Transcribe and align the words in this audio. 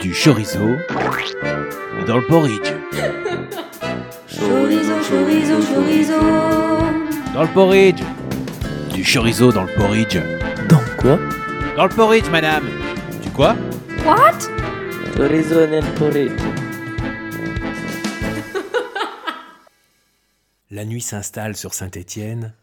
du 0.00 0.12
chorizo 0.12 0.76
dans 2.06 2.18
le 2.18 2.26
porridge. 2.26 2.72
Chorizo, 4.28 4.94
chorizo, 5.08 5.60
chorizo. 5.62 6.20
Dans 7.34 7.42
le 7.42 7.52
porridge. 7.52 8.02
Du 8.92 9.04
chorizo 9.04 9.52
dans 9.52 9.64
le 9.64 9.74
porridge. 9.74 10.18
Dans 10.68 10.82
quoi? 11.00 11.18
Dans 11.76 11.84
le 11.84 11.94
porridge, 11.94 12.28
madame. 12.30 12.64
Du 13.22 13.30
quoi? 13.30 13.54
What? 14.04 14.48
Chorizo 15.16 15.66
nel 15.66 15.84
porridge. 15.94 16.40
La 20.70 20.84
nuit 20.84 21.02
s'installe 21.02 21.54
sur 21.56 21.74
Saint-Étienne. 21.74 22.54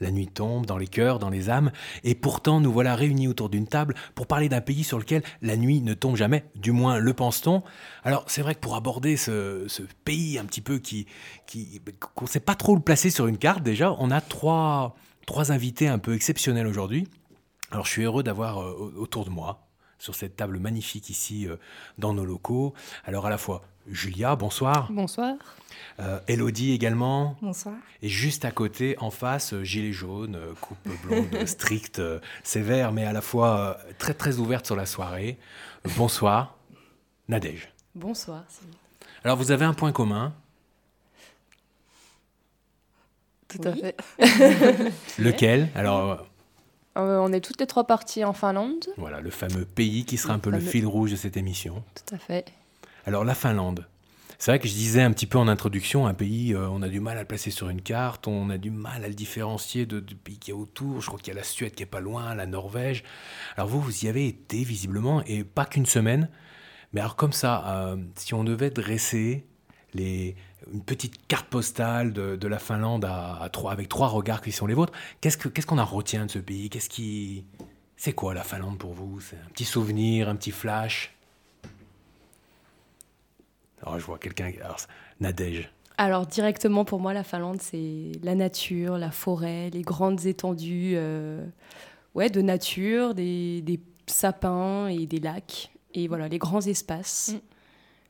La 0.00 0.10
nuit 0.10 0.26
tombe 0.26 0.66
dans 0.66 0.76
les 0.76 0.86
cœurs, 0.86 1.18
dans 1.18 1.30
les 1.30 1.48
âmes, 1.48 1.70
et 2.04 2.14
pourtant 2.14 2.60
nous 2.60 2.70
voilà 2.70 2.94
réunis 2.94 3.28
autour 3.28 3.48
d'une 3.48 3.66
table 3.66 3.94
pour 4.14 4.26
parler 4.26 4.50
d'un 4.50 4.60
pays 4.60 4.84
sur 4.84 4.98
lequel 4.98 5.22
la 5.40 5.56
nuit 5.56 5.80
ne 5.80 5.94
tombe 5.94 6.16
jamais, 6.16 6.44
du 6.54 6.70
moins 6.70 6.98
le 6.98 7.14
pense-t-on. 7.14 7.62
Alors 8.04 8.24
c'est 8.26 8.42
vrai 8.42 8.54
que 8.54 8.60
pour 8.60 8.76
aborder 8.76 9.16
ce, 9.16 9.66
pays 10.04 10.38
un 10.38 10.44
petit 10.44 10.60
peu 10.60 10.78
qui, 10.78 11.06
qui 11.46 11.80
qu'on 12.14 12.26
ne 12.26 12.30
sait 12.30 12.40
pas 12.40 12.54
trop 12.54 12.74
le 12.74 12.82
placer 12.82 13.08
sur 13.08 13.26
une 13.26 13.38
carte 13.38 13.62
déjà, 13.62 13.94
on 13.98 14.10
a 14.10 14.20
trois, 14.20 14.96
trois 15.24 15.50
invités 15.50 15.88
un 15.88 15.98
peu 15.98 16.14
exceptionnels 16.14 16.66
aujourd'hui. 16.66 17.08
Alors 17.70 17.86
je 17.86 17.90
suis 17.90 18.02
heureux 18.02 18.22
d'avoir 18.22 18.60
euh, 18.60 18.94
autour 18.98 19.24
de 19.24 19.30
moi, 19.30 19.66
sur 19.98 20.14
cette 20.14 20.36
table 20.36 20.58
magnifique 20.58 21.08
ici 21.08 21.48
euh, 21.48 21.56
dans 21.96 22.12
nos 22.12 22.26
locaux, 22.26 22.74
alors 23.04 23.24
à 23.24 23.30
la 23.30 23.38
fois 23.38 23.62
Julia, 23.90 24.34
bonsoir. 24.36 24.90
Bonsoir. 24.90 25.34
Euh, 26.00 26.18
Elodie 26.28 26.72
également. 26.72 27.36
Bonsoir. 27.40 27.76
Et 28.02 28.08
juste 28.08 28.44
à 28.44 28.50
côté, 28.50 28.96
en 28.98 29.10
face, 29.10 29.52
euh, 29.54 29.62
gilet 29.62 29.92
jaune, 29.92 30.34
euh, 30.36 30.52
coupe 30.60 30.76
blonde, 31.04 31.46
stricte, 31.46 32.02
sévère, 32.42 32.92
mais 32.92 33.04
à 33.04 33.12
la 33.12 33.20
fois 33.20 33.78
très 33.98 34.14
très 34.14 34.38
ouverte 34.38 34.66
sur 34.66 34.76
la 34.76 34.86
soirée. 34.86 35.38
Bonsoir, 35.96 36.56
Nadège. 37.28 37.72
Bonsoir. 37.94 38.44
Alors 39.24 39.36
vous 39.36 39.50
avez 39.52 39.64
un 39.64 39.74
point 39.74 39.92
commun, 39.92 40.34
Tout 43.48 43.58
Oui. 43.64 43.68
à 43.68 43.74
fait. 43.74 43.96
lequel? 45.18 45.68
Alors 45.74 46.26
euh, 46.98 47.18
on 47.18 47.32
est 47.32 47.40
toutes 47.40 47.60
les 47.60 47.66
trois 47.66 47.86
parties 47.86 48.24
en 48.24 48.32
Finlande. 48.32 48.86
voilà, 48.96 49.20
le 49.20 49.30
fameux 49.30 49.64
pays 49.64 50.04
qui 50.04 50.16
sera 50.16 50.32
Le 50.32 50.36
un 50.36 50.38
peu 50.40 50.50
le 50.50 50.60
fil 50.60 50.86
rouge 50.86 51.12
de 51.12 51.16
cette 51.16 51.36
émission. 51.36 51.82
Tout 51.94 52.14
à 52.14 52.18
fait. 52.18 52.46
Alors 53.06 53.24
la 53.24 53.36
Finlande. 53.36 53.86
C'est 54.36 54.50
vrai 54.50 54.58
que 54.58 54.66
je 54.66 54.72
disais 54.74 55.00
un 55.00 55.12
petit 55.12 55.26
peu 55.26 55.38
en 55.38 55.46
introduction, 55.46 56.08
un 56.08 56.12
pays, 56.12 56.54
euh, 56.54 56.68
on 56.68 56.82
a 56.82 56.88
du 56.88 56.98
mal 56.98 57.16
à 57.16 57.20
le 57.20 57.26
placer 57.26 57.52
sur 57.52 57.68
une 57.68 57.80
carte, 57.80 58.26
on 58.26 58.50
a 58.50 58.58
du 58.58 58.72
mal 58.72 59.04
à 59.04 59.08
le 59.08 59.14
différencier 59.14 59.86
de, 59.86 60.00
pays 60.00 60.38
qui 60.38 60.50
est 60.50 60.54
autour. 60.54 61.00
Je 61.00 61.06
crois 61.06 61.18
qu'il 61.20 61.28
y 61.28 61.36
a 61.36 61.38
la 61.38 61.44
Suède 61.44 61.72
qui 61.72 61.84
est 61.84 61.86
pas 61.86 62.00
loin, 62.00 62.34
la 62.34 62.46
Norvège. 62.46 63.04
Alors 63.56 63.68
vous, 63.68 63.80
vous 63.80 64.04
y 64.04 64.08
avez 64.08 64.26
été 64.26 64.64
visiblement, 64.64 65.22
et 65.24 65.44
pas 65.44 65.66
qu'une 65.66 65.86
semaine. 65.86 66.28
Mais 66.92 67.00
alors 67.00 67.14
comme 67.14 67.32
ça, 67.32 67.64
euh, 67.68 67.96
si 68.16 68.34
on 68.34 68.42
devait 68.42 68.70
dresser 68.70 69.46
une 69.94 70.82
petite 70.84 71.28
carte 71.28 71.46
postale 71.46 72.12
de, 72.12 72.48
la 72.48 72.58
Finlande 72.58 73.04
avec 73.04 73.88
trois 73.88 74.08
regards 74.08 74.42
qui 74.42 74.50
sont 74.50 74.66
les 74.66 74.74
vôtres, 74.74 74.92
qu'est-ce 75.20 75.38
que- 75.38 75.48
qu'est-ce 75.48 75.66
qu'on 75.66 75.78
en 75.78 75.84
retient 75.84 76.26
de 76.26 76.30
ce 76.30 76.40
pays? 76.40 76.70
Qu'est-ce 76.70 76.90
qui, 76.90 77.44
c'est 77.96 78.12
quoi 78.12 78.34
la 78.34 78.42
Finlande 78.42 78.78
pour 78.78 78.92
vous? 78.94 79.20
C'est 79.20 79.36
un 79.36 79.48
petit 79.52 79.64
souvenir, 79.64 80.28
un 80.28 80.34
petit 80.34 80.50
flash? 80.50 81.15
Alors, 83.82 83.98
je 83.98 84.04
vois 84.06 84.18
quelqu'un. 84.18 84.50
Nadège. 85.20 85.70
Alors 85.98 86.26
directement 86.26 86.84
pour 86.84 87.00
moi, 87.00 87.14
la 87.14 87.24
Finlande, 87.24 87.60
c'est 87.62 88.12
la 88.22 88.34
nature, 88.34 88.98
la 88.98 89.10
forêt, 89.10 89.70
les 89.70 89.80
grandes 89.82 90.26
étendues 90.26 90.92
euh, 90.96 91.42
ouais, 92.14 92.28
de 92.28 92.42
nature, 92.42 93.14
des, 93.14 93.62
des 93.62 93.80
sapins 94.06 94.88
et 94.88 95.06
des 95.06 95.20
lacs. 95.20 95.70
Et 95.94 96.06
voilà, 96.08 96.28
les 96.28 96.38
grands 96.38 96.60
espaces, 96.60 97.32
Mm. 97.34 97.38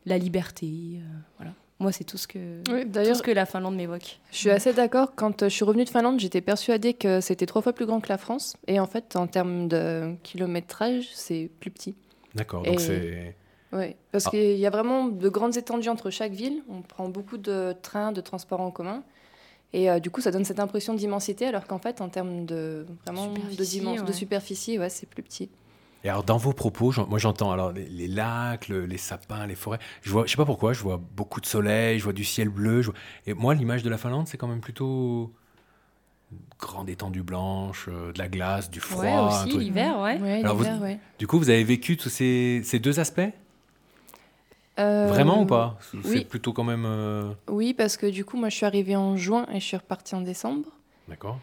la 0.07 0.19
liberté. 0.19 0.67
euh, 0.97 1.01
voilà. 1.39 1.53
Moi, 1.79 1.93
c'est 1.93 2.05
tout 2.05 2.17
ce 2.17 2.27
que, 2.27 2.63
Oui, 2.73 2.83
tout 2.85 2.89
d'ailleurs, 2.89 3.17
ce 3.17 3.23
que 3.23 3.31
la 3.31 3.45
Finlande 3.47 3.77
m'évoque. 3.77 4.19
je 4.33 4.37
suis 4.37 4.51
assez 4.51 4.73
d'accord. 4.73 5.15
Quand 5.15 5.43
euh, 5.43 5.49
je 5.49 5.55
suis 5.55 5.65
revenue 5.65 5.85
de 5.85 5.91
Finlande, 5.91 6.19
j'étais 6.19 6.41
persuadée 6.41 6.95
que 6.95 7.21
c'était 7.21 7.47
trois 7.47 7.63
fois 7.63 7.73
plus 7.75 7.87
grand 7.87 8.01
que 8.01 8.09
la 8.09 8.19
France. 8.19 8.57
Et 8.67 8.81
en 8.81 8.87
fait, 8.87 9.15
en 9.15 9.27
termes 9.29 9.69
de 9.69 10.15
kilométrage, 10.25 11.05
c'est 11.13 11.51
plus 11.61 11.71
petit. 11.71 11.95
D'accord, 12.35 12.63
donc 12.65 12.75
Et- 12.75 12.79
c'est. 12.79 13.37
Oui, 13.73 13.97
parce 14.13 14.27
Ah. 14.27 14.31
qu'il 14.31 14.57
y 14.59 14.67
a 14.67 14.71
vraiment 14.71 15.07
de 15.09 15.29
grandes 15.29 15.57
étendues 15.57 15.89
entre 15.89 16.11
chaque 16.11 16.33
ville. 16.33 16.63
On 16.69 16.83
prend 16.83 17.09
beaucoup 17.09 17.37
de 17.39 17.75
trains, 17.83 18.13
de 18.13 18.21
transports 18.21 18.61
en 18.61 18.71
commun. 18.71 19.03
Et 19.73 19.91
euh, 19.91 19.99
du 19.99 20.11
coup, 20.11 20.21
ça 20.21 20.31
donne 20.31 20.45
cette 20.45 20.61
impression 20.61 20.95
d'immensité, 20.95 21.47
alors 21.47 21.67
qu'en 21.67 21.79
fait, 21.79 22.01
en 22.01 22.09
termes 22.09 22.47
de, 22.47 22.87
vraiment 23.05 23.27
de, 23.27 23.35
Superficie, 23.41 23.81
de 23.81 24.01
ouais. 24.03 24.13
superficie, 24.13 24.79
ouais, 24.79 24.89
c'est 24.89 25.07
plus 25.09 25.23
petit. 25.23 25.51
Et 26.05 26.09
alors, 26.09 26.23
dans 26.23 26.37
vos 26.37 26.53
propos, 26.53 26.93
moi 27.09 27.19
j'entends 27.19 27.51
alors 27.51 27.73
les, 27.73 27.85
les 27.87 28.07
lacs, 28.07 28.69
le- 28.69 28.87
les 28.87 28.97
sapins, 28.99 29.45
les 29.47 29.57
forêts. 29.57 29.81
Je 30.03 30.11
vois, 30.11 30.25
je 30.25 30.31
sais 30.31 30.37
pas 30.37 30.45
pourquoi, 30.45 30.73
je 30.73 30.81
vois 30.81 31.01
beaucoup 31.17 31.41
de 31.41 31.47
soleil, 31.47 31.99
je 31.99 32.05
vois 32.05 32.13
du 32.13 32.25
ciel 32.25 32.49
bleu. 32.49 32.81
je 32.83 32.91
vois- 32.93 32.99
Et 33.27 33.35
moi, 33.35 33.55
l'image 33.55 33.83
de 33.83 33.91
la 33.91 33.99
Finlande, 33.99 34.29
c'est 34.29 34.37
quand 34.37 34.47
même 34.47 34.61
plutôt 34.61 35.33
grande 36.61 36.89
étendue 36.89 37.23
blanche, 37.23 37.87
euh, 37.89 38.13
de 38.13 38.19
la 38.19 38.29
glace, 38.29 38.71
du 38.71 38.79
froid. 38.81 39.03
ouais, 39.03 39.47
aussi, 39.49 39.59
l'hiver, 39.59 39.99
ouais. 40.01 40.19
Ouais, 40.21 40.41
Alors, 40.45 40.57
vous- 40.57 40.63
l'hiver, 40.63 40.81
ouais. 40.81 40.99
Du 41.19 41.27
coup, 41.27 41.39
vous 41.39 41.51
avez 41.51 41.65
vécu 41.65 41.97
tous 41.97 42.09
ces, 42.09 42.61
ces 42.65 42.79
deux 42.79 43.01
aspects? 43.01 43.21
Euh, 44.79 45.07
Vraiment 45.09 45.43
ou 45.43 45.47
pas? 45.47 45.79
C'est 45.91 46.09
oui. 46.09 46.25
plutôt 46.25 46.53
quand 46.53 46.65
même. 46.65 46.85
euh, 46.87 47.31
Oui, 47.49 47.73
parce 47.75 47.97
que 47.97 48.07
du 48.07 48.25
coup, 48.25 48.37
moi, 48.37 48.49
je 48.51 48.57
suis 48.57 48.67
arrivée 48.67 48.97
en 48.97 49.17
juin 49.17 49.47
et 49.53 49.61
je 49.61 49.65
suis 49.65 49.77
repartie 49.77 50.15
en 50.15 50.21
décembre. 50.21 50.69
D'accord. 51.09 51.39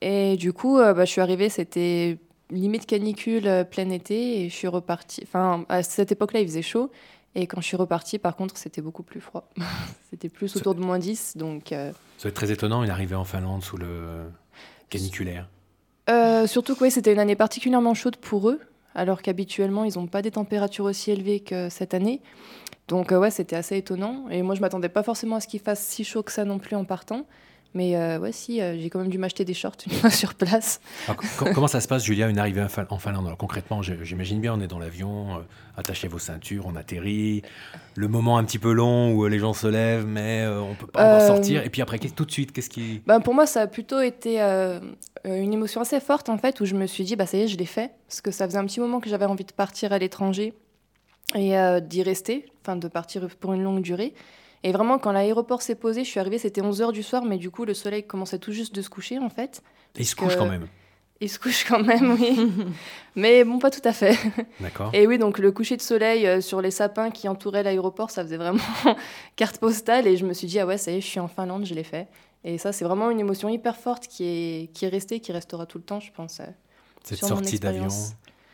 Et 0.00 0.36
du 0.36 0.52
coup, 0.52 0.78
euh, 0.78 0.92
bah, 0.94 1.04
je 1.04 1.10
suis 1.10 1.20
arrivée, 1.20 1.48
c'était 1.48 2.18
limite 2.50 2.86
canicule 2.86 3.66
plein 3.70 3.90
été 3.90 4.42
et 4.44 4.48
je 4.48 4.54
suis 4.54 4.68
repartie. 4.68 5.22
Enfin, 5.24 5.64
à 5.68 5.82
cette 5.82 6.12
époque-là, 6.12 6.40
il 6.40 6.46
faisait 6.46 6.62
chaud. 6.62 6.90
Et 7.34 7.46
quand 7.46 7.60
je 7.60 7.66
suis 7.66 7.76
repartie, 7.76 8.18
par 8.18 8.36
contre, 8.36 8.56
c'était 8.56 8.80
beaucoup 8.82 9.02
plus 9.02 9.20
froid. 9.20 9.48
c'était 10.10 10.28
plus 10.28 10.48
Ça- 10.48 10.60
autour 10.60 10.74
de 10.74 10.80
moins 10.80 10.98
10. 10.98 11.36
Donc, 11.36 11.64
Ça 11.70 11.76
va 12.22 12.28
être 12.28 12.34
très 12.34 12.52
étonnant, 12.52 12.84
une 12.84 12.90
arrivée 12.90 13.16
en 13.16 13.24
Finlande 13.24 13.64
sous 13.64 13.76
le 13.76 14.26
caniculaire. 14.90 15.48
surtout 16.46 16.74
que 16.76 16.80
ouais, 16.84 16.90
c'était 16.90 17.12
une 17.12 17.18
année 17.18 17.36
particulièrement 17.36 17.94
chaude 17.94 18.16
pour 18.16 18.48
eux, 18.50 18.60
alors 18.94 19.20
qu'habituellement, 19.22 19.84
ils 19.84 19.98
n'ont 19.98 20.06
pas 20.06 20.22
des 20.22 20.30
températures 20.30 20.84
aussi 20.84 21.10
élevées 21.10 21.40
que 21.40 21.68
cette 21.68 21.92
année. 21.94 22.20
Donc, 22.88 23.10
euh, 23.12 23.18
ouais, 23.18 23.30
c'était 23.30 23.56
assez 23.56 23.76
étonnant. 23.76 24.26
Et 24.30 24.42
moi, 24.42 24.54
je 24.54 24.60
m'attendais 24.60 24.88
pas 24.88 25.02
forcément 25.02 25.36
à 25.36 25.40
ce 25.40 25.48
qu'il 25.48 25.60
fasse 25.60 25.80
si 25.80 26.04
chaud 26.04 26.22
que 26.22 26.32
ça 26.32 26.44
non 26.44 26.58
plus 26.58 26.76
en 26.76 26.84
partant. 26.84 27.26
Mais 27.74 27.94
euh, 27.96 28.18
ouais, 28.18 28.32
si, 28.32 28.62
euh, 28.62 28.78
j'ai 28.80 28.88
quand 28.88 29.00
même 29.00 29.10
dû 29.10 29.18
m'acheter 29.18 29.44
des 29.44 29.52
shorts 29.52 29.76
une 29.86 29.92
fois 29.92 30.08
sur 30.22 30.32
place. 30.34 30.80
Alors, 31.08 31.20
co- 31.36 31.46
comment 31.52 31.66
ça 31.66 31.80
se 31.82 31.88
passe, 31.88 32.04
Julia, 32.04 32.26
une 32.28 32.38
arrivée 32.38 32.62
en 32.62 32.68
Fin- 32.68 32.86
en 32.88 32.98
Finlande? 32.98 33.26
Alors, 33.26 33.36
Concrètement, 33.36 33.82
j'imagine 33.82 34.40
bien, 34.40 34.54
on 34.54 34.60
est 34.62 34.66
dans 34.66 34.78
l'avion, 34.78 35.36
euh, 35.36 35.40
attachez 35.76 36.08
vos 36.08 36.18
ceintures, 36.18 36.64
on 36.66 36.74
atterrit. 36.74 37.42
Le 37.96 38.08
moment 38.08 38.38
un 38.38 38.44
petit 38.44 38.58
peu 38.58 38.72
long 38.72 39.12
où 39.12 39.26
les 39.26 39.38
gens 39.38 39.52
se 39.52 39.66
lèvent, 39.66 40.06
mais 40.06 40.46
on 40.46 40.74
peut 40.74 40.86
pas 40.86 41.16
Euh, 41.20 41.26
sortir. 41.26 41.64
Et 41.66 41.68
puis 41.70 41.82
après, 41.82 41.98
tout 41.98 42.24
de 42.24 42.30
suite, 42.30 42.52
qu'est-ce 42.52 42.70
qui... 42.70 43.02
Ben, 43.06 43.20
pour 43.20 43.34
moi, 43.34 43.44
ça 43.46 43.62
a 43.62 43.66
plutôt 43.66 44.00
été 44.00 44.40
une 45.24 45.52
émotion 45.52 45.82
assez 45.82 46.00
forte, 46.00 46.30
en 46.30 46.38
fait, 46.38 46.60
où 46.60 46.64
je 46.64 46.74
me 46.76 46.86
suis 46.86 47.04
dit, 47.04 47.14
bah, 47.16 47.26
ça 47.26 47.36
y 47.36 47.42
est, 47.42 47.48
je 47.48 47.58
l'ai 47.58 47.66
fait. 47.66 47.90
Parce 48.08 48.22
que 48.22 48.30
ça 48.30 48.46
faisait 48.46 48.58
un 48.58 48.64
petit 48.64 48.80
moment 48.80 49.00
que 49.00 49.10
j'avais 49.10 49.26
envie 49.26 49.44
de 49.44 49.52
partir 49.52 49.92
à 49.92 49.98
l'étranger 49.98 50.54
et 51.34 51.58
euh, 51.58 51.80
d'y 51.80 52.02
rester, 52.02 52.46
enfin, 52.62 52.76
de 52.76 52.88
partir 52.88 53.28
pour 53.40 53.52
une 53.52 53.62
longue 53.62 53.82
durée. 53.82 54.14
Et 54.62 54.72
vraiment, 54.72 54.98
quand 54.98 55.12
l'aéroport 55.12 55.62
s'est 55.62 55.74
posé, 55.74 56.02
je 56.04 56.08
suis 56.10 56.20
arrivée, 56.20 56.38
c'était 56.38 56.60
11h 56.62 56.92
du 56.92 57.02
soir, 57.02 57.24
mais 57.24 57.36
du 57.38 57.50
coup, 57.50 57.64
le 57.64 57.74
soleil 57.74 58.04
commençait 58.06 58.38
tout 58.38 58.52
juste 58.52 58.74
de 58.74 58.82
se 58.82 58.88
coucher, 58.90 59.18
en 59.18 59.28
fait. 59.28 59.62
Il 59.96 60.06
se 60.06 60.16
couche 60.16 60.34
que- 60.34 60.38
quand 60.38 60.46
même. 60.48 60.66
Il 61.20 61.30
se 61.30 61.38
couche 61.38 61.64
quand 61.64 61.82
même, 61.82 62.12
oui. 62.20 62.36
mais 63.16 63.42
bon, 63.44 63.58
pas 63.58 63.70
tout 63.70 63.80
à 63.84 63.92
fait. 63.92 64.18
D'accord. 64.60 64.90
Et 64.92 65.06
oui, 65.06 65.16
donc 65.16 65.38
le 65.38 65.50
coucher 65.50 65.76
de 65.78 65.82
soleil 65.82 66.26
euh, 66.26 66.40
sur 66.42 66.60
les 66.60 66.70
sapins 66.70 67.10
qui 67.10 67.26
entouraient 67.26 67.62
l'aéroport, 67.62 68.10
ça 68.10 68.22
faisait 68.22 68.36
vraiment 68.36 68.58
carte 69.36 69.56
postale. 69.58 70.06
Et 70.06 70.16
je 70.18 70.26
me 70.26 70.34
suis 70.34 70.46
dit, 70.46 70.58
ah 70.60 70.66
ouais, 70.66 70.76
ça 70.78 70.90
y 70.92 70.96
est, 70.96 71.00
je 71.00 71.06
suis 71.06 71.20
en 71.20 71.28
Finlande, 71.28 71.64
je 71.64 71.74
l'ai 71.74 71.84
fait. 71.84 72.06
Et 72.44 72.58
ça, 72.58 72.70
c'est 72.72 72.84
vraiment 72.84 73.10
une 73.10 73.18
émotion 73.18 73.48
hyper 73.48 73.76
forte 73.76 74.08
qui 74.08 74.24
est, 74.24 74.70
qui 74.74 74.84
est 74.84 74.88
restée, 74.88 75.20
qui 75.20 75.32
restera 75.32 75.64
tout 75.64 75.78
le 75.78 75.84
temps, 75.84 76.00
je 76.00 76.12
pense. 76.12 76.40
euh. 76.40 76.44
Cette 77.02 77.18
sur 77.18 77.28
mon 77.30 77.36
sortie 77.36 77.58
d'avion. 77.60 77.88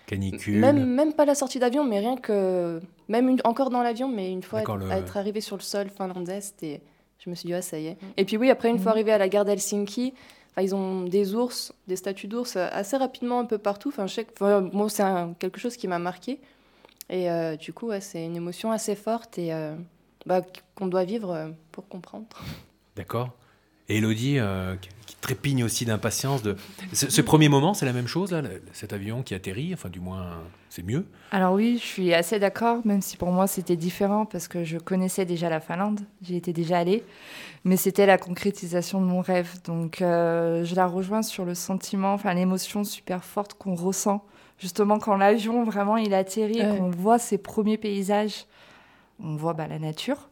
Canicule. 0.07 0.59
Même, 0.61 0.87
même 0.87 1.13
pas 1.13 1.25
la 1.25 1.35
sortie 1.35 1.59
d'avion, 1.59 1.85
mais 1.85 1.99
rien 2.01 2.17
que. 2.17 2.81
Même 3.09 3.29
une- 3.29 3.41
encore 3.45 3.71
dans 3.71 3.83
l'avion, 3.83 4.09
mais 4.09 4.31
une 4.31 4.43
fois 4.43 4.61
être, 4.61 4.77
le- 4.77 4.91
être 4.93 5.17
arrivé 5.17 5.41
sur 5.41 5.57
le 5.57 5.63
sol 5.63 5.89
finlandais, 5.91 6.41
c'était. 6.41 6.81
Je 7.19 7.31
me 7.31 7.35
suis 7.35 7.47
dit, 7.47 7.55
ah, 7.55 7.63
ça 7.63 7.79
y 7.79 7.87
est. 7.87 7.97
Et 8.17 8.25
puis 8.25 8.37
oui, 8.37 8.51
après, 8.51 8.69
une 8.69 8.79
fois 8.79 8.93
arrivé 8.93 9.13
à 9.13 9.19
la 9.19 9.29
gare 9.29 9.45
d'Helsinki, 9.45 10.13
enfin, 10.51 10.63
ils 10.63 10.75
ont 10.75 11.03
des 11.05 11.35
ours, 11.37 11.73
des 11.87 11.95
statues 11.97 12.27
d'ours 12.27 12.57
euh, 12.57 12.67
assez 12.73 12.97
rapidement 12.97 13.39
un 13.39 13.45
peu 13.45 13.59
partout. 13.59 13.91
Enfin, 13.91 14.07
je 14.09 14.15
sais 14.15 14.25
que, 14.25 14.33
enfin, 14.35 14.69
moi, 14.73 14.89
c'est 14.89 15.05
un- 15.05 15.35
quelque 15.39 15.61
chose 15.61 15.77
qui 15.77 15.87
m'a 15.87 15.99
marqué. 16.01 16.41
Et 17.11 17.31
euh, 17.31 17.57
du 17.57 17.73
coup, 17.73 17.89
ouais, 17.89 18.01
c'est 18.01 18.25
une 18.25 18.35
émotion 18.37 18.73
assez 18.73 18.95
forte 18.97 19.39
et 19.39 19.53
euh, 19.53 19.75
bah, 20.27 20.41
qu'on 20.75 20.87
doit 20.87 21.05
vivre 21.05 21.53
pour 21.71 21.87
comprendre. 21.89 22.27
D'accord. 22.97 23.31
Et 23.89 23.99
Elodie, 23.99 24.39
euh, 24.39 24.75
qui, 24.77 25.17
trépigne 25.21 25.63
aussi 25.63 25.85
d'impatience. 25.85 26.43
De... 26.43 26.57
Ce, 26.93 27.09
ce 27.09 27.21
premier 27.23 27.49
moment, 27.49 27.75
c'est 27.75 27.87
la 27.87 27.93
même 27.93 28.09
chose, 28.09 28.33
là, 28.33 28.43
cet 28.73 28.93
avion 28.93 29.23
qui 29.23 29.35
atterrit, 29.35 29.73
enfin 29.73 29.89
du 29.89 30.01
moins, 30.01 30.31
c'est 30.69 30.85
mieux. 30.85 31.07
Alors 31.31 31.53
oui, 31.55 31.79
je 31.81 31.87
suis 31.87 32.13
assez 32.13 32.41
d'accord, 32.41 32.81
même 32.85 33.01
si 33.03 33.17
pour 33.17 33.31
moi 33.31 33.47
c'était 33.47 33.77
différent 33.77 34.27
parce 34.27 34.49
que 34.49 34.65
je 34.65 34.79
connaissais 34.79 35.25
déjà 35.25 35.49
la 35.49 35.61
Finlande, 35.61 36.01
j'y 36.23 36.35
étais 36.35 36.53
déjà 36.53 36.79
allée, 36.79 37.05
mais 37.65 37.77
c'était 37.77 38.05
la 38.05 38.19
concrétisation 38.19 39.01
de 39.01 39.07
mon 39.07 39.21
rêve. 39.21 39.49
Donc 39.65 40.03
euh, 40.03 40.65
je 40.65 40.75
la 40.75 40.89
rejoins 40.89 41.23
sur 41.23 41.45
le 41.45 41.55
sentiment, 41.55 42.15
enfin 42.15 42.35
l'émotion 42.35 42.83
super 42.83 43.23
forte 43.25 43.55
qu'on 43.55 43.77
ressent 43.77 44.25
Justement, 44.59 45.01
quand 45.01 45.17
l'avion 45.17 45.65
vraiment 45.65 45.97
il 45.97 46.15
atterrit 46.15 46.59
et 46.61 46.65
Ouais. 46.65 46.79
qu'on 46.79 46.91
voit 46.91 47.19
ses 47.19 47.37
premiers 47.37 47.79
paysages, 47.79 48.47
on 49.21 49.35
voit 49.35 49.55
bah, 49.55 49.67
la 49.67 49.81
nature. 49.81 50.29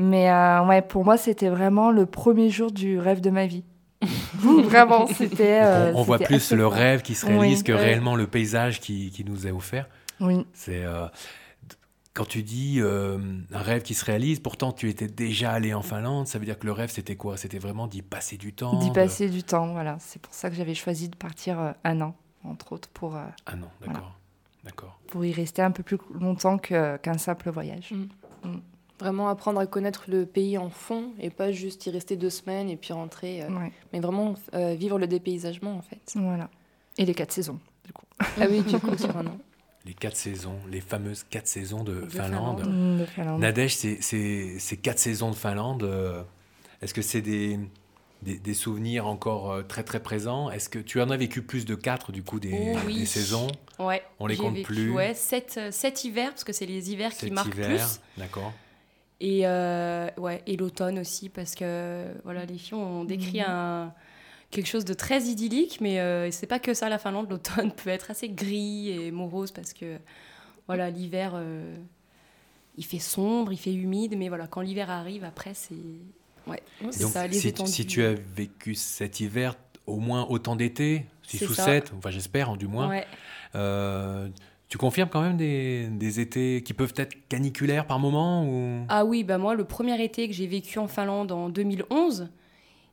Mais 0.00 0.30
euh, 0.30 0.64
ouais, 0.64 0.80
pour 0.80 1.04
moi, 1.04 1.16
c'était 1.16 1.48
vraiment 1.48 1.90
le 1.90 2.06
premier 2.06 2.50
jour 2.50 2.70
du 2.70 2.98
rêve 3.00 3.20
de 3.20 3.30
ma 3.30 3.46
vie. 3.46 3.64
vraiment, 4.38 5.06
c'était. 5.12 5.60
Euh, 5.62 5.92
on, 5.92 5.98
on 5.98 6.02
voit 6.02 6.20
plus 6.20 6.52
le 6.52 6.66
rêve 6.68 7.02
qui 7.02 7.14
se 7.16 7.26
Oui, 7.26 7.32
réalise 7.38 7.62
que 7.64 7.72
ouais. 7.72 7.78
réellement 7.78 8.14
le 8.14 8.28
paysage 8.28 8.78
qui, 8.80 9.10
qui 9.10 9.24
nous 9.24 9.46
est 9.48 9.50
offert. 9.50 9.88
Oui. 10.20 10.46
C'est 10.52 10.84
euh, 10.84 11.06
quand 12.14 12.26
tu 12.26 12.42
dis 12.44 12.76
euh, 12.78 13.18
un 13.52 13.58
rêve 13.58 13.82
qui 13.82 13.94
se 13.94 14.04
réalise, 14.04 14.38
pourtant 14.40 14.70
tu 14.72 14.88
étais 14.88 15.08
déjà 15.08 15.50
allé 15.52 15.74
en 15.74 15.82
Finlande, 15.82 16.26
ça 16.28 16.38
veut 16.38 16.44
dire 16.44 16.58
que 16.58 16.66
le 16.66 16.72
rêve 16.72 16.90
c'était 16.90 17.16
quoi? 17.16 17.36
C'était 17.36 17.58
vraiment 17.58 17.86
d'y 17.88 18.02
passer 18.02 18.36
du 18.36 18.52
temps. 18.52 18.78
D'y 18.78 18.90
de- 18.90 18.94
passer 18.94 19.28
du 19.28 19.42
temps, 19.42 19.72
voilà. 19.72 19.96
C'est 20.00 20.20
pour 20.22 20.32
ça 20.34 20.48
que 20.48 20.54
j'avais 20.56 20.74
choisi 20.74 21.08
de 21.08 21.16
partir 21.16 21.58
euh, 21.60 21.72
un 21.84 22.00
an, 22.02 22.14
entre 22.44 22.72
autres, 22.72 22.88
pour, 22.88 23.16
euh, 23.16 23.20
Ah 23.46 23.56
non, 23.56 23.66
d'accord, 23.80 23.94
Voilà. 23.94 24.06
d'accord. 24.64 24.98
pour 25.08 25.24
y 25.24 25.32
rester 25.32 25.62
un 25.62 25.70
peu 25.72 25.82
plus 25.82 25.98
longtemps 26.20 26.56
qu'un 26.58 27.18
simple 27.18 27.50
voyage. 27.50 27.92
Vraiment 29.00 29.28
apprendre 29.28 29.60
à 29.60 29.66
connaître 29.66 30.04
le 30.08 30.26
pays 30.26 30.58
en 30.58 30.70
fond 30.70 31.12
et 31.20 31.30
pas 31.30 31.52
juste 31.52 31.86
y 31.86 31.90
rester 31.90 32.16
deux 32.16 32.30
semaines 32.30 32.68
et 32.68 32.76
puis 32.76 32.92
rentrer. 32.92 33.42
euh, 33.42 33.48
Ouais, 33.48 33.70
mais 33.92 34.00
vraiment 34.00 34.34
euh, 34.54 34.74
vivre 34.74 34.98
le 34.98 35.06
dépaysagement 35.06 35.76
en 35.76 35.82
fait. 35.82 36.00
voilà. 36.16 36.50
Et 36.98 37.04
les 37.04 37.14
quatre 37.14 37.30
saisons, 37.32 37.60
du 37.84 37.92
coup. 37.92 38.04
Ah 38.40 38.46
oui, 38.50 38.62
du 38.62 38.78
coup, 38.80 38.96
sur 38.98 39.16
un 39.16 39.26
an. 39.26 39.38
Les 39.84 39.94
quatre 39.94 40.16
saisons, 40.16 40.56
les 40.68 40.80
fameuses 40.80 41.24
quatre 41.30 41.46
saisons 41.46 41.84
de, 41.84 42.00
De 42.00 42.08
Finlande. 42.08 42.60
Finlande. 42.62 42.74
Mm, 42.74 42.98
de 42.98 43.06
Finlande. 43.06 43.40
Nadège, 43.40 43.76
c'est- 43.76 43.98
c'est 44.02 44.58
ces 44.58 44.76
quatre 44.76 44.98
saisons 44.98 45.30
de 45.30 45.36
Finlande, 45.36 45.84
euh, 45.84 46.22
est-ce 46.82 46.92
que 46.92 47.00
c'est 47.02 47.22
des, 47.22 47.58
des, 48.22 48.36
des 48.38 48.54
souvenirs 48.54 49.06
encore 49.06 49.52
euh, 49.52 49.62
très 49.62 49.84
très 49.84 50.00
présents? 50.02 50.50
Est-ce 50.50 50.68
que 50.68 50.80
tu 50.80 51.00
en 51.00 51.08
as 51.10 51.16
vécu 51.16 51.42
plus 51.42 51.64
de 51.64 51.76
quatre 51.76 52.10
du 52.10 52.24
coup 52.24 52.40
des, 52.40 52.72
Oh 52.74 52.78
oui. 52.84 52.98
des 52.98 53.06
saisons? 53.06 53.46
Ouais. 53.78 54.02
On 54.18 54.26
les 54.26 54.36
compte 54.36 54.54
vécu, 54.54 54.66
plus. 54.66 54.92
Ouais, 54.92 55.14
sept, 55.14 55.54
euh, 55.56 55.70
sept 55.70 56.02
hivers, 56.04 56.30
parce 56.30 56.42
que 56.44 56.52
c'est 56.52 56.66
les 56.66 56.90
hivers 56.90 57.14
qui 57.14 57.30
marquent 57.30 57.46
hiver, 57.54 57.76
plus. 57.86 58.00
d'accord. 58.20 58.52
Et, 59.20 59.46
euh, 59.46 60.08
ouais, 60.16 60.42
et 60.46 60.56
l'automne 60.56 60.98
aussi, 61.00 61.28
parce 61.28 61.54
que 61.54 62.06
voilà, 62.24 62.44
les 62.46 62.56
filles 62.58 62.74
ont 62.78 63.04
décrit 63.04 63.40
Mhm. 63.40 63.46
un, 63.48 63.94
quelque 64.50 64.66
chose 64.68 64.84
de 64.84 64.94
très 64.94 65.22
idyllique, 65.22 65.80
mais 65.80 65.98
euh, 66.00 66.30
c'est 66.30 66.46
pas 66.46 66.58
que 66.60 66.72
ça 66.72 66.88
la 66.88 66.98
Finlande. 66.98 67.28
L'automne 67.28 67.72
peut 67.76 67.90
être 67.90 68.10
assez 68.10 68.28
gris 68.28 68.90
et 68.90 69.10
morose, 69.10 69.50
parce 69.50 69.72
que 69.72 69.98
voilà, 70.68 70.88
l'hiver, 70.90 71.32
euh, 71.34 71.74
il 72.76 72.84
fait 72.84 73.00
sombre, 73.00 73.52
il 73.52 73.56
fait 73.58 73.74
humide, 73.74 74.14
mais 74.16 74.28
voilà, 74.28 74.46
quand 74.46 74.60
l'hiver 74.60 74.88
arrive, 74.90 75.24
après, 75.24 75.52
c'est. 75.54 75.74
Ouais, 76.46 76.62
Donc, 76.80 76.92
ça, 76.92 77.26
les 77.26 77.38
si, 77.40 77.48
étendues. 77.48 77.70
si 77.72 77.86
tu 77.86 78.04
as 78.04 78.14
vécu 78.14 78.74
cet 78.74 79.18
hiver, 79.20 79.54
au 79.86 79.96
moins 79.96 80.26
autant 80.28 80.54
d'été, 80.56 81.06
6 81.22 81.38
C'est 81.38 81.46
ou 81.48 81.54
ça. 81.54 81.64
7, 81.64 81.92
enfin 81.98 82.10
j'espère, 82.10 82.50
hein, 82.50 82.56
du 82.56 82.66
moins, 82.68 82.88
Ouais. 82.88 83.06
euh, 83.56 84.28
tu 84.68 84.76
confirmes 84.76 85.08
quand 85.08 85.22
même 85.22 85.36
des, 85.36 85.88
des 85.90 86.20
étés 86.20 86.62
qui 86.62 86.74
peuvent 86.74 86.92
être 86.96 87.16
caniculaires 87.28 87.86
par 87.86 87.98
moment 87.98 88.44
ou... 88.44 88.84
Ah 88.88 89.04
oui, 89.04 89.24
bah 89.24 89.38
moi, 89.38 89.54
le 89.54 89.64
premier 89.64 90.02
été 90.02 90.28
que 90.28 90.34
j'ai 90.34 90.46
vécu 90.46 90.78
en 90.78 90.88
Finlande 90.88 91.32
en 91.32 91.48
2011, 91.48 92.28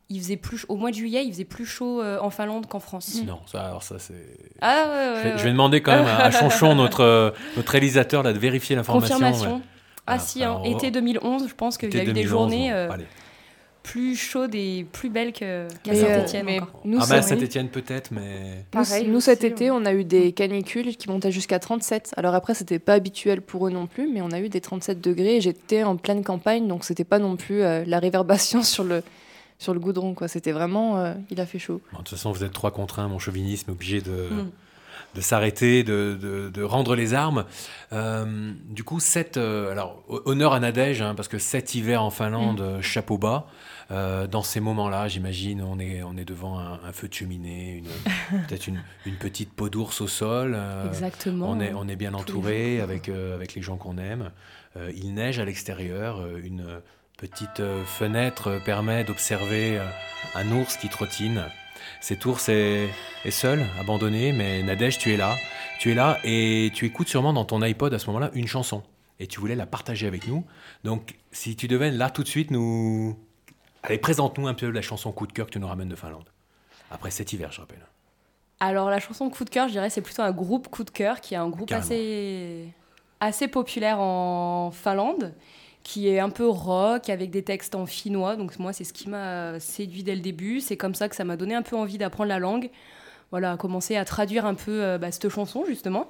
il 0.10 0.20
faisait 0.20 0.38
plus 0.38 0.66
au 0.70 0.78
mois 0.78 0.92
de 0.92 0.96
juillet, 0.96 1.26
il 1.26 1.32
faisait 1.34 1.44
plus 1.44 1.66
chaud 1.66 2.02
euh, 2.02 2.18
en 2.22 2.30
Finlande 2.30 2.68
qu'en 2.68 2.80
France. 2.80 3.22
Non, 3.26 3.40
ça, 3.46 3.66
alors 3.66 3.84
ça 3.84 4.00
c'est... 4.00 4.38
Ah 4.62 4.86
ouais, 4.88 4.90
ouais, 4.90 5.16
Je 5.18 5.24
vais, 5.24 5.32
ouais. 5.32 5.38
je 5.38 5.44
vais 5.44 5.52
demander 5.52 5.82
quand 5.82 5.92
même 5.92 6.08
à, 6.08 6.32
Chonchon, 6.32 6.76
notre, 6.76 7.02
euh, 7.02 7.32
notre 7.58 7.72
réalisateur, 7.72 8.24
là, 8.24 8.32
de 8.32 8.40
vérifier 8.40 8.76
l'information. 8.76 9.16
Confirmation. 9.16 9.56
ouais. 9.56 9.62
Ah 10.08 10.14
Alors, 10.14 10.26
si, 10.26 10.44
hein, 10.44 10.62
alors, 10.62 10.66
été 10.68 10.92
2011, 10.92 11.48
je 11.50 11.56
pense 11.56 11.78
qu'il 11.78 11.94
y 11.94 11.98
a 11.98 12.04
eu 12.04 12.06
des 12.06 12.24
2011, 12.24 12.30
journées 12.30 12.70
bon, 12.70 12.76
euh, 12.76 12.90
allez. 12.92 13.06
Plus 13.86 14.16
chaudes 14.16 14.56
et 14.56 14.86
plus 14.92 15.10
belles 15.10 15.32
que- 15.32 15.68
qu'à 15.84 15.92
euh, 15.92 15.96
Saint-Etienne 16.26 16.62
nous, 16.84 16.98
ah 17.02 17.06
bah 17.08 17.22
Saint-Etienne 17.22 17.70
peut-être, 17.70 18.12
mais... 18.12 18.56
Nous, 18.74 18.82
Pareil 18.84 19.08
nous, 19.08 19.20
cet 19.22 19.40
aussi, 19.40 19.48
été, 19.48 19.72
ouais. 19.72 19.78
on 19.80 19.86
a 19.86 19.94
eu 19.94 20.04
des 20.04 20.32
canicules 20.32 20.98
qui 20.98 21.10
montaient 21.10 21.32
jusqu'à 21.32 21.60
37. 21.60 22.14
Alors 22.18 22.34
après, 22.36 22.54
c'était 22.56 22.80
pas 22.80 22.94
habituel 22.94 23.42
pour 23.42 23.68
eux 23.68 23.72
non 23.72 23.88
plus, 23.88 24.08
mais 24.12 24.22
on 24.22 24.32
a 24.32 24.40
eu 24.40 24.50
des 24.50 24.62
37 24.62 25.00
degrés 25.02 25.38
et 25.38 25.42
j'étais 25.42 25.84
en 25.84 25.96
pleine 25.98 26.24
campagne, 26.24 26.68
donc 26.68 26.84
c'était 26.84 27.04
pas 27.04 27.20
non 27.20 27.36
plus 27.36 27.62
euh, 27.62 27.84
la 27.86 28.00
réverbération 28.00 28.64
sur 28.64 28.84
le, 28.84 29.04
sur 29.60 29.74
le 29.74 29.80
goudron. 29.80 30.14
quoi. 30.16 30.28
C'était 30.28 30.52
vraiment, 30.52 30.98
euh, 30.98 31.14
il 31.30 31.40
a 31.40 31.46
fait 31.46 31.60
chaud. 31.60 31.80
Bon, 31.92 32.00
de 32.00 32.04
toute 32.04 32.10
façon, 32.18 32.32
vous 32.32 32.44
êtes 32.44 32.54
trois 32.54 32.72
contre 32.72 33.00
un, 33.00 33.08
mon 33.08 33.20
chauvinisme, 33.20 33.72
obligé 33.72 34.02
de, 34.02 34.12
Mm. 34.32 34.50
de 35.16 35.22
s'arrêter, 35.22 35.84
de, 35.84 36.18
de- 36.22 36.50
de 36.50 36.64
rendre 36.64 36.96
les 36.96 37.14
armes. 37.14 37.46
Euh, 37.94 38.52
du 38.70 38.84
coup, 38.84 39.00
sept, 39.00 39.38
euh, 39.38 39.72
alors, 39.72 40.04
ho- 40.10 40.22
honneur 40.26 40.54
à 40.54 40.60
Nadège, 40.60 41.02
hein, 41.02 41.14
parce 41.16 41.28
que 41.30 41.38
sept 41.38 41.76
hivers 41.76 42.04
en 42.04 42.10
Finlande, 42.10 42.60
euh, 42.62 42.82
chapeau 42.82 43.18
bas. 43.18 43.48
Euh, 43.92 44.26
dans 44.26 44.42
ces 44.42 44.60
moments-là, 44.60 45.08
j'imagine, 45.08 45.62
on 45.62 45.78
est, 45.80 46.02
on 46.02 46.18
est 46.18 46.26
devant 46.26 46.58
un, 46.58 46.80
un 46.84 46.92
feu 46.92 47.08
de 47.08 47.14
cheminée, 47.14 47.84
peut-être 48.48 48.68
une, 48.68 48.82
une 49.06 49.16
petite 49.16 49.54
peau 49.54 49.70
d'ours 49.70 50.02
au 50.02 50.08
sol. 50.08 50.54
euh, 50.56 50.88
Exactement. 50.88 51.50
on 51.52 51.60
est, 51.60 51.74
on 51.74 51.88
est 51.88 51.96
bien 51.96 52.14
entouré 52.16 52.82
avec, 52.82 53.10
euh, 53.10 53.36
avec 53.36 53.54
les 53.54 53.62
gens 53.62 53.78
qu'on 53.78 53.98
aime. 53.98 54.32
Il 54.96 55.14
neige 55.14 55.40
à 55.40 55.46
l'extérieur. 55.46 56.26
une 56.44 56.66
petite 57.18 57.62
fenêtre 57.86 58.60
permet 58.66 59.06
d'observer 59.06 59.80
un 60.34 60.52
ours 60.52 60.76
qui 60.76 60.90
trottine. 60.90 61.46
Cet 62.02 62.26
ours 62.26 62.50
est, 62.50 62.90
est 63.24 63.32
seul, 63.32 63.66
abandonné, 63.80 64.34
mais 64.34 64.62
Nadège, 64.64 64.98
tu 64.98 65.14
es 65.14 65.18
là. 65.18 65.38
Tu 65.80 65.92
es 65.92 65.96
là 65.96 66.20
et 66.26 66.72
tu 66.74 66.86
écoutes 66.86 67.08
sûrement 67.08 67.32
dans 67.32 67.46
ton 67.46 67.62
iPod 67.62 67.94
à 67.94 68.00
ce 68.00 68.08
moment-là 68.08 68.32
une 68.34 68.48
chanson. 68.48 68.84
Et 69.22 69.28
tu 69.28 69.40
voulais 69.40 69.56
la 69.56 69.66
partager 69.66 70.08
avec 70.08 70.28
nous. 70.28 70.44
Donc, 70.84 71.16
si 71.32 71.56
tu 71.56 71.70
devais 71.70 71.92
là 71.92 72.10
tout 72.10 72.24
de 72.24 72.28
suite 72.28 72.52
nous... 72.52 73.18
Allez, 73.86 73.98
présente-nous 73.98 74.48
un 74.48 74.54
peu 74.54 74.70
la 74.70 74.82
chanson 74.82 75.12
coup 75.12 75.28
de 75.28 75.32
cœur 75.32 75.46
que 75.46 75.52
tu 75.52 75.60
nous 75.60 75.68
ramènes 75.68 75.90
de 75.90 75.96
Finlande. 75.96 76.30
Après 76.90 77.12
cet 77.12 77.34
hiver, 77.34 77.52
je 77.52 77.62
rappelle. 77.62 77.86
Alors 78.60 78.90
la 78.90 79.00
chanson 79.00 79.30
coup 79.30 79.44
de 79.44 79.50
cœur, 79.50 79.68
je 79.68 79.74
dirais, 79.74 79.90
c'est 79.90 80.02
plutôt 80.02 80.22
un 80.22 80.32
groupe 80.32 80.70
coup 80.70 80.84
de 80.84 80.90
cœur 80.90 81.22
qui 81.22 81.34
est 81.34 81.38
un 81.38 81.50
groupe 81.50 81.68
Carrément. 81.68 81.86
assez, 81.86 82.68
assez 83.20 83.48
populaire 83.48 84.00
en 84.00 84.72
Finlande, 84.72 85.34
qui 85.84 86.08
est 86.08 86.20
un 86.20 86.30
peu 86.30 86.48
rock 86.48 87.10
avec 87.10 87.30
des 87.30 87.44
textes 87.44 87.76
en 87.76 87.86
finnois. 87.86 88.36
Donc 88.36 88.58
moi, 88.58 88.74
c'est 88.74 88.86
ce 88.86 88.94
qui 88.94 89.10
m'a 89.10 89.60
séduit 89.60 90.04
dès 90.04 90.16
le 90.16 90.22
début. 90.22 90.62
C'est 90.62 90.78
comme 90.78 90.96
ça 90.96 91.10
que 91.10 91.16
ça 91.16 91.26
m'a 91.26 91.38
donné 91.38 91.54
un 91.54 91.62
peu 91.62 91.76
envie 91.76 91.98
d'apprendre 91.98 92.30
la 92.30 92.40
langue. 92.40 92.70
Voilà, 93.32 93.58
commencer 93.58 93.98
à 93.98 94.06
traduire 94.06 94.46
un 94.46 94.56
peu 94.56 94.84
euh, 94.84 94.98
bah, 94.98 95.12
cette 95.12 95.30
chanson 95.30 95.66
justement. 95.68 96.10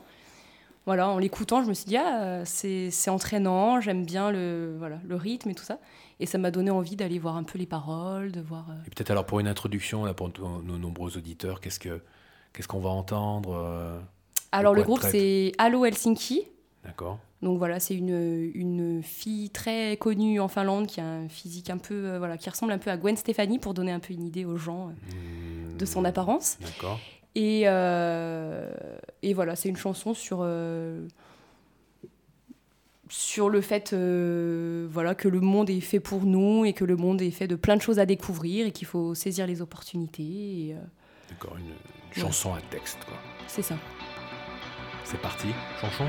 Voilà, 0.86 1.10
en 1.10 1.18
l'écoutant, 1.18 1.64
je 1.64 1.68
me 1.70 1.74
suis 1.74 1.86
dit 1.86 1.98
ah 1.98 2.22
euh, 2.24 2.42
c'est 2.46 2.92
c'est 2.92 3.10
entraînant, 3.10 3.82
j'aime 3.82 4.06
bien 4.06 4.32
le 4.32 4.76
voilà 4.78 5.00
le 5.08 5.16
rythme 5.16 5.50
et 5.50 5.56
tout 5.56 5.64
ça. 5.64 5.80
Et 6.20 6.26
ça 6.28 6.38
m'a 6.38 6.52
donné 6.52 6.70
envie 6.72 6.96
d'aller 6.96 7.18
voir 7.20 7.36
un 7.38 7.44
peu 7.44 7.58
les 7.58 7.66
paroles, 7.66 8.32
de 8.32 8.40
voir. 8.42 8.68
euh, 8.70 8.74
Et 8.86 8.90
peut-être 8.92 9.12
alors 9.12 9.26
pour 9.26 9.40
une 9.40 9.48
introduction, 9.48 10.06
là, 10.06 10.14
pour 10.14 10.30
nos 10.40 10.78
nombreux 10.78 11.18
auditeurs, 11.18 11.60
qu'est-ce 11.60 11.80
que 11.80 12.02
qu'est-ce 12.54 12.68
qu'on 12.68 12.80
va 12.80 12.90
entendre 12.90 13.54
euh, 13.56 14.00
Alors 14.52 14.74
le 14.76 14.84
groupe 14.84 15.02
c'est 15.02 15.52
Allo 15.58 15.86
Helsinki. 15.86 16.44
D'accord 16.84 17.18
Donc 17.42 17.58
voilà, 17.58 17.80
c'est 17.80 17.96
une, 17.96 18.52
une 18.54 19.02
fille 19.02 19.50
très 19.50 19.98
connue 19.98 20.40
en 20.40 20.48
Finlande 20.48 20.86
qui 20.86 21.02
a 21.02 21.06
un 21.06 21.28
physique 21.28 21.72
un 21.72 21.80
peu, 21.80 21.96
euh, 21.96 22.20
voilà, 22.20 22.38
qui 22.38 22.48
ressemble 22.48 22.72
un 22.72 22.78
peu 22.78 22.92
à 22.92 22.98
Gwen 22.98 23.18
Stefani 23.18 23.58
pour 23.58 23.74
donner 23.74 23.92
un 23.92 24.00
peu 24.00 24.14
une 24.14 24.24
idée 24.24 24.46
aux 24.46 24.56
gens 24.56 24.90
euh, 24.90 24.92
de 25.76 25.86
son 25.86 26.02
Hmm, 26.02 26.06
apparence. 26.06 26.58
D'accord. 26.62 27.00
Et, 27.36 27.64
euh, 27.66 28.72
et 29.22 29.34
voilà, 29.34 29.56
c'est 29.58 29.68
une 29.68 29.76
chanson 29.76 30.14
sur, 30.14 30.40
euh, 30.42 31.06
sur 33.10 33.50
le 33.50 33.60
fait 33.62 33.92
euh, 33.94 34.88
voilà, 34.90 35.16
que 35.16 35.28
le 35.28 35.42
monde 35.42 35.70
est 35.70 35.82
fait 35.82 36.00
pour 36.00 36.24
nous 36.24 36.64
et 36.66 36.72
que 36.74 36.86
le 36.86 36.96
monde 36.96 37.22
est 37.22 37.32
fait 37.32 37.48
de 37.48 37.56
plein 37.56 37.76
de 37.76 37.82
choses 37.82 38.00
à 38.00 38.06
découvrir 38.06 38.68
et 38.68 38.72
qu'il 38.72 38.88
faut 38.88 39.14
saisir 39.16 39.48
les 39.48 39.62
opportunités. 39.62 40.76
euh, 40.78 40.82
D'accord, 41.30 41.58
une, 41.58 41.66
une 42.16 42.22
chanson 42.22 42.54
à 42.54 42.62
texte. 42.62 43.00
c'est 43.48 43.62
ça. 43.64 43.76
C'est 45.04 45.20
parti, 45.20 45.48
chanson? 45.82 46.06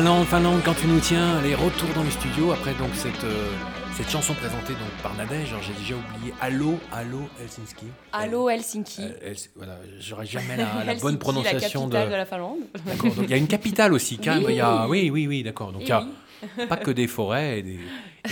Finlande, 0.00 0.24
Finlande, 0.28 0.60
quand 0.64 0.72
tu 0.72 0.86
nous 0.86 0.98
tiens, 0.98 1.36
allez, 1.36 1.54
retour 1.54 1.90
dans 1.94 2.02
les 2.02 2.10
studios 2.10 2.52
après 2.52 2.72
donc 2.72 2.88
cette, 2.94 3.22
euh, 3.22 3.50
cette 3.98 4.08
chanson 4.08 4.32
présentée 4.32 4.72
donc 4.72 4.88
par 5.02 5.14
Nadège. 5.14 5.50
J'ai 5.60 5.74
déjà 5.74 5.94
oublié 5.94 6.32
Allo, 6.40 6.78
Allo 6.90 7.28
Helsinki. 7.38 7.84
Allô 8.10 8.48
Helsinki. 8.48 9.02
Elle- 9.02 9.18
elle- 9.22 9.36
voilà, 9.56 9.76
j'aurais 9.98 10.24
jamais 10.24 10.56
la, 10.56 10.64
la 10.64 10.80
Helsinki, 10.84 11.02
bonne 11.02 11.18
prononciation 11.18 11.80
la 11.80 12.00
capitale 12.00 12.06
de. 12.06 12.12
de 12.12 12.16
la 12.16 12.24
Finlande. 12.24 12.58
D'accord. 12.86 13.14
Donc 13.14 13.24
il 13.24 13.30
y 13.30 13.34
a 13.34 13.36
une 13.36 13.46
capitale 13.46 13.92
aussi, 13.92 14.16
quand 14.16 14.36
même. 14.36 14.44
Il 14.48 14.56
y 14.56 14.60
a, 14.60 14.88
oui, 14.88 15.10
oui, 15.10 15.26
oui, 15.26 15.42
d'accord. 15.42 15.70
Donc 15.70 15.82
il 15.82 15.88
y 15.88 15.92
a 15.92 16.06
pas 16.66 16.78
que 16.78 16.90
des 16.90 17.06
forêts 17.06 17.58
et 17.58 17.62
des, 17.62 17.78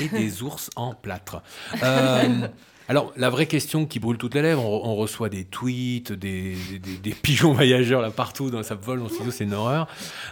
et 0.01 0.09
des 0.09 0.43
ours 0.43 0.71
en 0.75 0.95
plâtre. 0.95 1.43
Euh, 1.83 2.49
alors, 2.89 3.13
la 3.19 3.29
vraie 3.29 3.45
question 3.45 3.85
qui 3.85 3.99
brûle 4.01 4.17
toutes 4.17 4.35
les 4.37 4.41
lèvres, 4.41 4.65
on, 4.65 4.89
on 4.89 4.97
reçoit 4.97 5.29
des 5.29 5.45
tweets, 5.45 6.13
des, 6.13 6.55
des- 6.71 6.79
des- 6.79 6.97
des 6.97 7.11
pigeons 7.11 7.53
voyageurs 7.53 8.01
là 8.01 8.11
partout, 8.11 8.49
dans, 8.51 8.63
ça 8.63 8.75
vole 8.75 9.01
dans 9.01 9.05
le 9.05 9.11
studio, 9.11 9.31
c'est 9.31 9.45
une 9.45 9.53
horreur. 9.53 9.87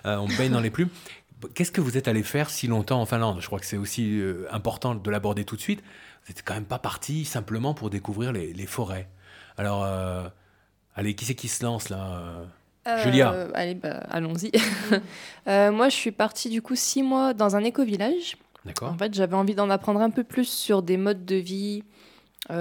Euh, 0.06 0.16
on 0.16 0.28
baigne 0.28 0.52
dans 0.52 0.60
les 0.60 0.70
plumes. 0.70 0.88
Qu'est-ce 1.54 1.72
que 1.72 1.80
vous 1.80 1.98
êtes 1.98 2.08
allé 2.08 2.22
faire 2.22 2.48
si 2.48 2.66
longtemps 2.66 3.00
en 3.00 3.06
Finlande? 3.06 3.40
Je 3.40 3.46
crois 3.46 3.58
que 3.58 3.66
c'est 3.66 3.76
aussi 3.76 4.18
euh, 4.18 4.46
important 4.50 4.94
de 4.94 5.10
l'aborder 5.10 5.44
tout 5.44 5.56
de 5.56 5.60
suite. 5.60 5.82
Vous 6.24 6.32
n'êtes 6.32 6.42
quand 6.42 6.54
même 6.54 6.64
pas 6.64 6.78
parti 6.78 7.24
simplement 7.24 7.74
pour 7.74 7.90
découvrir 7.90 8.32
les, 8.32 8.52
les 8.52 8.66
forêts. 8.66 9.08
Alors, 9.58 9.84
euh, 9.84 10.26
allez, 10.94 11.14
qui 11.14 11.24
c'est 11.24 11.34
qui 11.34 11.48
se 11.48 11.64
lance 11.64 11.88
là? 11.88 12.18
Euh 12.18 12.44
Julia. 13.02 13.48
Allez, 13.54 13.74
bah, 13.74 13.98
allons-y. 14.10 14.52
Moi, 15.46 15.88
je 15.88 15.94
suis 15.94 16.12
partie 16.12 16.50
du 16.50 16.62
coup 16.62 16.76
six 16.76 17.02
mois 17.02 17.34
dans 17.34 17.56
un 17.56 17.64
éco-village. 17.64 18.36
D'accord 18.64 18.92
En 18.92 18.96
fait, 18.96 19.12
j'avais 19.12 19.34
envie 19.34 19.56
d'en 19.56 19.70
apprendre 19.70 20.00
un 20.00 20.10
peu 20.10 20.22
plus 20.22 20.48
sur 20.48 20.82
des 20.82 20.96
modes 20.96 21.24
de 21.24 21.34
vie, 21.34 21.82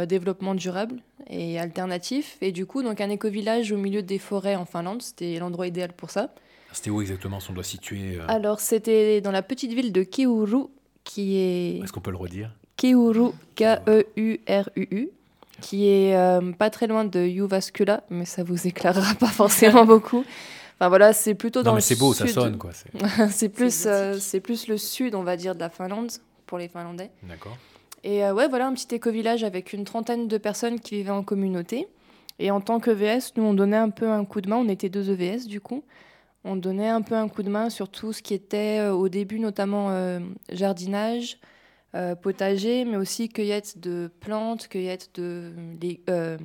développement 0.08 0.56
durable 0.56 0.96
et 1.30 1.60
alternatif. 1.60 2.38
Et 2.42 2.52
du 2.52 2.66
coup, 2.66 2.82
donc 2.82 3.02
un 3.02 3.12
éco-village 3.12 3.72
au 3.72 3.78
milieu 3.78 4.02
des 4.02 4.18
forêts 4.18 4.56
en 4.56 4.66
Finlande, 4.66 5.04
c'était 5.04 5.38
l'endroit 5.38 5.68
idéal 5.68 5.94
pour 5.94 6.10
ça. 6.10 6.32
C'était 6.76 6.90
où 6.90 7.02
exactement 7.02 7.40
si 7.40 7.50
on 7.50 7.54
doit 7.54 7.64
situer 7.64 8.18
euh, 8.20 8.26
Alors, 8.28 8.60
c'était 8.60 9.22
dans 9.22 9.32
la 9.32 9.42
petite 9.42 9.72
ville 9.74 9.92
de 9.94 10.04
Keuru, 10.04 10.66
qui 11.06 11.38
est 11.38 11.80
Est-ce 11.84 11.94
qu'on 11.94 12.02
peut 12.02 12.12
le 12.12 12.18
redire? 12.18 12.52
Keuru, 12.78 13.32
K-E-U-R-U-U, 13.56 15.10
qui 15.62 15.88
est 15.88 16.16
euh, 16.16 16.52
pas 16.52 16.70
très 16.70 16.88
loin 16.88 17.06
de 17.06 17.26
Jyväskylä, 17.26 18.02
mais 18.10 18.26
ça 18.26 18.44
vous 18.44 18.68
éclairera 18.68 19.16
pas 19.16 19.28
forcément 19.28 19.86
beaucoup. 19.94 20.26
Enfin 20.78 20.90
voilà, 20.90 21.14
c'est 21.14 21.36
plutôt 21.36 21.64
dans 21.64 21.72
Non, 21.72 21.76
mais 21.76 21.80
le 21.82 21.86
c'est 21.86 21.96
beau, 21.98 22.14
ça 22.14 22.28
sonne 22.28 22.58
quoi. 22.58 22.72
c'est- 23.32 23.50
plus, 23.50 23.72
C'est 23.74 23.88
euh, 23.90 24.20
c'est 24.20 24.42
plus 24.42 24.68
le 24.68 24.78
sud, 24.78 25.16
on 25.16 25.24
va 25.24 25.38
dire, 25.38 25.56
de 25.56 25.60
la 25.62 25.70
Finlande 25.70 26.12
pour 26.46 26.58
les 26.58 26.68
Finlandais. 26.68 27.10
D'accord. 27.24 27.58
Et 28.04 28.26
euh, 28.26 28.34
ouais, 28.34 28.50
voilà 28.50 28.68
un 28.68 28.74
petit 28.74 28.94
éco-village 28.94 29.44
avec 29.46 29.72
une 29.72 29.86
trentaine 29.86 30.28
de 30.28 30.38
personnes 30.38 30.80
qui 30.82 30.96
vivaient 30.96 31.10
en 31.12 31.24
communauté. 31.24 31.88
Et 32.38 32.52
en 32.52 32.60
tant 32.60 32.82
qu'EVS, 32.82 33.32
nous, 33.38 33.44
on 33.44 33.54
donnait 33.54 33.78
un 33.78 33.90
peu 33.90 34.10
un 34.12 34.26
coup 34.26 34.42
de 34.42 34.50
main. 34.50 34.58
On 34.58 34.68
était 34.68 34.90
deux 34.90 35.10
EVS, 35.10 35.48
du 35.48 35.62
coup. 35.62 35.84
On 36.48 36.56
donnait 36.56 36.90
un 36.90 37.02
peu 37.02 37.16
un 37.16 37.28
coup 37.28 37.42
de 37.42 37.50
main 37.50 37.72
sur 37.72 37.90
tout 37.90 38.14
ce 38.14 38.22
qui 38.22 38.36
était 38.36 38.80
euh, 38.80 38.94
au 38.94 39.10
début, 39.10 39.40
notamment 39.40 39.90
euh, 39.90 40.20
jardinage, 40.52 41.40
euh, 41.96 42.14
potager, 42.14 42.86
mais 42.86 42.98
aussi 42.98 43.30
cueillette 43.30 43.80
de 43.80 44.12
plantes, 44.20 44.68
cueillette 44.68 45.10
de, 45.16 45.52
euh, 46.08 46.38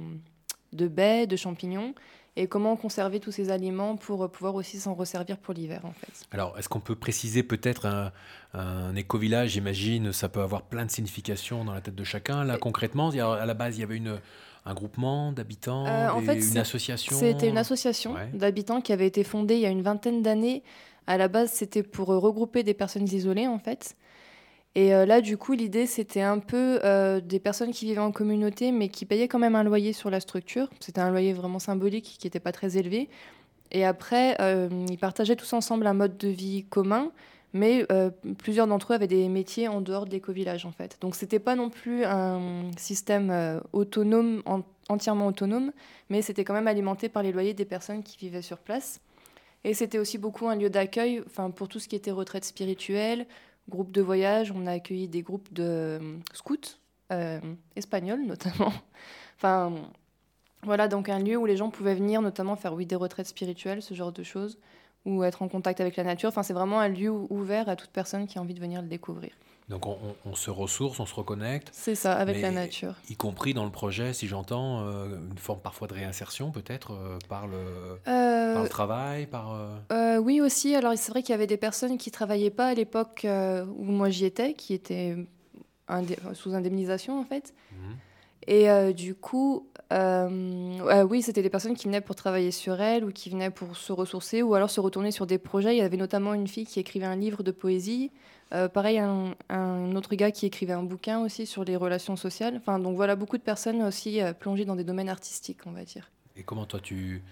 de 0.73 0.89
baies, 0.89 1.27
de 1.27 1.37
champignons. 1.37 1.95
Et 2.37 2.47
comment 2.47 2.77
conserver 2.77 3.21
tous 3.21 3.33
ces 3.33 3.51
aliments 3.51 3.97
pour 3.97 4.31
pouvoir 4.31 4.55
aussi 4.55 4.79
s'en 4.79 4.95
resservir 4.95 5.37
pour 5.37 5.53
l'hiver, 5.53 5.83
en 5.85 5.93
fait. 5.93 6.25
Alors, 6.31 6.57
est-ce 6.57 6.69
qu'on 6.69 6.81
peut 6.81 6.95
préciser 6.95 7.43
peut-être 7.43 7.85
un, 7.87 8.13
un 8.55 8.95
éco-village? 8.95 9.51
J'imagine, 9.51 10.13
ça 10.13 10.31
peut 10.31 10.41
avoir 10.41 10.63
plein 10.63 10.87
de 10.87 10.91
significations 10.91 11.65
dans 11.65 11.75
la 11.75 11.83
tête 11.83 11.97
de 11.97 12.05
chacun. 12.05 12.45
Là, 12.45 12.57
concrètement, 12.57 13.11
à 13.11 13.45
la 13.45 13.55
base, 13.55 13.77
il 13.77 13.81
y 13.81 13.83
avait 13.83 13.97
une, 13.97 14.19
un 14.67 14.75
groupement 14.75 15.33
d'habitants, 15.33 15.87
Euh, 15.87 16.09
en 16.11 16.21
des- 16.21 16.27
fait, 16.27 16.39
une 16.53 16.59
association 16.59 17.17
C'était 17.17 17.49
une 17.49 17.59
association 17.59 18.15
Ouais. 18.15 18.29
d'habitants 18.35 18.81
qui 18.81 18.93
avait 18.93 19.07
été 19.07 19.25
fondée 19.25 19.55
il 19.55 19.61
y 19.61 19.67
a 19.67 19.71
une 19.71 19.83
vingtaine 19.83 20.23
d'années. 20.23 20.63
À 21.07 21.17
la 21.17 21.29
base, 21.29 21.51
c'était 21.51 21.83
pour 21.83 22.11
euh, 22.13 22.19
regrouper 22.19 22.63
des 22.63 22.75
personnes 22.75 23.05
isolées, 23.05 23.47
en 23.47 23.59
fait. 23.59 23.97
Et 24.77 24.95
euh, 24.95 25.05
là, 25.07 25.21
du 25.21 25.37
coup, 25.37 25.55
l'idée, 25.55 25.87
c'était 25.87 26.21
un 26.21 26.39
peu 26.39 26.79
euh, 26.85 27.21
des 27.21 27.41
personnes 27.41 27.73
qui 27.73 27.87
vivaient 27.87 27.99
en 28.01 28.13
communauté, 28.13 28.71
mais 28.71 28.89
qui 28.89 29.05
payaient 29.07 29.27
quand 29.27 29.41
même 29.41 29.57
un 29.57 29.65
loyer 29.65 29.93
sur 29.93 30.11
la 30.11 30.21
structure. 30.21 30.69
C'était 30.79 31.01
un 31.01 31.11
loyer 31.11 31.33
vraiment 31.33 31.59
symbolique 31.59 32.17
qui 32.21 32.27
n'était 32.27 32.39
pas 32.39 32.53
très 32.53 32.77
élevé. 32.77 33.09
Et 33.73 33.85
après, 33.85 34.37
ils 34.89 34.99
partageaient 34.99 35.37
tous 35.37 35.53
ensemble 35.53 35.87
un 35.87 35.95
mode 35.95 36.17
de 36.19 36.29
vie 36.29 36.65
commun, 36.71 37.11
mais 37.53 37.85
euh, 37.91 38.11
plusieurs 38.39 38.67
d'entre 38.67 38.93
eux 38.93 38.97
avaient 38.97 39.07
des 39.07 39.29
métiers 39.29 39.69
en 39.69 39.81
dehors 39.81 40.07
de 40.07 40.11
l'éco-village, 40.11 40.67
en 40.67 40.73
fait. 40.73 40.99
Donc, 41.01 41.15
c'était 41.15 41.39
pas 41.39 41.57
non 41.57 41.71
plus 41.71 42.05
un 42.05 42.71
système 42.77 43.31
euh, 43.31 43.61
autonome, 43.73 44.43
en- 44.47 44.63
entièrement 44.89 45.27
autonome, 45.27 45.73
mais 46.09 46.23
c'était 46.23 46.45
quand 46.45 46.55
même 46.55 46.69
alimenté 46.69 47.09
par 47.09 47.23
les 47.23 47.33
loyers 47.33 47.55
des 47.55 47.65
personnes 47.65 48.03
qui 48.03 48.17
vivaient 48.19 48.43
sur 48.43 48.59
place. 48.59 49.01
Et 49.65 49.75
c'était 49.75 49.99
aussi 49.99 50.17
beaucoup 50.19 50.49
un 50.49 50.57
lieu 50.57 50.71
d'accueil 50.71 51.23
pour 51.57 51.69
tout 51.69 51.79
ce 51.79 51.89
qui 51.89 51.97
était 51.97 52.11
retraite 52.11 52.45
spirituelle, 52.45 53.27
groupe 53.69 53.93
de 53.93 54.01
voyage. 54.01 54.53
On 54.53 54.67
a 54.67 54.73
accueilli 54.73 55.07
des 55.07 55.23
groupes 55.23 55.53
de 55.53 55.63
euh, 55.63 56.19
scouts, 56.33 56.79
espagnols 57.77 58.25
notamment. 58.25 58.73
enfin, 59.37 59.73
voilà, 60.63 60.89
donc 60.89 61.09
un 61.09 61.19
lieu 61.19 61.37
où 61.37 61.47
les 61.47 61.57
gens 61.57 61.71
pouvaient 61.71 61.95
venir 61.95 62.21
notamment 62.23 62.57
faire 62.57 62.77
des 62.77 62.97
retraites 62.97 63.27
spirituelles, 63.27 63.83
ce 63.83 63.95
genre 63.95 64.13
de 64.13 64.23
choses, 64.23 64.59
ou 65.07 65.25
être 65.25 65.43
en 65.43 65.49
contact 65.49 65.81
avec 65.81 65.97
la 65.97 66.05
nature. 66.05 66.29
Enfin, 66.29 66.43
c'est 66.43 66.53
vraiment 66.53 66.81
un 66.81 66.89
lieu 66.89 67.11
ou- 67.11 67.27
ouvert 67.31 67.69
à 67.69 67.77
toute 67.77 67.91
personne 67.91 68.27
qui 68.27 68.39
a 68.39 68.41
envie 68.43 68.55
de 68.55 68.61
venir 68.61 68.83
le 68.83 68.89
découvrir. 68.89 69.31
Donc, 69.69 69.87
on, 69.87 69.93
on- 69.93 70.31
on 70.31 70.35
se 70.35 70.51
ressource, 70.51 70.99
on 70.99 71.07
se 71.07 71.15
reconnecte, 71.15 71.69
C'est 71.73 71.95
ça, 71.95 72.15
avec 72.15 72.43
la 72.43 72.51
nature. 72.51 72.95
y 73.09 73.15
compris 73.15 73.55
dans 73.55 73.65
le 73.65 73.71
projet, 73.71 74.13
si 74.13 74.27
j'entends, 74.27 74.81
euh, 74.87 75.17
une 75.31 75.39
forme 75.39 75.61
parfois 75.61 75.87
de 75.87 75.95
réinsertion, 75.95 76.51
peut-être, 76.51 76.93
euh, 76.93 77.19
par, 77.29 77.47
le, 77.47 77.57
Euh, 78.09 78.55
par 78.55 78.63
le 78.65 78.69
travail, 78.69 79.27
par... 79.27 79.53
euh, 79.93 80.19
oui 80.19 80.41
aussi, 80.41 80.75
alors 80.75 80.93
c'est 80.97 81.13
vrai 81.13 81.23
qu'il 81.23 81.31
y 81.31 81.35
avait 81.35 81.47
des 81.47 81.57
personnes 81.57 81.99
qui 81.99 82.11
travaillaient 82.11 82.51
pas 82.51 82.67
à 82.67 82.75
l'époque 82.75 83.25
où 83.25 83.85
moi 83.85 84.11
j'y 84.11 84.25
étais, 84.25 84.55
qui 84.55 84.75
étaient 84.75 85.17
indé- 85.89 86.19
sous 86.35 86.53
indemnisation 86.55 87.21
en 87.21 87.25
fait. 87.25 87.55
mhm. 87.73 87.97
Et 88.47 88.71
euh, 88.71 88.93
du 88.93 89.15
coup, 89.15 89.69
euh, 89.93 90.79
euh, 90.81 91.03
oui, 91.05 91.23
c'était 91.23 91.43
des 91.43 91.51
personnes 91.51 91.75
qui 91.75 91.87
venaient 91.87 92.01
pour 92.01 92.17
travailler 92.17 92.51
sur 92.51 92.81
elles 92.81 93.05
ou 93.05 93.13
qui 93.13 93.29
venaient 93.31 93.51
pour 93.51 93.77
se 93.77 93.93
ressourcer 93.93 94.43
ou 94.43 94.55
alors 94.55 94.71
se 94.71 94.81
retourner 94.81 95.11
sur 95.11 95.27
des 95.27 95.39
projets. 95.39 95.75
Il 95.75 95.79
y 95.79 95.83
avait 95.83 95.97
notamment 95.97 96.33
une 96.33 96.49
fille 96.49 96.67
qui 96.67 96.81
écrivait 96.81 97.07
un 97.07 97.17
livre 97.17 97.43
de 97.43 97.51
poésie. 97.51 98.11
Euh, 98.53 98.69
pareil, 98.69 98.99
un, 98.99 99.35
un 99.49 99.95
autre 99.95 100.15
gars 100.15 100.31
qui 100.31 100.47
écrivait 100.47 100.73
un 100.73 100.83
bouquin 100.83 101.21
aussi 101.21 101.47
sur 101.47 101.65
les 101.65 101.77
relations 101.77 102.17
sociales. 102.17 102.57
Enfin, 102.57 102.79
donc 102.79 102.97
voilà, 102.97 103.15
beaucoup 103.15 103.39
de 103.39 103.43
personnes 103.43 103.83
aussi 103.83 104.21
euh, 104.21 104.33
plongées 104.33 104.65
dans 104.65 104.77
des 104.77 104.85
domaines 104.85 105.09
artistiques, 105.09 105.61
on 105.67 105.73
va 105.73 105.85
dire. 105.85 106.11
Et 106.37 106.43
comment 106.43 106.65
toi, 106.65 106.81
tu... 106.81 107.23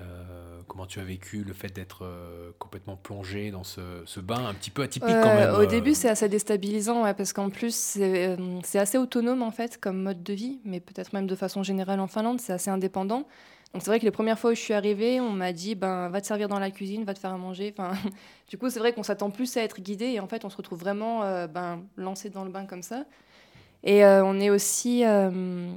euh, 0.00 0.60
comment 0.66 0.86
tu 0.86 0.98
as 0.98 1.04
vécu 1.04 1.44
le 1.44 1.52
fait 1.52 1.68
d'être 1.68 2.04
euh, 2.04 2.50
complètement 2.58 2.96
plongé 2.96 3.50
dans 3.50 3.62
ce, 3.64 3.80
ce 4.06 4.20
bain 4.20 4.46
un 4.46 4.54
petit 4.54 4.70
peu 4.70 4.82
atypique 4.82 5.08
quand 5.08 5.28
Euh, 5.28 5.52
même 5.52 5.54
Au 5.54 5.60
euh, 5.62 5.66
début, 5.66 5.94
c'est 5.94 6.08
assez 6.08 6.28
déstabilisant, 6.28 7.04
ouais, 7.04 7.14
parce 7.14 7.32
qu'en 7.32 7.48
plus, 7.50 7.74
c'est 7.74 8.28
euh, 8.36 8.60
assez 8.74 8.98
autonome 8.98 9.42
en 9.42 9.50
fait 9.52 9.78
comme 9.80 10.02
mode 10.02 10.22
de 10.22 10.32
vie, 10.32 10.60
mais 10.64 10.80
peut-être 10.80 11.12
même 11.12 11.26
de 11.26 11.34
façon 11.36 11.62
générale 11.62 12.00
en 12.00 12.08
Finlande, 12.08 12.40
c'est 12.40 12.52
assez 12.52 12.70
indépendant. 12.70 13.26
Donc 13.72 13.82
c'est 13.82 13.90
vrai 13.90 13.98
que 13.98 14.04
les 14.04 14.12
premières 14.12 14.38
fois 14.38 14.52
où 14.52 14.54
je 14.54 14.60
suis 14.60 14.74
arrivée, 14.74 15.20
on 15.20 15.30
m'a 15.30 15.52
dit 15.52 15.74
ben 15.74 16.08
va 16.08 16.20
te 16.20 16.26
servir 16.28 16.48
dans 16.48 16.60
la 16.60 16.70
cuisine, 16.70 17.04
va 17.04 17.12
te 17.14 17.18
faire 17.18 17.32
à 17.32 17.38
manger. 17.38 17.74
Enfin, 17.76 17.96
du 18.48 18.56
coup, 18.58 18.70
c'est 18.70 18.78
vrai 18.78 18.92
qu'on 18.92 19.02
s'attend 19.02 19.30
plus 19.30 19.56
à 19.56 19.62
être 19.62 19.80
guidé 19.80 20.06
et 20.06 20.20
en 20.20 20.28
fait, 20.28 20.44
on 20.44 20.50
se 20.50 20.56
retrouve 20.56 20.78
vraiment 20.78 21.24
euh, 21.24 21.46
ben 21.48 21.82
lancé 21.96 22.30
dans 22.30 22.44
le 22.44 22.50
bain 22.50 22.66
comme 22.66 22.82
ça. 22.82 23.04
Et 23.82 24.04
euh, 24.04 24.24
on 24.24 24.40
est 24.40 24.48
aussi 24.50 25.04
euh, 25.04 25.68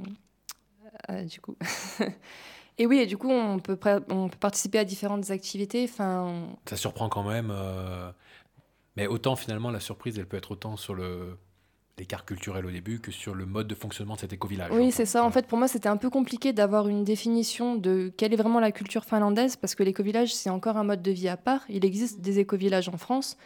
euh, 1.10 1.22
du 1.24 1.40
coup. 1.40 1.56
et 2.78 2.86
oui, 2.86 2.98
et 2.98 3.06
du 3.06 3.16
coup, 3.16 3.30
on 3.30 3.58
peut, 3.58 3.74
pr- 3.74 4.02
on 4.10 4.28
peut 4.28 4.38
participer 4.38 4.78
à 4.78 4.84
différentes 4.84 5.30
activités. 5.30 5.84
Enfin, 5.84 6.48
Ça 6.68 6.76
surprend 6.76 7.08
quand 7.08 7.22
même. 7.24 7.50
euh, 7.50 8.10
Mais 8.96 9.06
autant 9.06 9.36
finalement, 9.36 9.70
la 9.70 9.80
surprise, 9.80 10.18
elle 10.18 10.26
peut 10.26 10.36
être 10.36 10.52
autant 10.52 10.76
sur 10.76 10.94
le 10.94 11.36
l'écart 11.98 12.24
culturel 12.24 12.64
au 12.64 12.70
début 12.70 13.00
que 13.00 13.10
sur 13.10 13.34
le 13.34 13.44
mode 13.44 13.66
de 13.66 13.74
fonctionnement 13.74 14.14
de 14.14 14.20
cet 14.20 14.32
éco-village. 14.32 14.70
Oui, 14.72 14.92
c'est 14.92 15.04
ça. 15.04 15.24
En 15.24 15.32
fait, 15.32 15.48
pour 15.48 15.58
moi, 15.58 15.66
c'était 15.66 15.88
un 15.88 15.96
peu 15.96 16.10
compliqué 16.10 16.52
d'avoir 16.52 16.86
une 16.86 17.02
définition 17.02 17.74
de 17.74 18.12
quelle 18.16 18.32
est 18.32 18.36
vraiment 18.36 18.60
la 18.60 18.70
culture 18.70 19.04
finlandaise, 19.04 19.56
parce 19.56 19.74
que 19.74 19.82
l'éco-village, 19.82 20.32
c'est 20.32 20.48
encore 20.48 20.76
un 20.76 20.84
mode 20.84 21.02
de 21.02 21.10
vie 21.10 21.26
à 21.28 21.36
part. 21.36 21.62
Il 21.68 21.84
existe 21.84 22.20
des 22.20 22.38
éco-villages 22.38 22.88
en 22.88 22.98
France. 22.98 23.36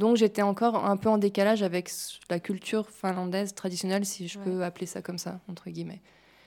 Donc, 0.00 0.16
j'étais 0.16 0.42
encore 0.42 0.84
un 0.84 0.96
peu 0.96 1.08
en 1.08 1.18
décalage 1.18 1.62
avec 1.62 1.88
la 2.30 2.40
culture 2.40 2.88
finlandaise 2.90 3.54
traditionnelle, 3.54 4.04
si 4.04 4.26
je 4.26 4.40
Ouais. 4.40 4.44
peux 4.44 4.64
appeler 4.64 4.86
ça 4.86 5.02
comme 5.02 5.18
ça, 5.18 5.38
entre 5.48 5.70
guillemets. 5.70 6.00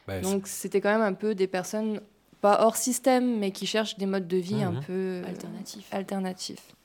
Bah, 0.05 0.19
Donc, 0.19 0.47
c'était 0.47 0.81
quand 0.81 0.91
même 0.91 1.01
un 1.01 1.13
peu 1.13 1.33
des 1.33 1.47
personnes, 1.47 2.01
pas 2.43 2.63
hors 2.65 2.75
système, 2.75 3.39
mais 3.39 3.51
qui 3.51 3.65
cherchent 3.65 3.97
des 3.97 4.05
modes 4.05 4.27
de 4.27 4.37
vie 4.37 4.61
un 4.61 4.73
Mhm. 4.73 4.83
peu 4.83 4.93
euh, 4.93 5.23
Alternatif. 5.27 5.87
alternatifs. 5.93 6.75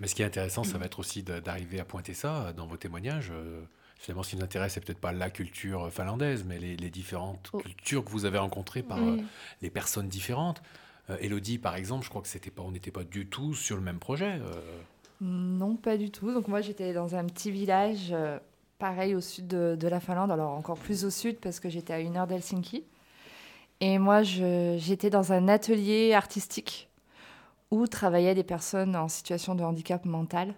Mais 0.00 0.06
ce 0.06 0.14
qui 0.14 0.22
est 0.22 0.24
intéressant, 0.24 0.62
ça 0.64 0.78
va 0.78 0.86
être 0.86 1.00
aussi 1.00 1.22
d'arriver 1.24 1.80
à 1.80 1.84
pointer 1.84 2.14
ça 2.14 2.30
euh, 2.36 2.52
dans 2.52 2.66
vos 2.66 2.76
témoignages. 2.78 3.30
Euh, 3.32 3.60
Finalement, 4.00 4.22
ce 4.22 4.30
qui 4.30 4.36
nous 4.36 4.44
intéresse, 4.44 4.74
c'est 4.74 4.80
peut-être 4.84 5.00
pas 5.00 5.10
la 5.10 5.28
culture 5.28 5.90
finlandaise, 5.92 6.44
mais 6.46 6.60
les, 6.60 6.76
les 6.76 6.88
différentes 6.90 7.50
Oh. 7.52 7.58
cultures 7.58 8.04
que 8.04 8.10
vous 8.12 8.26
avez 8.26 8.38
rencontrées 8.38 8.84
par 8.84 8.98
Oui. 8.98 9.18
euh, 9.18 9.24
les 9.60 9.70
personnes 9.70 10.08
différentes. 10.08 10.62
Euh, 11.10 11.16
Elodie, 11.20 11.58
par 11.58 11.74
exemple, 11.74 12.04
je 12.04 12.08
crois 12.10 12.22
que 12.22 12.28
c'était 12.28 12.52
pas, 12.52 12.62
on 12.62 12.70
n'était 12.70 12.92
pas 12.92 13.02
du 13.02 13.26
tout 13.26 13.54
sur 13.54 13.74
le 13.74 13.82
même 13.82 13.98
projet. 13.98 14.38
euh. 14.40 14.80
Non, 15.20 15.74
pas 15.74 15.96
du 15.96 16.10
tout. 16.12 16.32
Donc 16.32 16.46
moi, 16.46 16.60
j'étais 16.60 16.92
dans 16.92 17.16
un 17.16 17.24
petit 17.24 17.50
village, 17.50 18.10
euh, 18.12 18.38
pareil 18.78 19.16
au 19.16 19.20
sud 19.20 19.48
de, 19.48 19.74
de 19.76 19.88
la 19.88 19.98
Finlande, 19.98 20.30
alors 20.30 20.52
encore 20.52 20.78
plus 20.78 21.04
au 21.04 21.10
sud 21.10 21.38
parce 21.38 21.58
que 21.58 21.68
j'étais 21.68 21.92
à 21.94 21.98
une 21.98 22.16
heure 22.16 22.28
d'Helsinki. 22.28 22.84
Et 23.80 23.98
moi, 23.98 24.22
j'étais 24.22 25.10
dans 25.10 25.32
un 25.32 25.48
atelier 25.48 26.12
artistique 26.12 26.88
où 27.70 27.86
travaillaient 27.86 28.34
des 28.34 28.44
personnes 28.44 28.96
en 28.96 29.08
situation 29.08 29.54
de 29.54 29.62
handicap 29.62 30.04
mental. 30.04 30.54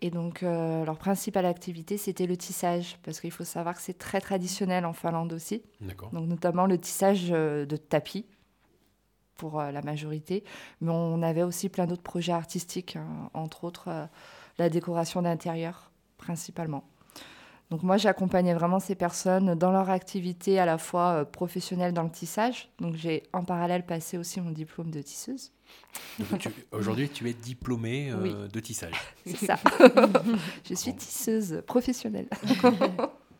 Et 0.00 0.10
donc, 0.10 0.42
euh, 0.42 0.84
leur 0.84 0.98
principale 0.98 1.46
activité, 1.46 1.96
c'était 1.96 2.26
le 2.26 2.36
tissage, 2.36 2.98
parce 3.02 3.20
qu'il 3.20 3.30
faut 3.30 3.44
savoir 3.44 3.74
que 3.74 3.80
c'est 3.80 3.96
très 3.96 4.20
traditionnel 4.20 4.84
en 4.84 4.92
Finlande 4.92 5.32
aussi. 5.32 5.62
Donc, 6.12 6.26
notamment 6.26 6.66
le 6.66 6.78
tissage 6.78 7.28
euh, 7.30 7.64
de 7.64 7.76
tapis 7.76 8.26
pour 9.36 9.60
euh, 9.60 9.70
la 9.70 9.82
majorité. 9.82 10.44
Mais 10.80 10.90
on 10.90 11.22
avait 11.22 11.42
aussi 11.42 11.68
plein 11.68 11.86
d'autres 11.86 12.02
projets 12.02 12.32
artistiques, 12.32 12.96
hein, 12.96 13.30
entre 13.34 13.64
autres 13.64 13.88
euh, 13.88 14.06
la 14.58 14.68
décoration 14.68 15.22
d'intérieur, 15.22 15.90
principalement. 16.18 16.84
Donc, 17.70 17.82
moi, 17.82 17.96
j'accompagnais 17.96 18.54
vraiment 18.54 18.78
ces 18.78 18.94
personnes 18.94 19.54
dans 19.54 19.72
leur 19.72 19.90
activité 19.90 20.58
à 20.60 20.66
la 20.66 20.78
fois 20.78 21.12
euh, 21.20 21.24
professionnelle 21.24 21.92
dans 21.92 22.02
le 22.02 22.10
tissage. 22.10 22.68
Donc, 22.78 22.94
j'ai 22.94 23.22
en 23.32 23.44
parallèle 23.44 23.84
passé 23.86 24.18
aussi 24.18 24.40
mon 24.40 24.50
diplôme 24.50 24.90
de 24.90 25.00
tisseuse. 25.02 25.50
Aujourd'hui, 26.72 27.08
tu 27.08 27.28
es 27.28 27.32
diplômée 27.34 28.10
euh, 28.10 28.20
Oui. 28.22 28.34
de 28.52 28.60
tissage. 28.60 28.94
C'est 29.26 29.46
ça. 29.46 29.56
Je 30.68 30.74
suis 30.74 30.94
tisseuse 30.94 31.62
professionnelle. 31.66 32.28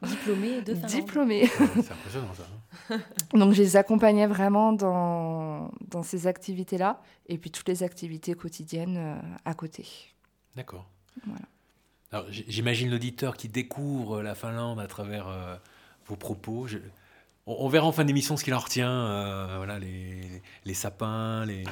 Diplômée 0.03 0.61
de 0.61 0.75
Finlande. 0.75 0.91
Diplômée. 0.91 1.47
C'est 1.47 1.93
impressionnant 1.93 2.35
ça. 2.35 2.95
hein. 2.95 3.01
Donc, 3.39 3.55
je 3.55 3.63
les 3.63 3.77
accompagnais 3.77 4.27
vraiment 4.27 4.73
dans, 4.75 5.71
dans 5.89 6.03
ces 6.03 6.27
activités-là. 6.27 7.01
Et 7.27 7.39
puis, 7.39 7.51
toutes 7.51 7.69
les 7.69 7.83
activités 7.83 8.35
quotidiennes 8.35 8.97
euh, 8.99 9.17
à 9.47 9.55
côté. 9.55 9.87
D'accord. 10.57 10.85
Voilà. 11.27 11.47
Alors, 12.15 12.27
j'imagine 12.31 12.91
l'auditeur 12.93 13.37
qui 13.37 13.49
découvre 13.49 14.23
la 14.23 14.37
Finlande 14.37 14.79
à 14.79 14.87
travers 14.87 15.27
euh, 15.27 15.57
vos 16.07 16.15
propos. 16.15 16.69
Je- 16.69 16.79
On, 17.47 17.57
on 17.67 17.69
verra 17.69 17.87
en 17.87 17.93
fin 17.93 18.05
d'émission 18.05 18.37
ce 18.37 18.45
qu'il 18.45 18.55
en 18.55 18.59
retient. 18.61 18.89
euh, 18.89 19.55
voilà, 19.57 19.81
les, 19.81 20.41
les 20.65 20.75
sapins, 20.75 21.45
les 21.45 21.65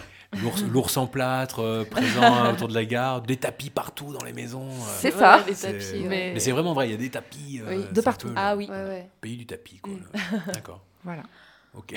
l'ours 0.42 0.62
l'ours 0.72 0.96
en 0.96 1.06
plâtre 1.06 1.60
euh, 1.60 1.84
présent 1.84 2.50
autour 2.52 2.66
de 2.66 2.74
la 2.74 2.84
gare, 2.84 3.22
des 3.22 3.36
tapis 3.36 3.70
partout 3.70 4.12
dans 4.12 4.24
les 4.24 4.32
maisons. 4.32 4.68
euh. 4.68 4.96
C'est 4.98 5.14
Ouais, 5.14 5.20
ça. 5.20 5.44
les 5.46 5.54
C'est- 5.54 5.72
tapis, 5.74 6.02
ouais. 6.02 6.08
Mais- 6.08 6.30
Mais 6.34 6.40
c'est 6.40 6.50
vraiment 6.50 6.72
vrai, 6.74 6.88
il 6.88 6.90
y 6.90 6.94
a 6.94 6.98
des 6.98 7.08
tapis. 7.10 7.60
euh, 7.62 7.76
Oui, 7.78 7.84
de 7.92 8.00
partout. 8.00 8.26
peu 8.26 8.34
Ah 8.36 8.56
oui. 8.56 8.66
Ouais, 8.68 8.82
ouais. 8.82 9.08
Pays 9.20 9.36
du 9.36 9.46
tapis, 9.46 9.78
quoi. 9.78 9.92
Mm. 9.92 10.02
D'accord. 10.52 10.82
Voilà. 11.04 11.22
Ok. 11.74 11.94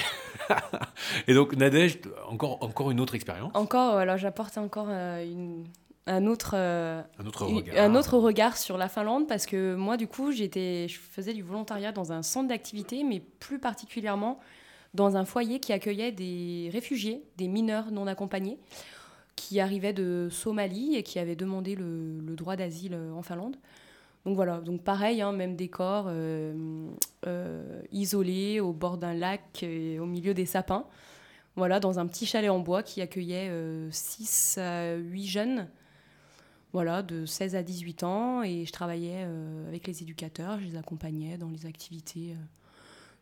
Et 1.28 1.34
donc, 1.34 1.54
Nadège, 1.56 1.98
encore, 2.30 2.62
encore 2.64 2.92
une 2.92 3.00
autre 3.02 3.16
expérience, 3.16 3.52
Encore, 3.56 3.98
alors 3.98 4.18
j'apporte 4.18 4.56
encore 4.60 4.88
euh, 4.90 5.24
une- 5.24 5.66
un 6.08 6.26
autre, 6.28 6.52
euh, 6.56 7.02
un 7.18 7.26
autre 7.26 7.46
regard. 7.46 7.84
un 7.84 7.96
autre 7.96 8.18
regard 8.18 8.58
sur 8.58 8.78
la 8.78 8.90
Finlande 8.90 9.28
parce 9.28 9.46
que 9.46 9.76
moi, 9.76 9.98
du 9.98 10.08
coup, 10.08 10.32
j'étais, 10.32 10.88
je 10.88 11.00
faisais 11.00 11.34
du 11.34 11.42
volontariat 11.42 11.92
dans 11.92 12.12
un 12.12 12.22
centre 12.22 12.48
d'activité, 12.48 13.04
mais 13.04 13.20
plus 13.20 13.60
particulièrement 13.60 14.40
dans 14.94 15.18
un 15.18 15.26
foyer 15.26 15.60
qui 15.60 15.74
accueillait 15.74 16.12
des 16.12 16.70
réfugiés, 16.72 17.24
des 17.38 17.48
mineurs 17.48 17.92
non 17.92 18.08
accompagnés, 18.08 18.58
qui 19.36 19.60
arrivaient 19.60 19.94
de 19.94 20.30
Somalie 20.32 20.96
et 20.96 21.04
qui 21.04 21.20
avaient 21.20 21.36
demandé 21.36 21.76
le, 21.76 22.20
le 22.20 22.36
droit 22.36 22.56
d'asile 22.56 22.94
euh, 22.94 23.12
en 23.14 23.22
Finlande. 23.22 23.58
Donc 24.26 24.36
voilà, 24.36 24.60
donc 24.60 24.82
pareil, 24.82 25.22
hein, 25.22 25.34
même 25.34 25.56
décor, 25.56 26.06
euh, 26.08 26.88
euh, 27.28 27.82
isolé 27.92 28.60
au 28.60 28.74
bord 28.74 28.98
d'un 28.98 29.14
lac, 29.14 29.62
et 29.62 30.00
au 30.00 30.06
milieu 30.06 30.34
des 30.34 30.48
sapins. 30.48 30.86
Voilà, 31.56 31.80
dans 31.80 32.00
un 32.00 32.08
petit 32.08 32.26
chalet 32.26 32.50
en 32.50 32.60
bois 32.60 32.82
qui 32.82 33.02
accueillait 33.02 33.50
6 33.92 34.58
à 34.58 34.96
8 34.96 35.26
jeunes 35.26 35.68
voilà, 36.76 37.04
de 37.04 37.26
16 37.26 37.56
à 37.56 37.64
18 37.64 38.04
ans 38.04 38.44
et 38.44 38.66
je 38.66 38.72
travaillais 38.74 39.24
euh, 39.24 39.66
avec 39.70 39.88
les 39.88 40.02
éducateurs, 40.02 40.60
je 40.60 40.66
les 40.66 40.76
accompagnais 40.76 41.38
dans 41.38 41.48
les 41.48 41.66
activités 41.66 42.34
euh, 42.34 42.44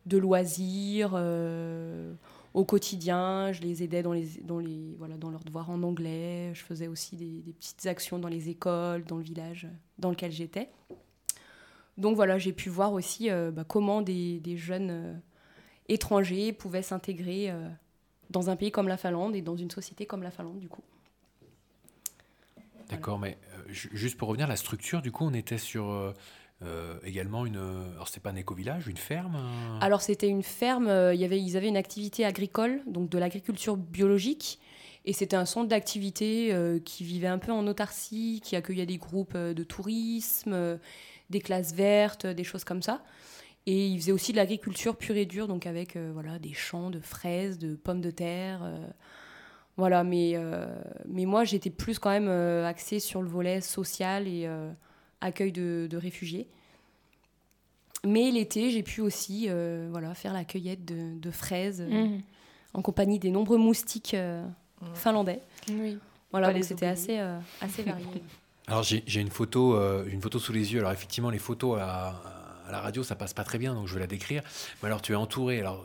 de 0.06 0.18
loisirs, 0.18 1.12
euh, 1.14 2.14
au 2.52 2.64
quotidien, 2.64 3.52
je 3.52 3.60
les 3.60 3.84
aidais 3.84 4.02
dans, 4.02 4.12
les, 4.12 4.26
dans, 4.42 4.58
les, 4.58 4.96
voilà, 4.98 5.16
dans 5.16 5.30
leurs 5.30 5.44
devoirs 5.44 5.70
en 5.70 5.84
anglais, 5.84 6.50
je 6.52 6.64
faisais 6.64 6.88
aussi 6.88 7.14
des, 7.14 7.52
petites 7.52 7.86
actions 7.86 8.18
dans 8.18 8.26
les 8.26 8.48
écoles, 8.48 9.04
dans 9.04 9.18
le 9.18 9.22
village 9.22 9.68
dans 10.00 10.10
lequel 10.10 10.32
j'étais. 10.32 10.68
Donc 11.96 12.16
voilà, 12.16 12.38
j'ai 12.38 12.52
pu 12.52 12.70
voir 12.70 12.92
aussi 12.92 13.28
bah, 13.30 13.62
comment 13.62 14.02
des, 14.02 14.56
jeunes 14.56 15.22
étrangers 15.88 16.52
pouvaient 16.52 16.82
s'intégrer 16.82 17.54
dans 18.30 18.50
un 18.50 18.56
pays 18.56 18.72
comme 18.72 18.88
la 18.88 18.96
Finlande 18.96 19.36
et 19.36 19.42
dans 19.42 19.54
une 19.54 19.70
société 19.70 20.06
comme 20.06 20.24
la 20.24 20.32
Finlande 20.32 20.58
du 20.58 20.68
coup. 20.68 20.82
D'accord, 22.90 23.18
mais 23.18 23.38
euh, 23.54 23.72
ju- 23.72 23.90
juste 23.92 24.16
pour 24.16 24.28
revenir, 24.28 24.46
la 24.46 24.56
structure, 24.56 25.02
du 25.02 25.10
coup, 25.12 25.24
on 25.24 25.32
était 25.34 25.58
sur 25.58 25.90
euh, 25.90 26.12
euh, 26.62 26.98
également 27.04 27.46
une. 27.46 27.56
Alors, 27.94 28.08
c'était 28.08 28.20
pas 28.20 28.30
un 28.30 28.36
éco-village, 28.36 28.86
une 28.88 28.96
ferme 28.96 29.36
Alors 29.80 30.02
c'était 30.02 30.28
une 30.28 30.42
ferme, 30.42 30.88
euh, 30.88 31.14
il 31.14 31.20
y 31.20 31.24
avait, 31.24 31.40
ils 31.40 31.56
avaient 31.56 31.68
une 31.68 31.76
activité 31.76 32.24
agricole, 32.24 32.80
donc 32.86 33.08
de 33.10 33.18
l'agriculture 33.18 33.76
biologique. 33.76 34.58
Et 35.06 35.12
c'était 35.12 35.36
un 35.36 35.44
centre 35.44 35.68
d'activité 35.68 36.56
qui 36.86 37.04
vivait 37.04 37.26
un 37.26 37.36
peu 37.36 37.52
en 37.52 37.66
autarcie, 37.66 38.40
qui 38.42 38.56
accueillait 38.56 38.86
des 38.86 38.96
groupes 38.96 39.36
de 39.36 39.62
tourisme, 39.62 40.78
des 41.28 41.40
classes 41.40 41.74
vertes, 41.74 42.24
des 42.26 42.42
choses 42.44 42.64
comme 42.64 42.80
ça. 42.80 43.04
Et 43.66 43.86
ils 43.86 43.98
faisaient 44.00 44.12
aussi 44.12 44.32
de 44.32 44.38
l'agriculture 44.38 44.96
pure 44.96 45.16
et 45.16 45.26
dure, 45.26 45.46
donc 45.46 45.66
avec 45.66 45.98
voilà, 45.98 46.38
des 46.38 46.54
champs 46.54 46.88
de 46.88 47.00
fraises, 47.00 47.58
de 47.58 47.74
pommes 47.74 48.00
de 48.00 48.10
terre. 48.10 48.62
Voilà, 49.76 50.04
mais, 50.04 50.32
euh, 50.36 50.66
mais 51.08 51.24
moi 51.24 51.44
j'étais 51.44 51.70
plus 51.70 51.98
quand 51.98 52.10
même 52.10 52.28
euh, 52.28 52.66
axée 52.66 53.00
sur 53.00 53.22
le 53.22 53.28
volet 53.28 53.60
social 53.60 54.28
et 54.28 54.44
euh, 54.46 54.70
accueil 55.20 55.52
de, 55.52 55.86
de 55.90 55.96
réfugiés. 55.96 56.46
Mais 58.06 58.30
l'été, 58.30 58.70
j'ai 58.70 58.82
pu 58.82 59.00
aussi 59.00 59.46
euh, 59.48 59.88
voilà, 59.90 60.14
faire 60.14 60.32
la 60.34 60.44
cueillette 60.44 60.84
de, 60.84 61.18
de 61.18 61.30
fraises 61.30 61.80
euh, 61.80 61.88
Mhm. 61.88 62.20
en 62.74 62.82
compagnie 62.82 63.18
des 63.18 63.30
nombreux 63.30 63.56
moustiques 63.58 64.16
finlandais. 64.94 65.40
Oui. 65.70 65.98
Voilà, 66.30 66.52
donc 66.52 66.64
c'était 66.64 66.86
assez, 66.86 67.18
euh, 67.18 67.38
assez 67.60 67.82
varié. 67.82 68.04
Alors, 68.66 68.82
j'ai 68.82 69.02
j'ai 69.06 69.20
une 69.20 69.30
photo, 69.30 69.74
euh, 69.76 70.04
une 70.10 70.20
photo 70.20 70.38
sous 70.38 70.52
les 70.52 70.72
yeux. 70.72 70.80
Alors, 70.80 70.92
effectivement, 70.92 71.30
les 71.30 71.38
photos 71.38 71.78
à, 71.80 72.08
à 72.66 72.72
la 72.72 72.80
radio, 72.80 73.02
ça 73.02 73.14
passe 73.14 73.32
pas 73.34 73.44
très 73.44 73.58
bien, 73.58 73.72
donc 73.74 73.86
je 73.86 73.94
vais 73.94 74.00
la 74.00 74.06
décrire. 74.06 74.42
Mais 74.82 74.86
alors, 74.88 75.00
tu 75.02 75.12
es 75.12 75.14
entouré. 75.14 75.60
Alors, 75.60 75.84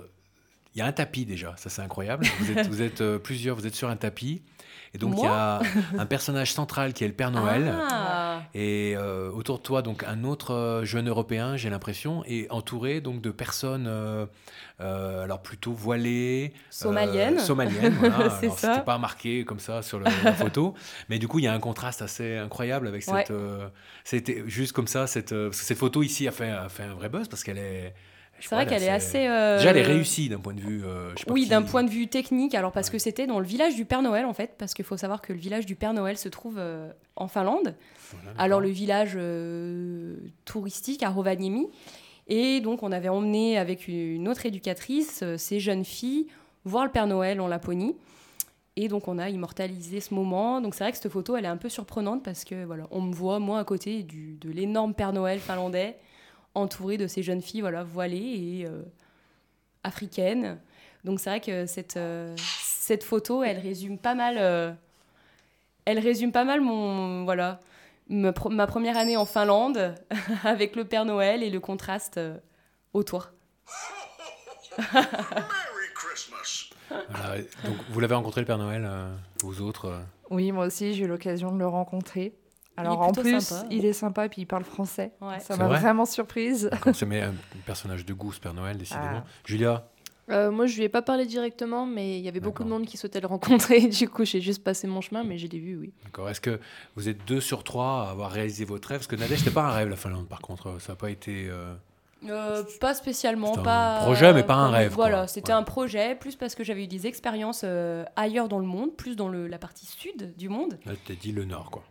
il 0.75 0.79
y 0.79 0.82
a 0.82 0.86
un 0.86 0.91
tapis 0.91 1.25
déjà, 1.25 1.53
ça 1.58 1.69
c'est 1.69 1.82
incroyable. 1.82 2.25
Vous 2.39 2.51
êtes, 2.51 2.67
vous 2.67 2.82
êtes 2.82 3.01
euh, 3.01 3.17
plusieurs, 3.19 3.55
vous 3.55 3.65
êtes 3.67 3.75
sur 3.75 3.89
un 3.89 3.95
tapis. 3.97 4.41
Et 4.95 4.97
donc, 4.97 5.13
il 5.17 5.23
y 5.23 5.27
a 5.27 5.62
un 5.99 6.05
personnage 6.08 6.51
central 6.51 6.93
qui 6.93 7.03
est 7.03 7.08
le 7.08 7.13
Père 7.13 7.29
Noël. 7.29 7.71
Ah, 7.91 8.41
Et 8.55 8.95
euh, 8.97 9.29
autour 9.29 9.60
de 9.60 9.63
toi, 9.63 9.84
donc 9.84 10.03
un 10.03 10.23
autre 10.23 10.51
euh, 10.55 10.84
jeune 10.84 11.08
européen, 11.10 11.55
j'ai 11.58 11.69
l'impression, 11.69 12.23
et 12.25 12.47
entouré 12.49 12.99
donc 12.99 13.21
de 13.21 13.29
personnes, 13.29 13.86
euh, 13.88 14.25
alors 14.79 15.41
plutôt 15.43 15.73
voilées, 15.73 16.53
somalienne. 16.71 17.36
euh, 17.38 17.39
somaliennes, 17.39 17.93
voilà. 17.99 18.29
C'est 18.39 18.47
Alors, 18.47 18.58
ça. 18.60 18.73
C'était 18.73 18.86
pas 18.86 18.97
marqué 18.97 19.45
comme 19.45 19.60
ça 19.60 19.84
sur 19.84 19.99
le- 19.99 20.05
la 20.23 20.34
photo, 20.34 20.73
mais 21.10 21.19
du 21.19 21.27
coup 21.27 21.38
il 21.39 21.45
y 21.45 21.47
a 21.47 21.53
un 21.53 21.60
contraste 21.60 22.01
assez 22.01 22.38
incroyable 22.38 22.88
avec 22.88 23.03
cette. 23.03 23.29
Ouais. 23.29 23.67
c'était 24.03 24.43
juste 24.47 24.71
comme 24.71 24.88
ça 24.88 25.05
cette 25.08 25.36
cette 25.51 25.77
photo 25.77 26.01
ici 26.01 26.27
a 26.27 26.32
fait, 26.32 26.49
a 26.49 26.67
fait 26.69 26.84
un 26.84 26.93
vrai 26.95 27.10
buzz 27.10 27.27
parce 27.27 27.43
qu'elle 27.43 27.58
est. 27.60 27.93
C'est 28.41 28.56
vrai 28.56 28.65
qu'elle 28.65 28.84
est 28.84 28.89
assez. 28.89 29.28
euh, 29.28 29.58
Déjà 29.58 29.71
elle 29.71 29.78
est 29.78 29.82
réussie 29.84 30.30
d'un 30.30 30.39
point 30.39 30.54
de 30.54 30.62
vue. 30.62 30.84
euh, 30.86 31.12
je 31.15 31.19
sais 31.19 31.25
pas 31.25 31.34
Oui, 31.34 31.47
d'un 31.47 31.62
point 31.62 31.84
de 31.84 31.89
vue 31.89 32.08
technique, 32.08 32.56
alors 32.56 32.71
parce 32.71 32.88
Ouais. 32.88 32.93
que 32.93 32.97
c'était 32.99 33.28
dans 33.28 33.39
le 33.39 33.45
village 33.45 33.75
du 33.75 33.86
Père 33.86 34.02
Noël 34.02 34.25
en 34.25 34.34
fait, 34.34 34.56
parce 34.58 34.73
qu'il 34.73 34.86
faut 34.86 34.97
savoir 34.97 35.21
que 35.21 35.34
le 35.34 35.39
village 35.39 35.65
du 35.65 35.75
Père 35.75 35.93
Noël 35.93 36.17
se 36.17 36.30
trouve 36.30 36.56
euh, 36.58 36.91
en 37.15 37.28
Finlande. 37.28 37.75
Voilà, 38.12 38.39
Alors 38.39 38.62
le 38.62 38.69
village 38.69 39.13
euh, 39.15 40.15
touristique 40.45 41.04
à 41.04 41.10
Rovaniemi. 41.10 41.67
Et 42.28 42.62
donc 42.62 42.84
on 42.84 42.91
avait 42.91 43.10
emmené 43.10 43.58
avec 43.58 43.88
une 43.88 44.28
autre 44.28 44.45
éducatrice 44.45 45.21
euh, 45.23 45.38
ces 45.38 45.60
jeunes 45.60 45.84
filles 45.86 46.28
voir 46.65 46.86
le 46.86 46.91
Père 46.91 47.08
Noël 47.08 47.41
en 47.41 47.47
Laponie. 47.47 47.95
Et 48.75 48.88
donc 48.88 49.08
on 49.08 49.17
a 49.17 49.30
immortalisé 49.30 49.99
ce 49.99 50.13
moment. 50.13 50.62
Donc 50.62 50.75
c'est 50.75 50.84
vrai 50.84 50.91
que 50.91 50.97
cette 50.97 51.12
photo 51.12 51.36
elle 51.36 51.45
est 51.45 51.49
un 51.49 51.58
peu 51.58 51.69
surprenante 51.69 52.23
parce 52.23 52.45
que 52.45 52.63
voilà, 52.65 52.86
on 52.91 53.02
me 53.02 53.13
voit 53.13 53.39
moi 53.39 53.60
à 53.60 53.63
côté 53.63 54.04
du, 54.04 54.38
de 54.39 54.49
l'énorme 54.52 54.93
Père 54.93 55.12
Noël 55.12 55.39
finlandais 55.39 55.97
entouré 56.60 56.98
de 56.98 57.08
ces 57.08 57.24
jeunes 57.24 57.41
filles 57.41 57.62
voilà 57.62 57.84
voilées 57.84 58.17
et 58.17 58.65
euh, 58.65 58.82
africaines. 59.84 60.60
Donc 61.04 61.19
c'est 61.19 61.30
vrai 61.30 61.39
que 61.39 61.65
cette, 61.65 61.98
euh, 61.98 62.36
cette 62.38 63.04
photo 63.04 63.43
elle 63.43 63.60
résume 63.60 63.98
pas 63.98 64.15
mal 64.15 64.38
euh, 64.39 64.72
elle 65.86 66.00
résume 66.00 66.32
pas 66.32 66.43
mal 66.43 66.62
mon 66.62 67.24
voilà 67.24 67.60
ma, 68.10 68.34
première 68.67 68.98
année 68.98 69.17
en 69.17 69.26
Finlande 69.26 69.95
avec 70.43 70.76
le 70.76 70.84
Père 70.84 71.06
Noël 71.06 71.43
et 71.43 71.50
le 71.50 71.60
contraste 71.60 72.17
euh, 72.17 72.38
autour. 72.93 73.30
Voilà, 76.89 77.38
donc 77.65 77.76
vous 77.89 78.00
l'avez 78.00 78.15
rencontré 78.15 78.41
le 78.41 78.48
Père 78.48 78.58
Noël, 78.58 78.84
euh, 78.84 79.13
vous 79.41 79.62
autres. 79.62 79.86
euh, 79.86 80.00
Oui, 80.32 80.52
moi 80.52 80.65
aussi, 80.65 80.95
j'ai 80.95 81.04
eu 81.04 81.08
l'occasion 81.08 81.52
de 81.52 81.60
le 81.60 81.67
rencontrer. 81.67 82.34
Alors 82.79 83.01
en 83.01 83.11
plus, 83.11 83.39
sympa. 83.41 83.67
il 83.71 83.85
est 83.85 83.93
sympa 83.93 84.25
et 84.25 84.29
puis 84.29 84.41
il 84.41 84.45
parle 84.45 84.63
français. 84.63 85.11
Ouais. 85.21 85.39
Ça 85.39 85.55
m'a 85.57 85.67
vrai 85.67 85.79
vraiment 85.79 86.05
surprise. 86.05 86.69
Quand 86.81 86.93
c'est 86.95 87.05
mais 87.05 87.21
un 87.21 87.33
personnage 87.65 88.05
de 88.05 88.13
goût, 88.13 88.31
ce 88.33 88.39
Père 88.39 88.53
Noël, 88.53 88.77
décidément. 88.77 89.23
Ah. 89.23 89.29
Julia, 89.45 89.87
Euh, 90.31 90.51
moi, 90.51 90.67
je 90.67 90.75
lui 90.77 90.83
ai 90.83 90.89
pas 90.89 91.01
parlé 91.01 91.25
directement, 91.25 91.87
mais 91.87 92.19
il 92.19 92.23
y 92.23 92.27
avait 92.27 92.39
beaucoup 92.39 92.63
de 92.63 92.69
monde 92.69 92.85
qui 92.85 92.97
souhaitait 92.97 93.19
le 93.19 93.25
rencontrer. 93.27 93.79
Du 93.87 94.07
coup, 94.07 94.25
j'ai 94.25 94.41
juste 94.41 94.63
passé 94.63 94.85
mon 94.85 95.01
chemin, 95.01 95.23
mais 95.23 95.37
je 95.39 95.47
l'ai 95.47 95.57
vu, 95.59 95.75
oui. 95.77 95.91
d'accord. 96.03 96.29
Est-ce 96.29 96.39
que 96.41 96.59
vous 96.95 97.09
êtes 97.09 97.25
deux 97.25 97.41
sur 97.41 97.63
trois 97.63 98.05
à 98.07 98.11
avoir 98.11 98.29
réalisé 98.31 98.63
votre 98.63 98.87
rêve 98.89 98.99
Parce 98.99 99.07
que 99.07 99.15
Nadège, 99.15 99.39
c'était 99.39 99.49
pas 99.51 99.63
un 99.63 99.71
rêve 99.71 99.89
la 99.89 99.95
Finlande, 99.95 100.27
par 100.27 100.39
contre. 100.41 100.79
Ça 100.79 100.91
n'a 100.93 100.95
pas 100.97 101.09
été. 101.09 101.47
euh, 101.49 101.73
Euh, 102.27 102.63
pas 102.81 102.93
spécialement, 102.93 103.57
un 103.57 103.63
pas 103.63 104.01
projet, 104.01 104.33
mais 104.33 104.43
pas 104.43 104.55
un 104.55 104.69
rêve. 104.69 104.91
Voilà, 104.93 105.25
c'était 105.25 105.53
Ouais. 105.53 105.57
un 105.57 105.63
projet, 105.63 106.15
plus 106.15 106.35
parce 106.35 106.53
que 106.53 106.63
j'avais 106.65 106.83
eu 106.83 106.87
des 106.87 107.07
expériences 107.07 107.61
euh, 107.63 108.03
ailleurs 108.17 108.49
dans 108.49 108.59
le 108.59 108.65
monde, 108.65 108.91
plus 108.97 109.15
dans 109.15 109.29
le- 109.29 109.47
la 109.47 109.57
partie 109.57 109.85
sud 109.85 110.35
du 110.37 110.49
monde. 110.49 110.77
Là, 110.85 110.91
t'as 111.07 111.13
dit 111.15 111.31
le 111.31 111.45
Nord, 111.45 111.71
quoi. 111.71 111.81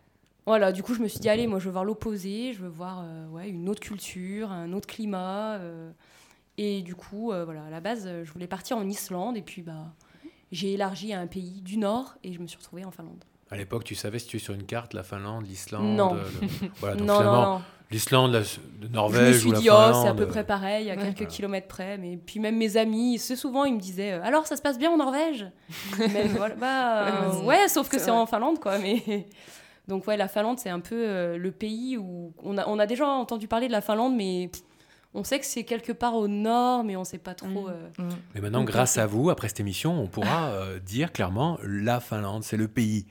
Voilà, 0.49 0.71
du 0.71 0.81
coup, 0.81 0.95
je 0.95 0.99
me 1.01 1.07
suis 1.07 1.19
dit, 1.19 1.29
allez, 1.29 1.45
moi, 1.45 1.59
je 1.59 1.65
veux 1.65 1.71
voir 1.71 1.85
l'opposé, 1.85 2.53
je 2.53 2.59
veux 2.63 2.69
voir 2.69 3.03
euh, 3.03 3.27
ouais, 3.27 3.49
une 3.49 3.69
autre 3.69 3.81
culture, 3.81 4.51
un 4.51 4.73
autre 4.73 4.87
climat. 4.87 5.57
euh, 5.59 5.91
et 6.57 6.81
du 6.81 6.95
coup, 6.95 7.31
euh, 7.31 7.45
voilà, 7.45 7.65
à 7.65 7.69
la 7.69 7.79
base, 7.81 8.05
euh, 8.07 8.25
je 8.25 8.31
voulais 8.33 8.47
partir 8.47 8.75
en 8.77 8.87
Islande, 8.89 9.37
et 9.37 9.43
puis 9.43 9.61
bah, 9.61 9.93
j'ai 10.51 10.73
élargi 10.73 11.13
à 11.13 11.19
un 11.19 11.27
pays 11.27 11.61
du 11.61 11.77
Nord, 11.77 12.15
et 12.23 12.33
je 12.33 12.39
me 12.39 12.47
suis 12.47 12.57
retrouvée 12.57 12.83
en 12.83 12.89
Finlande. 12.89 13.23
À 13.51 13.57
l'époque, 13.57 13.83
tu 13.83 13.93
savais 13.93 14.17
si 14.17 14.25
tu 14.27 14.37
es 14.37 14.39
sur 14.39 14.55
une 14.55 14.63
carte 14.65 14.93
la 14.95 15.03
Finlande, 15.03 15.45
l'Islande 15.47 15.95
Non. 15.95 16.13
le- 16.15 16.21
Voilà, 16.79 16.95
donc 16.95 17.07
non, 17.07 17.13
non, 17.13 17.19
finalement, 17.19 17.53
non. 17.57 17.61
l'Islande, 17.91 18.31
la, 18.31 18.39
de 18.39 18.45
Je 18.81 18.87
me 18.87 18.93
Norvège 18.93 19.35
suis 19.39 19.49
ou 19.49 19.53
dit, 19.53 19.69
oh, 19.71 19.91
c'est 19.93 20.07
à 20.07 20.13
peu 20.15 20.23
euh, 20.23 20.27
près 20.27 20.43
pareil, 20.43 20.89
à 20.89 20.95
Ouais. 20.95 21.01
quelques 21.03 21.17
Voilà. 21.17 21.29
kilomètres 21.31 21.67
près. 21.67 21.97
Mais 21.99 22.17
puis 22.17 22.39
même 22.39 22.57
mes 22.57 22.75
amis, 22.75 23.19
c'est 23.19 23.35
souvent, 23.35 23.65
ils 23.65 23.75
me 23.75 23.79
disaient, 23.79 24.13
euh, 24.13 24.23
alors 24.23 24.47
ça 24.47 24.55
se 24.57 24.61
passe 24.63 24.79
bien 24.79 24.89
en 24.91 24.97
Norvège? 24.97 25.45
Même, 25.99 26.29
voilà, 26.35 26.55
bah, 26.55 27.37
Ouais, 27.43 27.65
euh, 27.65 27.67
sauf 27.67 27.87
que 27.89 27.99
C'est 27.99 28.09
en 28.11 28.25
Finlande, 28.25 28.59
quoi. 28.59 28.77
Mais 28.79 29.27
donc 29.89 30.07
ouais, 30.07 30.15
la 30.15 30.27
Finlande, 30.27 30.59
c'est 30.59 30.69
un 30.69 30.79
peu 30.79 30.95
euh, 30.95 31.37
le 31.37 31.51
pays 31.51 31.97
où 31.97 32.31
on 32.43 32.57
a, 32.57 32.67
on 32.67 32.79
a 32.79 32.85
déjà 32.85 33.07
entendu 33.07 33.47
parler 33.47 33.67
de 33.67 33.71
la 33.73 33.81
Finlande, 33.81 34.15
mais 34.15 34.49
pff, 34.51 34.61
on 35.15 35.23
sait 35.23 35.39
que 35.39 35.45
c'est 35.45 35.63
quelque 35.63 35.91
part 35.91 36.15
au 36.15 36.27
nord, 36.27 36.83
mais 36.83 36.95
on 36.95 37.03
sait 37.03 37.17
pas 37.17 37.33
trop. 37.33 37.47
Mm. 37.47 37.67
euh, 37.69 37.89
Mm. 37.97 38.09
Mais 38.35 38.41
maintenant, 38.41 38.59
Donc, 38.59 38.67
grâce 38.67 38.97
euh, 38.97 39.01
à 39.01 39.07
vous, 39.07 39.29
après 39.29 39.47
cette 39.47 39.59
émission, 39.59 39.99
on 39.99 40.07
pourra 40.07 40.49
euh, 40.49 40.79
dire 40.79 41.11
clairement 41.11 41.57
la 41.63 41.99
Finlande, 41.99 42.43
c'est 42.43 42.57
le 42.57 42.67
pays 42.67 43.07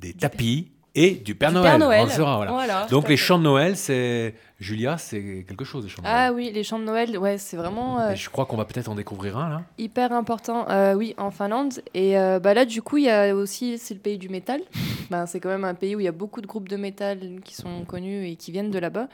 des 0.00 0.12
tapis 0.12 0.72
et 0.98 1.10
du 1.12 1.34
Père 1.34 1.50
du 1.50 1.56
Noël. 1.56 1.70
Père 1.70 1.78
Noël. 1.78 2.00
On 2.02 2.04
le 2.06 2.10
saura, 2.10 2.36
voilà. 2.36 2.52
Voilà, 2.52 2.86
Donc 2.90 3.08
les 3.08 3.16
chants 3.16 3.38
de 3.38 3.44
Noël, 3.44 3.76
c'est 3.76 4.34
Julia, 4.58 4.98
c'est 4.98 5.44
quelque 5.46 5.64
chose 5.64 5.84
les 5.84 5.88
chants 5.88 6.02
de 6.02 6.08
Ah 6.10 6.32
oui, 6.32 6.50
les 6.52 6.64
chants 6.64 6.80
de 6.80 6.84
Noël, 6.84 7.16
ouais, 7.16 7.38
c'est 7.38 7.56
vraiment 7.56 8.00
euh, 8.00 8.14
je 8.16 8.28
crois 8.28 8.44
qu'on 8.44 8.56
va 8.56 8.64
peut-être 8.64 8.88
en 8.88 8.96
découvrir 8.96 9.38
un 9.38 9.48
là. 9.48 9.62
hyper 9.78 10.12
important. 10.12 10.68
Euh, 10.68 10.94
oui, 10.94 11.14
en 11.16 11.30
Finlande. 11.30 11.74
Et 11.94 12.18
euh, 12.18 12.40
bah 12.40 12.54
là, 12.54 12.64
du 12.64 12.82
coup, 12.82 12.96
il 12.96 13.04
y 13.04 13.10
a 13.10 13.34
aussi, 13.36 13.78
c'est 13.78 13.94
le 13.94 14.00
pays 14.00 14.18
du 14.18 14.28
métal. 14.28 14.60
Ben, 15.10 15.24
c'est 15.24 15.40
quand 15.40 15.48
même 15.48 15.64
un 15.64 15.72
pays 15.72 15.96
où 15.96 16.00
il 16.00 16.04
y 16.04 16.08
a 16.08 16.12
beaucoup 16.12 16.42
de 16.42 16.46
groupes 16.46 16.68
de 16.68 16.76
métal 16.76 17.40
qui 17.42 17.54
sont 17.54 17.86
connus 17.86 18.26
et 18.28 18.36
qui 18.36 18.52
viennent 18.52 18.70
de 18.70 18.78
là-bas. 18.78 19.08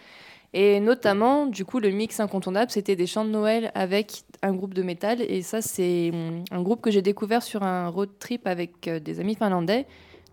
Et 0.53 0.81
notamment, 0.81 1.47
du 1.47 1.64
coup, 1.64 1.79
le 1.79 1.90
mix 1.90 2.18
incontournable, 2.18 2.73
c'était 2.73 2.97
des 2.97 3.07
chants 3.07 3.25
de 3.25 3.31
Noël 3.31 3.70
avec 3.77 4.25
un 4.42 4.53
groupe 4.55 4.75
de 4.75 4.83
métal. 4.83 5.20
Et 5.20 5.42
ça, 5.42 5.62
c'est 5.62 6.11
hum, 6.12 6.42
un 6.51 6.62
groupe 6.62 6.81
que 6.81 6.90
j'ai 6.90 7.01
découvert 7.01 7.44
sur 7.44 7.62
un 7.62 7.87
road 7.87 8.09
trip 8.18 8.49
avec 8.49 8.88
des 8.88 9.20
amis 9.20 9.37
finlandais. 9.37 9.87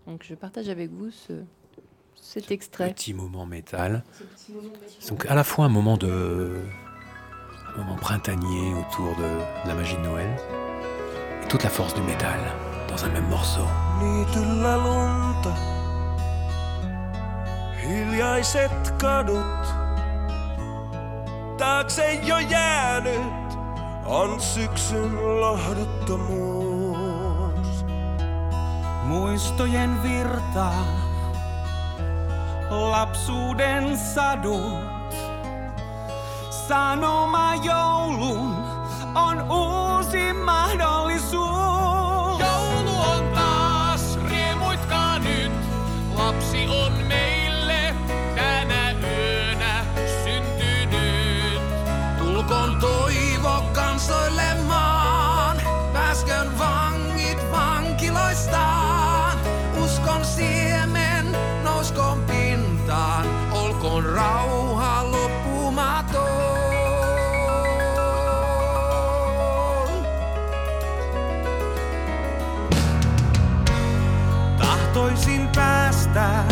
Donc, 0.06 0.24
je 0.24 0.34
partage 0.34 0.68
avec 0.68 0.90
vous 0.90 1.10
ce, 1.10 1.32
cet 2.22 2.50
extrait. 2.50 2.90
Petit 2.92 3.14
moment 3.14 3.46
métal. 3.46 4.04
Donc 5.08 5.26
à 5.26 5.34
la 5.34 5.44
fois 5.44 5.64
un 5.66 5.68
moment 5.68 5.96
de 5.96 6.60
un 7.74 7.78
moment 7.78 7.96
printanier 7.96 8.74
autour 8.74 9.16
de, 9.16 9.22
de 9.64 9.68
la 9.68 9.74
magie 9.74 9.96
de 9.96 10.02
Noël 10.02 10.30
et 11.42 11.48
toute 11.48 11.64
la 11.64 11.70
force 11.70 11.94
du 11.94 12.02
métal 12.02 12.38
dans 12.88 13.04
un 13.04 13.08
même 13.10 13.28
morceau. 13.28 13.66
Niityllä 14.00 14.76
lunta, 14.76 15.54
hiljaiset 17.82 18.92
kadut. 18.98 19.62
Taakse 21.58 22.20
jo 22.24 22.38
jäänyt 22.38 23.58
on 24.06 24.40
syksyn 24.40 25.14
lohduttomuus. 25.40 26.71
Muistojen 29.12 30.02
virta, 30.02 30.72
lapsuuden 32.70 33.98
sadut. 33.98 35.12
Sanoma 36.50 37.54
joulun 37.54 38.56
on 39.14 39.50
uusi 39.50 40.32
mahdollisuus. 40.32 42.01
Päästä 76.14 76.44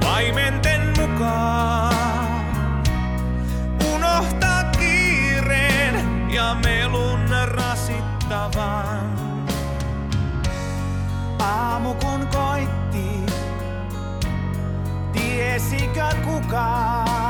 paimenten 0.00 0.80
mukaan. 1.00 1.94
Unohtaa 3.94 4.64
kiireen 4.64 6.30
ja 6.30 6.56
melun 6.64 7.20
rasittavan. 7.44 9.14
Aamu 11.38 11.94
kun 11.94 12.26
koitti, 12.26 13.26
tiesikö 15.12 16.06
kukaan? 16.24 17.23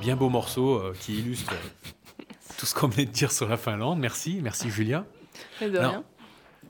Bien 0.00 0.16
beau 0.16 0.28
morceau 0.28 0.74
euh, 0.78 0.94
qui 0.98 1.18
illustre 1.18 1.54
tout 2.58 2.66
ce 2.66 2.74
qu'on 2.74 2.88
venait 2.88 3.06
de 3.06 3.10
dire 3.12 3.32
sur 3.32 3.48
la 3.48 3.56
Finlande. 3.56 3.98
Merci, 3.98 4.40
merci 4.42 4.70
Julia. 4.70 5.04
De 5.60 5.66
rien. 5.78 6.04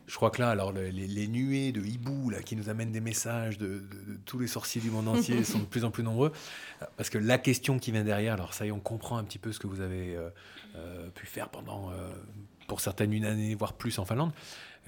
Je 0.06 0.14
crois 0.16 0.30
que 0.30 0.40
là, 0.40 0.48
alors 0.50 0.72
le- 0.72 0.88
les, 0.88 1.06
les 1.06 1.28
nuées 1.28 1.70
de 1.72 1.82
hibou 1.84 2.30
là, 2.30 2.42
qui 2.42 2.56
nous 2.56 2.70
amènent 2.70 2.92
des 2.92 3.00
messages 3.00 3.58
de, 3.58 3.66
de- 3.66 4.12
de 4.12 4.18
tous 4.24 4.38
les 4.38 4.46
sorciers 4.46 4.80
du 4.80 4.90
monde 4.90 5.06
entier 5.08 5.44
sont 5.44 5.58
de 5.58 5.64
plus 5.64 5.84
en 5.84 5.90
plus 5.90 6.02
nombreux. 6.02 6.32
Parce 6.96 7.10
que 7.10 7.18
la 7.18 7.36
question 7.38 7.78
qui 7.78 7.92
vient 7.92 8.04
derrière, 8.04 8.34
alors 8.34 8.54
ça 8.54 8.64
y 8.64 8.68
est, 8.68 8.72
on 8.72 8.80
comprend 8.80 9.18
un 9.18 9.24
petit 9.24 9.38
peu 9.38 9.52
ce 9.52 9.58
que 9.58 9.66
vous 9.66 9.80
avez 9.80 10.16
euh, 10.16 10.30
euh, 10.76 11.08
pu 11.10 11.26
faire 11.26 11.48
pendant, 11.50 11.90
euh, 11.90 12.08
pour 12.68 12.80
certaines, 12.80 13.12
une 13.12 13.24
année, 13.26 13.54
voire 13.54 13.74
plus 13.74 13.98
en 13.98 14.04
Finlande. 14.06 14.32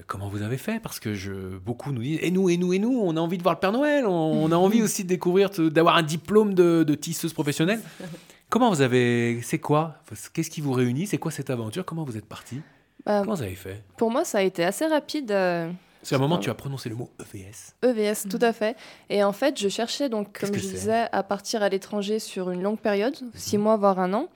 Comment 0.07 0.29
vous 0.29 0.42
avez 0.42 0.57
fait? 0.57 0.81
Parce 0.81 0.98
que 0.98 1.14
je, 1.14 1.59
beaucoup 1.59 1.92
nous 1.92 2.03
disent 2.03 2.18
Et 2.22 2.31
nous, 2.31 2.48
et 2.48 2.57
nous, 2.57 2.72
et 2.72 2.79
nous, 2.79 2.98
on 2.98 3.16
a 3.16 3.20
envie 3.20 3.37
de 3.38 3.42
voir 3.42 3.55
le 3.55 3.61
Père 3.61 3.72
Noël, 3.72 4.07
on, 4.07 4.11
on 4.11 4.50
a 4.53 4.57
envie 4.57 4.83
aussi 4.83 5.05
de 5.05 5.09
découvrir, 5.09 5.50
d'avoir 5.50 5.96
un 5.96 6.03
diplôme 6.03 6.55
de, 6.55 6.83
de 6.83 6.94
tisseuse 6.94 7.33
professionnelle. 7.33 7.81
Comment 8.48 8.70
vous 8.70 8.81
avez. 8.81 9.40
C'est 9.42 9.59
quoi 9.61 9.96
Qu'est-ce 10.33 10.50
qui 10.50 10.61
vous 10.61 10.72
réunit 10.72 11.07
C'est 11.07 11.18
quoi 11.18 11.31
cette 11.31 11.50
aventure 11.50 11.85
Comment 11.85 12.05
vous 12.05 12.16
êtes 12.16 12.26
parti? 12.26 12.61
Bah, 13.07 13.20
Comment 13.22 13.35
vous 13.35 13.42
avez 13.42 13.55
fait? 13.55 13.83
Pour 13.96 14.11
moi, 14.11 14.24
ça 14.24 14.38
a 14.38 14.42
été 14.42 14.64
assez 14.64 14.87
rapide. 14.87 15.31
euh, 15.31 15.70
C'est 16.03 16.16
un 16.16 16.18
moment 16.18 16.38
tu 16.38 16.50
as 16.50 16.55
prononcé 16.55 16.88
le 16.88 16.96
mot 16.96 17.11
EVS. 17.20 17.74
EVS, 17.85 18.29
tout 18.29 18.40
à 18.40 18.53
fait. 18.53 18.76
Et 19.09 19.22
en 19.22 19.33
fait, 19.33 19.57
je 19.61 19.68
cherchais, 19.68 20.09
donc, 20.09 20.37
comme 20.40 20.50
que 20.50 20.59
je 20.59 20.66
disais, 20.66 21.07
à 21.12 21.22
partir 21.22 21.62
à 21.62 21.68
l'étranger 21.68 22.18
sur 22.18 22.50
une 22.50 22.61
longue 22.62 22.81
période, 22.81 23.14
six 23.35 23.57
mois, 23.57 23.76
voire 23.76 24.00
un 24.00 24.12
an. 24.14 24.29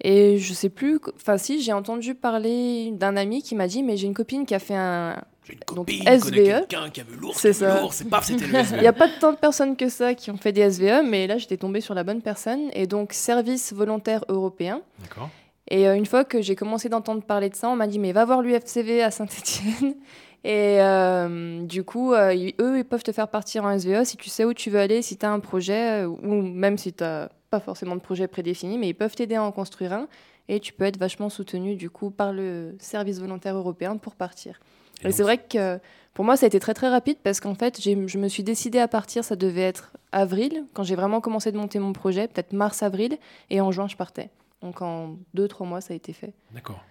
Et 0.00 0.38
je 0.38 0.52
sais 0.54 0.68
plus, 0.68 1.00
enfin 1.16 1.38
si, 1.38 1.60
j'ai 1.60 1.72
entendu 1.72 2.14
parler 2.14 2.92
d'un 2.92 3.16
ami 3.16 3.42
qui 3.42 3.54
m'a 3.56 3.66
dit, 3.66 3.82
mais 3.82 3.96
j'ai 3.96 4.06
une 4.06 4.14
copine 4.14 4.46
qui 4.46 4.54
a 4.54 4.58
fait 4.60 4.76
un... 4.76 5.20
J'ai 5.44 5.54
une 5.54 5.60
Donc, 5.74 5.86
copine, 5.88 6.02
SVE, 6.18 6.32
quelqu'un 6.34 6.90
qui 6.90 7.00
c'est 7.34 7.48
avait 7.48 7.74
ça. 7.74 7.80
lourd, 7.80 7.92
c'est 7.94 8.04
c'était 8.22 8.46
le 8.46 8.54
Il 8.60 8.64
SVE. 8.66 8.80
n'y 8.80 8.86
a 8.86 8.92
pas 8.92 9.08
tant 9.08 9.32
de 9.32 9.38
personnes 9.38 9.76
que 9.76 9.88
ça 9.88 10.14
qui 10.14 10.30
ont 10.30 10.36
fait 10.36 10.52
des 10.52 10.70
SVE, 10.70 11.02
mais 11.04 11.26
là, 11.26 11.38
j'étais 11.38 11.56
tombée 11.56 11.80
sur 11.80 11.94
la 11.94 12.04
bonne 12.04 12.20
personne. 12.22 12.68
Et 12.74 12.86
donc, 12.86 13.12
service 13.12 13.72
volontaire 13.72 14.24
européen. 14.28 14.82
D'accord. 15.00 15.30
Et 15.70 15.88
euh, 15.88 15.94
une 15.96 16.06
fois 16.06 16.24
que 16.24 16.40
j'ai 16.42 16.54
commencé 16.54 16.88
d'entendre 16.88 17.22
parler 17.22 17.48
de 17.50 17.54
ça, 17.56 17.68
on 17.68 17.76
m'a 17.76 17.86
dit 17.86 17.98
mais 17.98 18.12
va 18.12 18.24
voir 18.24 18.40
l'UFCV 18.42 19.02
à 19.02 19.10
Saint-Etienne. 19.10 19.94
Et 20.44 20.80
euh, 20.80 21.62
du 21.64 21.82
coup, 21.82 22.12
euh, 22.14 22.32
eux, 22.60 22.78
ils 22.78 22.84
peuvent 22.84 23.02
te 23.02 23.10
faire 23.12 23.28
partir 23.28 23.64
en 23.64 23.76
SVE 23.76 24.04
si 24.04 24.16
tu 24.16 24.28
sais 24.30 24.44
où 24.44 24.54
tu 24.54 24.70
veux 24.70 24.78
aller, 24.78 25.02
si 25.02 25.16
tu 25.16 25.26
as 25.26 25.30
un 25.32 25.40
projet, 25.40 26.04
ou 26.04 26.42
même 26.42 26.78
si 26.78 26.92
tu 26.92 27.02
n'as 27.02 27.28
pas 27.50 27.60
forcément 27.60 27.96
de 27.96 28.00
projet 28.00 28.28
prédéfini, 28.28 28.78
mais 28.78 28.88
ils 28.88 28.94
peuvent 28.94 29.14
t'aider 29.14 29.34
à 29.36 29.42
en 29.42 29.52
construire 29.52 29.92
un. 29.92 30.08
Et 30.48 30.60
tu 30.60 30.72
peux 30.72 30.84
être 30.84 30.98
vachement 30.98 31.28
soutenu 31.28 31.76
du 31.76 31.90
coup 31.90 32.10
par 32.10 32.32
le 32.32 32.74
service 32.78 33.18
volontaire 33.20 33.56
européen 33.56 33.96
pour 33.98 34.14
partir. 34.14 34.60
Et, 35.04 35.12
c'est 35.12 35.22
vrai 35.22 35.38
que 35.38 35.78
pour 36.14 36.24
moi, 36.24 36.36
ça 36.36 36.46
a 36.46 36.48
été 36.48 36.58
très 36.58 36.74
très 36.74 36.88
rapide 36.88 37.18
parce 37.22 37.38
qu'en 37.40 37.54
fait, 37.54 37.80
je 37.82 38.18
me 38.18 38.28
suis 38.28 38.42
décidée 38.42 38.78
à 38.80 38.88
partir, 38.88 39.24
ça 39.24 39.36
devait 39.36 39.60
être 39.62 39.92
avril, 40.10 40.64
quand 40.72 40.82
j'ai 40.82 40.96
vraiment 40.96 41.20
commencé 41.20 41.52
de 41.52 41.58
monter 41.58 41.78
mon 41.78 41.92
projet, 41.92 42.26
peut-être 42.28 42.52
mars-avril, 42.52 43.18
et 43.50 43.60
en 43.60 43.70
juin, 43.70 43.88
je 43.88 43.96
partais. 43.96 44.30
Donc 44.62 44.80
en 44.82 45.16
deux, 45.34 45.46
trois 45.46 45.66
mois, 45.66 45.80
ça 45.80 45.92
a 45.92 45.96
été 45.96 46.12
fait. 46.12 46.32
D'accord. 46.52 46.82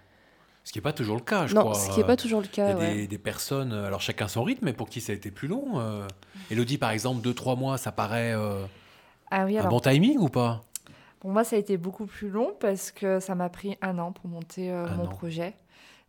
Ce 0.64 0.72
qui 0.72 0.78
n'est 0.78 0.82
pas 0.82 0.92
toujours 0.92 1.16
le 1.16 1.22
cas, 1.22 1.46
je 1.46 1.54
non, 1.54 1.62
crois. 1.62 1.74
ce 1.74 1.90
qui 1.90 1.98
n'est 1.98 2.06
pas 2.06 2.16
toujours 2.16 2.40
le 2.40 2.46
Il 2.46 2.50
y 2.50 2.52
cas. 2.52 2.68
a 2.68 2.76
ouais. 2.76 2.94
des, 2.94 3.06
des 3.08 3.18
personnes, 3.18 3.72
euh, 3.72 3.86
alors 3.86 4.00
chacun 4.00 4.28
son 4.28 4.44
rythme, 4.44 4.66
mais 4.66 4.72
pour 4.72 4.88
qui 4.88 5.00
ça 5.00 5.12
a 5.12 5.16
été 5.16 5.30
plus 5.30 5.48
long. 5.48 5.80
euh, 5.80 6.06
Elodie, 6.50 6.78
par 6.78 6.90
exemple, 6.90 7.26
2-3 7.26 7.58
mois, 7.58 7.76
ça 7.78 7.90
paraît 7.90 8.32
euh, 8.34 8.64
Ah 9.30 9.44
oui, 9.44 9.58
un 9.58 9.68
bon 9.68 9.80
timing 9.80 10.18
ou 10.18 10.28
pas? 10.28 10.62
Pour 11.20 11.30
moi, 11.30 11.44
ça 11.44 11.56
a 11.56 11.58
été 11.58 11.76
beaucoup 11.76 12.06
plus 12.06 12.28
long 12.28 12.54
parce 12.60 12.90
que 12.92 13.18
ça 13.20 13.34
m'a 13.34 13.48
pris 13.48 13.76
un 13.82 13.98
an 13.98 14.12
pour 14.12 14.28
monter 14.28 14.70
euh, 14.70 14.86
mon 14.96 15.04
an. 15.04 15.08
projet. 15.08 15.54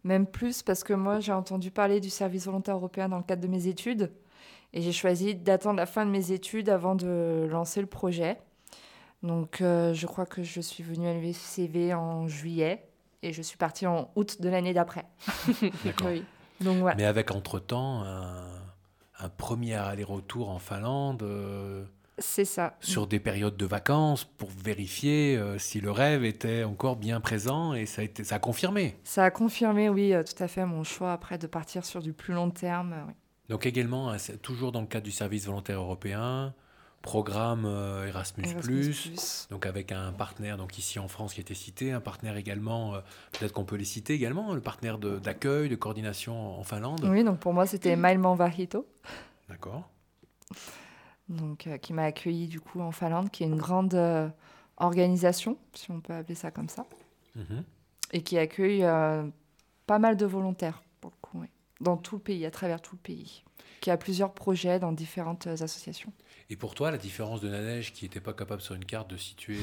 Même 0.03 0.25
plus 0.27 0.61
parce 0.61 0.83
que 0.83 0.93
moi, 0.93 1.19
j'ai 1.19 1.31
entendu 1.33 1.71
parler 1.71 1.99
du 1.99 2.09
service 2.09 2.45
volontaire 2.45 2.75
européen 2.75 3.09
dans 3.09 3.17
le 3.17 3.23
cadre 3.23 3.41
de 3.41 3.47
mes 3.47 3.67
études. 3.67 4.11
Et 4.71 4.81
j'ai 4.81 4.91
choisi 4.91 5.35
d'attendre 5.35 5.77
la 5.77 5.87
fin 5.87 6.05
de 6.05 6.11
mes 6.11 6.31
études 6.31 6.69
avant 6.69 6.95
de 6.95 7.47
lancer 7.49 7.81
le 7.81 7.87
projet. 7.87 8.37
Donc, 9.23 9.61
euh, 9.61 9.93
je 9.93 10.05
crois 10.05 10.25
que 10.25 10.43
je 10.43 10.61
suis 10.61 10.83
venue 10.83 11.07
à 11.07 11.13
l'UFCV 11.13 11.93
en 11.93 12.27
juillet 12.27 12.85
et 13.23 13.33
je 13.33 13.41
suis 13.41 13.57
partie 13.57 13.87
en 13.87 14.09
août 14.15 14.39
de 14.39 14.47
l'année 14.47 14.73
d'après. 14.73 15.05
D'accord. 15.83 16.07
Oui. 16.07 16.23
Donc, 16.61 16.77
voilà. 16.77 16.95
Mais 16.95 17.05
avec 17.05 17.31
entre-temps 17.31 18.03
un, 18.03 18.45
un 19.19 19.29
premier 19.29 19.73
aller-retour 19.73 20.49
en 20.49 20.59
Finlande 20.59 21.23
euh, 21.23 21.83
C'est 22.19 22.45
ça. 22.45 22.75
sur 22.81 23.07
des 23.07 23.19
périodes 23.19 23.57
de 23.57 23.65
vacances 23.65 24.23
pour 24.25 24.49
vérifier 24.49 25.37
euh, 25.37 25.57
si 25.57 25.79
le 25.81 25.91
rêve 25.91 26.23
était 26.25 26.63
encore 26.63 26.95
bien 26.95 27.19
présent 27.19 27.73
et 27.73 27.85
ça 27.85 28.01
a, 28.01 28.05
été, 28.05 28.23
ça 28.23 28.35
a 28.35 28.39
confirmé. 28.39 28.97
Ça 29.03 29.23
a 29.25 29.31
confirmé, 29.31 29.89
oui, 29.89 30.13
euh, 30.13 30.23
tout 30.23 30.41
à 30.43 30.47
fait, 30.47 30.65
mon 30.65 30.83
choix 30.83 31.13
après 31.13 31.37
de 31.37 31.47
partir 31.47 31.85
sur 31.85 32.01
du 32.01 32.13
plus 32.13 32.33
long 32.33 32.49
terme. 32.51 32.93
euh, 32.93 33.03
oui. 33.07 33.13
Donc 33.49 33.65
également, 33.65 34.15
toujours 34.43 34.71
dans 34.71 34.81
le 34.81 34.87
cadre 34.87 35.05
du 35.05 35.11
service 35.11 35.45
volontaire 35.47 35.79
européen, 35.79 36.53
programme 37.01 37.63
euh, 37.65 38.05
Erasmus+, 38.07 38.43
donc 39.49 39.65
avec 39.65 39.91
un 39.91 40.11
partenaire 40.11 40.57
donc 40.57 40.77
ici 40.77 40.99
en 40.99 41.07
France 41.07 41.33
qui 41.33 41.41
était 41.41 41.55
cité, 41.55 41.91
un 41.91 42.01
partenaire 42.01 42.35
également, 42.37 42.93
peut-être 43.31 43.53
qu'on 43.53 43.63
peut 43.63 43.77
les 43.77 43.85
citer 43.85 44.13
également, 44.13 44.53
le 44.53 44.61
partenaire 44.61 44.97
de- 44.99 45.17
d'accueil, 45.17 45.69
de, 45.69 45.75
coordination 45.75 46.59
en 46.59 46.63
Finlande. 46.63 47.01
Oui, 47.09 47.23
donc 47.23 47.39
pour 47.39 47.53
moi, 47.53 47.65
c'était 47.65 47.95
Mailman 47.95 48.35
Vahito. 48.35 48.85
D'accord. 49.47 49.89
Donc, 51.29 51.67
euh, 51.67 51.77
qui 51.77 51.93
m'a 51.93 52.03
accueilli 52.03 52.47
du 52.47 52.59
coup 52.59 52.81
en 52.81 52.91
Finlande, 52.91 53.29
qui 53.31 53.43
est 53.43 53.47
une 53.47 53.55
grande 53.57 53.93
euh, 53.93 54.27
organisation, 54.77 55.57
si 55.73 55.91
on 55.91 55.99
peut 56.01 56.13
appeler 56.13 56.35
ça 56.35 56.51
comme 56.51 56.69
ça, 56.69 56.85
Mhm. 57.35 57.63
et 58.13 58.21
qui 58.23 58.37
accueille 58.37 58.83
euh, 58.83 59.23
pas 59.85 59.99
mal 59.99 60.17
de 60.17 60.25
volontaires, 60.25 60.81
pour 61.01 61.11
le 61.11 61.17
coup, 61.21 61.39
oui. 61.41 61.47
dans 61.81 61.97
tout 61.97 62.15
le 62.15 62.21
pays, 62.21 62.45
à 62.45 62.51
travers 62.51 62.81
tout 62.81 62.95
le 62.95 62.99
pays, 63.01 63.43
qui 63.81 63.91
a 63.91 63.97
plusieurs 63.97 64.33
projets 64.33 64.79
dans 64.79 64.91
différentes 64.91 65.47
associations. 65.47 66.11
Et 66.51 66.55
pour 66.55 66.73
toi, 66.73 66.89
la 66.89 66.97
différence 66.97 67.41
de 67.41 67.49
Nadège 67.49 67.93
qui 67.93 68.05
n'était 68.05 68.19
pas 68.19 68.33
capable 68.33 68.61
sur 68.61 68.73
une 68.73 68.83
carte 68.83 69.07
de 69.07 69.17
situer 69.17 69.59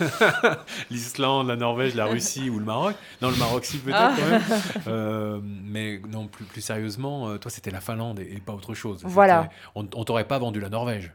euh, 0.00 0.54
l'Islande, 0.90 1.46
la 1.46 1.54
Norvège, 1.54 1.94
la 1.94 2.06
Russie 2.06 2.50
ou 2.50 2.58
le 2.58 2.64
Maroc, 2.64 2.96
non 3.22 3.30
le 3.30 3.36
Maroc 3.36 3.64
si 3.64 3.78
peut-être 3.78 3.96
Ah. 4.00 4.14
quand 4.16 4.28
même, 4.28 4.42
Euh, 4.88 5.40
mais 5.42 6.00
non 6.10 6.26
plus, 6.26 6.44
plus 6.44 6.60
sérieusement, 6.60 7.28
euh, 7.28 7.38
toi 7.38 7.52
c'était 7.52 7.70
la 7.70 7.80
Finlande 7.80 8.18
et, 8.18 8.34
et 8.34 8.40
pas 8.40 8.52
autre 8.52 8.74
chose. 8.74 9.00
Voilà. 9.04 9.48
On, 9.76 9.86
on 9.94 10.04
t'aurait 10.04 10.26
pas 10.26 10.38
vendu 10.40 10.58
la 10.58 10.68
Norvège. 10.70 11.12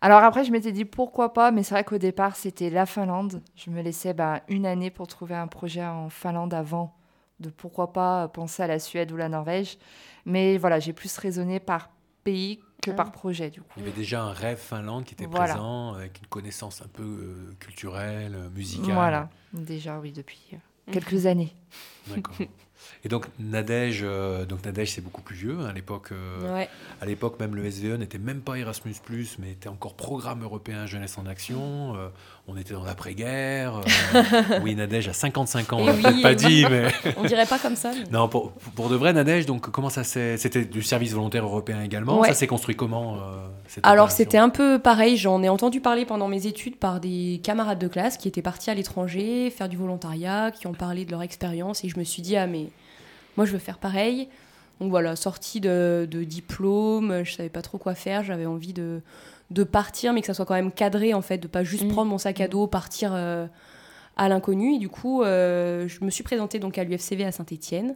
Alors 0.00 0.24
après, 0.24 0.44
je 0.44 0.50
m'étais 0.50 0.72
dit 0.72 0.84
pourquoi 0.84 1.32
pas, 1.32 1.52
mais 1.52 1.62
c'est 1.62 1.74
vrai 1.76 1.84
qu'au 1.84 1.98
départ, 1.98 2.34
c'était 2.34 2.68
la 2.70 2.84
Finlande. 2.86 3.40
Je 3.54 3.70
me 3.70 3.80
laissais 3.80 4.12
bah, 4.12 4.40
une 4.48 4.66
année 4.66 4.90
pour 4.90 5.06
trouver 5.06 5.36
un 5.36 5.46
projet 5.46 5.84
en 5.84 6.08
Finlande 6.10 6.52
avant 6.52 6.96
de 7.38 7.48
pourquoi 7.48 7.92
pas 7.92 8.26
penser 8.26 8.64
à 8.64 8.66
la 8.66 8.80
Suède 8.80 9.12
ou 9.12 9.16
la 9.16 9.28
Norvège. 9.28 9.78
Mais 10.26 10.58
voilà, 10.58 10.80
j'ai 10.80 10.92
plus 10.92 11.16
raisonné 11.16 11.60
par 11.60 11.90
pays 12.24 12.60
que 12.82 12.90
Ah. 12.90 12.94
par 12.94 13.12
projet 13.12 13.50
du 13.50 13.60
coup. 13.62 13.68
Il 13.76 13.84
y 13.84 13.86
avait 13.86 13.96
déjà 13.96 14.22
un 14.24 14.32
rêve 14.32 14.58
Finlande 14.58 15.04
qui 15.04 15.14
était 15.14 15.26
Voilà. 15.26 15.52
présent, 15.54 15.94
avec 15.94 16.18
une 16.18 16.26
connaissance 16.26 16.82
un 16.82 16.88
peu 16.88 17.02
euh, 17.02 17.54
culturelle, 17.60 18.34
euh, 18.34 18.50
musicale. 18.50 18.94
Voilà, 18.94 19.30
déjà 19.52 19.98
oui, 20.00 20.12
depuis 20.12 20.40
euh, 20.52 20.56
quelques 20.92 21.26
années. 21.26 21.54
D'accord. 22.08 22.34
Et 23.04 23.08
donc 23.08 23.26
Nadège, 23.40 24.00
euh, 24.04 24.44
donc 24.44 24.64
Nadège 24.64 24.92
c'est 24.92 25.00
beaucoup 25.00 25.22
plus 25.22 25.36
vieux. 25.36 25.56
hein, 25.60 25.66
à 25.66 25.72
l'époque, 25.72 26.08
euh, 26.12 26.54
Ouais. 26.54 26.68
à 27.00 27.06
l'époque 27.06 27.38
même 27.40 27.54
le 27.54 27.68
SVE 27.70 27.96
n'était 27.98 28.18
même 28.18 28.40
pas 28.40 28.56
Erasmus+, 28.58 28.94
mais 29.38 29.50
était 29.52 29.68
encore 29.68 29.94
Programme 29.94 30.42
européen 30.42 30.86
jeunesse 30.86 31.18
en 31.18 31.26
action. 31.26 31.94
euh, 31.96 32.08
on 32.48 32.56
était 32.56 32.74
dans 32.74 32.82
l'après-guerre. 32.84 33.80
oui, 34.62 34.74
Nadège 34.74 35.06
a 35.08 35.12
55 35.12 35.72
ans, 35.72 35.78
on 35.80 35.86
oui, 35.92 36.02
peut-être 36.02 36.22
pas 36.22 36.34
dit, 36.34 36.64
mais 36.68 36.88
On 37.16 37.24
dirait 37.24 37.46
pas 37.46 37.58
comme 37.58 37.76
ça. 37.76 37.92
mais- 37.92 38.10
non, 38.10 38.28
pour, 38.28 38.50
pour 38.74 38.88
de 38.88 38.96
vrai 38.96 39.12
Nadège. 39.12 39.46
Donc 39.46 39.70
comment 39.70 39.90
ça 39.90 40.02
s'est, 40.04 40.36
c'était 40.36 40.64
du 40.64 40.82
service 40.82 41.12
volontaire 41.12 41.44
européen 41.44 41.82
également. 41.82 42.20
Ouais. 42.20 42.28
Ça 42.28 42.34
s'est 42.34 42.46
construit 42.48 42.74
comment 42.74 43.18
Alors 43.84 44.10
c'était 44.10 44.38
un 44.38 44.48
peu 44.48 44.78
pareil, 44.78 45.16
j'en 45.16 45.42
ai 45.42 45.48
entendu 45.48 45.80
parler 45.80 46.04
pendant 46.04 46.28
mes 46.28 46.46
études 46.46 46.76
par 46.76 46.98
des 47.00 47.40
camarades 47.44 47.78
de 47.78 47.88
classe 47.88 48.16
qui 48.16 48.28
étaient 48.28 48.42
partis 48.42 48.70
à 48.70 48.74
l'étranger 48.74 49.50
faire 49.50 49.68
du 49.68 49.76
volontariat, 49.76 50.50
qui 50.50 50.66
ont 50.66 50.72
parlé 50.74 51.04
de 51.04 51.10
leur 51.10 51.22
expérience 51.22 51.84
et 51.84 51.88
je 51.88 51.98
me 51.98 52.04
suis 52.04 52.22
dit 52.22 52.36
ah 52.36 52.46
mais 52.46 52.66
moi 53.36 53.46
je 53.46 53.52
veux 53.52 53.58
faire 53.58 53.78
pareil. 53.78 54.28
Donc 54.80 54.90
voilà, 54.90 55.14
sortie 55.16 55.60
de, 55.60 56.08
de 56.10 56.24
diplôme, 56.24 57.22
je 57.24 57.34
savais 57.34 57.48
pas 57.50 57.62
trop 57.62 57.78
quoi 57.78 57.94
faire, 57.94 58.24
j'avais 58.24 58.46
envie 58.46 58.72
de, 58.72 59.00
de 59.50 59.62
partir 59.64 60.12
mais 60.12 60.20
que 60.22 60.26
ça 60.26 60.34
soit 60.34 60.46
quand 60.46 60.54
même 60.54 60.72
cadré 60.72 61.14
en 61.14 61.22
fait, 61.22 61.38
de 61.38 61.46
pas 61.46 61.62
juste 61.62 61.84
Mhm. 61.84 61.90
prendre 61.92 62.10
mon 62.10 62.18
sac 62.18 62.40
à 62.40 62.48
dos, 62.48 62.66
partir 62.66 63.12
euh, 63.14 63.46
à 64.16 64.28
l'inconnu 64.28 64.74
et 64.74 64.78
du 64.78 64.88
coup 64.88 65.22
euh, 65.22 65.86
je 65.86 66.04
me 66.04 66.10
suis 66.10 66.24
présentée 66.24 66.58
donc 66.58 66.78
à 66.78 66.84
l'UFCV 66.84 67.24
à 67.24 67.30
Saint-Étienne 67.32 67.94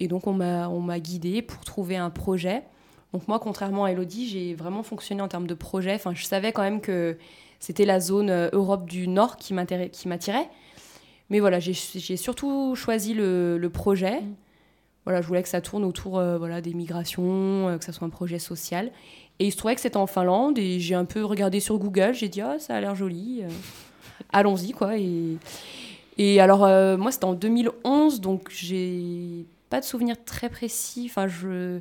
et 0.00 0.08
donc 0.08 0.26
on 0.26 0.32
m'a 0.34 0.68
on 0.68 0.80
m'a 0.80 0.98
guidée 1.00 1.40
pour 1.42 1.64
trouver 1.64 1.96
un 1.96 2.10
projet. 2.10 2.62
Donc 3.14 3.28
moi, 3.28 3.38
contrairement 3.38 3.84
à 3.84 3.92
Elodie, 3.92 4.28
j'ai 4.28 4.54
vraiment 4.54 4.82
fonctionné 4.82 5.22
en 5.22 5.28
termes 5.28 5.46
de 5.46 5.54
projet. 5.54 5.94
Enfin, 5.94 6.12
je 6.16 6.24
savais 6.24 6.50
quand 6.50 6.62
même 6.62 6.80
que 6.80 7.16
c'était 7.60 7.84
la 7.84 8.00
zone 8.00 8.28
euh, 8.28 8.48
Europe 8.52 8.86
du 8.90 9.06
Nord 9.06 9.36
qui 9.36 9.54
m'attirait. 9.54 10.50
Mais 11.30 11.38
voilà, 11.38 11.60
j'ai 11.60 11.72
j'ai 11.74 12.16
surtout 12.16 12.74
choisi 12.74 13.14
le, 13.14 13.56
le 13.56 13.70
projet. 13.70 14.20
Mm. 14.20 14.34
Voilà, 15.04 15.20
je 15.20 15.26
voulais 15.26 15.42
que 15.42 15.48
ça 15.48 15.60
tourne 15.60 15.84
autour 15.84 16.18
euh, 16.18 16.38
voilà, 16.38 16.60
des 16.60 16.72
migrations, 16.72 17.68
euh, 17.68 17.78
que 17.78 17.84
ça 17.84 17.92
soit 17.92 18.06
un 18.06 18.10
projet 18.10 18.38
social. 18.38 18.90
Et 19.38 19.46
il 19.46 19.52
se 19.52 19.56
trouvait 19.56 19.74
que 19.74 19.80
c'était 19.80 19.96
en 19.98 20.06
Finlande 20.06 20.58
et 20.58 20.80
j'ai 20.80 20.94
un 20.94 21.04
peu 21.04 21.24
regardé 21.24 21.60
sur 21.60 21.78
Google. 21.78 22.14
J'ai 22.14 22.28
dit, 22.28 22.40
ah, 22.40 22.58
ça 22.58 22.76
a 22.76 22.80
l'air 22.80 22.94
joli. 22.94 23.42
euh, 23.42 23.48
Allons-y, 24.32 24.72
quoi. 24.72 24.96
Et, 24.96 25.36
et 26.16 26.40
alors, 26.40 26.60
moi, 26.98 27.10
c'était 27.10 27.24
en 27.24 27.34
2011, 27.34 28.20
donc 28.20 28.48
j'ai 28.50 29.44
pas 29.70 29.80
de 29.80 29.84
souvenir 29.84 30.16
très 30.24 30.48
précis. 30.48 31.06
Enfin, 31.10 31.26
je... 31.26 31.80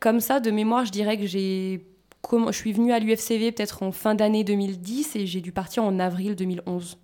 Comme 0.00 0.20
ça, 0.20 0.38
de 0.40 0.50
mémoire, 0.50 0.84
je 0.84 0.92
dirais 0.92 1.16
que 1.18 1.26
j'ai... 1.26 1.84
Je 2.30 2.52
suis 2.52 2.72
venue 2.72 2.92
à 2.92 2.98
l'UFCV 3.00 3.50
peut-être 3.52 3.82
en 3.82 3.90
fin 3.90 4.14
d'année 4.14 4.44
2010 4.44 5.16
et 5.16 5.26
j'ai 5.26 5.40
dû 5.40 5.50
partir 5.50 5.82
en 5.82 5.98
avril 5.98 6.36
2011. 6.36 6.96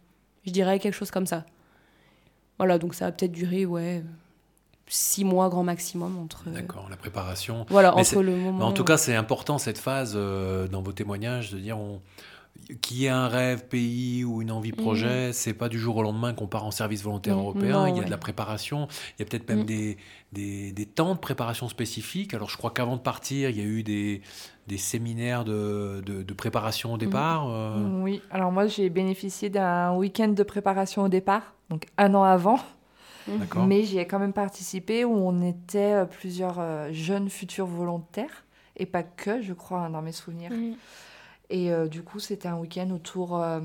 Je 0.47 0.53
dirais 0.53 0.79
quelque 0.79 0.95
chose 0.95 1.11
comme 1.11 1.27
ça. 1.27 1.45
Voilà, 2.59 2.79
donc 2.79 2.95
ça 2.95 3.07
a 3.07 3.13
peut-être 3.13 3.33
duré, 3.33 3.67
ouais, 3.67 4.05
six 4.89 5.25
mois 5.25 5.49
grand 5.49 5.65
maximum 5.65 6.19
entre... 6.19 6.49
D'accord, 6.49 6.87
la 6.91 6.97
préparation. 6.97 7.67
Voilà, 7.69 7.93
Mais 7.95 8.01
entre 8.03 8.23
le 8.23 8.37
moment... 8.37 8.59
Mais 8.59 8.65
en 8.65 8.73
tout 8.73 8.85
cas, 8.85 8.97
c'est 8.97 9.15
important 9.17 9.59
cette 9.59 9.79
phase 9.79 10.15
euh, 10.17 10.67
dans 10.69 10.83
vos 10.83 10.93
témoignages 10.93 11.53
de 11.53 11.59
dire 11.59 11.79
on, 11.79 12.01
qu'il 12.81 12.97
y 12.99 13.05
ait 13.07 13.09
un 13.11 13.29
rêve 13.29 13.67
pays 13.69 14.25
ou 14.25 14.43
une 14.43 14.51
envie 14.51 14.73
projet, 14.73 15.33
c'est 15.33 15.55
pas 15.55 15.69
du 15.69 15.79
jour 15.79 15.97
au 15.97 16.03
lendemain 16.03 16.33
qu'on 16.35 16.49
part 16.49 16.65
en 16.65 16.71
service 16.73 17.03
volontaire 17.05 17.37
Mm, 17.37 17.41
européen. 17.41 17.73
non, 17.73 17.87
il 17.87 17.91
y 17.91 17.93
a 17.93 17.99
ouais. 18.01 18.05
de 18.07 18.11
la 18.11 18.19
préparation, 18.19 18.89
il 19.17 19.23
y 19.23 19.23
a 19.23 19.27
peut-être 19.27 19.49
même 19.49 19.61
Mm. 19.61 19.67
des, 19.67 19.97
des, 20.33 20.73
des 20.73 20.87
temps 20.87 21.15
de 21.15 21.21
préparation 21.21 21.69
spécifiques. 21.69 22.35
Alors, 22.35 22.51
je 22.51 22.57
crois 22.57 22.71
qu'avant 22.73 22.97
de 22.97 23.01
partir, 23.01 23.49
il 23.51 23.57
y 23.57 23.61
a 23.61 23.65
eu 23.65 23.83
des, 23.85 24.23
des 24.67 24.77
séminaires 24.79 25.45
de, 25.45 26.03
de, 26.05 26.23
de 26.25 26.35
préparation 26.35 26.95
au 26.95 26.99
départ. 26.99 27.47
euh, 27.49 28.03
Oui, 28.03 28.23
alors 28.31 28.51
moi 28.51 28.67
j'ai 28.67 28.91
bénéficié 28.91 29.51
d'un 29.51 29.95
week-end 29.95 30.29
de 30.29 30.43
préparation 30.43 31.03
au 31.05 31.09
départ, 31.09 31.55
donc 31.71 31.87
un 31.97 32.13
an 32.15 32.25
avant. 32.25 32.59
D'accord. 33.39 33.67
Mais 33.67 33.83
j'y 33.85 33.99
ai 33.99 34.07
quand 34.07 34.19
même 34.19 34.33
participé 34.33 35.05
où 35.05 35.13
on 35.15 35.43
était 35.43 35.93
euh, 35.95 36.05
plusieurs 36.05 36.57
euh, 36.59 36.89
jeunes 36.93 37.29
futurs 37.29 37.67
volontaires, 37.67 38.45
et 38.77 38.87
pas 38.87 39.03
que, 39.03 39.43
je 39.43 39.53
crois, 39.53 39.81
hein, 39.81 39.91
dans 39.91 40.03
mes 40.03 40.13
souvenirs. 40.13 40.51
Mhm. 40.53 40.75
Et 41.51 41.73
euh, 41.73 41.89
du 41.89 42.03
coup, 42.03 42.21
c'était 42.21 42.49
un 42.49 42.57
week-end 42.59 42.91
autour 42.91 43.41
euh, 43.43 43.61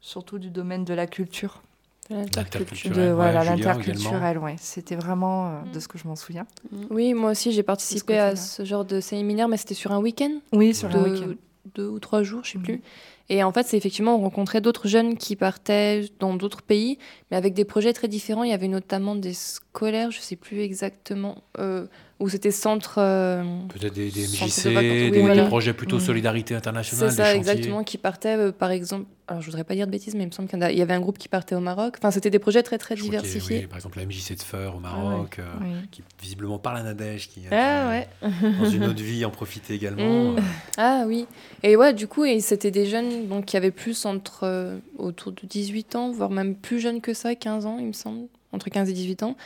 surtout 0.00 0.38
du 0.38 0.50
domaine 0.50 0.84
de 0.84 0.94
la 0.94 1.06
culture. 1.06 1.62
L'interculturel, 2.08 2.94
De, 2.96 3.00
ouais, 3.08 3.12
voilà, 3.12 3.40
Julia 3.40 3.56
l'interculturel, 3.74 4.38
ouais. 4.38 4.54
C'était 4.58 4.94
vraiment 4.94 5.48
euh, 5.48 5.50
de 5.74 5.80
ce 5.80 5.88
que 5.88 5.98
je 5.98 6.06
m'en 6.06 6.14
souviens. 6.14 6.46
Oui, 6.90 7.14
moi 7.14 7.32
aussi 7.32 7.50
j'ai 7.50 7.64
participé 7.64 8.16
à 8.18 8.36
ce 8.36 8.64
genre 8.64 8.84
de 8.84 9.00
séminaire, 9.00 9.48
mais 9.48 9.56
c'était 9.56 9.74
sur 9.74 9.90
un 9.90 9.98
week-end. 9.98 10.38
Oui, 10.52 10.72
sur 10.72 10.88
de 10.88 10.96
un 10.98 11.02
week-end. 11.02 11.32
deux 11.74 11.88
ou 11.88 11.98
trois 11.98 12.22
jours, 12.22 12.44
je 12.44 12.52
sais 12.52 12.58
Mhm. 12.58 12.64
plus. 12.64 12.82
Et 13.28 13.42
en 13.42 13.52
fait, 13.52 13.66
c'est 13.66 13.76
effectivement, 13.76 14.16
on 14.16 14.20
rencontrait 14.20 14.60
d'autres 14.60 14.88
jeunes 14.88 15.16
qui 15.16 15.36
partaient 15.36 16.04
dans 16.20 16.34
d'autres 16.34 16.62
pays, 16.62 16.98
mais 17.30 17.36
avec 17.36 17.54
des 17.54 17.64
projets 17.64 17.92
très 17.92 18.08
différents. 18.08 18.44
Il 18.44 18.50
y 18.50 18.54
avait 18.54 18.68
notamment 18.68 19.16
des 19.16 19.34
scolaires, 19.76 20.10
je 20.10 20.20
sais 20.20 20.36
plus 20.36 20.60
exactement, 20.60 21.42
euh, 21.58 21.86
où 22.18 22.28
c'était 22.30 22.50
centre. 22.50 22.94
euh, 22.98 23.42
Peut-être 23.68 23.92
des, 23.92 24.10
de 24.10 24.20
MJC, 24.20 24.68
des, 25.12 25.20
oui, 25.22 25.34
des 25.36 25.42
projets 25.44 25.74
plutôt 25.74 25.96
Mm. 25.96 26.00
solidarité 26.00 26.54
internationale, 26.54 27.10
c'est 27.10 27.16
ça, 27.16 27.24
chantiers. 27.24 27.38
exactement, 27.38 27.84
qui 27.84 27.98
partaient, 27.98 28.36
euh, 28.38 28.52
par 28.52 28.70
exemple. 28.70 29.04
Alors, 29.28 29.42
je 29.42 29.46
voudrais 29.46 29.64
pas 29.64 29.74
dire 29.74 29.86
de 29.86 29.90
bêtises, 29.92 30.14
mais 30.14 30.22
il 30.22 30.28
me 30.28 30.30
semble 30.32 30.48
qu'il 30.48 30.58
y, 30.78 30.82
avait 30.82 30.94
un 30.94 31.00
groupe 31.00 31.18
qui 31.18 31.28
partait 31.28 31.54
au 31.56 31.60
Maroc. 31.60 31.96
Enfin, 31.98 32.10
c'était 32.12 32.30
des 32.30 32.38
projets 32.38 32.62
très, 32.62 32.78
très 32.78 32.96
Je 32.96 33.02
diversifiés. 33.02 33.58
oui, 33.62 33.66
par 33.66 33.76
exemple, 33.76 33.98
la 33.98 34.06
MJC 34.06 34.34
de 34.36 34.42
Feur 34.42 34.76
au 34.76 34.80
Maroc, 34.80 35.40
euh, 35.40 35.42
Oui. 35.60 35.88
qui 35.90 36.02
visiblement 36.22 36.58
parle 36.60 36.78
à 36.78 36.82
Nadège, 36.84 37.28
qui 37.28 37.42
Ah 37.50 37.88
ouais. 37.88 38.08
dans 38.58 38.64
une 38.70 38.84
autre 38.90 39.02
vie 39.02 39.24
en 39.24 39.30
profiter 39.30 39.74
également. 39.74 40.32
Mm. 40.32 40.36
Ah 40.78 41.04
oui. 41.06 41.26
Et 41.64 41.76
ouais, 41.76 41.92
du 41.92 42.06
coup, 42.06 42.24
et 42.24 42.38
c'était 42.40 42.70
des 42.70 42.86
jeunes 42.86 43.26
donc, 43.26 43.46
qui 43.46 43.56
avaient 43.56 43.72
plus 43.72 44.06
entre 44.06 44.78
autour 44.96 45.32
de 45.32 45.40
18 45.44 45.96
ans, 45.96 46.12
voire 46.12 46.30
même 46.30 46.54
plus 46.54 46.78
jeunes 46.80 47.00
que 47.00 47.12
ça, 47.12 47.34
15 47.34 47.66
ans, 47.66 47.78
il 47.80 47.86
me 47.86 47.92
semble, 47.92 48.28
entre 48.52 48.68
15 48.70 48.88
et 48.90 48.92
18 48.92 49.22
ans. 49.22 49.36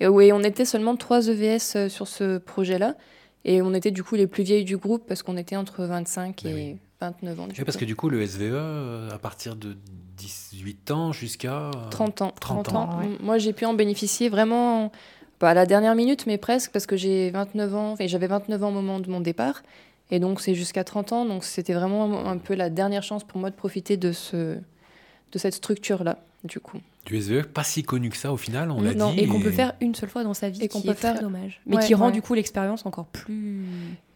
Et 0.00 0.08
oui, 0.08 0.32
on 0.32 0.42
était 0.42 0.64
seulement 0.64 0.96
trois 0.96 1.28
EVS 1.28 1.76
euh, 1.76 1.88
sur 1.88 2.08
ce 2.08 2.38
projet-là. 2.38 2.96
Et 3.44 3.62
on 3.62 3.72
était 3.74 3.90
du 3.90 4.02
coup 4.02 4.14
les 4.16 4.26
plus 4.26 4.42
vieilles 4.42 4.64
du 4.64 4.76
groupe 4.76 5.04
parce 5.06 5.22
qu'on 5.22 5.36
était 5.36 5.56
entre 5.56 5.84
25 5.84 6.42
Ben 6.44 6.50
et 6.50 6.54
oui. 6.72 6.78
29 7.00 7.40
ans. 7.40 7.48
Parce 7.64 7.76
coup. 7.76 7.80
que 7.80 7.84
du 7.86 7.96
coup, 7.96 8.10
le 8.10 8.24
SVE, 8.26 8.42
euh, 8.52 9.10
à 9.10 9.18
partir 9.18 9.56
de 9.56 9.76
18 10.18 10.90
ans 10.90 11.12
jusqu'à... 11.12 11.68
euh, 11.68 11.88
30 11.90 12.22
ans. 12.22 12.34
30 12.38 12.72
ans. 12.74 12.98
ouais. 13.00 13.08
Moi, 13.20 13.38
j'ai 13.38 13.52
pu 13.54 13.64
en 13.64 13.72
bénéficier 13.72 14.28
vraiment, 14.28 14.92
pas 15.38 15.50
à 15.50 15.54
la 15.54 15.64
dernière 15.64 15.94
minute, 15.94 16.26
mais 16.26 16.36
presque, 16.36 16.72
parce 16.72 16.84
que 16.86 16.96
j'ai 16.98 17.30
29 17.30 17.74
ans, 17.74 17.94
et 17.98 18.08
j'avais 18.08 18.26
29 18.26 18.62
ans 18.62 18.68
au 18.68 18.72
moment 18.72 19.00
de 19.00 19.08
mon 19.10 19.20
départ. 19.20 19.62
Et 20.10 20.18
donc, 20.18 20.40
c'est 20.42 20.54
jusqu'à 20.54 20.84
30 20.84 21.12
ans. 21.12 21.24
Donc, 21.24 21.44
c'était 21.44 21.72
vraiment 21.72 22.26
un 22.26 22.36
peu 22.36 22.54
la 22.54 22.68
dernière 22.68 23.02
chance 23.02 23.24
pour 23.24 23.40
moi 23.40 23.48
de 23.48 23.54
profiter 23.56 23.96
de, 23.96 24.12
ce, 24.12 24.58
de 25.32 25.38
cette 25.38 25.54
structure-là, 25.54 26.18
du 26.44 26.60
coup. 26.60 26.78
Du 27.06 27.20
SVE, 27.20 27.44
pas 27.48 27.64
si 27.64 27.82
connu 27.82 28.08
que 28.10 28.16
ça 28.16 28.32
au 28.32 28.36
final, 28.36 28.70
on 28.70 28.80
l'a 28.82 28.94
Non, 28.94 29.12
dit. 29.12 29.20
Et 29.20 29.26
qu'on 29.26 29.40
peut 29.40 29.50
faire 29.50 29.74
une 29.80 29.94
seule 29.94 30.08
fois 30.08 30.22
dans 30.24 30.34
sa 30.34 30.48
vie, 30.50 30.60
Et 30.60 30.64
et 30.64 30.68
qu'on 30.68 30.80
qui 30.80 30.86
peut 30.86 30.92
est 30.92 30.96
très 30.96 31.12
faire- 31.12 31.20
dommage. 31.22 31.60
Mais 31.66 31.76
Ouais, 31.76 31.84
qui 31.86 31.94
rend 31.94 32.06
ouais. 32.06 32.12
du 32.12 32.22
coup 32.22 32.34
l'expérience 32.34 32.86
encore 32.86 33.06
plus. 33.06 33.64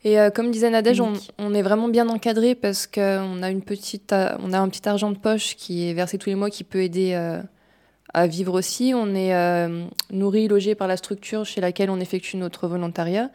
Et 0.05 0.21
euh, 0.21 0.31
comme 0.31 0.51
disait 0.51 0.69
Nadège, 0.71 1.01
on, 1.01 1.55
est 1.55 1.63
vraiment 1.63 1.89
bien 1.89 2.09
encadré 2.09 2.55
parce 2.55 2.87
qu'on 2.87 3.43
a, 3.43 3.51
une 3.51 3.63
petite, 3.63 4.13
on 4.41 4.53
a 4.53 4.59
un 4.59 4.69
petit 4.69 4.87
argent 4.89 5.11
de 5.11 5.17
poche 5.19 5.57
qui 5.57 5.89
est 5.89 5.95
versé 5.95 6.19
tous 6.19 6.29
les 6.29 6.35
mois 6.37 6.51
qui 6.51 6.63
peut 6.65 6.83
aider 6.83 7.13
euh, 7.15 7.41
à 8.13 8.27
vivre 8.27 8.53
aussi. 8.59 8.93
On 8.95 9.15
est 9.15 9.35
euh, 9.35 9.87
nourri, 10.11 10.47
logé 10.47 10.75
par 10.75 10.87
la 10.89 10.97
structure 10.99 11.45
chez 11.47 11.61
laquelle 11.63 11.89
on 11.91 12.01
effectue 12.01 12.37
notre 12.37 12.69
volontariat. 12.69 13.31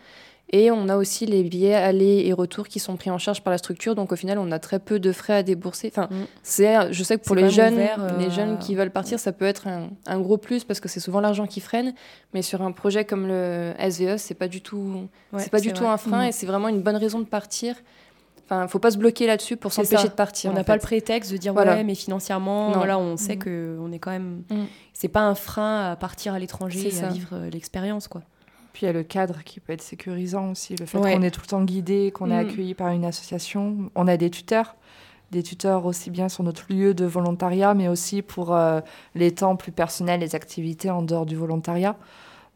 Et 0.51 0.71
on 0.71 0.89
a 0.89 0.95
aussi 0.97 1.27
les 1.27 1.43
billets 1.43 1.75
aller 1.75 2.23
et 2.25 2.33
retour 2.33 2.67
qui 2.67 2.79
sont 2.79 2.95
pris 2.97 3.11
en 3.11 3.19
charge 3.19 3.41
par 3.43 3.51
la 3.51 3.59
structure. 3.59 3.93
Donc 3.93 4.11
au 4.11 4.15
final, 4.15 4.39
on 4.39 4.51
a 4.51 4.57
très 4.57 4.79
peu 4.79 4.99
de 4.99 5.11
frais 5.11 5.33
à 5.33 5.43
débourser. 5.43 5.91
Enfin, 5.95 6.07
Mm. 6.09 6.15
c'est, 6.41 6.91
je 6.91 7.03
sais 7.03 7.17
que 7.19 7.23
pour 7.23 7.35
les 7.35 7.49
jeunes, 7.51 7.73
ouvert, 7.75 7.97
euh, 8.03 8.17
les 8.17 8.31
jeunes 8.31 8.57
qui 8.57 8.73
veulent 8.73 8.89
partir, 8.89 9.19
ça 9.19 9.31
peut 9.31 9.45
être 9.45 9.67
un, 9.67 9.89
un 10.07 10.19
gros 10.19 10.37
plus 10.37 10.63
parce 10.63 10.79
que 10.79 10.87
c'est 10.89 10.99
souvent 10.99 11.19
l'argent 11.21 11.45
qui 11.45 11.59
freine. 11.59 11.93
Mais 12.33 12.41
sur 12.41 12.63
un 12.63 12.71
projet 12.71 13.05
comme 13.05 13.27
le 13.27 13.73
SVE, 13.77 14.17
c'est 14.17 14.33
pas 14.33 14.47
du 14.47 14.61
tout 14.61 15.07
Ouais, 15.33 15.39
c'est 15.43 15.51
pas 15.51 15.59
du 15.59 15.71
tout 15.71 15.85
un 15.87 15.97
frein 15.97 16.23
Mhm. 16.23 16.29
et 16.29 16.31
c'est 16.31 16.47
vraiment 16.47 16.67
une 16.67 16.81
bonne 16.81 16.97
raison 16.97 17.19
de 17.19 17.25
partir. 17.25 17.75
Enfin, 18.45 18.67
faut 18.67 18.79
pas 18.79 18.89
se 18.89 18.97
bloquer 18.97 19.27
là-dessus 19.27 19.55
pour 19.57 19.71
s'empêcher 19.71 20.07
de 20.07 20.13
partir. 20.13 20.49
On 20.49 20.55
n'a 20.55 20.63
pas 20.63 20.73
le 20.73 20.81
prétexte 20.81 21.31
de 21.31 21.37
dire 21.37 21.53
Voilà. 21.53 21.75
ouais, 21.75 21.83
mais 21.83 21.93
financièrement, 21.93 22.69
Non. 22.71 22.77
voilà, 22.77 22.97
on 22.97 23.15
sait 23.15 23.35
Mm. 23.35 23.39
que 23.39 23.77
on 23.79 23.91
est 23.91 23.99
quand 23.99 24.09
même. 24.09 24.41
Mm. 24.49 24.63
C'est 24.93 25.07
pas 25.09 25.21
un 25.21 25.35
frein 25.35 25.91
à 25.91 25.95
partir 25.95 26.33
à 26.33 26.39
l'étranger 26.39 26.89
et 26.91 27.03
à 27.03 27.09
vivre 27.09 27.29
euh, 27.33 27.49
l'expérience, 27.51 28.07
quoi. 28.07 28.23
Puis 28.73 28.83
il 28.83 28.85
y 28.85 28.89
a 28.89 28.93
le 28.93 29.03
cadre 29.03 29.43
qui 29.43 29.59
peut 29.59 29.73
être 29.73 29.81
sécurisant 29.81 30.51
aussi, 30.51 30.75
le 30.75 30.85
fait 30.85 30.97
Ouais. 30.97 31.13
qu'on 31.15 31.21
est 31.23 31.31
tout 31.31 31.41
le 31.43 31.47
temps 31.47 31.63
guidé, 31.63 32.11
qu'on 32.11 32.29
est 32.31 32.43
Mm. 32.43 32.47
accueilli 32.49 32.73
par 32.75 32.89
une 32.89 33.03
association. 33.05 33.89
On 33.95 34.07
a 34.07 34.15
des 34.15 34.29
tuteurs, 34.29 34.75
des 35.31 35.43
tuteurs 35.43 35.85
aussi 35.85 36.09
bien 36.11 36.29
sur 36.29 36.43
notre 36.43 36.65
lieu 36.71 36.93
de 36.93 37.05
volontariat, 37.05 37.73
mais 37.73 37.87
aussi 37.87 38.21
pour 38.21 38.55
euh, 38.55 38.79
les 39.15 39.31
temps 39.31 39.55
plus 39.55 39.71
personnels, 39.71 40.19
les 40.21 40.35
activités 40.35 40.89
en 40.89 41.01
dehors 41.01 41.25
du 41.25 41.35
volontariat. 41.35 41.95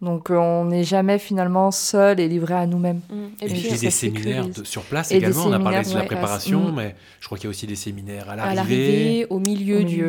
Donc 0.01 0.29
euh, 0.31 0.35
on 0.37 0.65
n'est 0.65 0.83
jamais 0.83 1.17
finalement 1.17 1.71
seul 1.71 2.19
et 2.19 2.27
livré 2.27 2.53
à 2.55 2.65
nous-mêmes. 2.65 2.99
Mm. 3.09 3.13
Et, 3.41 3.45
Et 3.45 3.47
puis, 3.47 3.61
puis, 3.69 3.79
des 3.79 3.89
séminaires 3.89 4.47
de- 4.49 4.63
sur 4.65 4.81
place 4.83 5.11
Et 5.11 5.15
également. 5.17 5.45
On 5.47 5.51
a 5.53 5.59
parlé 5.59 5.81
de 5.81 5.93
la 5.95 6.03
préparation, 6.03 6.71
mais 6.73 6.95
je 7.21 7.25
crois 7.27 7.37
qu'il 7.37 7.45
y 7.45 7.47
a 7.47 7.51
aussi 7.51 7.67
des 7.67 7.75
séminaires 7.75 8.29
à 8.29 8.33
À 8.33 8.53
l'arrivée. 8.53 9.25
au 9.29 9.39
milieu, 9.39 9.79
Au 9.79 9.83
du 9.83 10.03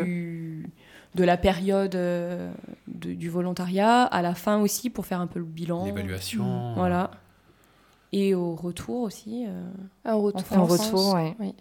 de 1.14 1.24
la 1.24 1.37
période 1.37 1.94
euh, 1.94 2.50
de- 2.88 3.14
du 3.14 3.29
volontariat, 3.31 4.03
à 4.03 4.22
la 4.22 4.35
fin 4.35 4.61
aussi 4.61 4.90
pour 4.90 5.07
faire 5.07 5.20
un 5.20 5.27
peu 5.27 5.38
le 5.38 5.44
bilan. 5.44 5.85
L'évaluation. 5.85 6.74
Voilà. 6.74 7.11
Et 8.12 8.35
au 8.35 8.55
retour 8.55 9.03
aussi. 9.03 9.44
euh, 9.48 9.62
un 10.05 10.14
retour. 10.14 10.42
En 10.59 10.64
retour, 10.64 11.14
ouais. 11.14 11.35
oui. 11.40 11.54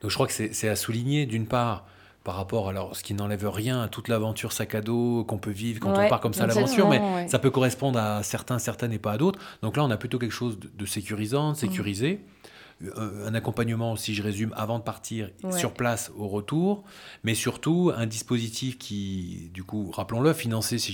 Donc 0.00 0.10
je 0.10 0.14
crois 0.14 0.26
que 0.26 0.32
c'est 0.32 0.52
c'est 0.54 0.68
à 0.68 0.76
souligner 0.76 1.26
d'une 1.26 1.46
part 1.46 1.86
par 2.24 2.36
rapport, 2.36 2.70
alors 2.70 2.96
ce 2.96 3.02
qui 3.04 3.12
n'enlève 3.12 3.46
rien 3.48 3.82
à 3.82 3.88
toute 3.88 4.08
l'aventure 4.08 4.52
sac 4.52 4.74
à 4.74 4.80
dos 4.80 5.24
qu'on 5.24 5.36
peut 5.36 5.50
vivre 5.50 5.80
quand 5.80 5.94
Ouais, 5.94 6.06
on 6.06 6.08
part 6.08 6.20
comme 6.20 6.32
ça 6.32 6.44
à 6.44 6.46
l'aventure, 6.46 6.88
mais 6.88 6.98
ouais. 6.98 7.28
ça 7.28 7.38
peut 7.38 7.50
correspondre 7.50 7.98
à 7.98 8.22
certains, 8.22 8.58
certaines 8.58 8.92
et 8.94 8.98
pas 8.98 9.12
à 9.12 9.18
d'autres. 9.18 9.38
Donc 9.60 9.76
là, 9.76 9.84
on 9.84 9.90
a 9.90 9.98
plutôt 9.98 10.18
quelque 10.18 10.32
chose 10.32 10.58
de, 10.58 10.70
de 10.74 10.86
sécurisant, 10.86 11.52
de 11.52 11.56
sécurisé. 11.58 12.20
Euh, 12.22 12.48
Un 13.24 13.34
accompagnement, 13.34 13.96
si 13.96 14.14
je 14.14 14.22
résume, 14.22 14.52
avant 14.56 14.78
de 14.78 14.84
partir, 14.84 15.30
Ouais. 15.42 15.52
sur 15.58 15.72
place, 15.72 16.10
au 16.18 16.28
retour, 16.28 16.82
mais 17.22 17.34
surtout 17.34 17.92
un 17.96 18.04
dispositif 18.06 18.78
qui, 18.78 19.50
du 19.54 19.62
coup, 19.64 19.90
rappelons-le, 19.92 20.32
financé, 20.32 20.78
si 20.78 20.92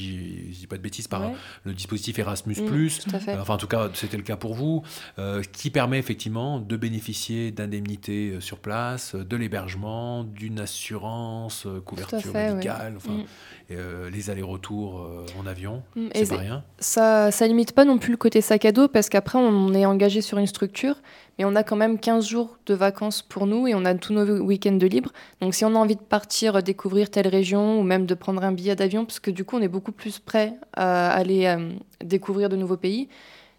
je 0.53 0.59
dis 0.61 0.67
pas 0.67 0.77
de 0.77 0.83
bêtises, 0.83 1.09
par 1.09 1.23
ouais. 1.23 1.33
le 1.65 1.73
dispositif 1.73 2.19
Erasmus+, 2.19 2.61
Mm, 2.61 3.29
euh, 3.29 3.41
enfin 3.41 3.55
en 3.55 3.57
tout 3.57 3.67
cas 3.67 3.89
c'était 3.95 4.17
le 4.17 4.23
cas 4.23 4.37
pour 4.37 4.55
vous, 4.55 4.83
euh, 5.19 5.43
qui 5.53 5.71
permet 5.71 5.99
effectivement 5.99 6.61
de 6.61 6.77
bénéficier 6.77 7.51
d'indemnités 7.51 8.31
euh, 8.33 8.41
sur 8.41 8.59
place, 8.59 9.15
euh, 9.15 9.25
de 9.25 9.37
l'hébergement, 9.37 10.23
d'une 10.25 10.61
assurance, 10.61 11.67
euh, 11.67 11.81
couverture 11.81 12.21
fait, 12.21 12.53
médicale, 12.53 12.95
enfin, 12.97 13.13
Mm. 13.13 13.25
euh, 13.73 14.11
les 14.11 14.31
allers-retours 14.31 15.01
euh, 15.01 15.27
en 15.41 15.47
avion, 15.47 15.83
Mm. 15.97 16.09
C'est 16.15 16.29
pas 16.29 16.37
rien. 16.37 16.65
ça, 16.79 17.31
ça 17.31 17.47
limite 17.47 17.73
pas 17.73 17.85
non 17.85 17.99
plus 17.99 18.11
le 18.13 18.17
côté 18.17 18.41
sac 18.41 18.65
à 18.65 18.73
dos 18.73 18.89
parce 18.89 19.09
qu'après 19.09 19.39
on 19.39 19.73
est 19.75 19.87
engagé 19.87 20.21
sur 20.21 20.39
une 20.39 20.47
structure, 20.47 20.97
mais 21.39 21.45
on 21.45 21.55
a 21.57 21.63
quand 21.71 21.77
même 21.77 22.01
15 22.01 22.27
jours 22.27 22.59
de 22.67 22.75
vacances 22.75 23.23
pour 23.23 23.47
nous 23.47 23.69
et 23.69 23.77
on 23.77 23.85
a 23.85 23.95
tous 23.95 24.13
nos 24.13 24.25
week-ends 24.41 24.73
de 24.77 24.87
libre. 24.89 25.13
Donc 25.41 25.55
si 25.55 25.65
on 25.65 25.69
a 25.77 25.79
envie 25.79 25.95
de 25.95 26.01
partir 26.03 26.57
euh, 26.57 26.61
découvrir 26.63 27.11
telle 27.11 27.29
région 27.29 27.79
ou 27.79 27.85
même 27.85 28.07
de 28.07 28.15
prendre 28.15 28.43
un 28.43 28.51
billet 28.51 28.75
d'avion, 28.75 29.05
parce 29.05 29.21
que 29.21 29.31
du 29.31 29.45
coup 29.45 29.57
on 29.57 29.63
est 29.63 29.69
beaucoup 29.69 29.93
plus 29.93 30.19
prêt 30.19 30.55
à 30.73 31.13
aller 31.13 31.47
euh, 31.47 31.71
découvrir 32.05 32.49
de 32.49 32.57
nouveaux 32.57 32.77
pays. 32.77 33.09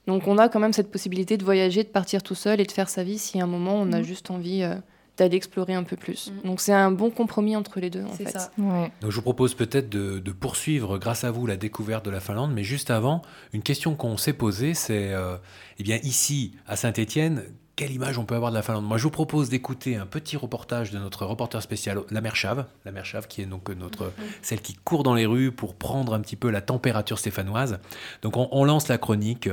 Donc 0.07 0.27
on 0.27 0.37
a 0.37 0.49
quand 0.49 0.59
même 0.59 0.73
cette 0.73 0.91
possibilité 0.91 1.37
de 1.37 1.45
voyager, 1.45 1.83
de 1.85 1.89
partir 1.89 2.21
tout 2.21 2.35
seul 2.35 2.59
et 2.59 2.65
de 2.65 2.71
faire 2.73 2.89
sa 2.89 3.03
vie 3.05 3.17
si 3.17 3.39
à 3.39 3.45
un 3.45 3.47
moment 3.47 3.75
on 3.75 3.93
a 3.93 3.99
Mhm. 3.99 4.03
juste 4.03 4.29
envie 4.29 4.63
euh, 4.63 4.75
d'aller 5.17 5.37
explorer 5.37 5.73
un 5.73 5.83
peu 5.83 5.95
plus. 5.95 6.31
Mhm. 6.43 6.49
Donc 6.49 6.59
c'est 6.59 6.73
un 6.73 6.91
bon 6.91 7.11
compromis 7.11 7.55
entre 7.55 7.79
les 7.79 7.89
deux 7.89 8.03
en 8.03 8.09
fait. 8.09 8.29
ça. 8.29 8.51
Ouais. 8.57 8.91
Donc 9.01 9.11
je 9.11 9.15
vous 9.15 9.21
propose 9.21 9.53
peut-être 9.53 9.87
de, 9.89 10.19
de 10.19 10.31
poursuivre 10.31 10.97
grâce 10.97 11.23
à 11.23 11.31
vous 11.31 11.45
la 11.47 11.55
découverte 11.55 12.03
de 12.03 12.09
la 12.11 12.19
Finlande, 12.19 12.51
mais 12.53 12.63
juste 12.63 12.91
avant, 12.91 13.21
une 13.53 13.61
question 13.61 13.95
qu'on 13.95 14.17
s'est 14.17 14.33
posée, 14.33 14.73
c'est, 14.73 15.13
euh, 15.13 15.37
eh 15.79 15.83
bien 15.83 15.97
ici 16.03 16.53
à 16.67 16.75
Saint-Étienne, 16.75 17.43
quelle 17.81 17.93
image 17.93 18.19
on 18.19 18.25
peut 18.25 18.35
avoir 18.35 18.51
de 18.51 18.55
la 18.55 18.61
Finlande 18.61 18.85
Moi 18.85 18.99
je 18.99 19.03
vous 19.05 19.09
propose 19.09 19.49
d'écouter 19.49 19.95
un 19.95 20.05
petit 20.05 20.37
reportage 20.37 20.91
de 20.91 20.99
notre 20.99 21.25
reporter 21.25 21.63
spécial, 21.63 21.99
la 22.11 22.21
mère 22.21 22.35
Chave, 22.35 22.67
la 22.85 22.91
mère 22.91 23.05
Chave 23.05 23.27
qui 23.27 23.41
est 23.41 23.47
donc 23.47 23.69
notre, 23.69 24.13
celle 24.43 24.61
qui 24.61 24.75
court 24.75 25.01
dans 25.01 25.15
les 25.15 25.25
rues 25.25 25.51
pour 25.51 25.73
prendre 25.73 26.13
un 26.13 26.19
petit 26.19 26.35
peu 26.35 26.51
la 26.51 26.61
température 26.61 27.17
stéphanoise. 27.17 27.79
Donc 28.21 28.37
on, 28.37 28.47
on 28.51 28.65
lance 28.65 28.87
la 28.87 28.99
chronique 28.99 29.49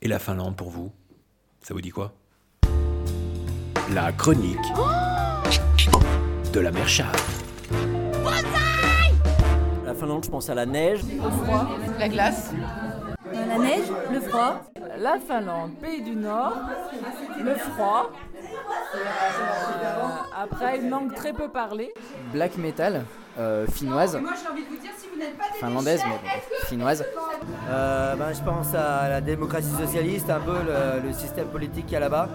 et 0.00 0.08
la 0.08 0.18
Finlande 0.18 0.56
pour 0.56 0.70
vous. 0.70 0.90
Ça 1.60 1.74
vous 1.74 1.82
dit 1.82 1.90
quoi? 1.90 2.14
La 3.92 4.10
chronique 4.12 4.56
de 6.54 6.60
la 6.60 6.70
mère 6.70 6.88
Chave. 6.88 7.14
La 9.84 9.94
Finlande, 9.94 10.24
je 10.24 10.30
pense 10.30 10.48
à 10.48 10.54
la 10.54 10.64
neige. 10.64 11.00
La 11.98 12.08
glace. 12.08 12.54
La 13.34 13.58
neige, 13.58 13.84
le 14.10 14.20
froid. 14.20 14.66
La 14.98 15.18
Finlande, 15.18 15.72
pays 15.80 16.02
du 16.02 16.16
Nord. 16.16 16.56
Le 17.42 17.54
froid. 17.54 18.10
Euh, 18.94 18.98
après, 20.42 20.78
une 20.78 20.90
langue 20.90 21.14
très 21.14 21.32
peu 21.32 21.48
parlée. 21.48 21.92
black 22.32 22.56
metal 22.56 23.04
euh, 23.38 23.66
finnoise. 23.66 24.18
Finlandaise, 25.60 26.02
mais 26.04 26.12
bon, 26.12 26.66
finnoise. 26.66 27.04
Euh, 27.68 28.16
ben, 28.16 28.32
je 28.32 28.42
pense 28.42 28.74
à 28.74 29.08
la 29.08 29.20
démocratie 29.20 29.70
socialiste, 29.70 30.30
un 30.30 30.40
peu 30.40 30.56
le, 30.62 31.06
le 31.06 31.12
système 31.12 31.48
politique 31.48 31.86
qu'il 31.86 31.94
y 31.94 31.96
a 31.96 32.00
là-bas. 32.00 32.28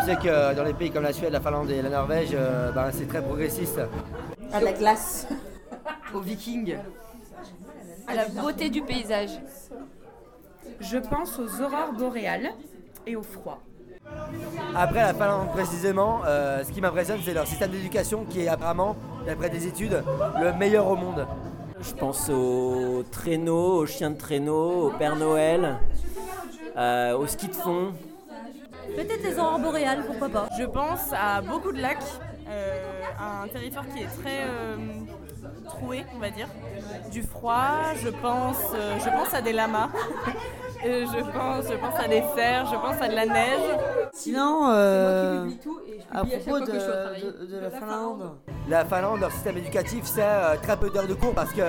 Je 0.00 0.04
sais 0.04 0.16
que 0.16 0.54
dans 0.54 0.64
les 0.64 0.74
pays 0.74 0.90
comme 0.90 1.02
la 1.02 1.12
Suède, 1.12 1.32
la 1.32 1.40
Finlande 1.40 1.70
et 1.70 1.80
la 1.82 1.90
Norvège, 1.90 2.30
euh, 2.34 2.72
ben, 2.72 2.90
c'est 2.92 3.06
très 3.08 3.22
progressiste. 3.22 3.80
À 4.52 4.60
la 4.60 4.72
glace. 4.72 5.26
Aux 6.14 6.20
Vikings. 6.20 6.76
la 8.14 8.28
beauté 8.28 8.68
du 8.68 8.82
paysage. 8.82 9.30
Je 10.80 10.98
pense 10.98 11.38
aux 11.38 11.62
aurores 11.62 11.92
boréales 11.96 12.52
et 13.06 13.16
au 13.16 13.22
froid. 13.22 13.60
Après 14.74 15.00
la 15.00 15.14
Finlande 15.14 15.50
précisément, 15.50 16.20
euh, 16.26 16.62
ce 16.62 16.70
qui 16.70 16.80
m'impressionne 16.80 17.18
c'est 17.24 17.34
leur 17.34 17.46
système 17.46 17.70
d'éducation 17.70 18.24
qui 18.24 18.42
est 18.42 18.48
apparemment, 18.48 18.96
d'après 19.26 19.50
des 19.50 19.66
études, 19.66 20.02
le 20.40 20.52
meilleur 20.52 20.86
au 20.86 20.96
monde. 20.96 21.26
Je 21.80 21.92
pense 21.94 22.30
aux 22.30 23.02
traîneaux, 23.10 23.78
aux 23.78 23.86
chiens 23.86 24.10
de 24.10 24.16
traîneau, 24.18 24.88
au 24.88 24.90
Père 24.90 25.16
Noël, 25.16 25.76
euh, 26.76 27.16
au 27.16 27.26
ski 27.26 27.48
de 27.48 27.54
fond. 27.54 27.92
Peut-être 28.94 29.22
les 29.22 29.38
aurores 29.38 29.58
boréales, 29.58 30.04
pourquoi 30.06 30.28
pas. 30.28 30.48
Je 30.58 30.64
pense 30.64 31.12
à 31.12 31.42
beaucoup 31.42 31.72
de 31.72 31.80
lacs, 31.80 31.98
euh, 32.48 33.02
à 33.18 33.42
un 33.42 33.48
territoire 33.48 33.84
qui 33.88 34.02
est 34.02 34.22
très 34.22 34.44
euh, 34.44 34.76
troué, 35.66 36.04
on 36.14 36.18
va 36.18 36.30
dire. 36.30 36.48
Du 37.10 37.22
froid, 37.22 37.92
je 38.02 38.08
pense, 38.08 38.56
euh, 38.74 38.96
je 38.98 39.08
pense 39.10 39.34
à 39.34 39.40
des 39.40 39.52
lamas. 39.52 39.88
Euh, 40.84 41.06
je, 41.06 41.22
pense, 41.32 41.64
je 41.70 41.76
pense 41.76 41.98
à 41.98 42.06
des 42.06 42.22
cerfs, 42.36 42.66
je 42.70 42.76
pense 42.76 43.00
à 43.00 43.08
de 43.08 43.14
la 43.14 43.26
neige. 43.26 43.78
Sinon, 44.12 44.68
euh, 44.70 45.48
à 46.12 46.22
propos 46.24 46.60
de, 46.60 46.66
de- 46.66 47.46
de 47.46 47.58
la 47.60 47.70
Finlande, 47.70 48.30
La 48.68 48.84
Finlande, 48.84 49.20
leur 49.20 49.32
système 49.32 49.56
éducatif, 49.56 50.02
c'est 50.04 50.20
euh, 50.22 50.56
très 50.62 50.76
peu 50.76 50.90
d'heures 50.90 51.06
de 51.08 51.14
cours 51.14 51.34
parce 51.34 51.50
que 51.52 51.62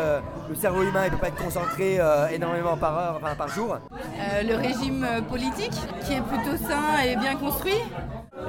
le 0.49 0.55
cerveau 0.55 0.83
humain 0.83 1.05
ne 1.05 1.09
peut 1.11 1.17
pas 1.17 1.29
être 1.29 1.41
concentré 1.43 1.97
euh, 1.99 2.27
énormément 2.27 2.75
par 2.77 2.97
heure, 2.97 3.19
enfin 3.23 3.33
par 3.35 3.47
jour. 3.47 3.77
Euh, 3.93 4.43
le 4.43 4.55
régime 4.55 5.07
politique 5.29 5.71
qui 6.05 6.13
est 6.13 6.21
plutôt 6.21 6.57
sain 6.57 7.01
et 7.05 7.15
bien 7.15 7.35
construit. 7.37 7.81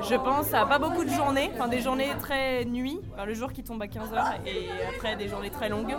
Je 0.08 0.14
pense 0.14 0.52
à 0.54 0.66
pas 0.66 0.78
beaucoup 0.78 1.04
de 1.04 1.10
journées, 1.10 1.50
enfin 1.54 1.68
des 1.68 1.80
journées 1.80 2.10
très 2.20 2.64
nuit, 2.64 3.00
enfin, 3.12 3.24
le 3.24 3.34
jour 3.34 3.52
qui 3.52 3.62
tombe 3.62 3.82
à 3.82 3.86
15h 3.86 4.46
et 4.46 4.68
après 4.94 5.16
des 5.16 5.28
journées 5.28 5.50
très 5.50 5.68
longues. 5.68 5.94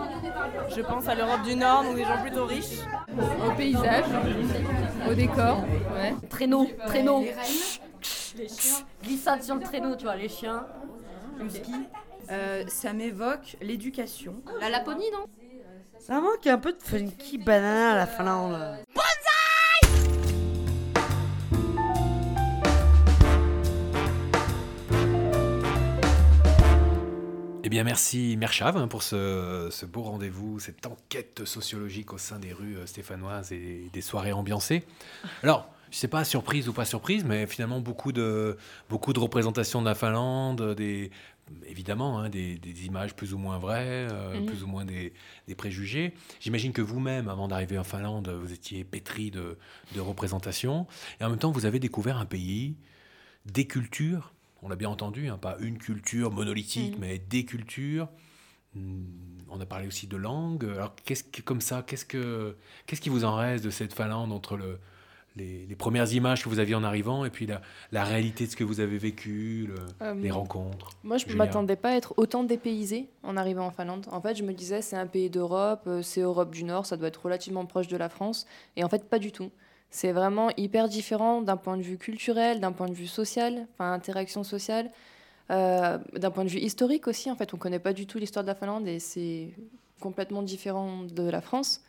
Je 0.68 0.80
pense 0.80 1.08
à 1.08 1.14
l'Europe 1.14 1.42
du 1.42 1.56
Nord, 1.56 1.84
donc 1.84 1.96
des 1.96 2.04
gens 2.04 2.20
plutôt 2.22 2.46
riches. 2.46 2.80
Au 3.46 3.50
paysage, 3.52 4.04
au 5.08 5.14
décor. 5.14 5.64
Ouais. 5.94 6.14
Traîneau, 6.28 6.66
traîneau. 6.86 7.24
Les 8.36 8.48
chiens. 8.48 8.86
Glissade 9.02 9.42
sur 9.42 9.56
le 9.56 9.62
traîneau, 9.62 9.96
tu 9.96 10.04
vois, 10.04 10.16
les 10.16 10.28
chiens. 10.28 10.66
le 11.38 11.48
ski. 11.48 11.72
Euh, 12.30 12.64
ça 12.68 12.92
m'évoque 12.92 13.56
l'éducation. 13.60 14.36
La 14.60 14.70
Laponie, 14.70 15.10
non? 15.12 15.26
Ça 15.98 16.20
manque 16.20 16.46
un 16.46 16.58
peu 16.58 16.72
de 16.72 16.82
funky 16.82 17.38
banana 17.38 17.92
à 17.92 17.96
la 17.96 18.06
Finlande. 18.06 18.78
Bien, 27.70 27.84
merci 27.84 28.36
Merchav 28.36 28.76
hein, 28.76 28.88
pour 28.88 29.02
ce, 29.02 29.68
ce 29.70 29.86
beau 29.86 30.02
rendez-vous, 30.02 30.58
cette 30.60 30.86
enquête 30.86 31.44
sociologique 31.44 32.12
au 32.12 32.18
sein 32.18 32.38
des 32.38 32.52
rues 32.52 32.76
euh, 32.76 32.86
stéphanoises 32.86 33.52
et 33.52 33.88
des 33.92 34.00
soirées 34.00 34.32
ambiancées. 34.32 34.84
Alors, 35.42 35.68
je 35.90 35.96
sais 35.96 36.08
pas, 36.08 36.24
surprise 36.24 36.68
ou 36.68 36.72
pas 36.72 36.84
surprise, 36.84 37.24
mais 37.24 37.46
finalement, 37.46 37.80
beaucoup 37.80 38.12
de, 38.12 38.56
beaucoup 38.88 39.12
de 39.12 39.18
représentations 39.18 39.80
de 39.80 39.86
la 39.86 39.94
Finlande, 39.94 40.74
des, 40.76 41.10
évidemment, 41.66 42.20
hein, 42.20 42.28
des, 42.28 42.58
des 42.58 42.86
images 42.86 43.14
plus 43.16 43.34
ou 43.34 43.38
moins 43.38 43.58
vraies, 43.58 44.06
euh, 44.10 44.38
Mhm. 44.40 44.46
plus 44.46 44.62
ou 44.62 44.66
moins 44.68 44.84
des, 44.84 45.12
des 45.48 45.54
préjugés. 45.56 46.14
J'imagine 46.40 46.72
que 46.72 46.82
vous-même, 46.82 47.28
avant 47.28 47.48
d'arriver 47.48 47.76
en 47.78 47.84
Finlande, 47.84 48.28
vous 48.28 48.52
étiez 48.52 48.84
pétri 48.84 49.30
de, 49.32 49.58
de 49.94 50.00
représentations. 50.00 50.86
Et 51.20 51.24
en 51.24 51.30
même 51.30 51.38
temps, 51.38 51.50
vous 51.50 51.66
avez 51.66 51.80
découvert 51.80 52.18
un 52.18 52.26
pays, 52.26 52.76
des 53.46 53.66
cultures, 53.66 54.32
on 54.62 54.68
l'a 54.68 54.76
bien 54.76 54.88
entendu, 54.90 55.28
hein, 55.28 55.38
pas 55.38 55.56
une 55.60 55.78
culture 55.78 56.30
monolithique, 56.30 56.94
Mhm. 56.94 57.00
mais 57.00 57.18
des 57.18 57.44
cultures. 57.44 58.08
Hmm, 58.74 59.02
On 59.52 59.60
a 59.60 59.66
parlé 59.66 59.88
aussi 59.88 60.06
de 60.06 60.16
langue. 60.16 60.64
Alors, 60.64 60.94
qu'est-ce 61.04 61.24
que, 61.24 61.42
comme 61.42 61.60
ça, 61.60 61.82
qu'est-ce, 61.84 62.04
que, 62.04 62.54
qu'est-ce 62.86 63.00
qui 63.00 63.08
vous 63.08 63.24
en 63.24 63.34
reste 63.34 63.64
de 63.64 63.70
cette 63.70 63.92
Finlande 63.92 64.30
entre 64.30 64.56
le, 64.56 64.78
les, 65.34 65.66
les 65.66 65.74
premières 65.74 66.12
images 66.12 66.44
que 66.44 66.48
vous 66.48 66.60
aviez 66.60 66.76
en 66.76 66.84
arrivant 66.84 67.24
et 67.24 67.30
puis 67.30 67.46
la, 67.46 67.60
la 67.90 68.04
réalité 68.04 68.46
de 68.46 68.50
ce 68.52 68.54
que 68.54 68.62
vous 68.62 68.78
avez 68.78 68.96
vécu, 68.96 69.66
le- 69.66 69.74
Euh, 70.06 70.14
les 70.14 70.30
rencontres? 70.30 70.90
Moi, 71.02 71.16
je 71.16 71.26
ne 71.26 71.34
m'attendais 71.34 71.74
pas 71.74 71.90
à 71.90 71.96
être 71.96 72.14
autant 72.16 72.44
dépaysée 72.44 73.08
en 73.24 73.36
arrivant 73.36 73.66
en 73.66 73.70
Finlande. 73.72 74.06
En 74.12 74.20
fait, 74.20 74.36
je 74.36 74.44
me 74.44 74.52
disais, 74.52 74.82
c'est 74.82 74.94
un 74.96 75.08
pays 75.08 75.30
d'Europe, 75.30 75.82
euh, 75.88 76.00
c'est 76.02 76.20
Europe 76.20 76.52
du 76.54 76.62
Nord, 76.62 76.86
ça 76.86 76.96
doit 76.96 77.08
être 77.08 77.24
relativement 77.24 77.66
proche 77.66 77.88
de 77.88 77.96
la 77.96 78.08
France. 78.08 78.46
Et 78.76 78.84
en 78.84 78.88
fait, 78.88 79.08
pas 79.08 79.18
du 79.18 79.32
tout. 79.32 79.50
C'est 79.90 80.12
vraiment 80.12 80.50
hyper 80.56 80.88
différent 80.88 81.42
d'un 81.42 81.56
point 81.56 81.76
de 81.76 81.82
vue 81.82 81.98
culturel, 81.98 82.60
d'un 82.60 82.72
point 82.72 82.88
de 82.88 82.94
vue 82.94 83.08
social, 83.08 83.66
enfin, 83.74 83.92
interaction 83.92 84.44
sociale, 84.44 84.90
euh, 85.50 85.98
d'un 86.16 86.30
point 86.30 86.44
de 86.44 86.48
vue 86.48 86.60
historique 86.60 87.08
aussi. 87.08 87.30
En 87.30 87.34
fait, 87.36 87.52
on 87.52 87.56
ne 87.56 87.60
connaît 87.60 87.80
pas 87.80 87.92
du 87.92 88.06
tout 88.06 88.18
l'histoire 88.18 88.44
de 88.44 88.48
la 88.48 88.54
Finlande 88.54 88.86
et 88.86 89.00
c'est 89.00 89.52
complètement 90.00 90.42
différent 90.42 91.02
de 91.02 91.28
la 91.28 91.40
France. 91.40 91.82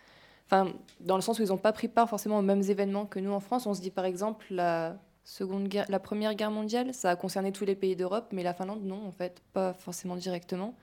Enfin, 0.47 0.73
dans 0.99 1.15
le 1.15 1.21
sens 1.21 1.39
où 1.39 1.43
ils 1.43 1.49
n'ont 1.49 1.57
pas 1.57 1.71
pris 1.73 1.87
part 1.87 2.09
forcément 2.09 2.39
aux 2.39 2.41
mêmes 2.43 2.63
événements 2.63 3.05
que 3.05 3.19
nous 3.19 3.31
en 3.31 3.39
France. 3.39 3.67
On 3.67 3.73
se 3.73 3.81
dit 3.81 3.91
par 3.91 4.05
exemple 4.05 4.47
la 4.49 4.97
seconde 5.23 5.67
guerre, 5.67 5.85
la 5.87 5.99
première 5.99 6.33
guerre 6.33 6.51
mondiale, 6.51 6.93
ça 6.93 7.11
a 7.11 7.15
concerné 7.15 7.51
tous 7.51 7.63
les 7.65 7.75
pays 7.75 7.95
d'Europe, 7.95 8.29
mais 8.31 8.41
la 8.43 8.53
Finlande 8.55 8.83
non, 8.83 9.05
en 9.07 9.11
fait, 9.11 9.41
pas 9.53 9.73
forcément 9.73 10.15
directement. 10.15 10.73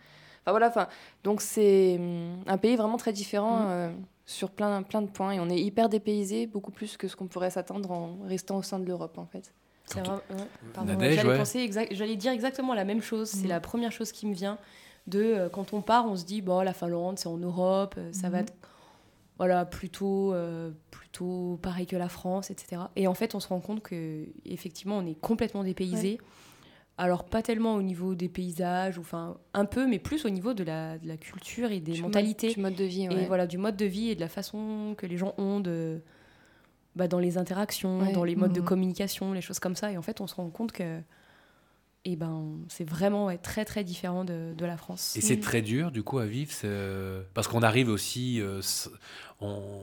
Enfin 0.42 0.52
voilà, 0.52 0.68
enfin, 0.68 0.86
donc 1.24 1.42
c'est 1.42 1.96
hum, 1.98 2.38
un 2.46 2.56
pays 2.56 2.76
vraiment 2.76 2.96
très 2.96 3.12
différent 3.12 3.58
Mhm. 3.58 3.66
euh, 3.68 3.90
sur 4.28 4.50
plein, 4.50 4.82
plein 4.82 5.00
de 5.00 5.08
points 5.08 5.32
et 5.32 5.40
on 5.40 5.48
est 5.48 5.58
hyper 5.58 5.88
dépaysé, 5.88 6.46
beaucoup 6.46 6.70
plus 6.70 6.98
que 6.98 7.08
ce 7.08 7.16
qu'on 7.16 7.28
pourrait 7.28 7.48
s'attendre 7.48 7.90
en 7.90 8.18
restant 8.24 8.58
au 8.58 8.62
sein 8.62 8.78
de 8.78 8.84
l'Europe 8.84 9.16
en 9.16 9.24
fait. 9.26 9.54
Ouais, 9.96 11.14
J'allais 11.16 11.28
ouais. 11.54 11.64
exact- 11.64 11.94
j'allais 11.94 12.16
dire 12.16 12.32
exactement 12.32 12.74
la 12.74 12.84
même 12.84 13.00
chose. 13.00 13.28
C'est 13.30 13.44
Mhm. 13.44 13.48
la 13.48 13.60
première 13.60 13.90
chose 13.90 14.12
qui 14.12 14.26
me 14.26 14.34
vient 14.34 14.58
de 15.06 15.22
euh, 15.22 15.48
quand 15.48 15.72
on 15.72 15.80
part, 15.80 16.06
on 16.06 16.14
se 16.14 16.26
dit 16.26 16.42
bon 16.42 16.60
la 16.60 16.74
Finlande 16.74 17.18
c'est 17.18 17.26
en 17.28 17.38
Europe, 17.38 17.94
euh, 17.96 18.12
ça 18.12 18.28
va 18.28 18.38
Mhm. 18.38 18.44
être 18.44 18.54
voilà 19.38 19.64
plutôt 19.64 20.34
euh, 20.34 20.72
plutôt 20.90 21.58
pareil 21.62 21.86
que 21.86 21.96
la 21.96 22.10
France, 22.10 22.50
etc. 22.50 22.82
Et 22.96 23.06
en 23.06 23.14
fait 23.14 23.34
on 23.34 23.40
se 23.40 23.48
rend 23.48 23.60
compte 23.60 23.80
que 23.82 24.26
effectivement 24.44 24.98
on 24.98 25.06
est 25.06 25.18
complètement 25.18 25.64
dépaysé. 25.64 26.18
Alors 27.00 27.24
pas 27.24 27.42
tellement 27.42 27.74
au 27.76 27.82
niveau 27.82 28.14
des 28.16 28.28
paysages, 28.28 28.98
ou 28.98 29.02
enfin 29.02 29.36
un 29.54 29.64
peu, 29.64 29.86
mais 29.86 29.98
plus 30.00 30.24
au 30.24 30.30
niveau 30.30 30.52
de 30.52 30.64
la, 30.64 30.98
de 30.98 31.06
la 31.06 31.16
culture 31.16 31.70
et 31.70 31.78
des 31.80 31.92
Du 31.92 32.02
mode- 32.02 32.08
mentalités. 32.10 32.52
du 32.52 32.60
mode 32.60 32.74
de 32.74 32.84
vie, 32.84 33.04
Et 33.04 33.08
ouais. 33.08 33.26
voilà, 33.26 33.46
du 33.46 33.56
mode 33.56 33.76
de 33.76 33.84
vie 33.86 34.10
et 34.10 34.14
de 34.16 34.20
la 34.20 34.28
façon 34.28 34.94
que 34.98 35.06
les 35.06 35.16
gens 35.16 35.32
ont 35.38 35.60
de, 35.60 36.00
bah, 36.96 37.06
dans 37.06 37.20
les 37.20 37.38
interactions, 37.38 38.00
Ouais. 38.00 38.12
dans 38.12 38.24
les 38.24 38.34
modes 38.34 38.52
de 38.52 38.60
Mhm. 38.60 38.66
communication, 38.66 39.32
les 39.32 39.40
choses 39.40 39.60
comme 39.60 39.76
ça. 39.76 39.92
Et 39.92 39.96
en 39.96 40.02
fait, 40.02 40.20
on 40.20 40.26
se 40.26 40.34
rend 40.34 40.50
compte 40.50 40.72
que 40.72 41.00
eh 42.04 42.16
ben, 42.16 42.56
c'est 42.68 42.88
vraiment 42.88 43.26
ouais, 43.26 43.38
très 43.38 43.64
très 43.64 43.84
différent 43.84 44.24
de, 44.24 44.54
de 44.56 44.64
la 44.64 44.76
France. 44.76 45.14
Et 45.16 45.20
c'est 45.20 45.40
très 45.40 45.62
dur, 45.62 45.90
du 45.92 46.02
coup, 46.02 46.18
à 46.18 46.26
vivre, 46.26 46.50
c'est- 46.50 47.22
parce 47.34 47.46
qu'on 47.48 47.62
arrive 47.62 47.88
aussi, 47.88 48.40
euh, 48.40 48.60
on 49.40 49.82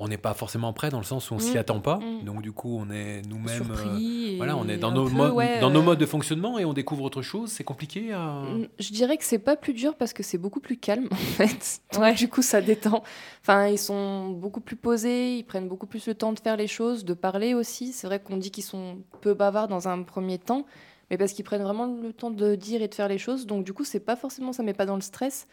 on 0.00 0.08
n'est 0.08 0.16
pas 0.18 0.34
forcément 0.34 0.72
prêt 0.72 0.90
dans 0.90 0.98
le 0.98 1.04
sens 1.04 1.30
où 1.30 1.34
on 1.34 1.38
s'y 1.38 1.54
Mm. 1.54 1.58
attend 1.58 1.80
pas. 1.80 1.98
Mm. 1.98 2.24
Donc, 2.24 2.42
du 2.42 2.50
coup, 2.52 2.76
on 2.80 2.90
est 2.90 3.22
nous-mêmes. 3.28 3.70
Et 4.00 4.36
voilà, 4.38 4.56
on 4.56 4.66
est 4.68 4.78
dans, 4.78 4.90
nos, 4.90 5.04
peu, 5.04 5.10
modes, 5.14 5.32
ouais, 5.34 5.60
dans 5.60 5.70
nos 5.70 5.80
euh, 5.80 5.84
modes 5.84 5.98
de 5.98 6.06
fonctionnement 6.06 6.58
et 6.58 6.64
on 6.64 6.72
découvre 6.72 7.04
autre 7.04 7.22
chose. 7.22 7.50
C'est 7.50 7.64
compliqué 7.64 8.12
à. 8.12 8.42
Mm, 8.42 8.66
Je 8.78 8.92
dirais 8.92 9.16
que 9.18 9.24
c'est 9.24 9.38
pas 9.38 9.56
plus 9.56 9.74
dur 9.74 9.94
parce 9.94 10.12
que 10.12 10.22
c'est 10.22 10.38
beaucoup 10.38 10.60
plus 10.60 10.76
calme 10.78 11.06
en 11.12 11.16
fait. 11.16 11.80
Donc, 11.92 12.02
Ouais. 12.02 12.14
Du 12.14 12.28
coup, 12.28 12.42
ça 12.42 12.60
détend. 12.60 13.02
Enfin, 13.42 13.68
ils 13.68 13.78
sont 13.78 14.30
beaucoup 14.30 14.60
plus 14.60 14.76
posés, 14.76 15.36
ils 15.36 15.44
prennent 15.44 15.68
beaucoup 15.68 15.86
plus 15.86 16.06
le 16.08 16.14
temps 16.14 16.32
de 16.32 16.40
faire 16.40 16.56
les 16.56 16.66
choses, 16.66 17.04
de 17.04 17.14
parler 17.14 17.54
aussi. 17.54 17.92
C'est 17.92 18.06
vrai 18.06 18.18
qu'on 18.20 18.36
dit 18.38 18.50
qu'ils 18.50 18.64
sont 18.64 18.98
peu 19.20 19.34
bavards 19.34 19.68
dans 19.68 19.86
un 19.88 20.02
premier 20.02 20.38
temps, 20.38 20.64
mais 21.10 21.18
parce 21.18 21.32
qu'ils 21.32 21.44
prennent 21.44 21.62
vraiment 21.62 21.86
le 22.02 22.12
temps 22.12 22.30
de 22.30 22.54
dire 22.54 22.80
et 22.82 22.88
de 22.88 22.94
faire 22.94 23.08
les 23.08 23.18
choses. 23.18 23.46
Donc 23.46 23.64
du 23.64 23.72
coup, 23.72 23.84
c'est 23.84 24.00
pas 24.00 24.16
forcément 24.16 24.52
ça 24.52 24.62
met 24.62 24.72
pas 24.74 24.86
dans 24.86 24.94
le 24.96 25.00
stress. 25.02 25.46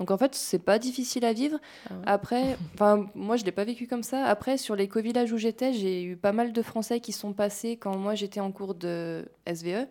Donc 0.00 0.10
en 0.10 0.18
fait, 0.18 0.34
c'est 0.34 0.58
pas 0.58 0.78
difficile 0.80 1.24
à 1.24 1.32
vivre. 1.32 1.58
Ah 1.88 1.92
ouais. 1.94 2.00
Après, 2.06 2.56
enfin 2.74 3.06
moi 3.14 3.36
je 3.36 3.44
l'ai 3.44 3.52
pas 3.52 3.64
vécu 3.64 3.86
comme 3.86 4.02
ça. 4.02 4.24
Après 4.24 4.56
sur 4.56 4.74
les 4.74 4.88
co-villages 4.88 5.30
où 5.32 5.36
j'étais, 5.36 5.72
j'ai 5.72 6.02
eu 6.02 6.16
pas 6.16 6.32
mal 6.32 6.52
de 6.52 6.62
Français 6.62 6.98
qui 7.00 7.12
sont 7.12 7.32
passés 7.34 7.76
quand 7.76 7.96
moi 7.96 8.14
j'étais 8.16 8.40
en 8.40 8.50
cours 8.50 8.74
de 8.74 9.26
SVE 9.46 9.86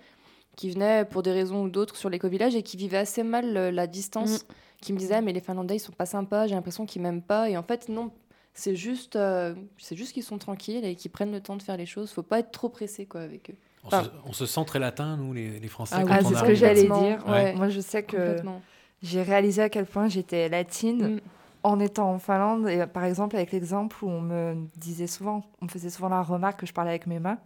qui 0.55 0.71
venaient 0.71 1.05
pour 1.05 1.23
des 1.23 1.31
raisons 1.31 1.63
ou 1.63 1.69
d'autres 1.69 1.95
sur 1.95 2.09
les 2.09 2.19
co-villages 2.19 2.55
et 2.55 2.63
qui 2.63 2.75
vivaient 2.75 2.97
assez 2.97 3.23
mal 3.23 3.55
euh, 3.55 3.71
la 3.71 3.87
distance, 3.87 4.45
qui 4.81 4.91
me 4.91 4.97
disaient 4.97 5.15
Ah, 5.15 5.21
mais 5.21 5.31
les 5.31 5.39
Finlandais 5.39 5.77
ils 5.77 5.79
sont 5.79 5.93
pas 5.93 6.05
sympas, 6.05 6.47
j'ai 6.47 6.55
l'impression 6.55 6.85
qu'ils 6.85 7.01
m'aiment 7.01 7.21
pas 7.21 7.49
et 7.49 7.55
en 7.55 7.63
fait 7.63 7.87
non, 7.87 8.11
c'est 8.53 8.75
juste 8.75 9.15
euh, 9.15 9.53
c'est 9.77 9.95
juste 9.95 10.11
qu'ils 10.11 10.23
sont 10.23 10.37
tranquilles 10.37 10.83
et 10.83 10.95
qu'ils 10.95 11.11
prennent 11.11 11.31
le 11.31 11.39
temps 11.39 11.55
de 11.55 11.61
faire 11.61 11.77
les 11.77 11.85
choses, 11.85 12.11
faut 12.11 12.23
pas 12.23 12.39
être 12.39 12.51
trop 12.51 12.67
pressé 12.67 13.05
quoi 13.05 13.21
avec 13.21 13.51
eux. 13.51 13.55
On, 13.85 13.87
Enfin, 13.87 14.03
se, 14.03 14.09
on 14.25 14.33
se 14.33 14.45
sent 14.45 14.65
très 14.65 14.79
latin, 14.79 15.15
nous, 15.15 15.31
les, 15.33 15.59
les 15.61 15.67
Français. 15.69 15.95
Ah 15.97 16.01
quand 16.03 16.07
oui, 16.09 16.19
Ah, 16.19 16.27
c'est 16.27 16.35
ce 16.35 16.43
que 16.43 16.53
j'allais 16.55 16.83
dire. 16.83 17.23
ouais. 17.29 17.53
Moi, 17.55 17.69
je 17.69 17.79
sais 17.79 18.03
que 18.03 18.17
Complètement. 18.17 18.61
J'ai 19.01 19.21
réalisé 19.21 19.61
à 19.61 19.69
quel 19.69 19.85
point 19.85 20.07
j'étais 20.07 20.49
latine 20.49 21.15
Mm. 21.15 21.19
en 21.63 21.79
étant 21.79 22.11
en 22.13 22.19
Finlande. 22.19 22.67
Et 22.69 22.85
par 22.87 23.03
exemple, 23.05 23.35
avec 23.35 23.51
l'exemple 23.51 23.97
où 24.03 24.09
on 24.09 24.21
me 24.21 24.55
disait 24.77 25.07
souvent, 25.07 25.43
on 25.61 25.65
me 25.65 25.69
faisait 25.69 25.89
souvent 25.89 26.09
la 26.09 26.21
remarque 26.21 26.59
que 26.61 26.65
je 26.65 26.73
parlais 26.73 26.91
avec 26.91 27.07
mes 27.07 27.19
mains. 27.19 27.37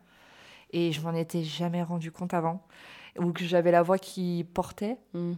Et 0.72 0.92
je 0.92 1.02
m'en 1.02 1.14
étais 1.14 1.44
jamais 1.44 1.84
rendu 1.84 2.12
compte 2.12 2.34
avant. 2.34 2.62
Ou 3.20 3.32
que 3.32 3.44
j'avais 3.46 3.72
la 3.72 3.84
voix 3.84 3.98
qui 4.00 4.46
portait. 4.54 4.98
Mm. 5.14 5.34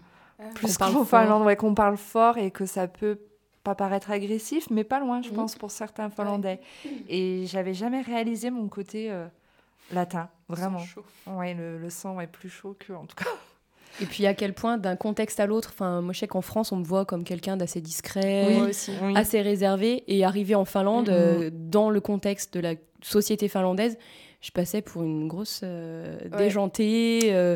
Plus 0.54 0.68
Qu'on 0.78 0.84
parle 0.86 0.94
qu'en. 0.94 1.06
Finlande, 1.06 1.44
ouais, 1.44 1.56
qu'on 1.56 1.74
parle 1.76 1.98
fort 1.98 2.38
et 2.38 2.52
que 2.52 2.66
ça 2.66 2.88
peut 2.88 3.20
pas 3.64 3.74
paraître 3.76 4.12
agressif, 4.12 4.70
mais 4.70 4.84
pas 4.84 5.00
loin, 5.00 5.22
je 5.22 5.30
Mhm. 5.30 5.36
pense, 5.36 5.56
pour 5.56 5.72
certains 5.72 6.10
Finlandais. 6.10 6.60
Et 7.08 7.46
j'avais 7.48 7.74
jamais 7.74 8.02
réalisé 8.02 8.52
mon 8.52 8.68
côté 8.68 9.10
euh, 9.12 9.26
latin, 9.92 10.30
vraiment. 10.48 10.80
chaud. 10.80 11.04
Ouais, 11.26 11.54
le, 11.54 11.80
le 11.80 11.90
sang 11.90 12.20
est 12.20 12.28
plus 12.28 12.50
chaud 12.50 12.76
que, 12.78 12.94
en 12.94 13.06
tout 13.06 13.16
cas. 13.16 13.30
Et 14.02 14.06
puis 14.06 14.26
à 14.26 14.34
quel 14.34 14.54
point, 14.54 14.78
d'un 14.78 14.96
contexte 14.96 15.40
à 15.40 15.46
l'autre, 15.46 15.70
enfin, 15.74 16.02
moi 16.02 16.14
je 16.14 16.20
sais 16.20 16.28
qu'en 16.28 16.42
France, 16.42 16.72
on 16.72 16.78
me 16.78 16.84
voit 16.84 17.06
comme 17.06 17.24
quelqu'un 17.24 17.56
d'assez 17.58 17.80
discret, 17.82 18.46
Oui, 18.48 18.54
moi 18.58 18.68
aussi. 18.70 18.92
Oui. 19.02 19.14
assez 19.16 19.42
réservé. 19.42 20.04
Et 20.08 20.26
arrivé 20.26 20.54
en 20.56 20.66
Finlande, 20.66 21.08
Mhm. 21.10 21.16
euh, 21.16 21.50
dans 21.54 21.90
le 21.90 22.02
contexte 22.02 22.54
de 22.54 22.60
la 22.60 22.74
société 23.02 23.48
finlandaise, 23.48 23.98
je 24.42 24.52
passais 24.52 24.82
pour 24.82 25.04
une 25.04 25.28
grosse 25.28 25.62
euh, 25.64 26.18
Ouais. 26.32 26.38
déjantée, 26.38 27.30
euh, 27.34 27.56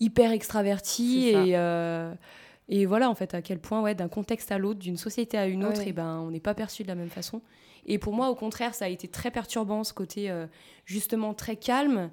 hyper 0.00 0.32
extravertie. 0.32 1.28
Et, 1.28 1.56
et 2.70 2.84
voilà, 2.86 3.08
en 3.08 3.14
fait, 3.14 3.32
à 3.34 3.40
quel 3.42 3.58
point, 3.60 3.80
ouais, 3.80 3.94
d'un 3.94 4.08
contexte 4.08 4.52
à 4.52 4.58
l'autre, 4.58 4.78
d'une 4.80 4.96
société 4.98 5.38
à 5.38 5.46
une 5.46 5.64
autre, 5.64 5.80
Ouais. 5.80 5.88
et 5.88 5.92
ben, 5.92 6.18
on 6.26 6.30
n'est 6.30 6.40
pas 6.40 6.54
perçu 6.54 6.82
de 6.82 6.88
la 6.88 6.94
même 6.94 7.08
façon. 7.08 7.40
Et 7.86 7.96
pour 7.98 8.12
moi, 8.12 8.28
au 8.28 8.34
contraire, 8.34 8.74
ça 8.74 8.84
a 8.84 8.88
été 8.88 9.08
très 9.08 9.30
perturbant, 9.30 9.84
ce 9.84 9.94
côté 9.94 10.30
justement 10.84 11.32
très 11.34 11.56
calme. 11.56 12.10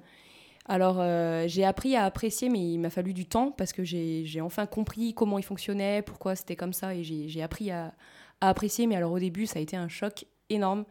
Alors, 0.68 0.96
euh, 0.98 1.44
j'ai 1.46 1.64
appris 1.64 1.94
à 1.96 2.04
apprécier, 2.04 2.48
mais 2.48 2.58
il 2.58 2.78
m'a 2.78 2.90
fallu 2.90 3.12
du 3.12 3.24
temps 3.26 3.52
parce 3.52 3.72
que 3.72 3.84
j'ai 3.84 4.40
enfin 4.40 4.66
compris 4.66 5.14
comment 5.14 5.38
il 5.38 5.44
fonctionnait, 5.44 6.02
pourquoi 6.02 6.34
c'était 6.34 6.56
comme 6.56 6.72
ça, 6.72 6.94
et 6.94 7.04
j'ai 7.04 7.42
appris 7.42 7.70
à, 7.70 7.92
à 8.40 8.48
apprécier. 8.48 8.86
Mais 8.86 8.96
alors, 8.96 9.12
au 9.12 9.18
début, 9.20 9.46
ça 9.46 9.58
a 9.60 9.62
été 9.62 9.76
un 9.76 9.88
choc 9.88 10.24
énorme 10.50 10.84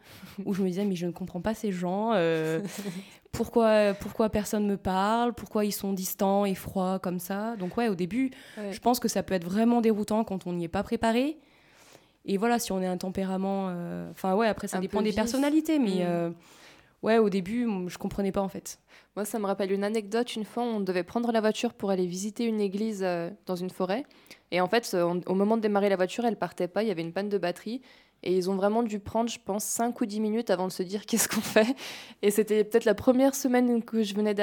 où 0.44 0.54
je 0.54 0.62
me 0.62 0.68
disais, 0.68 0.84
mais 0.84 0.96
je 0.96 1.06
ne 1.06 1.12
comprends 1.12 1.40
pas 1.42 1.52
ces 1.54 1.72
gens. 1.72 2.12
euh, 2.14 2.60
pourquoi, 3.32 3.92
pourquoi 3.94 4.30
personne 4.30 4.66
me 4.66 4.76
parle 4.78 5.34
Pourquoi 5.34 5.64
ils 5.66 5.72
sont 5.72 5.92
distants 5.92 6.46
et 6.46 6.54
froids 6.54 6.98
comme 6.98 7.18
ça 7.18 7.56
Donc, 7.56 7.76
ouais, 7.76 7.88
au 7.88 7.94
début, 7.94 8.30
Ouais. 8.56 8.72
je 8.72 8.80
pense 8.80 8.98
que 8.98 9.08
ça 9.08 9.22
peut 9.22 9.34
être 9.34 9.44
vraiment 9.44 9.80
déroutant 9.82 10.24
quand 10.24 10.46
on 10.46 10.54
n'y 10.54 10.64
est 10.64 10.68
pas 10.68 10.82
préparé. 10.82 11.36
Et 12.24 12.38
voilà, 12.38 12.58
si 12.58 12.72
on 12.72 12.80
est 12.80 12.86
un 12.86 12.96
tempérament. 12.96 13.66
euh, 13.68 14.10
Enfin, 14.10 14.34
ouais, 14.34 14.48
après, 14.48 14.68
ça 14.68 14.78
Un 14.78 14.80
dépend 14.80 15.00
des 15.02 15.10
vif. 15.10 15.16
personnalités, 15.16 15.78
mais. 15.78 16.04
Mm. 16.04 16.34
Ouais, 17.06 17.18
au 17.18 17.30
début, 17.30 17.68
je 17.86 17.98
comprenais 17.98 18.32
pas 18.32 18.40
en 18.40 18.48
fait. 18.48 18.80
Moi, 19.14 19.24
ça 19.24 19.38
me 19.38 19.46
rappelle 19.46 19.70
une 19.70 19.84
anecdote. 19.84 20.34
Une 20.34 20.44
fois, 20.44 20.64
on 20.64 20.80
devait 20.80 21.04
prendre 21.04 21.30
la 21.30 21.40
voiture 21.40 21.72
pour 21.72 21.90
aller 21.90 22.04
visiter 22.04 22.44
une 22.44 22.60
église 22.60 23.04
euh, 23.04 23.30
dans 23.46 23.54
une 23.54 23.70
forêt. 23.70 24.04
Et 24.50 24.60
en 24.60 24.66
fait, 24.66 24.90
euh, 24.92 25.20
au 25.26 25.34
moment 25.34 25.56
de 25.56 25.62
démarrer 25.62 25.88
la 25.88 25.94
voiture, 25.94 26.24
elle 26.24 26.34
partait 26.34 26.66
pas. 26.66 26.82
Il 26.82 26.88
y 26.88 26.90
avait 26.90 27.02
une 27.02 27.12
panne 27.12 27.28
de 27.28 27.38
batterie. 27.38 27.80
Et 28.24 28.36
ils 28.36 28.50
ont 28.50 28.56
vraiment 28.56 28.82
dû 28.82 28.98
prendre, 28.98 29.30
je 29.30 29.38
pense, 29.38 29.62
5 29.62 30.00
ou 30.00 30.04
10 30.04 30.18
minutes 30.18 30.50
avant 30.50 30.66
de 30.66 30.72
se 30.72 30.82
dire 30.82 31.06
qu'est-ce 31.06 31.28
qu'on 31.28 31.40
fait. 31.40 31.76
Et 32.22 32.32
c'était 32.32 32.64
peut-être 32.64 32.86
la 32.86 32.94
première 32.94 33.36
semaine 33.36 33.84
que 33.84 34.02
je 34.02 34.12
venais 34.12 34.34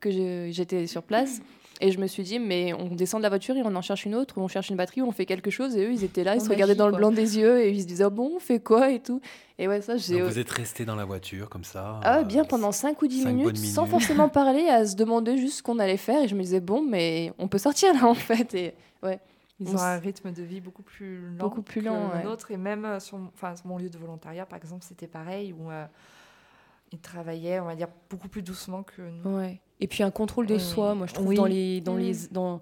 que 0.00 0.10
j'étais 0.50 0.86
sur 0.86 1.02
place. 1.02 1.40
Et 1.82 1.92
je 1.92 1.98
me 1.98 2.06
suis 2.06 2.22
dit, 2.22 2.38
mais 2.38 2.72
on 2.74 2.94
descend 2.94 3.20
de 3.20 3.22
la 3.22 3.28
voiture 3.30 3.56
et 3.56 3.62
on 3.64 3.74
en 3.74 3.80
cherche 3.82 4.04
une 4.04 4.14
autre, 4.14 4.36
ou 4.38 4.42
on 4.42 4.48
cherche 4.48 4.68
une 4.68 4.76
batterie, 4.76 5.00
ou 5.00 5.06
on 5.06 5.12
fait 5.12 5.24
quelque 5.26 5.50
chose. 5.50 5.76
Et 5.76 5.86
eux, 5.86 5.92
ils 5.92 6.04
étaient 6.04 6.24
là, 6.24 6.34
ils 6.34 6.40
On 6.40 6.44
se 6.44 6.50
regardaient 6.50 6.74
dans 6.74 6.88
le 6.88 6.96
blanc 6.96 7.10
des 7.10 7.38
yeux 7.38 7.60
et 7.60 7.70
ils 7.70 7.80
se 7.82 7.86
disaient, 7.86 8.04
oh 8.04 8.10
bon, 8.10 8.32
on 8.36 8.38
fait 8.38 8.60
quoi 8.60 8.90
et 8.90 9.00
tout. 9.00 9.20
Et 9.58 9.66
ouais, 9.66 9.80
ça, 9.80 9.96
j'ai. 9.96 10.18
Donc 10.20 10.28
vous 10.28 10.38
êtes 10.38 10.50
resté 10.50 10.84
dans 10.84 10.94
la 10.96 11.04
voiture 11.06 11.48
comme 11.48 11.64
ça. 11.64 11.98
Ah 12.02 12.18
ouais, 12.18 12.24
bien 12.24 12.44
pendant 12.44 12.70
5 12.72 13.00
ou 13.00 13.06
10 13.06 13.22
cinq 13.22 13.32
minutes, 13.32 13.56
sans 13.56 13.86
forcément 13.86 14.28
parler, 14.30 14.68
à 14.68 14.86
se 14.86 14.94
demander 14.96 15.38
juste 15.38 15.58
ce 15.58 15.62
qu'on 15.62 15.78
allait 15.78 15.96
faire. 15.96 16.22
Et 16.22 16.28
je 16.28 16.34
me 16.34 16.42
disais, 16.42 16.60
bon, 16.60 16.82
mais 16.82 17.32
on 17.38 17.48
peut 17.48 17.58
sortir 17.58 17.92
là 17.94 18.04
en 18.06 18.14
fait. 18.14 18.54
Et 18.54 18.74
ouais. 19.02 19.18
Ils 19.62 19.68
On 19.68 19.74
ont 19.76 19.78
un 19.82 19.98
rythme 19.98 20.32
de 20.32 20.42
vie 20.42 20.60
beaucoup 20.62 20.82
plus 20.82 21.20
lent 21.36 21.44
Beaucoup 21.44 21.60
plus 21.62 21.80
que 21.82 21.86
lent, 21.86 22.08
le 22.08 22.16
ouais. 22.18 22.24
nôtre. 22.24 22.50
Et 22.50 22.56
même 22.56 22.84
euh, 22.86 22.98
sur, 23.00 23.18
mon- 23.18 23.28
enfin, 23.34 23.54
sur 23.56 23.66
mon 23.66 23.76
lieu 23.76 23.90
de 23.90 23.98
volontariat, 23.98 24.46
par 24.46 24.56
exemple, 24.58 24.84
c'était 24.88 25.06
pareil, 25.06 25.52
où 25.52 25.70
euh, 25.70 25.84
ils 26.92 26.98
travaillaient, 26.98 27.60
on 27.60 27.66
va 27.66 27.74
dire, 27.74 27.88
beaucoup 28.08 28.28
plus 28.28 28.40
doucement 28.42 28.82
que 28.82 29.02
nous. 29.02 29.36
Ouais. 29.36 29.60
Et 29.80 29.86
puis 29.86 30.02
un 30.02 30.10
contrôle 30.10 30.46
de 30.46 30.54
Oui. 30.54 30.60
soi, 30.60 30.94
moi 30.94 31.06
je 31.06 31.14
trouve 31.14 31.28
Oui. 31.28 31.36
dans 31.36 31.46
les 31.46 31.80
dans 31.80 31.94
Mm. 31.94 31.98
les 32.00 32.14
dans 32.30 32.60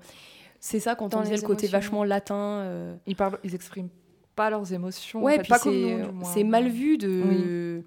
c'est 0.60 0.80
ça 0.80 0.94
quand 0.94 1.08
Dans 1.08 1.18
on 1.18 1.22
disait 1.22 1.36
le 1.36 1.42
côté 1.42 1.66
émotions. 1.66 1.78
vachement 1.78 2.04
latin. 2.04 2.34
euh, 2.36 2.96
Ils 3.06 3.16
parlent, 3.16 3.38
ils 3.44 3.54
expriment 3.54 3.88
pas 4.36 4.50
leurs 4.50 4.72
émotions. 4.72 5.20
en 5.20 5.22
Ouais, 5.24 5.36
fait, 5.36 5.42
puis 5.42 5.48
pas 5.50 5.58
comme 5.58 6.22
c'est 6.24 6.44
mal 6.44 6.68
vu 6.68 6.96
de 6.98 7.82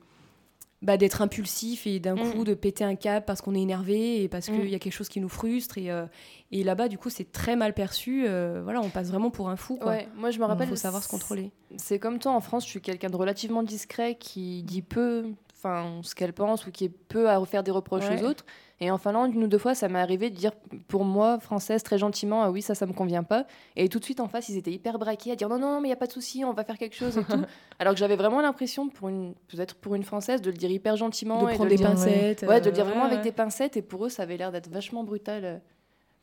bah, 0.81 0.97
d'être 0.97 1.21
impulsif 1.21 1.85
et 1.85 1.99
d'un 1.99 2.17
coup 2.17 2.43
de 2.43 2.55
péter 2.55 2.83
un 2.83 2.95
câble 2.95 3.23
parce 3.25 3.41
qu'on 3.41 3.53
est 3.53 3.61
énervé 3.61 4.23
et 4.23 4.27
parce 4.27 4.49
Mm. 4.49 4.53
qu'il 4.55 4.69
y 4.69 4.73
a 4.75 4.79
quelque 4.79 4.93
chose 4.93 5.09
qui 5.09 5.21
nous 5.21 5.29
frustre 5.29 5.77
et 5.77 5.91
euh, 5.91 6.07
et 6.51 6.63
là-bas 6.63 6.87
du 6.87 6.97
coup 6.97 7.09
c'est 7.11 7.31
très 7.31 7.55
mal 7.55 7.73
perçu. 7.75 8.25
euh, 8.27 8.61
voilà, 8.63 8.81
on 8.81 8.89
passe 8.89 9.09
vraiment 9.09 9.29
pour 9.29 9.47
un 9.49 9.55
fou. 9.57 9.75
Quoi. 9.77 9.91
Ouais, 9.91 10.07
moi 10.15 10.31
je 10.31 10.39
me 10.39 10.45
rappelle. 10.45 10.67
Il 10.67 10.71
faut 10.71 10.75
savoir 10.75 11.03
se 11.03 11.07
contrôler. 11.09 11.51
C'est 11.77 11.99
comme 11.99 12.17
toi 12.19 12.31
en 12.31 12.41
France, 12.41 12.65
je 12.65 12.69
suis 12.71 12.81
quelqu'un 12.81 13.09
de 13.09 13.15
relativement 13.15 13.61
discret 13.63 14.15
qui 14.15 14.63
dit 14.63 14.81
peu, 14.81 15.25
enfin 15.55 15.99
ce 16.01 16.15
qu'elle 16.15 16.33
pense 16.33 16.65
ou 16.65 16.71
qui 16.71 16.85
est 16.85 16.89
peu 16.89 17.29
à 17.29 17.37
refaire 17.37 17.61
des 17.63 17.71
reproches 17.71 18.09
Ouais. 18.09 18.21
aux 18.23 18.25
autres. 18.25 18.45
Et 18.83 18.89
en 18.89 18.97
Finlande, 18.97 19.33
une 19.35 19.43
ou 19.43 19.47
deux 19.47 19.59
fois, 19.59 19.75
ça 19.75 19.87
m'est 19.89 19.99
arrivé 19.99 20.31
de 20.31 20.35
dire 20.35 20.51
pour 20.87 21.05
moi, 21.05 21.39
française, 21.39 21.83
très 21.83 21.99
gentiment, 21.99 22.41
ah 22.41 22.49
oui, 22.49 22.63
ça, 22.63 22.73
ça 22.73 22.87
me 22.87 22.93
convient 22.93 23.21
pas. 23.23 23.45
Et 23.75 23.87
tout 23.89 23.99
de 23.99 24.03
suite 24.03 24.19
en 24.19 24.27
face, 24.27 24.49
ils 24.49 24.57
étaient 24.57 24.71
hyper 24.71 24.97
braqués 24.97 25.31
à 25.31 25.35
dire 25.35 25.47
non, 25.49 25.59
non, 25.59 25.79
mais 25.79 25.87
il 25.87 25.91
y 25.91 25.93
a 25.93 25.97
pas 25.97 26.07
de 26.07 26.11
souci, 26.11 26.43
on 26.43 26.51
va 26.51 26.63
faire 26.63 26.79
quelque 26.79 26.95
chose 26.95 27.15
et 27.17 27.23
tout. 27.23 27.41
Alors 27.79 27.93
que 27.93 27.99
j'avais 27.99 28.15
vraiment 28.15 28.41
l'impression, 28.41 28.89
pour 28.89 29.07
une, 29.09 29.35
peut-être 29.49 29.75
pour 29.75 29.93
une 29.93 30.03
française, 30.03 30.41
de 30.41 30.49
le 30.49 30.57
dire 30.57 30.71
hyper 30.71 30.95
gentiment. 30.97 31.43
De 31.43 31.49
et 31.51 31.53
prendre 31.53 31.65
le 31.65 31.69
des 31.69 31.75
dire- 31.77 31.87
pincettes, 31.91 32.41
Ouais, 32.47 32.59
de 32.59 32.65
le 32.65 32.71
euh, 32.71 32.73
dire 32.73 32.85
vraiment 32.85 33.05
ouais, 33.05 33.11
avec 33.11 33.21
des 33.21 33.31
pincettes. 33.31 33.77
Et 33.77 33.83
pour 33.83 34.05
eux, 34.05 34.09
ça 34.09 34.23
avait 34.23 34.35
l'air 34.37 34.51
d'être 34.51 34.69
vachement 34.69 35.03
brutal. 35.03 35.45
euh. 35.45 35.57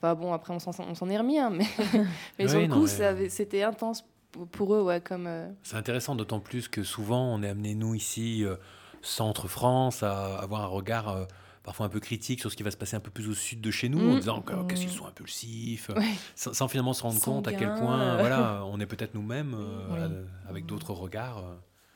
Enfin 0.02 0.14
bon, 0.16 0.32
après, 0.32 0.52
on 0.52 0.59
s'en 0.59 0.72
on 0.88 0.94
s'en 0.96 1.09
est 1.11 1.18
remis, 1.18 1.38
hein, 1.38 1.50
mais, 1.52 1.64
mais 2.40 2.48
sur 2.48 2.61
le 2.61 2.66
coup, 2.66 2.82
mais- 2.82 2.86
ça 2.88 3.09
avait- 3.11 3.28
c'était 3.28 3.62
intense 3.62 4.04
pour- 4.32 4.48
pour 4.48 4.74
eux, 4.74 4.82
ouais, 4.82 5.00
comme. 5.00 5.26
euh, 5.28 5.48
C'est 5.62 5.76
intéressant, 5.76 6.16
d'autant 6.16 6.40
plus 6.40 6.66
que 6.66 6.82
souvent 6.82 7.22
on 7.34 7.40
est 7.44 7.48
amené, 7.48 7.74
nous 7.76 7.94
ici, 7.94 8.44
euh, 8.44 8.56
centre-France, 9.00 10.02
à 10.02 10.38
avoir 10.38 10.62
un 10.62 10.66
regard 10.66 11.09
euh, 11.09 11.24
parfois 11.69 11.85
un 11.85 11.91
peu 11.91 12.01
critique 12.01 12.41
sur 12.41 12.51
ce 12.51 12.57
qui 12.57 12.62
va 12.62 12.71
se 12.71 12.79
passer 12.79 12.97
un 12.97 13.01
peu 13.01 13.11
plus 13.11 13.29
au 13.29 13.35
sud 13.35 13.61
de 13.61 13.71
chez 13.71 13.91
nous, 13.91 13.99
en 14.01 14.14
Mm. 14.14 14.19
disant 14.21 14.41
que, 14.41 14.55
oh, 14.55 14.64
qu'est-ce 14.64 14.81
qu'ils 14.81 14.91
sont 14.91 15.05
impulsifs, 15.07 15.91
Ouais. 15.91 16.03
sans, 16.35 16.55
sans 16.55 16.66
finalement 16.66 16.95
se 16.95 17.03
rendre 17.03 17.21
compte 17.21 17.47
à 17.47 17.53
quel 17.53 17.75
point 17.75 18.16
voilà, 18.16 18.64
on 18.73 18.81
est 18.81 18.87
peut-être 18.87 19.12
nous-mêmes 19.14 19.55
euh, 19.55 20.23
Oui. 20.25 20.27
avec 20.49 20.64
d'autres 20.64 20.95
regards. 20.95 21.39
euh. 21.45 21.55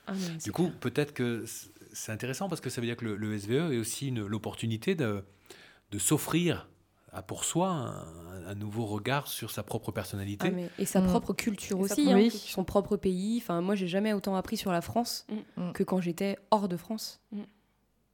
Ah, 0.09 0.12
du 0.45 0.53
coup, 0.53 0.70
peut-être 0.81 1.14
que 1.14 1.47
c'est 1.95 2.12
intéressant 2.12 2.51
parce 2.51 2.61
que 2.61 2.68
ça 2.68 2.83
veut 2.83 2.87
dire 2.87 2.99
que 2.99 3.07
le, 3.07 3.16
le 3.16 3.39
SVE 3.39 3.73
est 3.73 3.79
aussi 3.79 4.09
une- 4.09 4.27
l'opportunité 4.27 4.95
de, 4.95 5.25
de 5.91 5.99
s'offrir 5.99 6.68
à 7.14 7.23
pour 7.23 7.45
soi 7.45 7.68
un, 7.70 8.05
un 8.49 8.55
nouveau 8.55 8.85
regard 8.85 9.27
sur 9.29 9.51
sa 9.51 9.62
propre 9.62 9.91
personnalité. 9.91 10.49
Ah, 10.49 10.55
mais- 10.55 10.68
et 10.79 10.85
sa 10.85 11.01
Mm. 11.01 11.07
propre 11.07 11.33
culture 11.33 11.79
Et 11.79 11.81
aussi, 11.81 12.05
propre 12.05 12.18
hein, 12.18 12.29
son 12.31 12.64
propre 12.64 12.97
pays. 12.99 13.39
Enfin, 13.43 13.62
moi, 13.62 13.75
j'ai 13.75 13.89
jamais 13.89 14.12
autant 14.12 14.37
appris 14.37 14.59
sur 14.59 14.70
la 14.70 14.83
France 14.83 15.27
que 15.73 15.83
quand 15.83 16.01
j'étais 16.03 16.37
hors 16.51 16.68
de 16.68 16.77
France. 16.77 17.23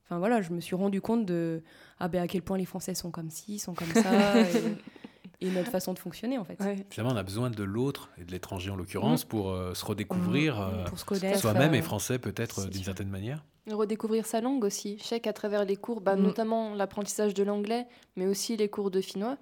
Enfin 0.08 0.18
voilà, 0.18 0.40
je 0.40 0.50
me 0.52 0.60
suis 0.60 0.74
rendu 0.74 1.00
compte 1.00 1.26
de 1.26 1.62
ah 2.00 2.08
ben 2.08 2.22
à 2.22 2.26
quel 2.26 2.42
point 2.42 2.56
les 2.56 2.64
Français 2.64 2.94
sont 2.94 3.10
comme 3.10 3.30
ci, 3.30 3.58
sont 3.58 3.74
comme 3.74 3.92
ça, 3.92 4.40
et, 5.40 5.46
et 5.46 5.50
notre 5.50 5.70
façon 5.70 5.92
de 5.92 5.98
fonctionner 5.98 6.38
en 6.38 6.44
fait. 6.44 6.58
ouais. 6.60 6.86
Finalement, 6.90 7.14
on 7.14 7.18
a 7.18 7.22
besoin 7.22 7.50
de 7.50 7.62
l'autre 7.62 8.10
et 8.18 8.24
de 8.24 8.30
l'étranger 8.32 8.70
en 8.70 8.76
l'occurrence 8.76 9.24
pour 9.24 9.50
euh, 9.50 9.74
se 9.74 9.84
redécouvrir 9.84 10.56
Mm, 10.56 10.60
euh, 10.74 10.84
pour 10.84 10.98
se 10.98 11.04
connaître, 11.04 11.38
soi-même 11.38 11.74
euh, 11.74 11.78
et 11.78 11.82
français 11.82 12.18
peut-être 12.18 12.68
d'une 12.68 12.82
certaine 12.84 13.10
manière. 13.10 13.44
Redécouvrir 13.70 14.24
sa 14.24 14.40
langue 14.40 14.64
aussi. 14.64 14.96
Je 14.98 15.04
sais 15.04 15.20
qu'à 15.20 15.34
travers 15.34 15.64
les 15.66 15.76
cours, 15.76 16.00
bah, 16.00 16.16
Mm. 16.16 16.22
notamment 16.22 16.74
l'apprentissage 16.74 17.34
de 17.34 17.42
l'anglais, 17.42 17.86
mais 18.16 18.26
aussi 18.26 18.56
les 18.56 18.68
cours 18.70 18.90
de 18.90 19.02
finnois, 19.02 19.36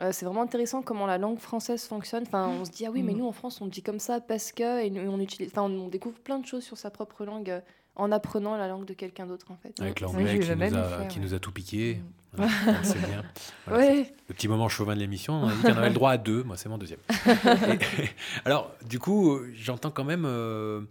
euh, 0.00 0.12
c'est 0.12 0.24
vraiment 0.24 0.42
intéressant 0.42 0.80
comment 0.82 1.06
la 1.06 1.18
langue 1.18 1.38
française 1.38 1.84
fonctionne. 1.84 2.22
Enfin, 2.26 2.48
on 2.48 2.64
se 2.64 2.70
dit, 2.70 2.86
ah 2.86 2.90
oui, 2.90 3.02
mais 3.02 3.12
Mm. 3.12 3.18
nous 3.18 3.26
en 3.26 3.32
France, 3.32 3.60
on 3.60 3.66
dit 3.66 3.82
comme 3.82 3.98
ça 4.00 4.20
parce 4.20 4.50
que, 4.52 4.82
et 4.82 4.88
nous, 4.90 5.02
on, 5.10 5.20
utilise, 5.20 5.50
enfin, 5.52 5.62
on 5.70 5.88
découvre 5.88 6.18
plein 6.20 6.38
de 6.38 6.46
choses 6.46 6.64
sur 6.64 6.78
sa 6.78 6.90
propre 6.90 7.24
langue 7.26 7.50
euh, 7.50 7.60
en 7.96 8.12
apprenant 8.12 8.56
la 8.56 8.68
langue 8.68 8.84
de 8.84 8.94
quelqu'un 8.94 9.26
d'autre 9.26 9.46
en 9.50 9.56
fait. 9.56 9.72
Avec 9.80 10.00
l'anglais 10.00 10.38
qui, 10.38 10.48
nous 10.54 10.62
a, 10.76 11.04
qui 11.06 11.18
ouais. 11.18 11.24
nous 11.24 11.34
a 11.34 11.38
tout 11.38 11.50
piqué. 11.52 12.00
Mm. 12.36 12.44
Sait 12.82 12.98
bien. 13.06 13.22
Voilà, 13.66 13.86
Ouais. 13.86 14.04
c'est 14.06 14.14
Le 14.28 14.34
petit 14.34 14.48
moment 14.48 14.68
chauvin 14.68 14.94
de 14.94 15.00
l'émission, 15.00 15.34
on 15.34 15.48
a 15.48 15.54
dit 15.54 15.62
qu'on 15.62 15.76
avait 15.76 15.88
le 15.88 15.94
droit 15.94 16.10
à 16.12 16.18
deux. 16.18 16.42
Moi, 16.42 16.56
c'est 16.56 16.68
mon 16.68 16.76
deuxième. 16.78 16.98
Et- 17.68 17.78
alors, 18.44 18.70
du 18.86 18.98
coup, 18.98 19.40
j'entends 19.54 19.90
quand 19.90 20.04
même 20.04 20.24
euh, 20.26 20.82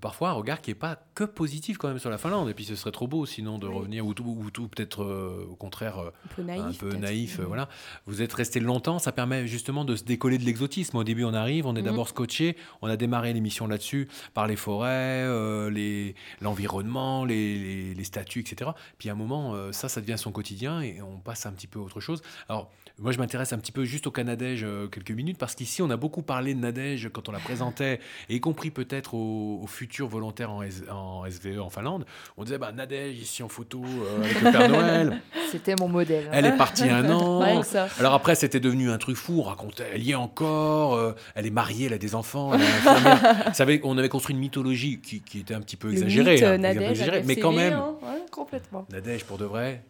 parfois 0.00 0.30
un 0.30 0.32
regard 0.34 0.60
qui 0.60 0.70
n'est 0.70 0.74
pas 0.76 0.98
que 1.14 1.24
positif 1.24 1.76
quand 1.78 1.88
même 1.88 1.98
sur 1.98 2.10
la 2.10 2.18
Finlande. 2.18 2.48
Et 2.48 2.54
puis, 2.54 2.64
ce 2.64 2.76
serait 2.76 2.92
trop 2.92 3.08
beau 3.08 3.26
sinon 3.26 3.58
de 3.58 3.66
revenir, 3.66 4.06
ou, 4.06 4.14
tout- 4.14 4.24
ou 4.24 4.50
tout 4.50 4.68
peut-être 4.68 5.02
euh, 5.02 5.46
au 5.50 5.56
contraire 5.56 5.98
euh, 5.98 6.10
Un 6.30 6.34
peu 6.36 6.42
naïf. 6.42 6.62
un 6.62 6.86
peu 6.86 6.94
euh, 6.94 7.44
Mm. 7.44 7.46
voilà. 7.46 7.68
Vous 8.06 8.22
êtes 8.22 8.32
resté 8.32 8.60
longtemps, 8.60 8.98
ça 8.98 9.10
permet 9.12 9.46
justement 9.48 9.84
de 9.84 9.96
se 9.96 10.04
décoller 10.04 10.38
de 10.38 10.44
l'exotisme. 10.44 10.96
Au 10.96 11.04
début, 11.04 11.24
on 11.24 11.34
arrive, 11.34 11.66
on 11.66 11.74
est 11.74 11.80
Mhm. 11.80 11.86
d'abord 11.86 12.08
scotché. 12.08 12.56
On 12.82 12.88
a 12.88 12.96
démarré 12.96 13.32
l'émission 13.32 13.66
là-dessus 13.66 14.08
par 14.34 14.46
les 14.46 14.56
forêts, 14.56 14.88
euh, 15.26 15.70
les- 15.70 16.14
l'environnement, 16.40 17.24
les, 17.24 17.58
les- 17.58 17.94
les 17.94 18.04
statues, 18.04 18.40
etc. 18.40 18.70
Puis 18.98 19.08
à 19.08 19.12
un 19.12 19.16
moment, 19.16 19.54
euh, 19.54 19.72
ça, 19.72 19.88
ça 19.88 20.00
devient 20.00 20.18
son 20.18 20.32
quotidien 20.32 20.80
et 20.82 21.00
on 21.02 21.18
passe 21.18 21.46
un 21.46 21.52
petit 21.52 21.66
peu 21.66 21.78
à 21.78 21.82
autre 21.82 22.00
chose. 22.00 22.22
Alors, 22.48 22.70
moi, 23.00 23.12
je 23.12 23.18
m'intéresse 23.18 23.52
un 23.52 23.58
petit 23.58 23.72
peu 23.72 23.84
juste 23.84 24.06
au 24.06 24.10
Canadège 24.10 24.62
euh, 24.64 24.86
quelques 24.86 25.10
minutes 25.10 25.38
parce 25.38 25.54
qu'ici, 25.54 25.82
on 25.82 25.90
a 25.90 25.96
beaucoup 25.96 26.22
parlé 26.22 26.54
de 26.54 26.60
Nadège 26.60 27.08
quand 27.12 27.28
on 27.28 27.32
la 27.32 27.38
présentait, 27.38 27.98
et 28.28 28.34
y 28.36 28.40
compris 28.40 28.70
peut-être 28.70 29.14
aux, 29.14 29.60
aux 29.62 29.66
futurs 29.66 30.06
volontaires 30.08 30.50
en, 30.50 30.62
S- 30.62 30.82
en 30.90 31.24
SVE 31.28 31.60
en 31.60 31.70
Finlande. 31.70 32.04
On 32.36 32.44
disait, 32.44 32.58
bah, 32.58 32.72
Nadège 32.72 33.18
ici 33.18 33.42
en 33.42 33.48
photo 33.48 33.82
euh, 33.84 34.22
avec 34.22 34.40
le 34.40 34.52
Père 34.52 34.68
Noël. 34.68 35.22
C'était 35.50 35.74
mon 35.80 35.88
modèle. 35.88 36.28
Elle 36.32 36.46
est 36.46 36.56
partie 36.56 36.88
un 36.88 37.08
an. 37.10 37.62
Ça. 37.62 37.88
Alors 37.98 38.14
après, 38.14 38.34
c'était 38.34 38.60
devenu 38.60 38.90
un 38.90 38.98
truc 38.98 39.16
fou. 39.16 39.40
On 39.40 39.42
racontait, 39.42 39.86
elle 39.94 40.02
y 40.02 40.12
est 40.12 40.14
encore. 40.14 40.94
euh, 40.94 41.12
elle 41.34 41.46
est 41.46 41.50
mariée, 41.50 41.86
elle 41.86 41.92
a 41.94 41.98
des 41.98 42.14
enfants. 42.14 42.52
Elle 42.54 43.80
on 43.84 43.98
avait 43.98 44.08
construit 44.08 44.34
une 44.34 44.40
mythologie 44.40 45.00
qui, 45.00 45.20
qui 45.22 45.40
était 45.40 45.54
un 45.54 45.60
petit 45.60 45.76
peu 45.76 45.90
exagérée. 45.90 46.34
mythe, 46.34 46.42
hein, 46.44 46.58
Nadège, 46.58 46.90
exagérée, 46.90 47.22
mais 47.26 47.36
quand 47.36 47.50
CV, 47.52 47.62
même, 47.64 47.72
hein, 47.74 47.94
ouais. 48.02 48.22
Complètement. 48.30 48.86
Nadège, 48.90 49.24
pour 49.24 49.38
de 49.38 49.44
vrai, 49.44 49.82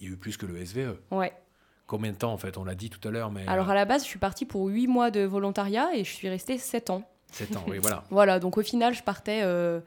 il 0.00 0.06
y 0.06 0.10
a 0.10 0.12
eu 0.12 0.16
plus 0.16 0.36
que 0.36 0.46
le 0.46 0.64
SVE. 0.64 0.96
Ouais. 1.10 1.32
Combien 1.90 2.12
de 2.12 2.16
temps, 2.16 2.32
en 2.32 2.36
fait? 2.38 2.56
On 2.56 2.62
l'a 2.62 2.76
dit 2.76 2.88
tout 2.88 3.06
à 3.08 3.10
l'heure, 3.10 3.32
mais 3.32 3.42
Alors 3.48 3.68
à 3.68 3.74
la 3.74 3.84
base, 3.84 4.04
je 4.04 4.08
suis 4.08 4.20
partie 4.20 4.46
pour 4.46 4.66
8 4.66 4.86
mois 4.86 5.10
de 5.10 5.22
volontariat 5.22 5.88
et 5.92 6.04
je 6.04 6.10
suis 6.12 6.28
restée 6.28 6.56
7 6.56 6.90
ans. 6.90 7.02
7 7.32 7.56
ans, 7.56 7.64
oui, 7.66 7.78
voilà. 7.82 8.04
Voilà, 8.10 8.38
donc 8.38 8.58
au 8.58 8.62
final, 8.62 8.94
je 8.94 9.02
partais 9.02 9.40
euh, 9.42 9.80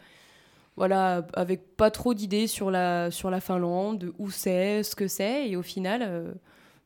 voilà, 0.75 1.25
avec 1.33 1.77
pas 1.77 1.91
trop 1.91 2.13
d'idées 2.13 2.47
sur 2.47 2.71
la, 2.71 3.09
sur 3.09 3.29
la 3.29 3.39
Finlande, 3.39 3.99
de 3.99 4.13
où 4.19 4.29
c'est, 4.31 4.83
ce 4.83 4.95
que 4.97 5.07
c'est. 5.07 5.47
Et 5.49 5.55
au 5.55 5.61
final, 5.61 6.01
euh, 6.03 6.33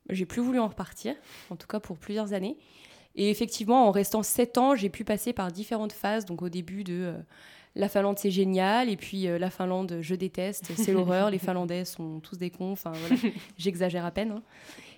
J'ai 0.09 0.26
plus 0.28 0.41
voulu 0.41 0.59
en 0.59 0.68
repartir, 0.68 1.15
en 1.49 1.55
tout 1.55 1.68
cas 1.68 1.80
pour 1.80 1.97
plusieurs 1.97 2.34
années. 2.34 2.55
Et 3.15 3.32
effectivement, 3.32 3.88
en 3.88 3.91
restant 3.91 4.22
sept 4.22 4.59
ans, 4.59 4.76
j'ai 4.76 4.89
pu 4.89 5.03
passer 5.03 5.34
par 5.34 5.51
différentes 5.51 5.93
phases. 5.93 6.26
Donc 6.26 6.43
au 6.43 6.49
début 6.49 6.84
de 6.84 6.93
euh, 6.93 7.13
la 7.76 7.89
Finlande, 7.89 8.20
c'est 8.20 8.30
génial. 8.32 8.88
Et 8.89 8.97
puis 8.97 9.28
euh, 9.28 9.39
la 9.39 9.49
Finlande, 9.49 9.97
je 10.01 10.13
déteste, 10.15 10.72
c'est 10.78 10.93
l'horreur. 10.93 11.32
Les 11.32 11.39
Finlandais 11.39 11.84
sont 11.86 12.20
tous 12.20 12.38
des 12.38 12.51
cons. 12.51 12.72
Enfin 12.74 12.91
voilà, 12.93 13.15
j'exagère 13.57 14.05
à 14.05 14.11
peine. 14.11 14.32
hein. 14.32 14.43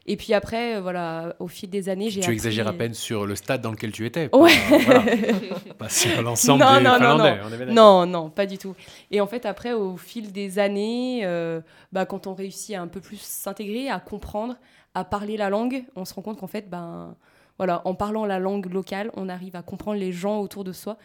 Et 0.06 0.18
puis 0.18 0.34
après, 0.34 0.76
euh, 0.78 0.82
voilà, 0.82 1.36
au 1.40 1.48
fil 1.48 1.70
des 1.70 1.88
années, 1.90 2.10
j'ai 2.10 2.20
Tu 2.22 2.26
appris- 2.26 2.34
exagères 2.34 2.68
à 2.68 2.74
peine 2.74 2.94
sur 2.94 3.26
le 3.28 3.36
stade 3.36 3.62
dans 3.62 3.72
lequel 3.72 3.92
tu 3.92 4.06
étais. 4.06 4.30
pas- 4.30 4.38
Ouais. 4.38 4.52
voilà. 4.86 5.04
Pas 5.78 5.90
sur 5.90 6.22
l'ensemble 6.22 6.60
des 6.66 6.84
non, 6.84 6.96
Finlandais. 6.96 7.38
non. 7.38 7.44
on 7.46 7.52
est. 7.52 7.66
Non, 7.74 8.06
non, 8.06 8.30
pas 8.30 8.46
du 8.46 8.58
tout. 8.58 8.76
Et 9.12 9.22
en 9.22 9.28
fait, 9.28 9.46
après, 9.46 9.74
au 9.74 9.98
fil 9.98 10.32
des 10.32 10.58
années, 10.60 11.22
euh, 11.24 11.62
bah, 11.92 12.06
quand 12.06 12.28
on 12.28 12.34
réussit 12.34 12.76
à 12.76 12.82
un 12.82 12.88
peu 12.88 13.00
plus 13.02 13.20
s'intégrer, 13.22 13.90
à 13.90 14.00
comprendre, 14.00 14.56
à 14.96 15.04
parler 15.04 15.38
la 15.38 15.50
langue, 15.50 15.84
on 15.96 16.04
se 16.06 16.14
rend 16.14 16.22
compte 16.24 16.40
qu'en 16.40 16.48
fait, 16.48 16.70
ben, 16.70 17.16
voilà, 17.58 17.82
en 17.86 17.94
parlant 17.94 18.26
la 18.26 18.40
langue 18.40 18.72
locale, 18.72 19.12
on 19.16 19.30
arrive 19.30 19.56
à 19.56 19.62
comprendre 19.62 20.00
les 20.00 20.12
gens 20.12 20.40
autour 20.40 20.64
de 20.64 20.72
soi. 20.74 20.98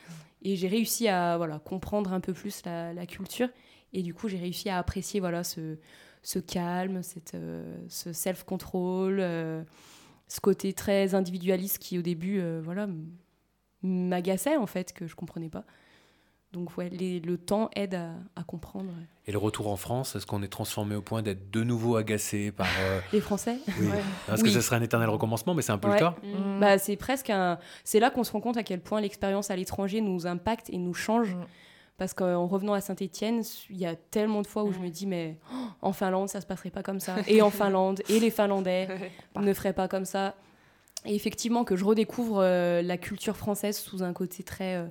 Et 0.42 0.56
j'ai 0.56 0.68
réussi 0.68 1.08
à 1.08 1.36
voilà, 1.36 1.58
comprendre 1.58 2.12
un 2.12 2.20
peu 2.20 2.32
plus 2.32 2.62
la, 2.64 2.92
la 2.94 3.06
culture. 3.06 3.48
Et 3.92 4.02
du 4.02 4.12
coup, 4.14 4.28
j'ai 4.28 4.38
réussi 4.38 4.68
à 4.70 4.78
apprécier 4.78 5.20
voilà, 5.20 5.44
ce, 5.44 5.76
ce 6.24 6.40
calme, 6.40 7.02
cette, 7.04 7.34
euh, 7.36 7.76
ce 7.88 8.12
self-control, 8.12 9.18
euh, 9.20 9.62
ce 10.26 10.40
côté 10.40 10.72
très 10.72 11.14
individualiste 11.14 11.78
qui, 11.78 11.96
au 11.98 12.02
début, 12.02 12.40
euh, 12.40 12.60
voilà, 12.64 12.88
m'agaçait, 13.82 14.56
en 14.56 14.66
fait, 14.66 14.92
que 14.92 15.06
je 15.06 15.14
comprenais 15.14 15.48
pas. 15.50 15.64
Donc, 16.52 16.76
ouais, 16.78 16.88
les- 16.88 17.18
le 17.18 17.36
temps 17.36 17.68
aide 17.74 17.94
à, 17.96 18.12
à 18.36 18.44
comprendre. 18.44 18.90
Et 19.26 19.32
le 19.32 19.38
retour 19.38 19.68
en 19.68 19.76
France, 19.76 20.14
est-ce 20.14 20.24
qu'on 20.24 20.40
est 20.42 20.48
transformé 20.48 20.94
au 20.94 21.02
point 21.02 21.20
d'être 21.20 21.50
de 21.50 21.64
nouveau 21.64 21.96
agacé 21.96 22.52
par. 22.52 22.68
euh, 22.80 23.00
Les 23.12 23.20
Français 23.20 23.56
Oui. 23.80 23.88
Ouais. 23.88 24.00
Parce 24.28 24.40
Oui. 24.40 24.48
que 24.48 24.54
ce 24.54 24.60
serait 24.60 24.76
un 24.76 24.82
éternel 24.82 25.08
recommencement, 25.08 25.52
mais 25.54 25.62
c'est 25.62 25.72
un 25.72 25.78
peu 25.78 25.88
Ouais. 25.88 25.94
le 25.94 26.00
cas. 26.00 26.14
Mm. 26.22 26.60
Bah, 26.60 26.78
c'est 26.78 26.96
presque 26.96 27.30
un. 27.30 27.58
C'est 27.82 27.98
là 27.98 28.10
qu'on 28.10 28.22
se 28.22 28.30
rend 28.30 28.40
compte 28.40 28.56
à 28.56 28.62
quel 28.62 28.80
point 28.80 29.00
l'expérience 29.00 29.50
à 29.50 29.56
l'étranger 29.56 30.00
nous 30.00 30.26
impacte 30.28 30.70
et 30.70 30.78
nous 30.78 30.94
change. 30.94 31.36
Parce 31.96 32.12
qu'en 32.12 32.46
revenant 32.48 32.72
à 32.72 32.80
Saint-Etienne, 32.80 33.42
il 33.70 33.76
y 33.76 33.86
a 33.86 33.94
tellement 33.94 34.42
de 34.42 34.46
fois 34.48 34.64
où 34.64 34.72
je 34.72 34.80
me 34.80 34.88
dis, 34.88 35.06
mais 35.06 35.36
oh, 35.52 35.56
en 35.82 35.92
Finlande, 35.92 36.28
ça 36.28 36.40
se 36.40 36.46
passerait 36.46 36.70
pas 36.70 36.82
comme 36.82 36.98
ça. 36.98 37.16
Et 37.28 37.40
en 37.40 37.50
Finlande, 37.50 38.02
et 38.08 38.18
les 38.18 38.30
Finlandais 38.30 38.88
ne 39.36 39.52
feraient 39.54 39.72
pas 39.72 39.86
comme 39.86 40.04
ça. 40.04 40.34
Et 41.06 41.14
effectivement, 41.14 41.62
que 41.64 41.76
je 41.76 41.84
redécouvre 41.84 42.40
euh, 42.40 42.82
la 42.82 42.96
culture 42.96 43.36
française 43.36 43.78
sous 43.78 44.02
un 44.02 44.12
côté 44.12 44.42
très, 44.42 44.76
euh, 44.76 44.86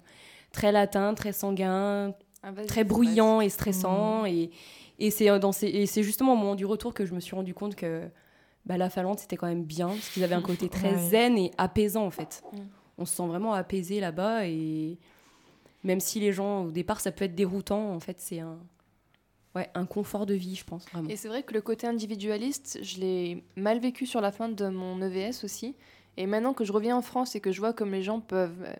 très 0.53 0.71
latin, 0.71 1.13
très 1.13 1.33
sanguin, 1.33 2.13
Ah, 2.41 2.51
très 2.67 2.83
bruyant 2.85 3.41
et 3.41 3.49
stressant. 3.49 4.25
Et, 4.25 4.51
et 4.99 5.11
c'est 5.11 5.29
euh, 5.29 5.51
ces- 5.51 6.03
justement 6.03 6.33
au 6.33 6.35
moment 6.37 6.55
du 6.55 6.65
retour 6.65 6.93
que 6.93 7.05
je 7.05 7.13
me 7.13 7.19
suis 7.19 7.35
rendu 7.35 7.53
compte 7.53 7.75
que 7.75 8.03
bah, 8.65 8.77
la 8.77 8.89
Finlande, 8.89 9.19
c'était 9.19 9.35
quand 9.35 9.47
même 9.47 9.63
bien, 9.65 9.87
parce 9.87 10.09
qu'ils 10.09 10.23
avaient 10.23 10.35
un 10.35 10.41
côté 10.41 10.69
très 10.69 10.93
Ouais. 10.93 11.09
zen 11.09 11.37
et 11.37 11.51
apaisant, 11.57 12.05
en 12.05 12.11
fait. 12.11 12.43
Mm. 12.53 12.57
On 12.99 13.05
se 13.05 13.13
sent 13.15 13.25
vraiment 13.27 13.53
apaisé 13.53 13.99
là-bas. 13.99 14.45
Et 14.47 14.99
même 15.83 15.99
si 15.99 16.19
les 16.19 16.31
gens, 16.31 16.65
au 16.65 16.71
départ, 16.71 16.99
ça 17.01 17.11
peut 17.11 17.25
être 17.25 17.35
déroutant, 17.35 17.93
en 17.93 17.99
fait, 17.99 18.19
c'est 18.19 18.39
un, 18.39 18.57
ouais, 19.55 19.69
un 19.75 19.85
confort 19.85 20.25
de 20.25 20.33
vie, 20.33 20.55
je 20.55 20.63
pense, 20.63 20.85
vraiment. 20.91 21.09
Et 21.09 21.15
c'est 21.15 21.27
vrai 21.27 21.43
que 21.43 21.53
le 21.53 21.61
côté 21.61 21.87
individualiste, 21.87 22.79
je 22.81 22.99
l'ai 22.99 23.43
mal 23.55 23.79
vécu 23.79 24.05
sur 24.05 24.21
la 24.21 24.31
fin 24.31 24.49
de 24.49 24.67
mon 24.67 25.01
EVS 25.01 25.43
aussi. 25.43 25.75
Et 26.17 26.25
maintenant 26.27 26.53
que 26.53 26.63
je 26.63 26.71
reviens 26.71 26.95
en 26.95 27.01
France 27.01 27.35
et 27.35 27.39
que 27.41 27.51
je 27.51 27.59
vois 27.59 27.73
comme 27.73 27.91
les 27.91 28.03
gens 28.03 28.19
peuvent 28.19 28.63
euh, 28.65 28.73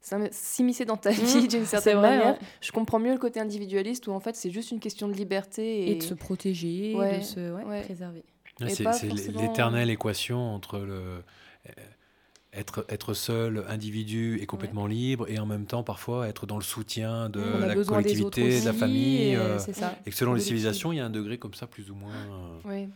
s'im- 0.00 0.28
s'immiscer 0.30 0.84
dans 0.86 0.96
ta 0.96 1.10
Mmh, 1.10 1.14
vie 1.14 1.48
d'une 1.48 1.66
certaine 1.66 1.98
vrai, 1.98 2.16
manière, 2.16 2.38
je 2.62 2.72
comprends 2.72 2.98
mieux 2.98 3.12
le 3.12 3.18
côté 3.18 3.40
individualiste 3.40 4.06
où 4.06 4.12
en 4.12 4.20
fait 4.20 4.34
c'est 4.36 4.50
juste 4.50 4.70
une 4.70 4.80
question 4.80 5.06
de 5.06 5.12
liberté 5.12 5.82
et, 5.88 5.90
Et 5.92 5.94
de 5.96 6.02
se 6.02 6.14
protéger, 6.14 6.94
Ouais, 6.96 7.18
de 7.18 7.22
se 7.24 7.40
ouais, 7.52 7.64
ouais. 7.64 7.82
préserver. 7.82 8.24
C'est 8.68 8.84
pas 8.84 8.92
c'est 8.94 9.08
forcément- 9.08 9.38
l'éternelle 9.38 9.90
équation 9.90 10.38
entre 10.54 10.78
le 10.78 10.94
euh, 10.94 11.72
être, 12.58 12.84
être 12.88 13.14
seul, 13.14 13.64
individu 13.68 14.38
et 14.42 14.46
complètement 14.46 14.86
libre, 14.86 15.26
et 15.28 15.38
en 15.38 15.46
même 15.46 15.66
temps 15.66 15.82
parfois 15.82 16.28
être 16.28 16.46
dans 16.46 16.56
le 16.56 16.62
soutien 16.64 17.28
de 17.28 17.40
la 17.40 17.74
collectivité, 17.84 18.60
de 18.60 18.64
la 18.66 18.72
famille. 18.72 19.28
et, 19.30 19.36
euh, 19.36 19.58
ça. 19.58 19.94
et 20.04 20.10
que 20.10 20.16
selon 20.16 20.34
les 20.34 20.40
civilisations, 20.40 20.92
il 20.92 20.96
y 20.96 21.00
a 21.00 21.04
un 21.06 21.10
degré 21.10 21.38
comme 21.38 21.54
ça 21.54 21.66
plus 21.66 21.90
ou 21.90 21.94
moins. 21.94 22.12
euh, 22.12 22.58
Oui. 22.64 22.88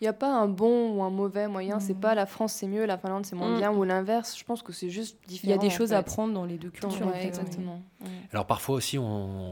Il 0.00 0.04
n'y 0.04 0.08
a 0.08 0.12
pas 0.12 0.32
un 0.32 0.46
bon 0.46 0.92
ou 0.96 1.02
un 1.02 1.10
mauvais 1.10 1.48
moyen. 1.48 1.80
C'est 1.80 1.98
pas 1.98 2.14
la 2.14 2.24
France 2.24 2.52
c'est 2.52 2.68
mieux, 2.68 2.86
la 2.86 2.98
Finlande 2.98 3.26
c'est 3.26 3.34
moins 3.34 3.56
Mm. 3.56 3.58
bien 3.58 3.72
ou 3.72 3.82
l'inverse. 3.82 4.36
Je 4.38 4.44
pense 4.44 4.62
que 4.62 4.72
c'est 4.72 4.90
juste 4.90 5.18
Il 5.26 5.32
y 5.32 5.34
différent. 5.40 5.54
a 5.54 5.58
des 5.58 5.70
choses 5.70 5.88
fait. 5.88 5.94
à 5.96 6.04
prendre 6.04 6.32
dans 6.32 6.44
les 6.44 6.56
deux 6.56 6.70
cultures. 6.70 7.06
Ouais, 7.08 7.26
exactement. 7.26 7.82
Ouais. 8.00 8.06
Alors 8.32 8.46
parfois 8.46 8.76
aussi, 8.76 8.96
on, 8.96 9.04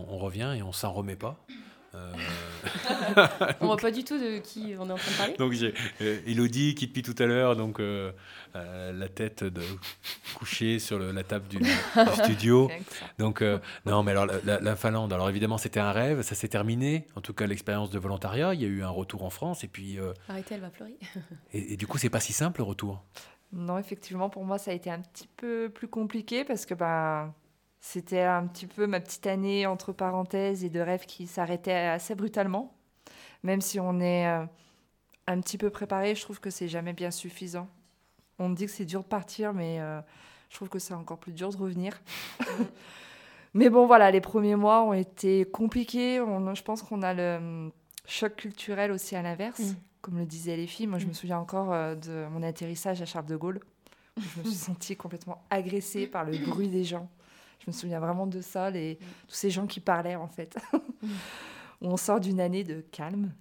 on 0.09 0.19
revient 0.19 0.55
et 0.57 0.63
on 0.63 0.71
s'en 0.71 0.93
remet 0.93 1.17
pas. 1.17 1.45
Euh, 1.97 2.13
On 3.61 3.67
voit 3.67 3.77
pas 3.77 3.91
du 3.91 4.05
tout 4.05 4.19
de 4.19 4.39
qui 4.39 4.75
on 4.79 4.89
est 4.89 4.93
en 4.93 4.97
train 4.97 5.13
de 5.13 5.17
parler. 5.17 5.35
Donc 5.39 5.53
j'ai 5.53 5.73
euh, 6.01 6.19
Elodie 6.27 6.75
qui 6.75 6.87
depuis 6.89 7.03
tout 7.03 7.15
à 7.19 7.27
l'heure 7.27 7.57
donc 7.57 7.81
euh, 7.81 8.13
euh, 8.55 8.93
la 8.93 9.09
tête 9.09 9.45
de 9.45 9.63
couchée 10.35 10.79
sur 10.79 10.99
le- 10.99 11.13
la 11.13 11.23
table 11.23 11.47
du, 11.49 11.59
du 11.59 11.67
studio. 12.25 12.71
Donc 13.19 13.43
euh, 13.43 13.59
non 13.87 14.03
mais 14.03 14.11
alors 14.13 14.27
la, 14.27 14.35
la- 14.45 14.61
la 14.61 14.77
Finlande 14.77 15.13
alors 15.13 15.29
évidemment 15.31 15.59
c'était 15.59 15.81
un 15.81 15.93
rêve 15.93 16.23
ça 16.23 16.35
s'est 16.35 16.49
terminé 16.49 17.07
en 17.17 17.21
tout 17.21 17.33
cas 17.35 17.47
l'expérience 17.47 17.91
de 17.91 17.99
volontariat 17.99 18.53
il 18.55 18.61
y 18.63 18.65
a 18.65 18.69
eu 18.69 18.83
un 18.83 18.89
retour 18.91 19.25
en 19.25 19.31
France 19.31 19.65
et 19.65 19.69
puis 19.69 19.99
euh, 19.99 20.13
Arrêtez, 20.29 20.55
elle 20.55 20.61
va 20.61 20.71
pleurer. 20.71 20.97
et, 21.53 21.75
et 21.75 21.77
du 21.77 21.87
coup 21.87 21.99
c'est 21.99 22.11
pas 22.11 22.21
si 22.21 22.33
simple 22.33 22.61
le 22.61 22.65
retour? 22.65 23.03
Non, 23.53 23.79
effectivement, 23.79 24.29
pour 24.29 24.45
moi, 24.45 24.59
ça 24.59 24.73
a 24.73 24.75
été 24.75 24.91
un 24.91 25.01
petit 25.01 25.29
peu 25.37 25.71
plus 25.73 25.87
compliqué 25.87 26.45
parce 26.45 26.67
que 26.67 26.75
ben, 26.75 27.33
c'était 27.89 28.23
un 28.23 28.47
petit 28.49 28.67
peu 28.67 28.89
ma 28.89 28.99
petite 28.99 29.27
année 29.29 29.65
entre 29.67 29.93
parenthèses 29.93 30.65
et 30.65 30.71
de 30.71 30.81
rêve 30.81 31.07
qui 31.07 31.29
s'arrêtait 31.29 31.73
assez 31.73 32.17
brutalement. 32.17 32.75
Même 33.45 33.61
si 33.61 33.79
on 33.79 34.01
est 34.01 34.27
euh, 34.27 34.45
un 35.29 35.41
petit 35.41 35.57
peu 35.57 35.71
préparé, 35.71 36.17
je 36.17 36.23
trouve 36.23 36.41
que 36.41 36.51
c'est 36.51 36.67
jamais 36.67 36.93
bien 36.93 37.13
suffisant. 37.13 37.69
On 38.41 38.49
me 38.49 38.57
dit 38.57 38.67
que 38.67 38.73
c'est 38.73 38.85
dur 38.85 39.03
de 39.03 39.07
partir, 39.07 39.53
mais 39.55 39.79
euh, 39.81 40.01
je 40.51 40.57
trouve 40.57 40.69
que 40.69 40.81
c'est 40.81 40.95
encore 40.95 41.19
plus 41.19 41.33
dur 41.33 41.51
de 41.51 41.57
revenir. 41.57 42.01
mais 43.55 43.71
bon, 43.71 43.87
voilà, 43.87 44.11
les 44.11 44.21
premiers 44.21 44.57
mois 44.57 44.83
ont 44.83 44.93
été 44.93 45.45
compliqués. 45.45 46.21
On- 46.21 46.55
je 46.55 46.63
pense 46.63 46.83
qu'on 46.83 47.03
a 47.03 47.15
le 47.15 47.37
hum, 47.37 47.73
choc 48.07 48.35
culturel 48.37 48.91
aussi 48.91 49.15
à 49.17 49.23
l'inverse 49.23 49.61
Mm. 49.61 49.75
comme 50.01 50.19
le 50.19 50.27
disaient 50.27 50.57
les 50.57 50.67
filles, 50.67 50.87
moi 50.89 50.99
je 50.99 51.07
me 51.07 51.13
souviens 51.13 51.39
encore 51.39 51.73
euh, 51.73 51.95
de 51.95 52.27
mon 52.33 52.43
atterrissage 52.43 53.01
à 53.03 53.07
Charles 53.07 53.27
de 53.27 53.37
Gaulle. 53.37 53.61
où 54.17 54.21
Je 54.21 54.41
me 54.41 54.45
suis 54.45 54.55
sentie 54.73 54.97
complètement 54.97 55.43
agressée 55.51 56.07
par 56.09 56.25
le 56.25 56.37
bruit 56.39 56.69
des 56.69 56.85
gens. 56.85 57.09
Je 57.67 57.73
me 57.73 57.77
souviens 57.77 57.99
vraiment 58.01 58.27
de 58.29 58.41
ça, 58.41 58.71
les, 58.71 58.97
tous 59.27 59.35
ces 59.35 59.51
gens 59.51 59.67
qui 59.67 59.81
parlaient 59.81 60.15
en 60.17 60.29
fait. 60.29 60.57
Où 60.73 60.79
on 61.83 61.97
sort 61.97 62.21
d'une 62.21 62.41
année 62.41 62.63
de 62.63 62.81
calme. 62.81 63.33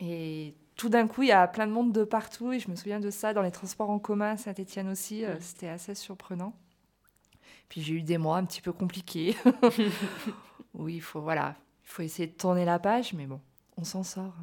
Et 0.00 0.54
tout 0.76 0.88
d'un 0.88 1.06
coup, 1.06 1.22
il 1.22 1.28
y 1.28 1.32
a 1.32 1.46
plein 1.46 1.66
de 1.68 1.72
monde 1.72 1.92
de 1.92 2.02
partout. 2.04 2.52
Et 2.52 2.58
je 2.58 2.68
me 2.70 2.74
souviens 2.74 2.98
de 3.00 3.10
ça 3.10 3.32
dans 3.32 3.42
les 3.42 3.52
transports 3.52 3.90
en 3.90 3.98
commun 4.00 4.32
à 4.32 4.36
Saint-Etienne 4.36 4.88
aussi. 4.88 5.24
euh, 5.24 5.36
C'était 5.40 5.68
assez 5.68 5.94
surprenant. 5.94 6.52
Puis 7.68 7.80
j'ai 7.82 7.94
eu 7.94 8.02
des 8.02 8.18
mois 8.18 8.38
un 8.38 8.44
petit 8.44 8.60
peu 8.60 8.72
compliqués. 8.72 9.36
où 10.74 10.88
il 10.88 11.00
faut, 11.02 11.20
voilà, 11.20 11.54
il 11.84 11.88
faut 11.88 12.02
essayer 12.02 12.26
de 12.28 12.34
tourner 12.34 12.64
la 12.64 12.78
page, 12.78 13.12
mais 13.12 13.26
bon, 13.26 13.40
on 13.80 13.84
s'en 13.84 14.02
sort. 14.02 14.34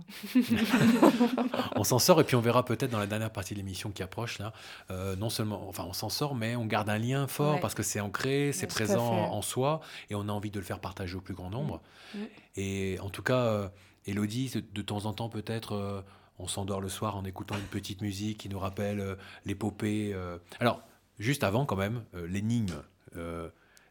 on 1.76 1.84
s'en 1.84 2.00
sort 2.00 2.20
et 2.22 2.24
puis 2.24 2.36
on 2.36 2.42
verra 2.42 2.66
peut-être 2.66 2.90
dans 2.92 3.00
la 3.00 3.08
dernière 3.08 3.32
partie 3.32 3.54
de 3.54 3.60
l'émission 3.60 3.92
qui 3.92 4.04
approche 4.04 4.40
là 4.40 4.54
euh, 4.92 5.16
non 5.16 5.30
seulement 5.30 5.68
enfin 5.70 5.86
on 5.88 5.94
s'en 5.94 6.10
sort 6.10 6.36
mais 6.36 6.56
on 6.56 6.66
garde 6.66 6.90
un 6.90 6.98
lien 6.98 7.28
fort 7.28 7.56
Ouais. 7.56 7.60
parce 7.62 7.76
que 7.76 7.84
c'est 7.84 8.00
ancré 8.00 8.52
c'est 8.52 8.68
présent 8.68 9.06
en, 9.06 9.42
soi 9.42 9.80
et 10.10 10.16
on 10.16 10.28
a 10.28 10.32
envie 10.32 10.52
de 10.52 10.60
le 10.60 10.66
faire 10.66 10.80
partager 10.80 11.16
au 11.16 11.22
plus 11.22 11.34
grand 11.34 11.50
nombre. 11.50 11.82
Mm. 12.14 12.20
Et 12.58 12.98
en 13.02 13.10
tout 13.10 13.22
cas, 13.24 13.38
euh, 13.46 13.68
Elodie, 14.06 14.50
de, 14.50 14.64
de 14.74 14.82
temps 14.82 15.06
en 15.06 15.14
temps, 15.14 15.30
peut-être, 15.30 15.74
euh, 15.76 16.02
on 16.40 16.48
s'endort 16.48 16.82
le 16.82 16.90
soir 16.90 17.16
en 17.16 17.24
écoutant 17.24 17.56
une 17.56 17.62
petite 17.68 18.02
musique 18.02 18.40
qui 18.40 18.50
nous 18.50 18.60
rappelle 18.60 19.00
euh, 19.00 19.16
l'épopée. 19.46 20.12
euh. 20.14 20.38
Alors, 20.60 20.82
juste 21.20 21.44
avant, 21.44 21.66
quand 21.66 21.76
même, 21.78 22.04
euh, 22.16 22.28
l'énigme, 22.28 22.82
euh, 23.16 23.50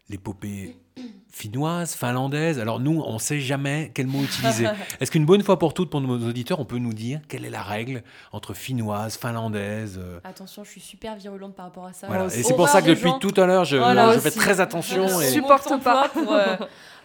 l'épopée 0.08 0.76
finnoise, 1.30 1.94
finlandaise. 1.94 2.58
Alors, 2.58 2.80
nous, 2.80 3.02
on 3.04 3.14
ne 3.14 3.18
sait 3.18 3.40
jamais 3.40 3.90
quel 3.94 4.06
mot 4.06 4.22
utiliser. 4.22 4.66
Est-ce 5.00 5.10
qu'une 5.10 5.26
bonne 5.26 5.42
fois 5.42 5.58
pour 5.58 5.74
toutes, 5.74 5.90
pour 5.90 6.00
nos 6.00 6.16
auditeurs, 6.26 6.60
on 6.60 6.64
peut 6.64 6.78
nous 6.78 6.94
dire 6.94 7.20
quelle 7.28 7.44
est 7.44 7.50
la 7.50 7.62
règle 7.62 8.02
entre 8.32 8.54
finnoise, 8.54 9.16
finlandaise 9.18 9.98
euh, 10.02 10.18
Attention, 10.24 10.64
je 10.64 10.70
suis 10.70 10.80
super 10.80 11.14
virulente 11.16 11.54
par 11.54 11.66
rapport 11.66 11.84
à 11.86 11.92
ça. 11.92 12.06
Voilà. 12.06 12.26
Et 12.26 12.42
c'est 12.42 12.54
pour 12.56 12.68
ça 12.68 12.80
que 12.80 12.88
depuis 12.90 13.10
gens. 13.10 13.18
tout 13.18 13.34
à 13.38 13.44
l'heure, 13.46 13.64
je, 13.66 13.76
Voilà, 13.76 14.14
je 14.14 14.20
fais 14.20 14.30
très 14.30 14.60
attention. 14.60 15.06
Je 15.08 15.24
et- 15.24 15.28
supporte 15.30 15.70
pas 15.82 16.08
pour. 16.08 16.32
euh, 16.32 16.56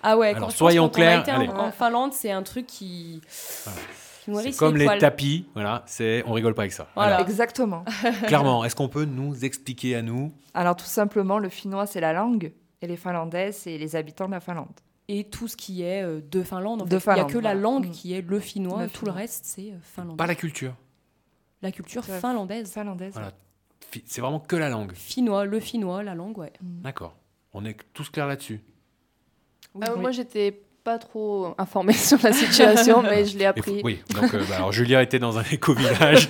Ah 0.02 0.18
ouais, 0.18 0.30
Alors, 0.30 0.48
quand 0.48 0.50
soyons 0.52 0.88
clairs, 0.90 1.26
en- 1.54 1.72
Finlande, 1.72 2.14
c'est 2.14 2.32
un 2.32 2.44
truc 2.44 2.68
qui. 2.68 3.22
C'est 3.28 4.56
comme 4.56 4.78
les 4.78 4.86
poils. 4.86 5.00
tapis, 5.00 5.46
voilà, 5.56 5.84
c'est 5.88 6.24
on 6.28 6.34
rigole 6.34 6.54
pas 6.54 6.62
avec 6.62 6.72
ça. 6.74 6.88
Voilà. 6.96 7.16
Alors, 7.16 7.28
Exactement. 7.28 7.84
clairement, 8.28 8.64
est-ce 8.64 8.76
qu'on 8.76 8.88
peut 8.88 9.06
nous 9.06 9.44
expliquer 9.44 9.96
à 9.96 10.02
nous 10.04 10.32
Alors 10.54 10.76
tout 10.76 10.86
simplement, 10.86 11.40
le 11.40 11.50
finnois, 11.50 11.86
c'est 11.88 12.00
la 12.02 12.14
langue, 12.14 12.52
et 12.82 12.88
les 12.88 12.98
finlandais, 12.98 13.52
c'est 13.52 13.78
les 13.78 13.96
habitants 13.96 14.26
de 14.28 14.32
la 14.32 14.40
Finlande. 14.40 14.80
Et 15.08 15.26
tout 15.26 15.48
ce 15.48 15.58
qui 15.58 15.84
est 15.84 16.04
euh, 16.04 16.22
de 16.22 16.42
Finlande. 16.44 16.84
En 16.84 16.86
De 16.86 16.98
fait. 17.00 17.12
Il 17.12 17.16
n'y 17.16 17.20
a 17.22 17.26
que 17.26 17.38
la 17.38 17.54
langue 17.54 17.88
Mm. 17.88 17.92
qui 17.92 18.14
est 18.14 18.22
le 18.22 18.40
finnois, 18.40 18.84
Le 18.84 18.90
tout 18.90 19.06
le 19.06 19.12
finnois. 19.12 19.14
reste, 19.22 19.46
c'est 19.46 19.72
euh, 19.72 19.78
finlandais. 19.82 20.18
Pas 20.18 20.28
la 20.28 20.36
culture. 20.36 20.76
La 21.62 21.72
culture 21.72 22.04
finlandaise. 22.06 22.72
Finlandaise. 22.72 23.14
Voilà. 23.14 23.34
C'est 24.06 24.22
vraiment 24.22 24.40
que 24.40 24.56
la 24.56 24.70
langue. 24.70 24.94
Finnois, 24.94 25.46
le 25.46 25.60
finnois, 25.60 26.02
la 26.04 26.16
langue, 26.16 26.38
ouais. 26.38 26.54
D'accord. 26.62 27.16
On 27.54 27.66
est 27.66 27.78
tous 27.94 28.10
clairs 28.10 28.28
là-dessus. 28.28 28.62
Ah, 29.82 29.96
Moi, 29.96 30.12
j'étais 30.12 30.62
pas 30.84 30.98
trop 30.98 31.54
informée 31.58 31.94
sur 32.10 32.18
la 32.24 32.34
situation, 32.34 33.02
mais 33.10 33.26
je 33.26 33.38
l'ai 33.38 33.46
appris. 33.46 33.80
faut- 33.80 33.86
Oui, 33.86 34.00
donc 34.14 34.34
euh, 34.34 34.44
bah, 34.50 34.56
alors 34.58 34.72
Julia 34.72 35.02
était 35.02 35.20
dans 35.20 35.38
un 35.38 35.44
éco-village. 35.44 36.28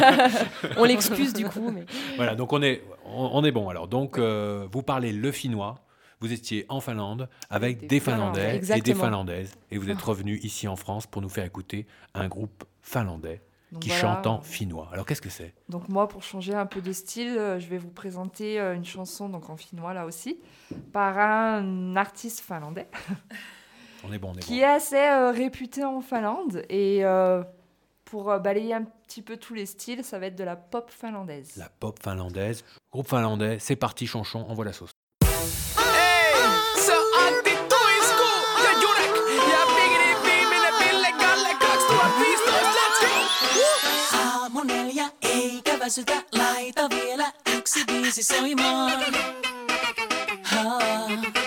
On 0.76 0.84
l'excuse, 0.84 1.32
du 1.32 1.44
coup, 1.46 1.70
mais- 1.70 1.86
Voilà, 2.16 2.34
donc 2.34 2.52
on 2.52 2.62
est, 2.62 2.82
on, 3.06 3.30
on 3.32 3.44
est 3.44 3.52
bon. 3.52 3.68
Alors, 3.68 3.88
donc 3.88 4.18
euh, 4.18 4.66
vous 4.70 4.82
parlez 4.82 5.12
le 5.12 5.32
finnois. 5.32 5.76
Vous 6.20 6.32
étiez 6.32 6.66
en 6.68 6.80
Finlande 6.80 7.28
avec 7.50 7.88
des, 7.88 7.98
Finlandais 7.98 8.60
et 8.76 8.80
des. 8.80 8.94
Finlandaises. 8.94 9.54
Et 9.72 9.78
vous 9.78 9.90
êtes 9.90 10.00
revenu 10.00 10.38
ici 10.44 10.68
en 10.68 10.76
France 10.76 11.04
pour 11.08 11.20
nous 11.20 11.28
faire 11.28 11.44
écouter 11.44 11.84
un 12.14 12.28
groupe 12.28 12.62
finlandais 12.80 13.40
Donc 13.72 13.82
qui 13.82 13.88
voilà. 13.88 14.02
chante 14.02 14.26
en 14.28 14.40
finnois. 14.40 14.88
Alors, 14.92 15.04
qu'est-ce 15.04 15.20
que 15.20 15.28
c'est? 15.30 15.52
Donc 15.68 15.88
moi, 15.88 16.06
pour 16.06 16.22
changer 16.22 16.54
un 16.54 16.66
peu 16.66 16.80
de 16.80 16.92
style, 16.92 17.34
euh, 17.36 17.58
je 17.58 17.66
vais 17.66 17.78
vous 17.78 17.88
présenter 17.90 18.60
euh, 18.60 18.76
une 18.76 18.84
chanson 18.84 19.28
donc 19.28 19.50
en 19.50 19.56
finnois 19.56 19.94
là 19.94 20.06
aussi, 20.06 20.38
par 20.92 21.18
un 21.18 21.96
artiste 21.96 22.38
finlandais 22.38 22.86
On 24.04 24.12
est 24.12 24.18
bon, 24.18 24.32
on 24.34 24.36
est 24.36 24.40
qui 24.40 24.60
est 24.60 24.64
assez 24.64 24.96
euh, 24.96 25.30
réputé 25.30 25.84
en 25.84 26.00
Finlande. 26.00 26.62
Et 26.68 27.04
euh, 27.04 27.42
pour 28.04 28.30
euh, 28.30 28.38
balayer 28.38 28.74
un 28.74 28.84
petit 28.84 29.22
peu 29.22 29.36
tous 29.36 29.54
les 29.54 29.66
styles, 29.66 30.04
ça 30.04 30.18
va 30.18 30.26
être 30.26 30.36
de 30.36 30.44
la 30.44 30.56
pop 30.56 30.90
finlandaise. 30.90 31.56
La 31.56 31.68
pop 31.68 31.98
finlandaise. 32.02 32.64
Groupe 32.90 33.08
finlandais, 33.08 33.58
c'est 33.60 33.76
parti, 33.76 34.06
chanchon, 34.06 34.40
envoie 34.48 34.64
la 34.64 34.72
sauce. 34.72 34.90
Se 35.22 36.90
on 36.90 37.26
Antti 37.26 37.50
Tuisku 37.70 38.30
ja 38.64 38.72
Jurek 38.82 39.14
ja 39.52 39.62
Bigri 39.76 40.10
viimeinen 40.24 40.74
Ville 40.80 41.12
Kalle 41.18 41.52
2015. 41.60 42.50
Let's 42.78 43.00
go! 43.00 44.18
Aamu 44.18 44.62
neljä, 44.64 45.06
eikä 45.22 45.78
väsytä, 45.78 46.22
laita 46.32 46.90
vielä 46.90 47.32
yksi 47.56 47.84
biisi 47.84 48.22
soimaan. 48.22 48.92
Haa. 50.42 51.41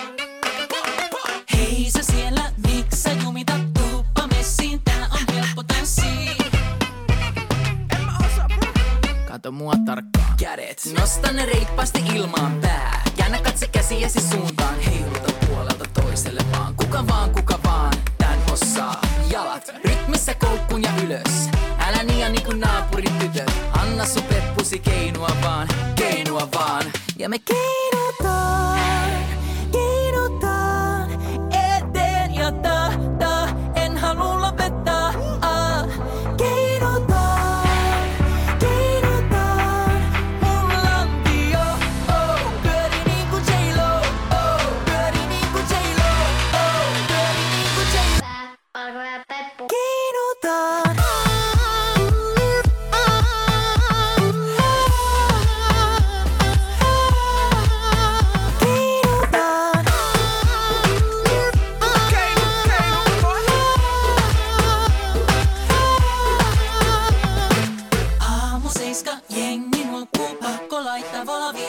Kato 9.46 9.52
mua 9.52 9.72
tarkkaan. 9.86 10.36
Kädet, 10.40 10.82
nosta 11.00 11.32
ne 11.32 11.46
reippaasti 11.46 12.02
ilmaan 12.14 12.58
pää. 12.60 13.02
Käännä 13.16 13.38
katse 13.38 13.66
käsiäsi 13.66 14.20
suuntaan, 14.20 14.80
heiluta 14.80 15.32
puolelta 15.46 15.84
toiselle 15.94 16.40
vaan. 16.52 16.74
Kuka 16.74 17.06
vaan, 17.06 17.30
kuka 17.30 17.58
vaan, 17.64 17.92
tän 18.18 18.38
osaa. 18.52 19.00
Jalat, 19.30 19.74
rytmissä 19.84 20.34
koukkuun 20.34 20.82
ja 20.82 20.90
ylös. 21.04 21.50
Älä 21.78 22.02
niia 22.02 22.28
niinku 22.28 22.52
naapurin 22.52 23.12
tytöt. 23.18 23.52
Anna 23.72 24.04
sun 24.04 24.22
peppusi 24.22 24.78
keinua 24.78 25.30
vaan, 25.42 25.68
keinua 25.94 26.48
vaan. 26.54 26.84
Ja 27.18 27.28
me 27.28 27.38
keinutaan. 27.38 29.35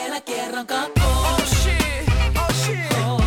Vielä 0.08 0.20
kerran 0.20 0.66
kakkoon. 0.66 1.06
Oh 1.06 1.44
shit, 1.46 2.08
oh 2.36 2.54
shit. 2.54 2.92
Oh. 3.06 3.20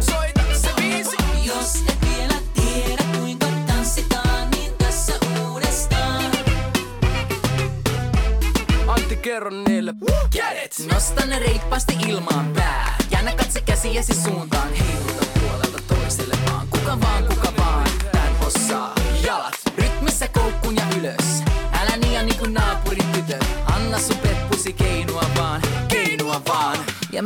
Soita 0.00 0.40
se 0.54 0.68
biisi. 0.76 1.16
Jos 1.44 1.74
et 1.88 1.98
vielä 2.08 2.34
tiedä 2.54 3.02
kuinka 3.18 3.46
tanssitaan, 3.66 4.50
niin 4.50 4.72
tässä 4.78 5.12
uudestaan. 5.40 6.24
Antti 8.86 9.16
kerro 9.16 9.50
niille. 9.50 9.94
Kädet, 10.36 10.82
nosta 10.92 11.26
ne 11.26 11.38
reippaasti 11.38 11.96
ilmaan 12.08 12.52
pää. 12.54 12.96
Käännä 13.10 13.32
katse 13.32 13.60
käsiäsi 13.60 14.14
suuntaan, 14.14 14.68
heiluta 14.72 15.26
puolelta 15.40 15.78
toiselle 15.88 16.34
vaan. 16.50 16.68
Kuka 16.70 17.00
vaan, 17.00 17.24
kuka 17.24 17.43
ja 27.14 27.22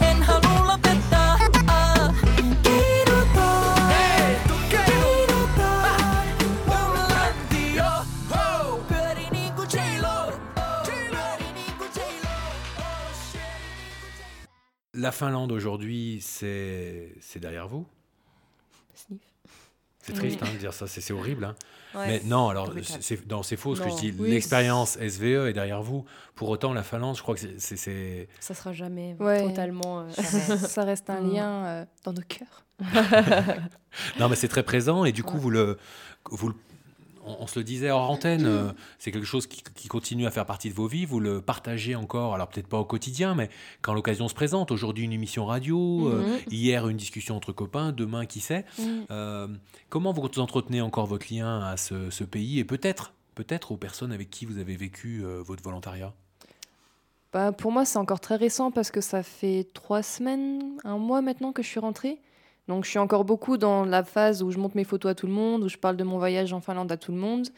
en 0.00 0.22
halua 0.22 0.66
lopettaa. 0.66 1.38
Ah, 1.68 2.10
ho, 8.30 8.82
pyöri 8.88 9.26
niinku 9.30 9.62
J-Lo. 9.70 10.32
Pyöri 10.84 11.46
niinku 11.54 11.84
J-Lo. 11.94 12.34
La 14.94 15.12
Finlande 15.12 15.52
aujourd'hui, 15.52 16.20
c'est 16.20 17.14
c'est 17.20 17.38
derrière 17.38 17.68
vous? 17.68 17.86
C'est 20.02 20.14
triste 20.14 20.42
hein, 20.42 20.52
de 20.52 20.58
dire 20.58 20.72
ça, 20.74 20.88
c'est 20.88 21.00
c'est 21.00 21.12
horrible. 21.12 21.44
hein. 21.44 21.54
Ouais. 21.94 22.06
Mais 22.08 22.20
non, 22.24 22.48
alors 22.48 22.72
c'est- 22.82 23.56
faux 23.56 23.74
ce 23.76 23.82
que 23.82 23.88
je 23.90 23.94
dis. 23.96 24.14
Oui, 24.18 24.30
L'expérience 24.30 24.98
SVE 24.98 25.46
est 25.48 25.52
derrière 25.52 25.82
vous. 25.82 26.04
Pour 26.34 26.48
autant, 26.50 26.72
la 26.74 26.82
Finlande, 26.82 27.16
je 27.16 27.22
crois 27.22 27.34
que 27.34 27.40
c'est- 27.58 28.28
Ça 28.40 28.54
sera 28.54 28.72
jamais 28.72 29.16
Ouais. 29.20 29.42
totalement. 29.48 30.00
euh, 30.00 30.08
Ça 30.10 30.84
reste 30.84 31.08
un 31.10 31.20
lien 31.20 31.64
euh, 31.66 31.84
dans 32.04 32.12
nos 32.12 32.22
cœurs. 32.22 32.64
Non, 34.20 34.28
mais 34.28 34.36
c'est 34.36 34.48
très 34.48 34.62
présent 34.62 35.04
et 35.06 35.12
du 35.12 35.22
coup, 35.22 35.38
vous 35.38 35.48
le, 35.50 35.78
vous 36.30 36.48
le- 36.48 36.54
on, 37.26 37.36
on 37.40 37.46
se 37.46 37.58
le 37.58 37.64
disait 37.64 37.90
hors 37.90 38.10
antenne, 38.10 38.46
euh, 38.46 38.72
c'est 38.98 39.10
quelque 39.12 39.26
chose 39.26 39.46
qui, 39.46 39.62
qui 39.74 39.88
continue 39.88 40.26
à 40.26 40.30
faire 40.30 40.46
partie 40.46 40.68
de 40.70 40.74
vos 40.74 40.86
vies. 40.86 41.04
Vous 41.04 41.20
le 41.20 41.40
partagez 41.40 41.94
encore, 41.94 42.34
alors 42.34 42.48
peut-être 42.48 42.68
pas 42.68 42.78
au 42.78 42.84
quotidien, 42.84 43.34
mais 43.34 43.50
quand 43.82 43.92
l'occasion 43.94 44.28
se 44.28 44.34
présente. 44.34 44.70
Aujourd'hui, 44.70 45.04
une 45.04 45.12
émission 45.12 45.46
radio, 45.46 46.08
euh, 46.08 46.22
Mhm. 46.22 46.38
hier, 46.50 46.88
une 46.88 46.96
discussion 46.96 47.36
entre 47.36 47.52
copains, 47.52 47.92
demain, 47.92 48.26
qui 48.26 48.40
sait. 48.40 48.64
Euh, 49.10 49.48
comment 49.88 50.12
vous 50.12 50.22
entretenez 50.38 50.80
encore 50.80 51.06
votre 51.06 51.32
lien 51.32 51.60
à 51.60 51.76
ce, 51.76 52.10
ce 52.10 52.24
pays 52.24 52.58
et 52.58 52.64
peut-être, 52.64 53.12
peut-être 53.34 53.72
aux 53.72 53.76
personnes 53.76 54.12
avec 54.12 54.30
qui 54.30 54.46
vous 54.46 54.58
avez 54.58 54.76
vécu 54.76 55.22
votre 55.44 55.62
volontariat? 55.62 56.12
Bah, 57.32 57.52
pour 57.52 57.70
moi, 57.72 57.84
c'est 57.84 57.98
encore 57.98 58.20
très 58.20 58.36
récent 58.36 58.70
parce 58.70 58.90
que 58.90 59.00
ça 59.00 59.22
fait 59.22 59.66
trois 59.74 60.02
semaines, 60.02 60.62
un 60.84 60.96
mois 60.96 61.20
maintenant 61.20 61.52
que 61.52 61.62
je 61.62 61.68
suis 61.68 61.80
rentrée. 61.80 62.18
Donc, 62.68 62.84
je 62.84 62.90
suis 62.90 62.98
encore 62.98 63.24
beaucoup 63.24 63.56
dans 63.56 63.84
la 63.84 64.02
phase 64.02 64.42
où 64.42 64.50
je 64.50 64.58
montre 64.58 64.76
mes 64.76 64.84
photos 64.84 65.12
à 65.12 65.14
tout 65.14 65.26
le 65.26 65.32
monde, 65.32 65.62
où 65.62 65.68
je 65.68 65.76
parle 65.76 65.96
de 65.96 66.04
mon 66.04 66.18
voyage 66.18 66.52
en 66.52 66.60
Finlande 66.60 66.90
à 66.90 66.96
tout 66.96 67.12
le 67.12 67.18
monde. 67.18 67.48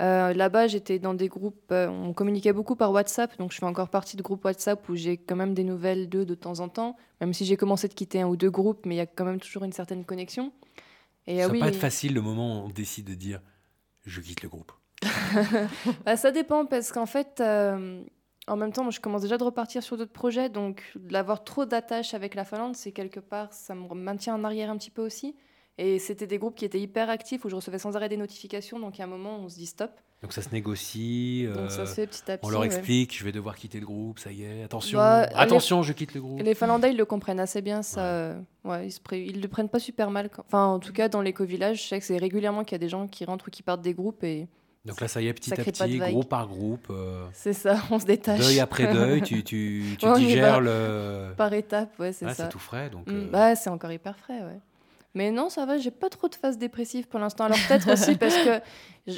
Euh, 0.00 0.32
Là-bas, 0.32 0.68
j'étais 0.68 0.98
dans 0.98 1.14
des 1.14 1.28
groupes, 1.28 1.70
euh, 1.70 1.88
on 1.88 2.12
communiquait 2.12 2.52
beaucoup 2.52 2.76
par 2.76 2.92
WhatsApp, 2.92 3.36
donc 3.38 3.52
je 3.52 3.58
fais 3.58 3.66
encore 3.66 3.90
partie 3.90 4.16
de 4.16 4.22
groupes 4.22 4.44
WhatsApp 4.44 4.88
où 4.88 4.96
j'ai 4.96 5.18
quand 5.18 5.36
même 5.36 5.52
des 5.52 5.64
nouvelles 5.64 6.08
d'eux 6.08 6.24
de 6.24 6.34
temps 6.34 6.60
en 6.60 6.68
temps, 6.68 6.96
même 7.20 7.34
si 7.34 7.44
j'ai 7.44 7.56
commencé 7.56 7.88
de 7.88 7.94
quitter 7.94 8.22
un 8.22 8.26
ou 8.26 8.36
deux 8.36 8.50
groupes, 8.50 8.86
mais 8.86 8.94
il 8.94 8.98
y 8.98 9.02
a 9.02 9.06
quand 9.06 9.24
même 9.24 9.38
toujours 9.38 9.64
une 9.64 9.72
certaine 9.72 10.04
connexion. 10.04 10.50
Et 11.26 11.38
Ça 11.38 11.44
euh, 11.44 11.46
va 11.48 11.52
oui, 11.52 11.60
pas 11.60 11.68
être 11.68 11.76
facile 11.76 12.14
le 12.14 12.22
moment 12.22 12.62
où 12.62 12.66
on 12.66 12.68
décide 12.70 13.06
de 13.06 13.14
dire 13.14 13.40
je 14.04 14.20
quitte 14.20 14.42
le 14.42 14.48
groupe. 14.48 14.72
Bah, 16.04 16.16
ça 16.16 16.30
dépend 16.30 16.66
parce 16.66 16.92
qu'en 16.92 17.06
fait, 17.06 17.40
euh, 17.40 18.02
en 18.48 18.56
même 18.56 18.72
temps, 18.72 18.82
moi, 18.82 18.90
je 18.90 19.00
commence 19.00 19.22
déjà 19.22 19.38
de 19.38 19.44
repartir 19.44 19.82
sur 19.82 19.96
d'autres 19.96 20.12
projets, 20.12 20.48
donc 20.48 20.82
d'avoir 20.96 21.44
trop 21.44 21.64
d'attaches 21.64 22.14
avec 22.14 22.34
la 22.34 22.44
Finlande, 22.44 22.74
c'est 22.76 22.92
quelque 22.92 23.20
part, 23.20 23.52
ça 23.52 23.74
me 23.74 23.94
maintient 23.94 24.34
en 24.34 24.44
arrière 24.44 24.70
un 24.70 24.76
petit 24.76 24.90
peu 24.90 25.02
aussi. 25.02 25.36
Et 25.78 25.98
c'était 25.98 26.26
des 26.26 26.38
groupes 26.38 26.54
qui 26.54 26.64
étaient 26.66 26.80
hyper 26.80 27.08
actifs 27.08 27.44
où 27.44 27.48
je 27.48 27.56
recevais 27.56 27.78
sans 27.78 27.96
arrêt 27.96 28.08
des 28.10 28.16
notifications, 28.18 28.78
donc 28.78 29.00
à 29.00 29.04
un 29.04 29.06
moment, 29.06 29.38
on 29.38 29.48
se 29.48 29.56
dit 29.56 29.66
stop. 29.66 29.90
Donc 30.20 30.32
ça 30.34 30.42
se 30.42 30.50
négocie. 30.50 31.46
Donc 31.52 31.70
ça 31.70 31.80
euh, 31.80 31.86
se 31.86 31.94
fait 31.94 32.06
petit 32.06 32.30
à 32.30 32.34
On 32.34 32.38
petit, 32.38 32.50
leur 32.50 32.60
ouais. 32.60 32.66
explique, 32.66 33.16
je 33.18 33.24
vais 33.24 33.32
devoir 33.32 33.56
quitter 33.56 33.80
le 33.80 33.86
groupe, 33.86 34.18
ça 34.18 34.30
y 34.30 34.44
est, 34.44 34.62
attention, 34.64 34.98
Bah, 34.98 35.22
attention, 35.34 35.78
les- 35.80 35.86
je 35.86 35.92
quitte 35.94 36.14
le 36.14 36.20
groupe. 36.20 36.40
Les 36.42 36.54
Finlandais, 36.54 36.90
ils 36.90 36.96
le 36.96 37.04
comprennent 37.06 37.40
assez 37.40 37.62
bien, 37.62 37.82
ça. 37.82 38.04
euh, 38.04 38.40
Ouais, 38.64 38.86
ils, 38.86 38.92
se 38.92 39.00
ils 39.14 39.40
le 39.40 39.48
prennent 39.48 39.68
pas 39.70 39.78
super 39.80 40.10
mal. 40.10 40.28
quand- 40.28 40.44
Enfin, 40.46 40.66
en 40.66 40.78
tout 40.78 40.92
cas, 40.92 41.08
dans 41.08 41.22
l'éco-village, 41.22 41.82
je 41.82 41.88
sais 41.88 41.98
que 41.98 42.04
c'est 42.04 42.18
régulièrement 42.18 42.64
qu'il 42.64 42.72
y 42.72 42.76
a 42.76 42.78
des 42.78 42.88
gens 42.90 43.08
qui 43.08 43.24
rentrent 43.24 43.48
ou 43.48 43.50
qui 43.50 43.62
partent 43.62 43.82
des 43.82 43.94
groupes 43.94 44.22
et 44.24 44.46
Donc 44.84 45.00
là, 45.00 45.06
ça 45.08 45.20
y 45.22 45.28
est, 45.28 45.32
petit 45.32 45.50
Ça 45.50 45.54
à 45.58 45.64
petit, 45.64 45.98
groupe 45.98 46.28
par 46.28 46.48
groupe. 46.48 46.88
euh, 46.90 47.26
c'est 47.32 47.52
ça, 47.52 47.76
on 47.90 47.98
se 48.00 48.04
détache. 48.04 48.40
Deuil 48.40 48.58
après 48.60 48.86
deuil, 48.92 49.22
tu, 49.22 49.44
tu, 49.44 49.94
tu 49.98 50.06
Ouais, 50.06 50.18
digères 50.18 50.60
le. 50.60 51.32
Par 51.36 51.52
étapes, 51.52 51.96
ouais, 52.00 52.12
c'est 52.12 52.26
Ouais, 52.26 52.34
ça. 52.34 52.44
c'est 52.44 52.48
tout 52.50 52.58
frais, 52.58 52.90
donc, 52.90 53.06
Mm, 53.06 53.14
euh, 53.14 53.28
bah, 53.30 53.54
c'est 53.54 53.70
encore 53.70 53.92
hyper 53.92 54.16
frais, 54.18 54.40
ouais. 54.40 54.58
Mais 55.14 55.30
non, 55.30 55.50
ça 55.50 55.66
va, 55.66 55.76
j'ai 55.78 55.90
pas 55.90 56.08
trop 56.08 56.26
de 56.28 56.34
phases 56.34 56.56
dépressives 56.58 57.06
pour 57.06 57.20
l'instant. 57.20 57.44
Alors 57.44 57.58
peut-être 57.68 57.92
aussi 57.92 58.14
parce 58.18 58.34
que, 58.38 58.56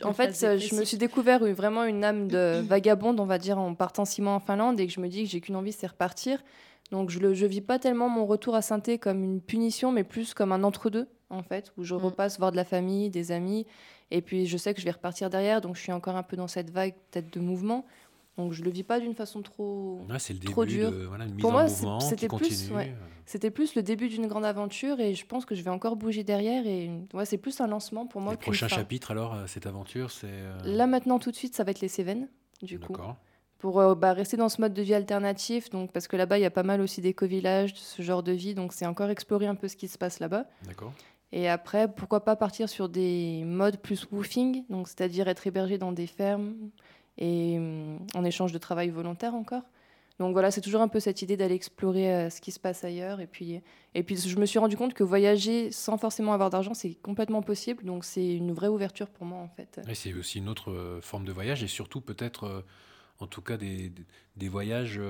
en 0.04 0.08
Une 0.08 0.14
fait, 0.14 0.26
phase 0.26 0.44
euh, 0.44 0.48
je 0.48 0.54
me 0.54 0.58
dépressive. 0.58 0.84
suis 0.84 0.96
découvert 0.98 1.46
une- 1.46 1.54
vraiment 1.54 1.84
une 1.84 2.02
âme 2.04 2.26
de 2.28 2.60
vagabonde, 2.66 3.20
on 3.20 3.26
va 3.26 3.38
dire, 3.38 3.58
en 3.58 3.74
partant 3.74 4.04
six 4.04 4.20
mois 4.20 4.32
en 4.32 4.40
Finlande 4.40 4.78
et 4.80 4.86
que 4.88 4.92
je 4.92 5.00
me 5.00 5.08
dis 5.08 5.22
que 5.24 5.30
j'ai 5.30 5.40
qu'une 5.40 5.56
envie, 5.56 5.72
c'est 5.72 5.86
repartir. 5.86 6.42
Donc 6.90 7.10
je, 7.10 7.20
le, 7.20 7.32
je 7.32 7.46
vis 7.46 7.60
pas 7.62 7.78
tellement 7.78 8.08
mon 8.08 8.26
retour 8.26 8.54
à 8.56 8.60
saint 8.62 8.80
comme 9.00 9.22
une 9.22 9.40
punition, 9.40 9.92
mais 9.92 10.02
plus 10.04 10.34
comme 10.34 10.50
un 10.52 10.64
entre-deux, 10.64 11.06
en 11.30 11.42
fait, 11.44 11.72
où 11.78 11.84
je 11.84 11.94
repasse 11.94 12.38
voir 12.38 12.50
de 12.50 12.56
la 12.56 12.64
famille, 12.64 13.08
des 13.08 13.30
amis. 13.32 13.64
Et 14.10 14.20
puis 14.22 14.46
je 14.46 14.56
sais 14.56 14.74
que 14.74 14.80
je 14.80 14.84
vais 14.84 14.90
repartir 14.92 15.30
derrière, 15.30 15.60
donc 15.60 15.76
je 15.76 15.80
suis 15.80 15.92
encore 15.92 16.16
un 16.16 16.22
peu 16.22 16.36
dans 16.36 16.48
cette 16.48 16.70
vague 16.70 16.94
peut-être 17.10 17.32
de 17.32 17.40
mouvement. 17.40 17.84
Donc 18.36 18.52
je 18.52 18.62
le 18.64 18.70
vis 18.70 18.82
pas 18.82 18.98
d'une 18.98 19.14
façon 19.14 19.42
trop, 19.42 20.04
Ouais, 20.10 20.18
c'est 20.18 20.32
le 20.34 20.40
trop 20.40 20.64
début 20.64 20.78
dure. 20.78 20.90
de- 20.90 21.04
voilà, 21.04 21.24
une 21.24 21.34
mise 21.34 21.40
Pour 21.40 21.52
moi, 21.52 21.68
c'était 21.68 22.26
plus, 22.26 22.48
continue. 22.48 22.76
ouais, 22.76 22.92
c'était 23.26 23.50
plus 23.52 23.76
le 23.76 23.82
début 23.82 24.08
d'une 24.08 24.26
grande 24.26 24.44
aventure 24.44 24.98
et 24.98 25.14
je 25.14 25.24
pense 25.24 25.44
que 25.44 25.54
je 25.54 25.62
vais 25.62 25.70
encore 25.70 25.94
bouger 25.94 26.24
derrière 26.24 26.66
et 26.66 26.90
ouais, 27.12 27.24
c'est 27.26 27.38
plus 27.38 27.60
un 27.60 27.68
lancement 27.68 28.06
pour 28.06 28.20
moi. 28.20 28.32
Le 28.32 28.38
prochain 28.38 28.68
fin. 28.68 28.76
chapitre, 28.76 29.12
alors, 29.12 29.34
euh, 29.34 29.46
cette 29.46 29.66
aventure, 29.66 30.10
c'est. 30.10 30.26
euh, 30.28 30.58
Là 30.64 30.88
maintenant 30.88 31.20
tout 31.20 31.30
de 31.30 31.36
suite, 31.36 31.54
ça 31.54 31.62
va 31.62 31.70
être 31.70 31.80
les 31.80 31.86
Cévennes, 31.88 32.28
du 32.60 32.78
coup. 32.80 32.92
Pour 33.58 33.80
euh, 33.80 33.94
bah, 33.94 34.12
rester 34.12 34.36
dans 34.36 34.48
ce 34.50 34.60
mode 34.60 34.74
de 34.74 34.82
vie 34.82 34.92
alternatif, 34.94 35.70
donc 35.70 35.90
parce 35.92 36.06
que 36.08 36.16
là-bas 36.16 36.36
il 36.38 36.42
y 36.42 36.44
a 36.44 36.50
pas 36.50 36.64
mal 36.64 36.80
aussi 36.82 37.00
d'éco-villages, 37.00 37.72
ce 37.76 38.02
genre 38.02 38.22
de 38.24 38.32
vie, 38.32 38.54
donc 38.54 38.72
c'est 38.74 38.84
encore 38.84 39.08
explorer 39.10 39.46
un 39.46 39.54
peu 39.54 39.68
ce 39.68 39.76
qui 39.76 39.86
se 39.88 39.96
passe 39.96 40.18
là-bas. 40.18 40.44
D'accord. 40.66 40.92
Et 41.36 41.48
après, 41.48 41.92
pourquoi 41.92 42.24
pas 42.24 42.36
partir 42.36 42.68
sur 42.68 42.88
des 42.88 43.42
modes 43.44 43.78
plus 43.78 44.06
woofing, 44.12 44.64
donc 44.70 44.86
c'est-à-dire 44.86 45.26
être 45.26 45.44
hébergé 45.48 45.78
dans 45.78 45.90
des 45.90 46.06
fermes 46.06 46.54
et 47.18 47.56
hum, 47.58 47.98
en 48.14 48.24
échange 48.24 48.52
de 48.52 48.58
travail 48.58 48.88
volontaire 48.90 49.34
encore. 49.34 49.64
Donc 50.20 50.32
voilà, 50.32 50.52
c'est 50.52 50.60
toujours 50.60 50.80
un 50.80 50.86
peu 50.86 51.00
cette 51.00 51.22
idée 51.22 51.36
d'aller 51.36 51.56
explorer 51.56 52.14
euh, 52.14 52.30
ce 52.30 52.40
qui 52.40 52.52
se 52.52 52.60
passe 52.60 52.84
ailleurs. 52.84 53.18
Et 53.20 53.26
puis, 53.26 53.60
et 53.96 54.04
puis 54.04 54.16
je 54.16 54.38
me 54.38 54.46
suis 54.46 54.60
rendu 54.60 54.76
compte 54.76 54.94
que 54.94 55.02
voyager 55.02 55.72
sans 55.72 55.98
forcément 55.98 56.32
avoir 56.32 56.50
d'argent, 56.50 56.72
c'est 56.72 56.94
complètement 56.94 57.42
possible. 57.42 57.82
Donc 57.84 58.04
c'est 58.04 58.32
une 58.36 58.52
vraie 58.52 58.68
ouverture 58.68 59.08
pour 59.08 59.26
moi 59.26 59.40
en 59.40 59.48
fait. 59.48 59.80
Et 59.88 59.96
c'est 59.96 60.14
aussi 60.14 60.38
une 60.38 60.48
autre 60.48 60.70
euh, 60.70 61.00
forme 61.00 61.24
de 61.24 61.32
voyage 61.32 61.64
et 61.64 61.68
surtout 61.68 62.00
peut-être, 62.00 62.44
euh, 62.44 62.64
en 63.18 63.26
tout 63.26 63.42
cas, 63.42 63.56
des, 63.56 63.90
des 64.36 64.48
voyages 64.48 65.00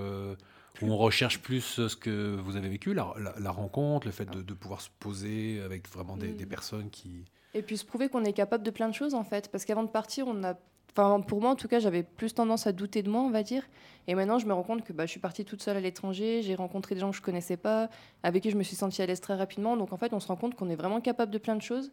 où 0.83 0.87
on 0.93 0.97
recherche 0.97 1.41
plus 1.41 1.79
euh, 1.79 1.89
ce 1.89 1.97
que 1.97 2.37
vous 2.43 2.57
avez 2.57 2.69
vécu, 2.69 2.95
la, 2.95 3.13
la- 3.19 3.35
la 3.39 3.51
rencontre, 3.51 4.07
le 4.07 4.13
fait 4.13 4.29
de, 4.31 4.43
de 4.43 4.55
pouvoir 4.55 4.81
se 4.81 4.89
poser 4.99 5.61
avec 5.65 5.89
vraiment 5.89 6.17
des, 6.17 6.29
Mm. 6.29 6.37
des 6.37 6.47
personnes 6.47 6.91
qui. 6.91 7.25
Et 7.55 7.63
puis 7.63 7.77
se 7.79 7.85
prouver 7.85 8.09
qu'on 8.09 8.25
est 8.25 8.33
capable 8.33 8.65
de 8.65 8.71
plein 8.71 8.89
de 8.89 8.95
choses 8.95 9.15
en 9.15 9.25
fait. 9.25 9.51
Parce 9.51 9.65
qu'avant 9.65 9.85
de 9.85 9.91
partir, 9.91 10.27
on 10.27 10.43
a. 10.45 10.55
Enfin, 10.97 11.21
pour 11.21 11.41
moi 11.41 11.51
en 11.51 11.57
tout 11.57 11.67
cas, 11.67 11.81
j'avais 11.81 12.05
plus 12.05 12.35
tendance 12.35 12.69
à 12.69 12.73
douter 12.73 13.03
de 13.03 13.11
moi, 13.11 13.21
on 13.23 13.31
va 13.31 13.43
dire. 13.43 13.65
Et 14.07 14.15
maintenant, 14.15 14.39
je 14.39 14.47
me 14.47 14.53
rends 14.53 14.63
compte 14.63 14.85
que 14.85 14.93
bah, 14.93 15.07
je 15.07 15.11
suis 15.11 15.19
partie 15.21 15.45
toute 15.45 15.61
seule 15.63 15.77
à 15.77 15.81
l'étranger, 15.81 16.41
j'ai 16.43 16.55
rencontré 16.55 16.95
des 16.95 17.01
gens 17.01 17.11
que 17.11 17.17
je 17.17 17.23
connaissais 17.23 17.57
pas, 17.57 17.89
avec 18.23 18.43
qui 18.45 18.51
je 18.51 18.57
me 18.57 18.63
suis 18.63 18.77
sentie 18.77 19.03
à 19.03 19.07
l'aise 19.07 19.21
très 19.21 19.35
rapidement. 19.35 19.77
Donc 19.77 19.93
en 19.93 19.97
fait, 19.97 20.13
on 20.13 20.21
se 20.21 20.29
rend 20.29 20.37
compte 20.37 20.55
qu'on 20.55 20.69
est 20.71 20.77
vraiment 20.77 21.01
capable 21.01 21.33
de 21.33 21.39
plein 21.39 21.57
de 21.57 21.63
choses. 21.63 21.91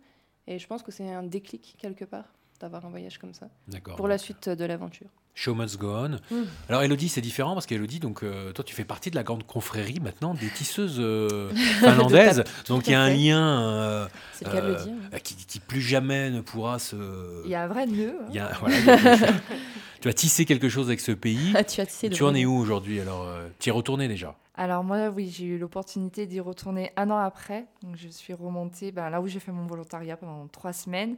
Et 0.47 0.59
je 0.59 0.67
pense 0.67 0.83
que 0.83 0.91
c'est 0.91 1.09
un 1.11 1.23
déclic 1.23 1.75
quelque 1.79 2.05
part 2.05 2.25
d'avoir 2.61 2.85
un 2.85 2.89
voyage 2.89 3.17
comme 3.17 3.33
ça. 3.33 3.47
D'accord, 3.67 3.95
Pour 3.95 4.07
la 4.07 4.17
suite 4.17 4.47
de 4.49 4.65
l'aventure. 4.65 5.07
Show 5.33 5.55
must 5.55 5.77
go 5.77 5.95
on. 5.95 6.09
Mm. 6.29 6.45
Alors 6.67 6.83
Elodie, 6.83 7.07
c'est 7.07 7.21
différent 7.21 7.53
parce 7.53 7.65
qu'Elodie, 7.65 7.99
donc 7.99 8.21
euh, 8.23 8.51
toi, 8.51 8.63
tu 8.65 8.75
fais 8.75 8.83
partie 8.83 9.09
de 9.11 9.15
la 9.15 9.23
grande 9.23 9.45
confrérie 9.45 9.99
maintenant 10.01 10.33
des 10.33 10.49
tisseuses 10.49 10.97
euh, 10.99 11.51
finlandaises. 11.79 12.43
Donc 12.67 12.87
il 12.87 12.91
y 12.91 12.95
a 12.95 13.01
un 13.01 13.07
fait. 13.09 13.15
lien 13.15 13.61
euh, 13.61 14.07
le 14.41 14.47
euh, 14.49 14.77
euh, 15.13 15.17
qui, 15.19 15.35
qui 15.35 15.59
plus 15.59 15.81
jamais 15.81 16.29
ne 16.31 16.41
pourra 16.41 16.79
se. 16.79 17.41
Il 17.45 17.51
y 17.51 17.55
a 17.55 17.63
un 17.63 17.67
vrai 17.67 17.85
nœud. 17.85 18.15
hein. 18.21 18.25
Il 18.29 18.35
y 18.35 18.39
a- 18.39 18.51
voilà, 18.59 18.77
il 18.77 18.85
y 18.85 18.89
a- 18.89 19.33
tu 20.01 20.09
as 20.09 20.13
tissé 20.13 20.43
quelque 20.45 20.67
chose 20.69 20.87
avec 20.87 20.99
ce 20.99 21.11
pays. 21.13 21.53
Ah, 21.55 21.63
tu 21.63 21.79
as 21.79 21.85
tissé 21.85 22.09
le 22.09 22.15
Tu 22.15 22.23
en 22.23 22.35
es 22.35 22.45
où 22.45 22.55
aujourd'hui 22.57 22.99
Alors, 22.99 23.23
euh, 23.23 23.47
tu 23.59 23.69
y 23.69 23.69
es 23.69 23.71
retourné 23.73 24.07
déjà? 24.09 24.35
Alors 24.55 24.83
moi, 24.83 25.07
oui, 25.09 25.29
j'ai 25.33 25.45
eu 25.45 25.57
l'opportunité 25.57 26.25
d'y 26.27 26.41
retourner 26.41 26.91
un 26.97 27.09
an 27.09 27.17
après. 27.17 27.65
Donc 27.83 27.95
je 27.95 28.09
suis 28.09 28.33
remontée 28.33 28.91
ben, 28.91 29.09
là 29.09 29.21
où 29.21 29.27
j'ai 29.27 29.39
fait 29.39 29.51
mon 29.53 29.65
volontariat 29.65 30.17
pendant 30.17 30.45
trois 30.47 30.73
semaines. 30.73 31.15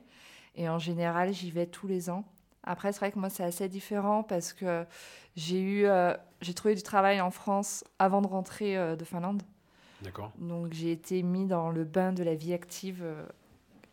Et 0.55 0.69
en 0.69 0.79
général, 0.79 1.33
j'y 1.33 1.51
vais 1.51 1.65
tous 1.65 1.87
les 1.87 2.09
ans. 2.09 2.23
Après, 2.63 2.93
c'est 2.93 2.99
vrai 2.99 3.11
que 3.11 3.19
moi, 3.19 3.29
c'est 3.29 3.43
assez 3.43 3.67
différent 3.67 4.23
parce 4.23 4.53
que 4.53 4.85
j'ai 5.35 5.59
eu, 5.61 5.85
euh, 5.85 6.13
j'ai 6.41 6.53
trouvé 6.53 6.75
du 6.75 6.83
travail 6.83 7.19
en 7.21 7.31
France 7.31 7.83
avant 7.99 8.21
de 8.21 8.27
rentrer 8.27 8.77
euh, 8.77 8.95
de 8.95 9.03
Finlande. 9.03 9.43
D'accord. 10.01 10.31
Donc 10.37 10.73
j'ai 10.73 10.91
été 10.91 11.23
mis 11.23 11.45
dans 11.45 11.69
le 11.71 11.85
bain 11.85 12.11
de 12.13 12.23
la 12.23 12.35
vie 12.35 12.53
active 12.53 13.01
euh, 13.03 13.25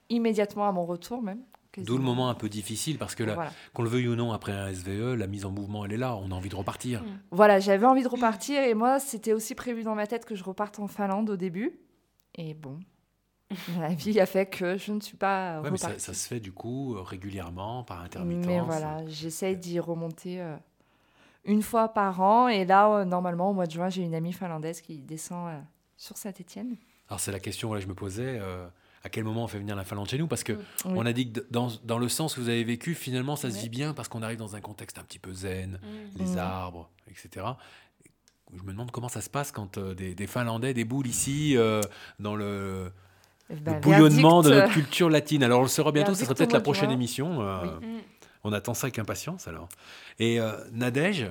immédiatement 0.08 0.68
à 0.68 0.72
mon 0.72 0.84
retour 0.84 1.22
même. 1.22 1.40
D'où 1.78 1.96
le 1.96 2.02
moment 2.02 2.28
un 2.28 2.34
peu 2.34 2.48
difficile 2.48 2.98
parce 2.98 3.14
que 3.14 3.22
là, 3.22 3.34
Voilà. 3.34 3.52
qu'on 3.74 3.82
le 3.84 3.88
veuille 3.88 4.08
ou 4.08 4.16
non, 4.16 4.32
après 4.32 4.50
un 4.50 4.72
SVE, 4.74 5.14
la 5.14 5.28
mise 5.28 5.44
en 5.44 5.52
mouvement, 5.52 5.84
elle 5.84 5.92
est 5.92 5.96
là. 5.96 6.16
On 6.16 6.32
a 6.32 6.34
envie 6.34 6.48
de 6.48 6.56
repartir. 6.56 7.04
Voilà, 7.30 7.60
j'avais 7.60 7.86
envie 7.86 8.02
de 8.02 8.08
repartir 8.08 8.60
et 8.60 8.74
moi, 8.74 8.98
c'était 8.98 9.32
aussi 9.32 9.54
prévu 9.54 9.84
dans 9.84 9.94
ma 9.94 10.08
tête 10.08 10.24
que 10.24 10.34
je 10.34 10.42
reparte 10.42 10.80
en 10.80 10.88
Finlande 10.88 11.30
au 11.30 11.36
début. 11.36 11.78
Et 12.34 12.54
bon, 12.54 12.80
la 13.78 13.88
vie 13.94 14.20
a 14.20 14.26
fait 14.26 14.46
que 14.46 14.76
je 14.78 14.92
ne 14.92 15.00
suis 15.00 15.16
pas 15.16 15.60
Ouais, 15.60 15.70
mais 15.70 15.76
ça, 15.78 15.88
repartie. 15.88 16.04
ça 16.04 16.14
se 16.14 16.28
fait 16.28 16.40
du 16.40 16.52
coup 16.52 16.94
euh, 16.96 17.02
régulièrement, 17.02 17.82
par 17.84 18.00
intermittence. 18.02 18.46
Mais 18.46 18.60
voilà, 18.60 19.06
j'essaye 19.08 19.56
d'y 19.56 19.80
remonter 19.80 20.40
euh, 20.40 20.56
une 21.44 21.62
fois 21.62 21.88
par 21.88 22.20
an. 22.20 22.48
Et 22.48 22.64
là, 22.64 22.88
euh, 22.90 23.04
normalement, 23.04 23.50
au 23.50 23.52
mois 23.52 23.66
de 23.66 23.72
juin, 23.72 23.88
j'ai 23.88 24.02
une 24.02 24.14
amie 24.14 24.32
finlandaise 24.32 24.80
qui 24.80 24.98
descend 24.98 25.48
euh, 25.48 25.58
sur 25.96 26.16
Saint-Étienne. 26.16 26.76
Alors 27.08 27.18
c'est 27.20 27.32
la 27.32 27.40
question 27.40 27.70
que 27.70 27.80
je 27.80 27.86
me 27.88 27.94
posais. 27.94 28.38
euh, 28.40 28.66
à 29.02 29.08
quel 29.08 29.24
moment 29.24 29.44
on 29.44 29.48
fait 29.48 29.58
venir 29.58 29.74
la 29.76 29.84
Finlande 29.84 30.08
chez 30.10 30.18
nous? 30.18 30.26
Parce 30.28 30.44
que 30.44 30.52
Oui. 30.52 30.60
on 30.94 31.06
a 31.06 31.12
dit 31.14 31.32
que 31.32 31.40
dans, 31.50 31.68
dans 31.84 31.96
le 31.98 32.08
sens 32.10 32.34
que 32.34 32.40
vous 32.40 32.50
avez 32.50 32.62
vécu, 32.64 32.94
finalement, 32.94 33.34
ça 33.34 33.50
se 33.50 33.58
vit 33.58 33.70
bien 33.70 33.94
parce 33.94 34.08
qu'on 34.08 34.20
arrive 34.22 34.36
dans 34.38 34.56
un 34.56 34.60
contexte 34.60 34.98
un 34.98 35.02
petit 35.04 35.18
peu 35.18 35.32
zen, 35.32 35.80
Mm. 35.82 36.18
les 36.18 36.34
Mm. 36.34 36.38
arbres, 36.38 36.90
etc. 37.08 37.46
Je 38.54 38.62
me 38.62 38.72
demande 38.72 38.90
comment 38.90 39.08
ça 39.08 39.22
se 39.22 39.30
passe 39.30 39.52
quand 39.52 39.78
euh, 39.78 39.94
des, 39.94 40.14
des 40.14 40.26
Finlandais 40.26 40.74
déboulent 40.74 41.06
ici 41.06 41.56
euh, 41.56 41.80
dans 42.18 42.36
le, 42.36 42.92
Eh 43.50 43.54
le 43.70 43.80
bouillonnement 43.80 44.42
de 44.42 44.50
notre 44.50 44.72
culture 44.72 45.10
latine. 45.10 45.42
Alors 45.42 45.60
on 45.60 45.62
le 45.64 45.68
saura 45.68 45.92
bientôt, 45.92 46.14
ce 46.14 46.24
sera 46.24 46.34
peut-être 46.34 46.52
la 46.52 46.60
prochaine 46.60 46.88
juin. 46.88 46.94
émission. 46.94 47.40
euh, 47.42 47.78
Oui. 47.80 47.86
Mm. 47.86 47.98
On 48.44 48.52
attend 48.52 48.72
ça 48.74 48.86
avec 48.86 48.98
impatience 48.98 49.48
alors. 49.48 49.68
Et 50.18 50.40
euh, 50.40 50.52
Nadège, 50.72 51.26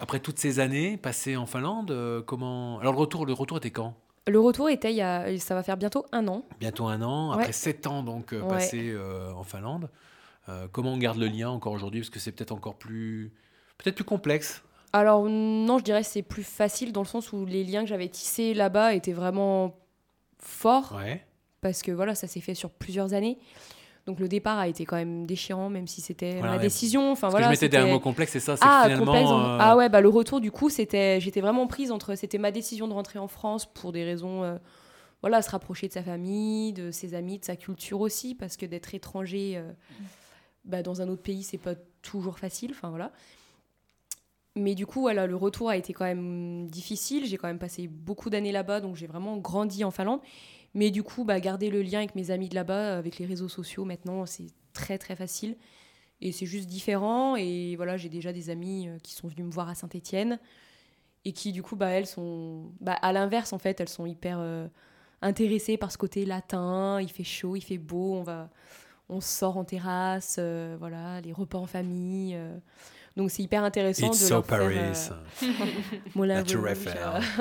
après 0.00 0.20
toutes 0.20 0.38
ces 0.38 0.58
années 0.60 0.96
passées 0.96 1.36
en 1.36 1.44
Finlande, 1.46 1.90
euh, 1.90 2.22
comment 2.22 2.78
Alors 2.80 2.92
le 2.94 2.98
retour, 3.00 3.26
le 3.26 3.32
retour 3.32 3.58
était 3.58 3.70
quand? 3.70 3.94
Le 4.28 4.40
retour 4.40 4.68
était 4.70 4.90
il 4.92 4.96
y 4.96 5.02
a, 5.02 5.38
ça 5.38 5.54
va 5.54 5.62
faire 5.62 5.76
bientôt 5.76 6.06
un 6.12 6.26
an. 6.28 6.44
Bientôt 6.58 6.86
un 6.86 7.02
an, 7.02 7.30
Ouais. 7.34 7.40
après 7.42 7.52
sept 7.52 7.86
ans 7.86 8.02
donc 8.02 8.32
euh, 8.32 8.40
Ouais. 8.42 8.48
passés 8.48 8.90
euh, 8.90 9.32
en 9.32 9.42
Finlande. 9.44 9.88
Euh, 10.48 10.66
comment 10.72 10.92
on 10.92 10.98
garde 10.98 11.18
le 11.18 11.26
lien 11.26 11.50
encore 11.50 11.72
aujourd'hui? 11.72 12.00
Parce 12.00 12.10
que 12.10 12.20
c'est 12.20 12.32
peut-être 12.32 12.52
encore 12.52 12.76
plus, 12.76 13.32
peut-être 13.78 13.96
plus 13.96 14.04
complexe. 14.04 14.62
Alors 14.92 15.24
non, 15.28 15.78
je 15.78 15.84
dirais 15.84 16.02
que 16.02 16.08
c'est 16.08 16.22
plus 16.22 16.44
facile 16.44 16.92
dans 16.92 17.02
le 17.02 17.06
sens 17.06 17.32
où 17.32 17.44
les 17.44 17.64
liens 17.64 17.82
que 17.82 17.88
j'avais 17.88 18.08
tissés 18.08 18.54
là-bas 18.54 18.94
étaient 18.94 19.12
vraiment 19.12 19.74
forts. 20.38 20.94
Ouais. 20.96 21.25
Parce 21.68 21.82
que 21.82 21.92
voilà, 21.92 22.14
ça 22.14 22.26
s'est 22.26 22.40
fait 22.40 22.54
sur 22.54 22.70
plusieurs 22.70 23.12
années. 23.12 23.38
Donc 24.06 24.20
le 24.20 24.28
départ 24.28 24.58
a 24.58 24.68
été 24.68 24.84
quand 24.84 24.96
même 24.96 25.26
déchirant, 25.26 25.68
même 25.68 25.88
si 25.88 26.00
c'était 26.00 26.34
Voilà, 26.34 26.52
ma 26.52 26.56
ouais. 26.58 26.62
décision. 26.62 27.10
Enfin 27.10 27.22
Parce 27.22 27.34
que 27.34 27.38
voilà. 27.38 27.46
je 27.46 27.50
mettais 27.50 27.68
derrière 27.68 27.92
mot 27.92 27.98
complexe, 27.98 28.32
c'est 28.32 28.40
ça, 28.40 28.54
ah, 28.60 28.82
finalement, 28.84 29.06
complexe, 29.06 29.28
euh, 29.30 29.58
Ah 29.60 29.76
ouais, 29.76 29.88
bah 29.88 30.00
le 30.00 30.08
retour 30.08 30.40
du 30.40 30.52
coup, 30.52 30.70
c'était, 30.70 31.20
j'étais 31.20 31.40
vraiment 31.40 31.66
prise 31.66 31.90
entre, 31.90 32.14
c'était 32.14 32.38
ma 32.38 32.52
décision 32.52 32.86
de 32.86 32.92
rentrer 32.92 33.18
en 33.18 33.26
France 33.26 33.66
pour 33.66 33.90
des 33.90 34.04
raisons, 34.04 34.44
euh, 34.44 34.58
voilà, 35.22 35.42
se 35.42 35.50
rapprocher 35.50 35.88
de 35.88 35.92
sa 35.92 36.04
famille, 36.04 36.72
de 36.72 36.92
ses 36.92 37.14
amis, 37.14 37.40
de 37.40 37.44
sa 37.44 37.56
culture 37.56 38.00
aussi, 38.00 38.36
parce 38.36 38.56
que 38.56 38.64
d'être 38.64 38.94
étranger, 38.94 39.54
euh, 39.56 39.72
bah, 40.64 40.84
dans 40.84 41.02
un 41.02 41.08
autre 41.08 41.22
pays, 41.22 41.42
c'est 41.42 41.58
pas 41.58 41.74
toujours 42.00 42.38
facile. 42.38 42.70
Enfin 42.70 42.90
voilà. 42.90 43.10
Mais 44.54 44.76
du 44.76 44.86
coup, 44.86 45.00
voilà, 45.00 45.26
le 45.26 45.36
retour 45.36 45.68
a 45.68 45.76
été 45.76 45.92
quand 45.92 46.04
même 46.04 46.68
difficile. 46.68 47.26
J'ai 47.26 47.36
quand 47.36 47.48
même 47.48 47.58
passé 47.58 47.88
beaucoup 47.88 48.30
d'années 48.30 48.52
là-bas, 48.52 48.80
donc 48.80 48.94
j'ai 48.96 49.06
vraiment 49.06 49.36
grandi 49.36 49.84
en 49.84 49.90
Finlande. 49.90 50.20
Mais 50.74 50.90
du 50.90 51.02
coup, 51.02 51.24
bah, 51.24 51.40
garder 51.40 51.70
le 51.70 51.82
lien 51.82 51.98
avec 51.98 52.14
mes 52.14 52.30
amis 52.30 52.48
de 52.48 52.54
là-bas, 52.54 52.98
avec 52.98 53.18
les 53.18 53.26
réseaux 53.26 53.48
sociaux, 53.48 53.84
maintenant, 53.84 54.26
c'est 54.26 54.48
très 54.72 54.98
très 54.98 55.16
facile. 55.16 55.56
Et 56.20 56.32
c'est 56.32 56.46
juste 56.46 56.68
différent. 56.68 57.36
Et 57.36 57.76
voilà, 57.76 57.96
j'ai 57.96 58.08
déjà 58.08 58.32
des 58.32 58.50
amis 58.50 58.88
euh, 58.88 58.98
qui 59.02 59.12
sont 59.14 59.28
venus 59.28 59.46
me 59.46 59.50
voir 59.52 59.68
à 59.68 59.74
Saint-Étienne 59.74 60.38
et 61.24 61.32
qui, 61.32 61.52
du 61.52 61.62
coup, 61.62 61.76
bah, 61.76 61.88
elles 61.88 62.06
sont. 62.06 62.72
Bah, 62.80 62.94
à 62.94 63.12
l'inverse, 63.12 63.52
en 63.52 63.58
fait, 63.58 63.80
elles 63.80 63.88
sont 63.88 64.06
hyper 64.06 64.38
euh, 64.40 64.68
intéressées 65.22 65.76
par 65.76 65.90
ce 65.92 65.98
côté 65.98 66.24
latin. 66.24 67.00
Il 67.00 67.10
fait 67.10 67.24
chaud, 67.24 67.56
il 67.56 67.62
fait 67.62 67.78
beau, 67.78 68.14
on 68.14 68.22
va. 68.22 68.50
On 69.08 69.20
sort 69.20 69.56
en 69.56 69.64
terrasse, 69.64 70.36
euh, 70.40 70.76
voilà, 70.78 71.20
les 71.20 71.32
repas 71.32 71.58
en 71.58 71.66
famille. 71.66 72.34
euh. 72.34 72.58
Donc 73.16 73.30
c'est 73.30 73.42
hyper 73.42 73.64
intéressant 73.64 74.08
It's 74.08 74.20
de 74.20 74.26
so 74.26 74.34
leur 74.34 74.46
faire, 74.46 74.58
Paris. 74.58 74.76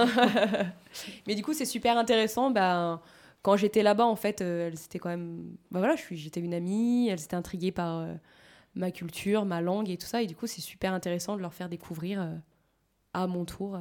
euh. 0.06 0.64
Mais 1.28 1.36
du 1.36 1.44
coup, 1.44 1.54
c'est 1.54 1.66
super 1.66 1.98
intéressant. 1.98 2.50
Ben, 2.52 3.02
quand 3.42 3.58
j'étais 3.58 3.84
là-bas, 3.84 4.06
en 4.06 4.16
fait, 4.16 4.42
euh, 4.42 4.68
elles 4.68 4.80
étaient 4.86 5.00
quand 5.00 5.10
même. 5.10 5.44
Ben 5.72 5.80
voilà, 5.80 5.96
j'étais 6.12 6.40
une 6.40 6.54
amie. 6.54 7.10
Elles 7.10 7.22
étaient 7.22 7.36
intriguées 7.36 7.72
par 7.74 8.00
euh, 8.00 8.14
ma 8.76 8.92
culture, 8.92 9.46
ma 9.46 9.62
langue 9.62 9.90
et 9.90 9.98
tout 9.98 10.08
ça. 10.08 10.22
Et 10.22 10.28
du 10.28 10.36
coup, 10.36 10.48
c'est 10.48 10.62
super 10.62 10.94
intéressant 10.94 11.36
de 11.36 11.42
leur 11.42 11.54
faire 11.54 11.68
découvrir 11.70 12.22
euh, 12.22 12.34
à 13.14 13.28
mon 13.28 13.44
tour 13.46 13.76
euh, 13.76 13.80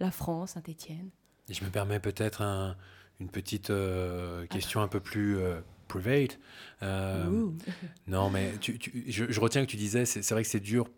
la 0.00 0.10
France, 0.10 0.52
Saint-Étienne. 0.52 1.10
Et 1.48 1.54
je 1.54 1.62
me 1.64 1.68
permets 1.70 2.00
peut-être 2.00 2.40
un- 2.42 2.76
une 3.20 3.28
petite 3.30 3.72
question 4.50 4.80
un 4.80 4.88
peu 4.88 5.00
plus 5.00 5.38
private. 5.88 6.38
Euh, 6.82 7.24
non, 8.06 8.28
mais 8.30 8.52
tu- 8.60 8.78
tu- 8.78 9.04
je, 9.06 9.24
je 9.30 9.40
retiens 9.40 9.64
que 9.64 9.70
tu 9.70 9.76
disais, 9.76 10.04
c'est 10.04 10.28
vrai 10.30 10.42
que 10.42 10.48
c'est 10.48 10.60
dur 10.60 10.88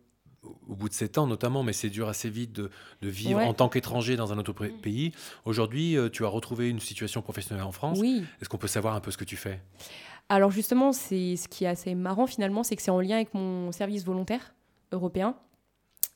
au 0.69 0.75
bout 0.75 0.89
de 0.89 0.95
sept 0.95 1.19
ans 1.19 1.27
notamment, 1.27 1.63
mais 1.63 1.73
c'est 1.73 1.91
dur 1.91 2.09
assez 2.09 2.31
vite 2.31 2.53
de, 2.53 2.71
de 3.03 3.09
vivre 3.09 3.39
Ouais. 3.39 3.45
en 3.45 3.55
tant 3.55 3.69
qu'étranger 3.69 4.17
dans 4.17 4.33
un 4.33 4.39
autre 4.39 4.53
pr- 4.53 4.73
pays. 4.81 5.13
Aujourd'hui, 5.45 5.97
euh, 5.97 6.09
tu 6.09 6.25
as 6.25 6.29
retrouvé 6.29 6.69
une 6.69 6.81
situation 6.81 7.23
professionnelle 7.23 7.65
en 7.65 7.73
France. 7.73 7.99
Oui. 8.01 8.25
Est-ce 8.41 8.49
qu'on 8.49 8.59
peut 8.59 8.67
savoir 8.69 8.95
un 8.95 9.01
peu 9.01 9.11
ce 9.11 9.17
que 9.17 9.25
tu 9.25 9.37
fais? 9.37 9.61
Alors 10.29 10.51
justement, 10.51 10.93
c'est 10.93 11.37
ce 11.37 11.49
qui 11.49 11.65
est 11.65 11.69
assez 11.69 11.95
marrant 11.95 12.27
finalement, 12.27 12.63
c'est 12.63 12.77
que 12.77 12.83
c'est 12.83 12.91
en 12.91 13.01
lien 13.01 13.17
avec 13.17 13.33
mon 13.35 13.73
service 13.73 14.05
volontaire 14.05 14.55
européen. 14.93 15.35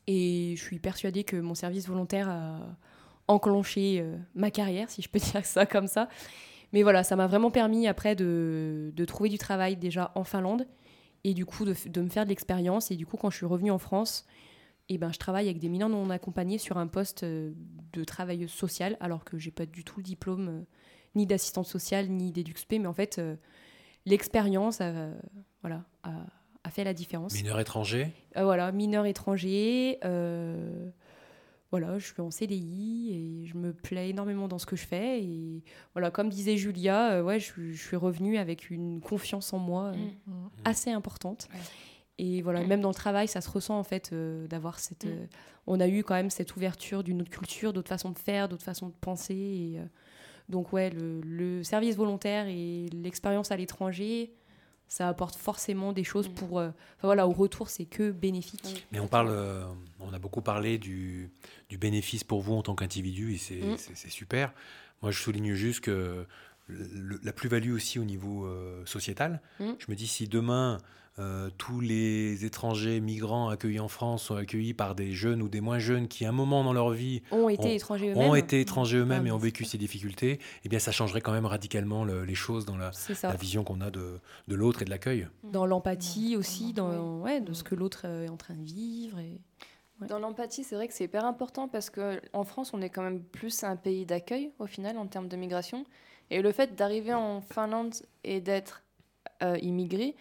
Et 0.07 0.55
je 0.57 0.63
suis 0.63 0.79
persuadée 0.79 1.25
que 1.25 1.37
mon 1.37 1.55
service 1.55 1.87
volontaire 1.89 2.29
a 2.29 2.59
enclenché 3.29 4.01
euh, 4.01 4.17
ma 4.35 4.51
carrière, 4.51 4.91
si 4.91 5.01
je 5.03 5.09
peux 5.09 5.19
dire 5.33 5.45
ça 5.45 5.65
comme 5.67 5.87
ça. 5.87 6.09
Mais 6.73 6.83
voilà, 6.83 7.05
ça 7.05 7.17
m'a 7.17 7.27
vraiment 7.27 7.51
permis 7.51 7.87
après 7.87 8.15
de, 8.17 8.93
de 8.95 9.05
trouver 9.05 9.29
du 9.29 9.39
travail 9.39 9.77
déjà 9.77 10.11
en 10.15 10.25
Finlande 10.25 10.67
et 11.25 11.35
du 11.35 11.47
coup 11.47 11.65
de, 11.65 12.01
me 12.01 12.09
faire 12.09 12.25
de 12.25 12.29
l'expérience. 12.29 12.91
Et 12.91 12.97
du 12.97 13.07
coup, 13.07 13.17
quand 13.17 13.31
je 13.31 13.37
suis 13.37 13.47
revenue 13.47 13.71
en 13.71 13.79
France, 13.79 14.27
eh 14.89 14.99
ben, 14.99 15.13
je 15.13 15.19
travaille 15.19 15.47
avec 15.47 15.59
des 15.59 15.69
mineurs 15.69 15.89
non 15.89 16.11
accompagnés 16.11 16.59
sur 16.59 16.79
un 16.79 16.87
poste 16.87 17.23
euh, 17.23 17.53
de 17.93 18.05
travailleuse 18.05 18.51
sociale, 18.51 18.97
alors 19.01 19.25
que 19.25 19.39
j'ai 19.39 19.51
pas 19.51 19.67
du 19.67 19.85
tout 19.85 19.99
le 19.99 20.05
diplôme 20.05 20.49
euh, 20.49 20.65
ni 21.15 21.27
d'assistante 21.27 21.67
sociale 21.67 22.09
ni 22.09 22.33
d'EduxP, 22.33 22.73
mais 22.73 22.87
en 22.87 22.95
fait, 22.95 23.19
euh, 23.19 23.37
l'expérience 24.07 24.81
a, 24.81 25.11
voilà, 25.61 25.85
a, 26.03 26.11
a 26.65 26.71
fait 26.71 26.85
la 26.85 26.95
différence. 26.95 27.35
Mineur 27.35 27.61
étranger 27.61 28.13
voilà, 28.35 28.73
mineur 28.73 29.07
étranger. 29.07 29.99
Voilà, 31.73 31.99
je 31.99 32.07
suis 32.07 32.21
en 32.21 32.31
CDI 32.31 33.11
et 33.43 33.47
je 33.47 33.57
me 33.57 33.73
plais 33.73 34.11
énormément 34.11 34.47
dans 34.47 34.59
ce 34.59 34.67
que 34.67 34.77
je 34.77 34.87
fais. 34.87 35.21
Et 35.25 35.65
voilà, 35.95 36.11
comme 36.13 36.29
disait 36.29 36.57
Julia, 36.57 37.15
euh, 37.15 37.23
ouais, 37.25 37.41
je, 37.41 37.47
suis- 37.47 37.75
je 37.75 37.83
suis 37.83 37.97
revenue 37.97 38.37
avec 38.39 38.71
une 38.71 39.01
confiance 39.01 39.53
en 39.53 39.59
moi 39.59 39.87
euh, 39.87 39.97
Mm. 40.27 40.49
assez 40.65 40.91
importante. 40.91 41.49
Et 42.19 42.43
voilà, 42.43 42.63
même 42.65 42.83
dans 42.83 42.91
le 42.91 42.95
travail, 42.95 43.27
ça 43.27 43.41
se 43.41 43.51
ressent 43.51 43.77
en 43.79 43.83
fait 43.85 44.11
euh, 44.13 44.47
d'avoir 44.47 44.79
cette. 44.79 45.07
Mm. 45.07 45.27
on 45.67 45.81
a 45.81 45.89
eu 45.89 46.05
quand 46.05 46.15
même 46.15 46.31
cette 46.31 46.55
ouverture 46.57 47.03
d'une 47.03 47.23
autre 47.23 47.31
culture, 47.31 47.73
d'autres 47.73 47.89
façons 47.89 48.11
de 48.11 48.19
faire, 48.19 48.49
d'autres 48.49 48.63
façons 48.65 48.89
de 48.89 48.95
penser. 49.01 49.35
Et, 49.35 49.79
euh, 49.81 49.85
donc 50.49 50.73
ouais, 50.75 50.91
le, 50.91 51.21
le 51.23 51.63
service 51.63 51.97
volontaire 51.97 52.47
et 52.49 52.87
l'expérience 52.93 53.51
à 53.51 53.57
l'étranger, 53.57 54.35
ça 54.93 55.09
apporte 55.09 55.37
forcément 55.37 55.95
des 55.95 56.05
choses 56.05 56.29
pour. 56.29 56.59
euh, 56.59 56.69
Enfin 56.99 57.09
voilà, 57.09 57.27
au 57.27 57.33
retour, 57.33 57.71
c'est 57.71 57.87
que 57.87 58.11
bénéfique. 58.11 58.87
Mais 58.93 59.01
on 59.01 59.09
parle, 59.09 59.29
euh, 59.31 59.65
on 60.01 60.13
a 60.13 60.19
beaucoup 60.19 60.43
parlé 60.43 60.77
du, 60.77 61.31
du 61.71 61.79
bénéfice 61.79 62.25
pour 62.25 62.43
vous 62.43 62.53
en 62.53 62.63
tant 62.63 62.75
qu'individu 62.75 63.33
et 63.33 63.39
c'est 63.39 63.63
Mm. 63.63 63.77
c'est- 63.79 63.95
c'est 63.97 64.11
super. 64.11 64.53
Moi, 65.01 65.11
je 65.11 65.19
souligne 65.23 65.55
juste 65.55 65.81
que 65.81 66.27
le- 66.67 67.19
la 67.23 67.33
plus-value 67.33 67.73
aussi 67.73 67.99
au 67.99 68.05
niveau 68.05 68.45
euh, 68.45 68.85
sociétal. 68.85 69.41
Mm. 69.61 69.71
Je 69.79 69.87
me 69.89 69.95
dis 69.97 70.07
si 70.07 70.29
demain 70.29 70.77
euh, 71.19 71.51
tous 71.59 71.81
les 71.81 72.47
étrangers 72.47 73.01
migrants 73.01 73.51
accueillis 73.51 73.81
en 73.81 73.89
France 73.89 74.23
sont 74.25 74.37
accueillis 74.37 74.73
par 74.73 74.95
des 74.95 75.13
jeunes 75.13 75.43
ou 75.43 75.49
des 75.49 75.61
moins 75.61 75.79
jeunes 75.79 76.09
qui, 76.09 76.25
à 76.25 76.31
un 76.31 76.33
moment 76.33 76.65
dans 76.65 76.73
leur 76.73 76.91
vie, 76.91 77.23
Ont 77.31 77.49
été 77.51 77.75
étrangers 77.75 78.15
ont 78.15 78.21
eux-mêmes. 78.33 78.37
été 78.37 78.61
étrangers 78.61 78.97
eux-mêmes 78.97 79.25
Ah, 79.27 79.29
et 79.29 79.33
ont 79.33 79.37
vécu 79.39 79.65
ces 79.67 79.77
difficultés, 79.77 80.39
eh 80.65 80.69
bien, 80.71 80.79
ça 80.79 80.91
changerait 80.91 81.21
quand 81.21 81.33
même 81.33 81.45
radicalement 81.45 82.05
le- 82.05 82.25
les 82.25 82.35
choses 82.35 82.65
dans 82.65 82.77
la, 82.79 82.91
vision 83.39 83.63
qu'on 83.63 83.83
a 83.83 83.91
de, 83.91 84.19
de 84.49 84.55
l'autre 84.55 84.81
et 84.81 84.85
de 84.87 84.91
l'accueil. 84.91 85.29
Dans 85.45 85.67
l'empathie 85.67 86.37
aussi, 86.37 86.73
dans 86.73 87.21
ouais, 87.21 87.41
de 87.43 87.53
ce 87.53 87.63
que 87.63 87.75
l'autre 87.75 88.07
est 88.07 88.29
en 88.31 88.37
train 88.39 88.55
de 88.55 88.65
vivre. 88.65 89.19
Et... 89.19 89.39
Dans 90.09 90.19
l'empathie, 90.19 90.65
c'est 90.65 90.75
vrai 90.77 90.89
que 90.89 90.95
c'est 90.95 91.05
hyper 91.05 91.25
important 91.27 91.69
parce 91.69 91.91
qu'en 91.91 92.45
France, 92.45 92.73
on 92.73 92.81
est 92.81 92.89
quand 92.91 93.03
même 93.03 93.23
plus 93.23 93.63
un 93.65 93.77
pays 93.77 94.07
d'accueil 94.07 94.51
au 94.59 94.67
final 94.67 94.97
en 94.99 95.07
termes 95.07 95.29
de 95.29 95.37
migration. 95.37 95.85
Et 96.31 96.41
le 96.41 96.51
fait 96.53 96.75
d'arriver 96.75 97.13
en 97.13 97.41
Finlande 97.43 97.95
et 98.25 98.41
d'être 98.41 98.83
euh, 99.43 99.59
immigré, 99.61 100.17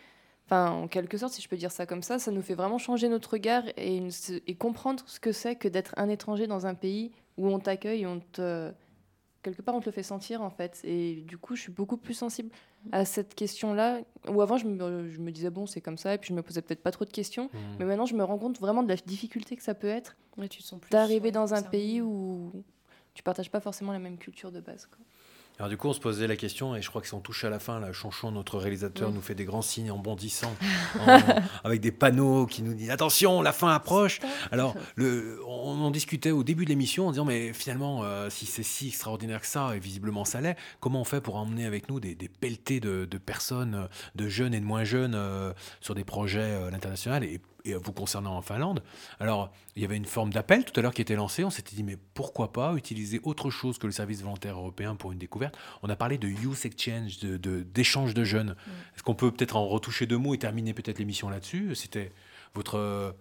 enfin 0.52 0.72
en 0.72 0.88
quelque 0.88 1.18
sorte, 1.18 1.34
si 1.34 1.42
je 1.42 1.48
peux 1.48 1.56
dire 1.56 1.72
ça 1.72 1.86
comme 1.86 2.04
ça, 2.04 2.20
ça 2.20 2.30
nous 2.32 2.42
fait 2.42 2.56
vraiment 2.56 2.78
changer 2.78 3.08
notre 3.08 3.32
regard 3.32 3.64
et, 3.78 3.96
une- 3.98 4.12
et 4.48 4.56
comprendre 4.56 5.02
ce 5.08 5.20
que 5.20 5.32
c'est 5.32 5.56
que 5.56 5.68
d'être 5.70 5.94
un 5.98 6.10
étranger 6.10 6.46
dans 6.48 6.66
un 6.68 6.76
pays 6.76 7.12
où 7.38 7.48
on 7.48 7.60
t'accueille, 7.60 8.06
on 8.06 8.20
te 8.20 8.72
quelque 9.44 9.62
part 9.62 9.74
on 9.76 9.80
te 9.80 9.86
le 9.86 9.92
fait 9.94 10.04
sentir 10.04 10.42
en 10.42 10.50
fait. 10.50 10.82
Et 10.84 11.22
du 11.22 11.38
coup, 11.38 11.56
je 11.56 11.62
suis 11.62 11.72
beaucoup 11.72 11.98
plus 11.98 12.14
sensible 12.14 12.50
à 12.92 13.06
cette 13.06 13.34
question-là. 13.34 14.02
Où 14.28 14.42
avant, 14.42 14.58
je 14.58 14.68
me, 14.68 15.10
je 15.10 15.20
me 15.20 15.32
disais 15.32 15.50
bon, 15.50 15.66
c'est 15.66 15.82
comme 15.82 15.98
ça, 15.98 16.14
et 16.14 16.18
puis 16.18 16.30
je 16.30 16.34
me 16.34 16.42
posais 16.44 16.62
peut-être 16.62 16.84
pas 16.84 16.92
trop 16.92 17.06
de 17.06 17.12
questions. 17.12 17.50
Mhm. 17.54 17.60
Mais 17.80 17.86
maintenant, 17.86 18.06
je 18.06 18.16
me 18.16 18.24
rends 18.24 18.38
compte 18.38 18.60
vraiment 18.60 18.84
de 18.84 18.90
la 18.90 18.96
difficulté 18.98 19.56
que 19.56 19.64
ça 19.64 19.74
peut 19.74 19.88
être 19.88 20.18
Ouais, 20.38 20.48
d'arriver 20.92 21.26
ouais, 21.26 21.32
dans 21.32 21.54
un 21.54 21.62
pays 21.64 22.02
où 22.02 22.52
tu 23.14 23.24
partages 23.24 23.50
pas 23.52 23.60
forcément 23.60 23.92
la 23.94 24.00
même 24.00 24.18
culture 24.18 24.52
de 24.52 24.60
base. 24.60 24.86
quoi. 24.86 24.98
Alors 25.62 25.70
du 25.70 25.78
coup, 25.78 25.90
on 25.90 25.94
se 25.94 26.00
posait 26.00 26.26
la 26.26 26.36
question, 26.36 26.76
et 26.76 26.82
je 26.82 26.90
crois 26.90 27.02
que 27.02 27.08
si 27.08 27.14
on 27.14 27.20
touche 27.20 27.44
à 27.44 27.52
la 27.52 27.60
fin, 27.60 27.80
là, 27.80 27.94
Chanchon, 27.94 28.32
notre 28.32 28.58
réalisateur, 28.58 29.10
Oui. 29.10 29.14
nous 29.14 29.22
fait 29.22 29.36
des 29.36 29.46
grands 29.46 29.62
signes 29.62 29.92
en 29.92 30.00
bondissant, 30.00 30.52
en- 31.00 31.20
avec 31.64 31.82
des 31.82 31.92
panneaux 31.92 32.48
qui 32.48 32.64
nous 32.64 32.74
disent 32.74 32.90
attention, 32.90 33.44
la 33.44 33.52
fin 33.54 33.70
approche. 33.72 34.22
Alors, 34.52 34.74
le, 34.96 35.40
on 35.46 35.80
en 35.84 35.92
discutait 35.92 36.32
au 36.32 36.44
début 36.44 36.66
de 36.66 36.70
l'émission 36.72 37.08
en 37.08 37.12
disant 37.12 37.26
mais 37.26 37.54
finalement, 37.54 38.04
euh, 38.04 38.32
si 38.32 38.48
c'est 38.48 38.64
si 38.64 38.88
extraordinaire 38.88 39.40
que 39.42 39.46
ça, 39.46 39.76
et 39.76 39.80
visiblement 39.80 40.26
ça 40.26 40.42
l'est, 40.42 40.58
comment 40.80 41.02
on 41.02 41.06
fait 41.06 41.22
pour 41.22 41.36
emmener 41.36 41.68
avec 41.68 41.90
nous 41.90 42.00
des, 42.00 42.16
des 42.16 42.28
pelletés 42.28 42.80
de, 42.80 43.06
de 43.06 43.18
personnes, 43.20 43.88
de 44.16 44.28
jeunes 44.28 44.56
et 44.56 44.60
de 44.60 44.66
moins 44.66 44.84
jeunes, 44.84 45.14
euh, 45.14 45.54
sur 45.80 45.94
des 45.94 46.04
projets 46.04 46.40
euh, 46.40 46.70
à 46.70 46.72
l'international 46.72 47.24
et, 47.24 47.40
et 47.66 47.74
vous 47.76 47.92
concernant 47.94 48.38
en 48.38 48.42
Finlande 48.42 48.84
Alors, 49.20 49.52
il 49.76 49.82
y 49.82 49.86
avait 49.86 49.98
une 49.98 50.06
forme 50.06 50.32
d'appel 50.32 50.66
tout 50.66 50.78
à 50.80 50.84
l'heure 50.84 50.94
qui 50.94 51.02
était 51.02 51.16
lancée. 51.16 51.44
On 51.44 51.50
s'était 51.50 51.76
dit 51.76 51.84
mais 51.84 51.98
pourquoi 52.14 52.52
pas 52.52 52.74
utiliser 52.76 53.20
autre 53.24 53.50
chose 53.50 53.78
que 53.78 53.86
le 53.88 53.92
service 53.94 54.22
volontaire 54.22 54.58
européen 54.58 54.96
pour 54.96 55.12
une 55.12 55.20
découverte? 55.20 55.58
On 55.84 55.90
a 55.90 55.96
parlé 55.96 56.18
de 56.18 56.28
youth 56.28 56.66
exchange, 56.66 57.20
de- 57.20 57.38
de- 57.38 57.62
d'échange 57.64 58.14
de, 58.14 58.24
jeunes. 58.24 58.56
Est-ce 58.96 59.04
qu'on 59.04 59.16
peut 59.16 59.32
peut-être 59.32 59.56
en 59.56 59.68
retoucher 59.68 60.06
deux 60.06 60.18
mots 60.18 60.34
et 60.34 60.38
terminer 60.38 60.74
peut-être 60.74 61.00
l'émission 61.00 61.30
là-dessus? 61.30 61.76
C'était 61.76 62.12
votre 62.54 62.78
euh, 62.78 63.12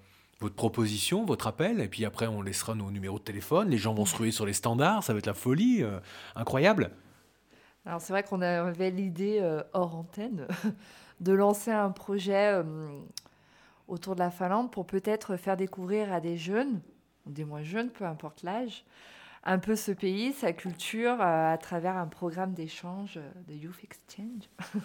votre 0.41 0.55
proposition, 0.55 1.26
votre 1.26 1.47
appel, 1.47 1.80
et 1.80 1.88
puis 1.88 2.07
après 2.07 2.26
on 2.26 2.41
laissera 2.41 2.74
nos 2.74 2.91
numéros 2.91 3.18
de 3.18 3.24
téléphone, 3.24 3.68
les 3.68 3.76
gens 3.76 3.93
vont 3.93 4.07
se 4.07 4.16
ruer 4.16 4.30
sur 4.30 4.47
les 4.47 4.55
standards, 4.55 5.03
ça 5.05 5.12
va 5.12 5.18
être 5.18 5.26
la 5.26 5.34
folie, 5.34 5.82
euh, 5.82 6.01
incroyable. 6.34 6.93
Alors 7.84 8.01
c'est 8.01 8.12
vrai 8.14 8.22
qu'on 8.22 8.41
avait 8.41 8.91
l'idée 8.91 9.38
euh, 9.43 9.62
hors 9.74 9.95
antenne 9.97 10.47
de 11.20 11.32
lancer 11.32 11.70
un 11.70 11.91
projet 11.91 12.55
euh, 12.55 12.62
autour 13.91 14.14
de 14.14 14.20
la 14.20 14.30
Finlande 14.30 14.70
pour 14.70 14.86
peut-être 14.86 15.36
faire 15.36 15.57
découvrir 15.57 16.12
à 16.12 16.20
des 16.20 16.36
jeunes, 16.36 16.80
ou 17.26 17.30
des 17.32 17.45
moins 17.45 17.62
jeunes, 17.62 17.91
peu 17.91 18.05
importe 18.05 18.43
l'âge, 18.43 18.84
un 19.45 19.59
peu 19.59 19.74
ce 19.76 19.91
pays, 19.93 20.32
sa 20.32 20.53
culture, 20.53 21.20
euh, 21.20 21.53
à 21.53 21.59
travers 21.59 21.97
un 21.97 22.07
programme 22.07 22.53
d'échange 22.53 23.16
euh, 23.18 23.30
de 23.49 23.55
Youth 23.55 23.78
Exchange. 23.84 24.49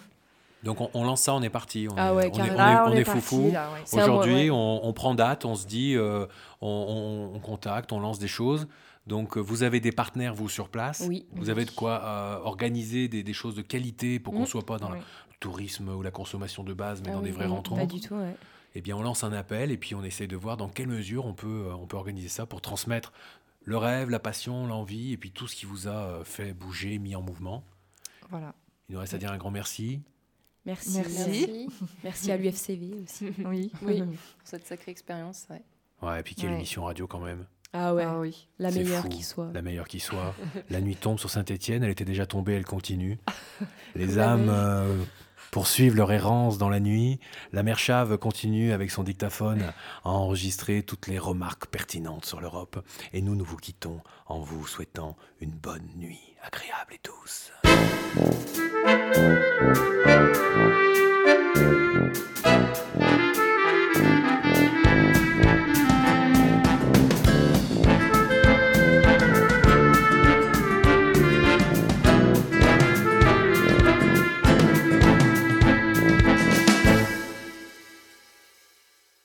Donc 0.62 0.80
on, 0.80 0.90
on 0.94 1.04
lance 1.04 1.20
ça, 1.22 1.34
on 1.34 1.42
est 1.42 1.50
parti, 1.50 1.86
on 1.90 1.94
Ah 1.96 2.14
ouais, 2.14 2.30
on 2.32 2.38
est, 2.38 2.40
on 2.40 2.54
est- 2.54 2.78
on 2.88 2.92
est 2.92 3.00
est 3.00 3.04
foufou. 3.04 3.50
ouais. 3.50 3.56
Aujourd'hui, 3.92 4.34
ouais. 4.34 4.50
on, 4.50 4.92
prend 4.94 5.14
date, 5.14 5.44
on 5.44 5.54
se 5.54 5.66
dit, 5.66 5.94
euh, 5.94 6.26
on, 6.60 6.68
on- 6.68 7.36
on 7.36 7.38
contacte, 7.40 7.92
on 7.92 8.00
lance 8.00 8.18
des 8.18 8.26
choses. 8.28 8.66
Donc 9.06 9.36
vous 9.36 9.62
avez 9.62 9.78
des 9.78 9.92
partenaires, 9.92 10.34
vous, 10.34 10.48
sur 10.48 10.68
place. 10.68 11.04
Oui. 11.06 11.26
Vous 11.32 11.50
avez 11.50 11.64
de 11.66 11.70
quoi 11.70 12.02
euh, 12.02 12.38
organiser 12.42 13.06
des, 13.06 13.22
des 13.22 13.32
choses 13.32 13.54
de 13.54 13.62
qualité 13.62 14.18
pour 14.18 14.32
qu'on 14.32 14.40
ne 14.40 14.44
Mm. 14.44 14.48
soit 14.48 14.66
pas 14.66 14.78
dans 14.78 14.90
Oui. 14.90 14.98
le 14.98 15.34
tourisme 15.38 15.90
ou 15.90 16.02
la 16.02 16.10
consommation 16.10 16.64
de 16.64 16.72
base, 16.72 17.00
mais 17.02 17.10
Ah 17.10 17.12
dans 17.12 17.18
oui, 17.20 17.26
des 17.26 17.30
vraies 17.32 17.46
rencontres. 17.46 17.80
Pas 17.82 17.86
du 17.86 18.00
tout, 18.00 18.14
ouais. 18.14 18.34
Eh 18.78 18.82
bien, 18.82 18.94
on 18.94 19.00
lance 19.02 19.24
un 19.24 19.32
appel 19.32 19.72
et 19.72 19.78
puis 19.78 19.94
on 19.94 20.04
essaie 20.04 20.26
de 20.26 20.36
voir 20.36 20.58
dans 20.58 20.68
quelle 20.68 20.88
mesure 20.88 21.24
on 21.24 21.32
peut, 21.32 21.68
euh, 21.68 21.74
on 21.74 21.86
peut 21.86 21.96
organiser 21.96 22.28
ça 22.28 22.44
pour 22.44 22.60
transmettre 22.60 23.10
le 23.64 23.78
rêve, 23.78 24.10
la 24.10 24.18
passion, 24.18 24.66
l'envie 24.66 25.14
et 25.14 25.16
puis 25.16 25.30
tout 25.30 25.48
ce 25.48 25.56
qui 25.56 25.64
vous 25.64 25.88
a 25.88 25.92
euh, 25.92 26.24
fait 26.24 26.52
bouger, 26.52 26.98
mis 26.98 27.16
en 27.16 27.22
mouvement. 27.22 27.64
Voilà. 28.28 28.54
Il 28.90 28.92
nous 28.92 29.00
reste 29.00 29.14
à 29.14 29.18
dire 29.18 29.32
un 29.32 29.38
grand 29.38 29.50
merci. 29.50 30.02
Merci. 30.66 30.98
Merci. 30.98 31.68
Merci 32.04 32.30
à 32.32 32.36
l'UFCV 32.36 33.00
aussi. 33.02 33.30
Oui. 33.46 33.72
Oui, 33.80 34.02
pour 34.02 34.08
cette 34.44 34.66
sacrée 34.66 34.92
expérience. 34.92 35.46
Ouais. 35.48 35.62
Ouais, 36.02 36.20
et 36.20 36.22
puis 36.22 36.34
quelle 36.34 36.50
Ouais. 36.50 36.56
émission 36.56 36.84
radio 36.84 37.06
quand 37.06 37.20
même. 37.20 37.46
Ah 37.72 37.94
ouais. 37.94 38.04
Ah 38.04 38.18
oui. 38.18 38.46
La 38.58 38.70
meilleure 38.70 39.04
fou. 39.04 39.08
qui 39.08 39.22
soit. 39.22 39.50
La 39.54 39.62
meilleure 39.62 39.88
qui 39.88 40.00
soit. 40.00 40.34
la 40.68 40.82
nuit 40.82 40.96
tombe 40.96 41.18
sur 41.18 41.30
Saint-Étienne, 41.30 41.82
elle 41.82 41.90
était 41.90 42.04
déjà 42.04 42.26
tombée, 42.26 42.52
elle 42.52 42.66
continue. 42.66 43.18
Les 43.94 44.18
âmes 44.18 44.50
euh, 44.50 45.02
poursuivent 45.50 45.96
leur 45.96 46.12
errance 46.12 46.58
dans 46.58 46.68
la 46.68 46.80
nuit, 46.80 47.20
la 47.52 47.62
mère 47.62 47.78
Chave 47.78 48.18
continue 48.18 48.72
avec 48.72 48.90
son 48.90 49.02
dictaphone 49.02 49.72
à 50.04 50.10
enregistrer 50.10 50.82
toutes 50.82 51.06
les 51.06 51.18
remarques 51.18 51.66
pertinentes 51.66 52.24
sur 52.24 52.40
l'Europe. 52.40 52.84
Et 53.12 53.22
nous, 53.22 53.34
nous 53.34 53.44
vous 53.44 53.56
quittons 53.56 54.00
en 54.26 54.40
vous 54.40 54.66
souhaitant 54.66 55.16
une 55.40 55.52
bonne 55.52 55.88
nuit, 55.96 56.34
agréable 56.42 56.94
et 56.94 57.00
douce. 57.04 57.52